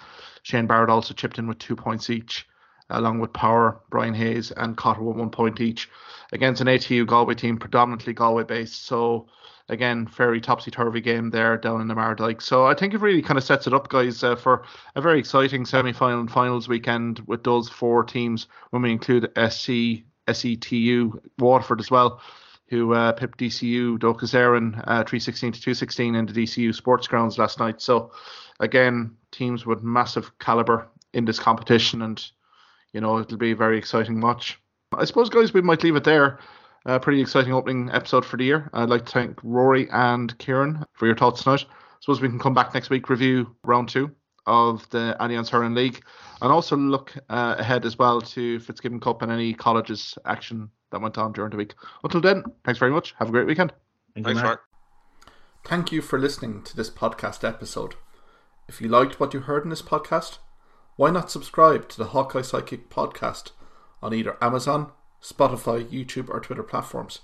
Shane 0.43 0.65
Barrett 0.65 0.89
also 0.89 1.13
chipped 1.13 1.37
in 1.39 1.47
with 1.47 1.59
two 1.59 1.75
points 1.75 2.09
each 2.09 2.47
along 2.89 3.19
with 3.19 3.33
Power, 3.33 3.81
Brian 3.89 4.13
Hayes, 4.13 4.51
and 4.51 4.77
Cotter 4.77 5.03
with 5.03 5.17
one 5.17 5.29
point 5.29 5.59
each 5.59 5.89
against 6.31 6.61
an 6.61 6.67
ATU 6.67 7.05
Galway 7.05 7.35
team, 7.35 7.57
predominantly 7.57 8.13
Galway 8.13 8.43
based. 8.43 8.85
So 8.85 9.27
again, 9.67 10.07
very 10.07 10.39
topsy 10.39 10.71
turvy 10.71 11.01
game 11.01 11.29
there 11.29 11.57
down 11.57 11.81
in 11.81 11.87
the 11.87 11.93
Mardyke. 11.93 12.41
So 12.41 12.65
I 12.65 12.73
think 12.73 12.93
it 12.93 13.01
really 13.01 13.21
kind 13.21 13.37
of 13.37 13.43
sets 13.43 13.67
it 13.67 13.73
up, 13.73 13.89
guys, 13.89 14.23
uh, 14.23 14.37
for 14.37 14.63
a 14.95 15.01
very 15.01 15.19
exciting 15.19 15.65
semi 15.65 15.91
final 15.91 16.21
and 16.21 16.31
finals 16.31 16.69
weekend 16.69 17.19
with 17.27 17.43
those 17.43 17.67
four 17.67 18.05
teams 18.05 18.47
when 18.69 18.81
we 18.81 18.91
include 18.91 19.31
SC, 19.35 20.05
SETU, 20.27 21.19
Waterford 21.37 21.81
as 21.81 21.91
well. 21.91 22.21
Who 22.69 22.93
uh, 22.93 23.13
pipped 23.13 23.39
DCU 23.39 23.97
Éireann 23.97 24.77
uh, 24.79 25.03
316 25.03 25.53
to 25.53 25.61
216 25.61 26.15
in 26.15 26.25
the 26.25 26.33
DCU 26.33 26.73
sports 26.73 27.07
grounds 27.07 27.39
last 27.39 27.59
night. 27.59 27.81
So, 27.81 28.11
again, 28.59 29.15
teams 29.31 29.65
with 29.65 29.81
massive 29.81 30.37
caliber 30.37 30.87
in 31.13 31.25
this 31.25 31.39
competition, 31.39 32.03
and 32.03 32.23
you 32.93 33.01
know, 33.01 33.17
it'll 33.17 33.37
be 33.37 33.51
a 33.51 33.55
very 33.55 33.77
exciting 33.77 34.21
watch. 34.21 34.59
I 34.93 35.05
suppose, 35.05 35.29
guys, 35.29 35.53
we 35.53 35.61
might 35.61 35.83
leave 35.83 35.95
it 35.95 36.03
there. 36.03 36.39
A 36.85 36.99
pretty 36.99 37.21
exciting 37.21 37.53
opening 37.53 37.89
episode 37.91 38.25
for 38.25 38.37
the 38.37 38.45
year. 38.45 38.69
I'd 38.73 38.89
like 38.89 39.05
to 39.05 39.11
thank 39.11 39.35
Ruairi 39.41 39.87
and 39.91 40.37
Kieran 40.37 40.85
for 40.93 41.07
your 41.07 41.15
thoughts 41.15 41.43
tonight. 41.43 41.65
I 41.67 41.97
suppose 42.01 42.21
we 42.21 42.29
can 42.29 42.39
come 42.39 42.53
back 42.53 42.73
next 42.73 42.89
week, 42.89 43.09
review 43.09 43.55
round 43.63 43.89
two 43.89 44.11
of 44.49 44.89
the 44.89 45.15
Allianz 45.19 45.49
Hurling 45.49 45.75
League, 45.75 46.01
and 46.41 46.51
also 46.51 46.75
look 46.75 47.15
uh, 47.29 47.55
ahead 47.57 47.85
as 47.85 47.97
well 47.97 48.19
to 48.19 48.59
Fitzgibbon 48.59 48.99
Cup 48.99 49.21
and 49.21 49.31
any 49.31 49.53
colleges 49.53 50.17
action 50.25 50.69
that 50.91 51.01
went 51.01 51.17
on 51.17 51.31
during 51.31 51.51
the 51.51 51.57
week. 51.57 51.75
Until 52.03 52.19
then, 52.19 52.43
thanks 52.65 52.79
very 52.79 52.91
much. 52.91 53.13
Have 53.19 53.29
a 53.29 53.31
great 53.31 53.47
weekend. 53.47 53.71
Thank 54.15 54.25
thanks, 54.25 54.41
Mark. 54.41 54.61
Thank 55.65 55.91
you 55.91 56.01
for 56.01 56.17
listening 56.17 56.63
to 56.63 56.75
this 56.75 56.89
podcast 56.89 57.47
episode. 57.47 57.95
If 58.67 58.81
you 58.81 58.87
liked 58.87 59.19
what 59.19 59.33
you 59.33 59.41
heard 59.41 59.63
in 59.63 59.69
this 59.69 59.81
podcast, 59.81 60.39
why 60.95 61.11
not 61.11 61.31
subscribe 61.31 61.87
to 61.89 61.97
the 61.97 62.05
Hawkeye 62.05 62.41
Sidekick 62.41 62.87
podcast 62.89 63.51
on 64.01 64.13
either 64.13 64.37
Amazon, 64.41 64.91
Spotify, 65.21 65.85
YouTube, 65.85 66.29
or 66.29 66.39
Twitter 66.39 66.63
platforms? 66.63 67.19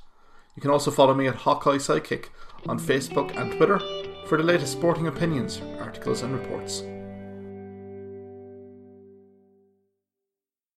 You 0.55 0.61
can 0.61 0.71
also 0.71 0.91
follow 0.91 1.13
me 1.13 1.27
at 1.27 1.35
Hawkeye 1.35 1.77
Sidekick 1.77 2.27
on 2.67 2.79
Facebook 2.79 3.35
and 3.35 3.51
Twitter 3.53 3.79
for 4.27 4.37
the 4.37 4.43
latest 4.43 4.73
sporting 4.73 5.07
opinions, 5.07 5.61
articles, 5.79 6.21
and 6.21 6.33
reports. 6.33 6.83